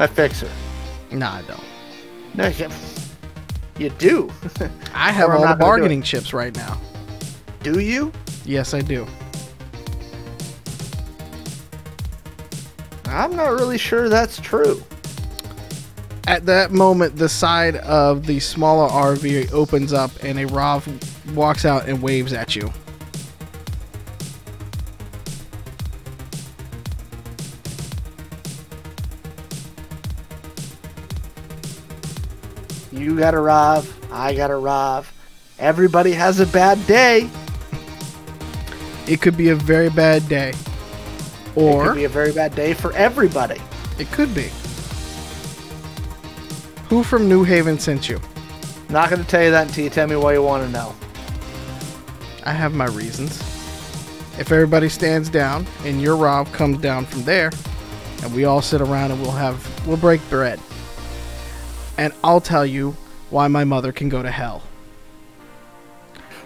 my 0.00 0.06
fixer. 0.06 0.48
No, 1.10 1.26
I 1.26 1.42
don't. 1.42 1.60
No, 2.34 2.46
you, 2.46 2.68
you 3.76 3.90
do. 3.90 4.32
I 4.94 5.12
have 5.12 5.28
all 5.28 5.40
the 5.40 5.44
not 5.44 5.46
gonna 5.46 5.46
do 5.46 5.52
it. 5.52 5.58
bargaining 5.58 6.02
chips 6.02 6.32
right 6.32 6.56
now. 6.56 6.80
do 7.62 7.80
you? 7.80 8.10
Yes, 8.46 8.72
I 8.72 8.80
do. 8.80 9.06
I'm 13.04 13.36
not 13.36 13.50
really 13.50 13.76
sure 13.76 14.08
that's 14.08 14.40
true. 14.40 14.82
At 16.26 16.46
that 16.46 16.70
moment, 16.70 17.16
the 17.16 17.28
side 17.28 17.76
of 17.76 18.24
the 18.24 18.40
smaller 18.40 18.88
RV 18.88 19.52
opens 19.52 19.92
up 19.92 20.12
and 20.22 20.38
a 20.38 20.46
Rov 20.46 21.34
walks 21.34 21.66
out 21.66 21.86
and 21.86 22.00
waves 22.00 22.32
at 22.32 22.56
you. 22.56 22.72
You 33.10 33.18
got 33.18 33.34
a 33.34 33.38
Rov. 33.38 33.92
I 34.12 34.36
got 34.36 34.52
a 34.52 34.54
Rov. 34.54 35.04
Everybody 35.58 36.12
has 36.12 36.38
a 36.38 36.46
bad 36.46 36.86
day. 36.86 37.28
It 39.08 39.20
could 39.20 39.36
be 39.36 39.48
a 39.48 39.56
very 39.56 39.90
bad 39.90 40.28
day. 40.28 40.52
Or. 41.56 41.82
It 41.82 41.86
could 41.88 41.96
be 41.96 42.04
a 42.04 42.08
very 42.08 42.32
bad 42.32 42.54
day 42.54 42.72
for 42.72 42.92
everybody. 42.92 43.60
it 43.98 44.08
could 44.12 44.32
be. 44.32 44.48
Who 46.88 47.02
from 47.02 47.28
New 47.28 47.42
Haven 47.42 47.80
sent 47.80 48.08
you? 48.08 48.20
Not 48.90 49.10
going 49.10 49.20
to 49.20 49.28
tell 49.28 49.42
you 49.42 49.50
that 49.50 49.66
until 49.66 49.82
you 49.82 49.90
tell 49.90 50.06
me 50.06 50.14
what 50.14 50.30
you 50.34 50.42
want 50.44 50.64
to 50.64 50.70
know. 50.70 50.94
I 52.44 52.52
have 52.52 52.74
my 52.74 52.86
reasons. 52.86 53.40
If 54.38 54.52
everybody 54.52 54.88
stands 54.88 55.28
down 55.28 55.66
and 55.82 56.00
your 56.00 56.16
Rov 56.16 56.52
comes 56.52 56.78
down 56.78 57.06
from 57.06 57.24
there, 57.24 57.50
and 58.22 58.32
we 58.32 58.44
all 58.44 58.62
sit 58.62 58.80
around 58.80 59.10
and 59.10 59.20
we'll 59.20 59.32
have 59.32 59.84
we'll 59.84 59.96
break 59.96 60.20
bread. 60.30 60.60
And 62.00 62.14
I'll 62.24 62.40
tell 62.40 62.64
you 62.64 62.96
why 63.28 63.46
my 63.48 63.64
mother 63.64 63.92
can 63.92 64.08
go 64.08 64.22
to 64.22 64.30
hell. 64.30 64.62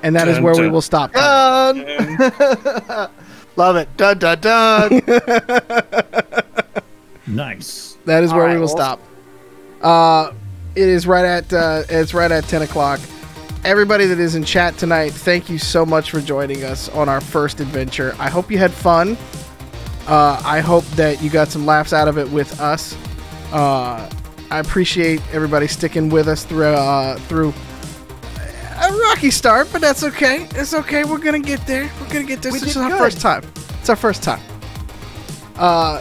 And 0.02 0.16
that 0.16 0.26
is 0.26 0.34
Dun, 0.34 0.42
where 0.42 0.55
we 0.60 0.68
will 0.68 0.83
stop. 0.83 1.12
tonight. 1.12 3.08
Love 3.57 3.76
it. 3.76 3.89
Dun 3.97 4.18
dun 4.18 4.41
dun. 4.41 5.00
Nice. 7.26 7.97
That 8.05 8.23
is 8.23 8.31
All 8.33 8.36
where 8.36 8.47
right, 8.47 8.55
we 8.55 8.60
will 8.60 8.66
well- 8.66 8.76
stop. 8.76 9.00
Uh, 9.81 10.33
it 10.74 10.89
is 10.89 11.07
right 11.07 11.24
at 11.24 11.50
uh, 11.52 11.83
it's 11.89 12.12
right 12.12 12.31
at 12.31 12.44
ten 12.44 12.62
o'clock. 12.62 13.00
Everybody 13.65 14.07
that 14.07 14.18
is 14.18 14.34
in 14.34 14.44
chat 14.44 14.76
tonight, 14.76 15.12
thank 15.12 15.49
you 15.49 15.57
so 15.58 15.86
much 15.86 16.10
for 16.10 16.20
joining 16.20 16.65
us 16.65 16.89
on 16.91 17.08
our 17.08 17.20
first 17.23 17.60
adventure. 17.60 18.15
I 18.18 18.28
hope 18.28 18.50
you 18.50 18.58
had 18.58 18.73
fun. 18.73 19.16
Uh, 20.07 20.42
I 20.44 20.60
hope 20.60 20.84
that 20.97 21.23
you 21.23 21.31
got 21.31 21.49
some 21.49 21.65
laughs 21.65 21.92
out 21.94 22.08
of 22.08 22.18
it 22.18 22.28
with 22.28 22.60
us. 22.60 22.94
Uh, 23.52 24.10
I 24.50 24.58
appreciate 24.58 25.20
everybody 25.32 25.66
sticking 25.66 26.08
with 26.08 26.28
us 26.28 26.44
through 26.44 26.66
uh, 26.66 27.16
through 27.20 27.52
a 28.76 28.92
rocky 29.08 29.31
start, 29.31 29.68
but 29.73 29.81
that's 29.81 30.02
okay. 30.05 30.47
It's 30.55 30.74
okay. 30.74 31.05
We're 31.05 31.18
gonna 31.18 31.39
get 31.40 31.66
there. 31.66 31.90
We're 32.00 32.08
gonna 32.08 32.24
get 32.24 32.42
there. 32.42 32.52
We 32.52 32.58
This 32.58 32.70
is 32.70 32.76
our 32.76 32.90
good. 32.90 32.98
first 32.98 33.20
time. 33.20 33.42
It's 33.81 33.89
our 33.89 33.97
first 33.97 34.23
time. 34.23 34.40
Uh, 35.56 36.00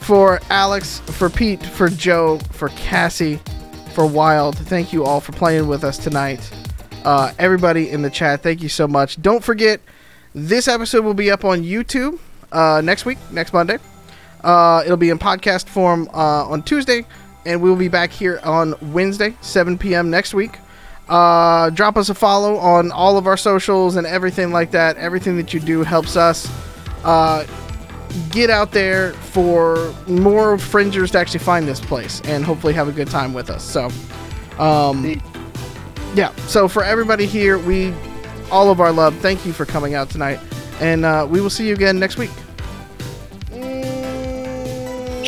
for 0.00 0.40
Alex, 0.50 1.00
for 1.00 1.28
Pete, 1.30 1.64
for 1.64 1.88
Joe, 1.88 2.38
for 2.52 2.68
Cassie, 2.70 3.40
for 3.94 4.06
Wild. 4.06 4.56
Thank 4.56 4.92
you 4.92 5.04
all 5.04 5.20
for 5.20 5.32
playing 5.32 5.66
with 5.66 5.82
us 5.84 5.96
tonight. 5.98 6.48
Uh, 7.04 7.32
everybody 7.38 7.90
in 7.90 8.02
the 8.02 8.10
chat, 8.10 8.42
thank 8.42 8.62
you 8.62 8.68
so 8.68 8.86
much. 8.86 9.20
Don't 9.20 9.42
forget, 9.42 9.80
this 10.34 10.68
episode 10.68 11.04
will 11.04 11.14
be 11.14 11.30
up 11.30 11.44
on 11.44 11.62
YouTube 11.62 12.18
uh, 12.52 12.80
next 12.84 13.04
week, 13.04 13.18
next 13.30 13.52
Monday. 13.52 13.78
Uh, 14.42 14.82
it'll 14.84 14.96
be 14.98 15.10
in 15.10 15.18
podcast 15.18 15.68
form 15.68 16.08
uh, 16.12 16.46
on 16.46 16.62
Tuesday, 16.62 17.06
and 17.46 17.60
we'll 17.60 17.76
be 17.76 17.88
back 17.88 18.10
here 18.10 18.40
on 18.42 18.74
Wednesday, 18.92 19.34
7 19.40 19.78
p.m. 19.78 20.10
next 20.10 20.34
week. 20.34 20.58
Uh, 21.08 21.70
drop 21.70 21.96
us 21.96 22.08
a 22.08 22.14
follow 22.14 22.56
on 22.56 22.90
all 22.90 23.18
of 23.18 23.26
our 23.26 23.36
socials 23.36 23.96
and 23.96 24.06
everything 24.06 24.50
like 24.50 24.70
that. 24.70 24.96
Everything 24.96 25.36
that 25.36 25.52
you 25.52 25.60
do 25.60 25.82
helps 25.82 26.16
us 26.16 26.50
uh, 27.04 27.46
get 28.30 28.48
out 28.48 28.72
there 28.72 29.12
for 29.12 29.94
more 30.06 30.56
fringers 30.56 31.10
to 31.10 31.18
actually 31.18 31.40
find 31.40 31.68
this 31.68 31.80
place 31.80 32.20
and 32.24 32.44
hopefully 32.44 32.72
have 32.72 32.88
a 32.88 32.92
good 32.92 33.08
time 33.08 33.34
with 33.34 33.50
us. 33.50 33.62
So, 33.62 33.90
um, 34.58 35.20
yeah. 36.14 36.34
So 36.46 36.68
for 36.68 36.82
everybody 36.84 37.26
here, 37.26 37.58
we 37.58 37.92
all 38.50 38.70
of 38.70 38.80
our 38.80 38.92
love. 38.92 39.14
Thank 39.16 39.44
you 39.44 39.52
for 39.52 39.66
coming 39.66 39.94
out 39.94 40.08
tonight, 40.08 40.40
and 40.80 41.04
uh, 41.04 41.26
we 41.28 41.40
will 41.40 41.50
see 41.50 41.68
you 41.68 41.74
again 41.74 41.98
next 41.98 42.16
week. 42.16 42.30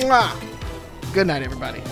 Mwah. 0.07 0.43
Good 1.13 1.27
night, 1.27 1.43
everybody. 1.43 1.83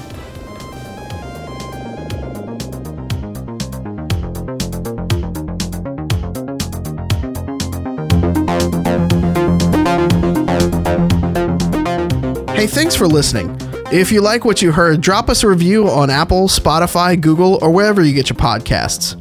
Hey, 12.64 12.70
thanks 12.70 12.96
for 12.96 13.06
listening. 13.06 13.54
If 13.92 14.10
you 14.10 14.22
like 14.22 14.46
what 14.46 14.62
you 14.62 14.72
heard, 14.72 15.02
drop 15.02 15.28
us 15.28 15.42
a 15.42 15.48
review 15.48 15.86
on 15.86 16.08
Apple, 16.08 16.48
Spotify, 16.48 17.20
Google, 17.20 17.58
or 17.60 17.70
wherever 17.70 18.02
you 18.02 18.14
get 18.14 18.30
your 18.30 18.38
podcasts. 18.38 19.20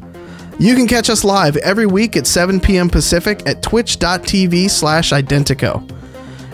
You 0.62 0.76
can 0.76 0.88
catch 0.88 1.10
us 1.10 1.26
live 1.26 1.58
every 1.58 1.86
week 1.86 2.16
at 2.16 2.26
7 2.26 2.62
p.m. 2.62 2.90
Pacific 2.90 3.46
at 3.46 3.62
twitch.tv 3.62 4.70
slash 4.70 5.12
Identico. 5.12 5.86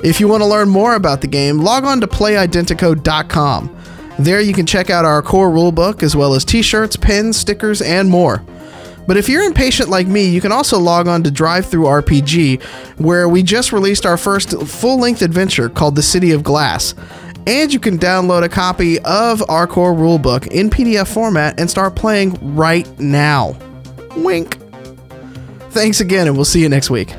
If 0.03 0.19
you 0.19 0.27
want 0.27 0.41
to 0.41 0.47
learn 0.47 0.67
more 0.67 0.95
about 0.95 1.21
the 1.21 1.27
game, 1.27 1.59
log 1.59 1.83
on 1.83 2.01
to 2.01 2.07
playidentico.com. 2.07 3.77
There 4.17 4.41
you 4.41 4.53
can 4.53 4.65
check 4.65 4.89
out 4.89 5.05
our 5.05 5.21
core 5.21 5.51
rulebook 5.51 6.01
as 6.01 6.15
well 6.15 6.33
as 6.33 6.43
t-shirts, 6.43 6.95
pins, 6.95 7.37
stickers, 7.37 7.83
and 7.83 8.09
more. 8.09 8.43
But 9.09 9.17
if 9.17 9.27
you're 9.27 9.41
impatient 9.41 9.89
like 9.89 10.05
me, 10.05 10.29
you 10.29 10.39
can 10.39 10.51
also 10.51 10.77
log 10.77 11.07
on 11.07 11.23
to 11.23 11.31
DriveThruRPG, 11.31 12.61
where 12.99 13.27
we 13.27 13.41
just 13.41 13.71
released 13.71 14.05
our 14.05 14.17
first 14.17 14.51
full 14.67 14.99
length 14.99 15.23
adventure 15.23 15.67
called 15.67 15.95
The 15.95 16.03
City 16.03 16.29
of 16.29 16.43
Glass. 16.43 16.93
And 17.47 17.73
you 17.73 17.79
can 17.79 17.97
download 17.97 18.43
a 18.43 18.49
copy 18.49 18.99
of 18.99 19.41
our 19.49 19.65
core 19.65 19.95
rulebook 19.95 20.45
in 20.49 20.69
PDF 20.69 21.11
format 21.11 21.59
and 21.59 21.67
start 21.67 21.95
playing 21.95 22.55
right 22.55 22.87
now. 22.99 23.57
Wink. 24.15 24.59
Thanks 25.71 26.01
again, 26.01 26.27
and 26.27 26.35
we'll 26.35 26.45
see 26.45 26.61
you 26.61 26.69
next 26.69 26.91
week. 26.91 27.15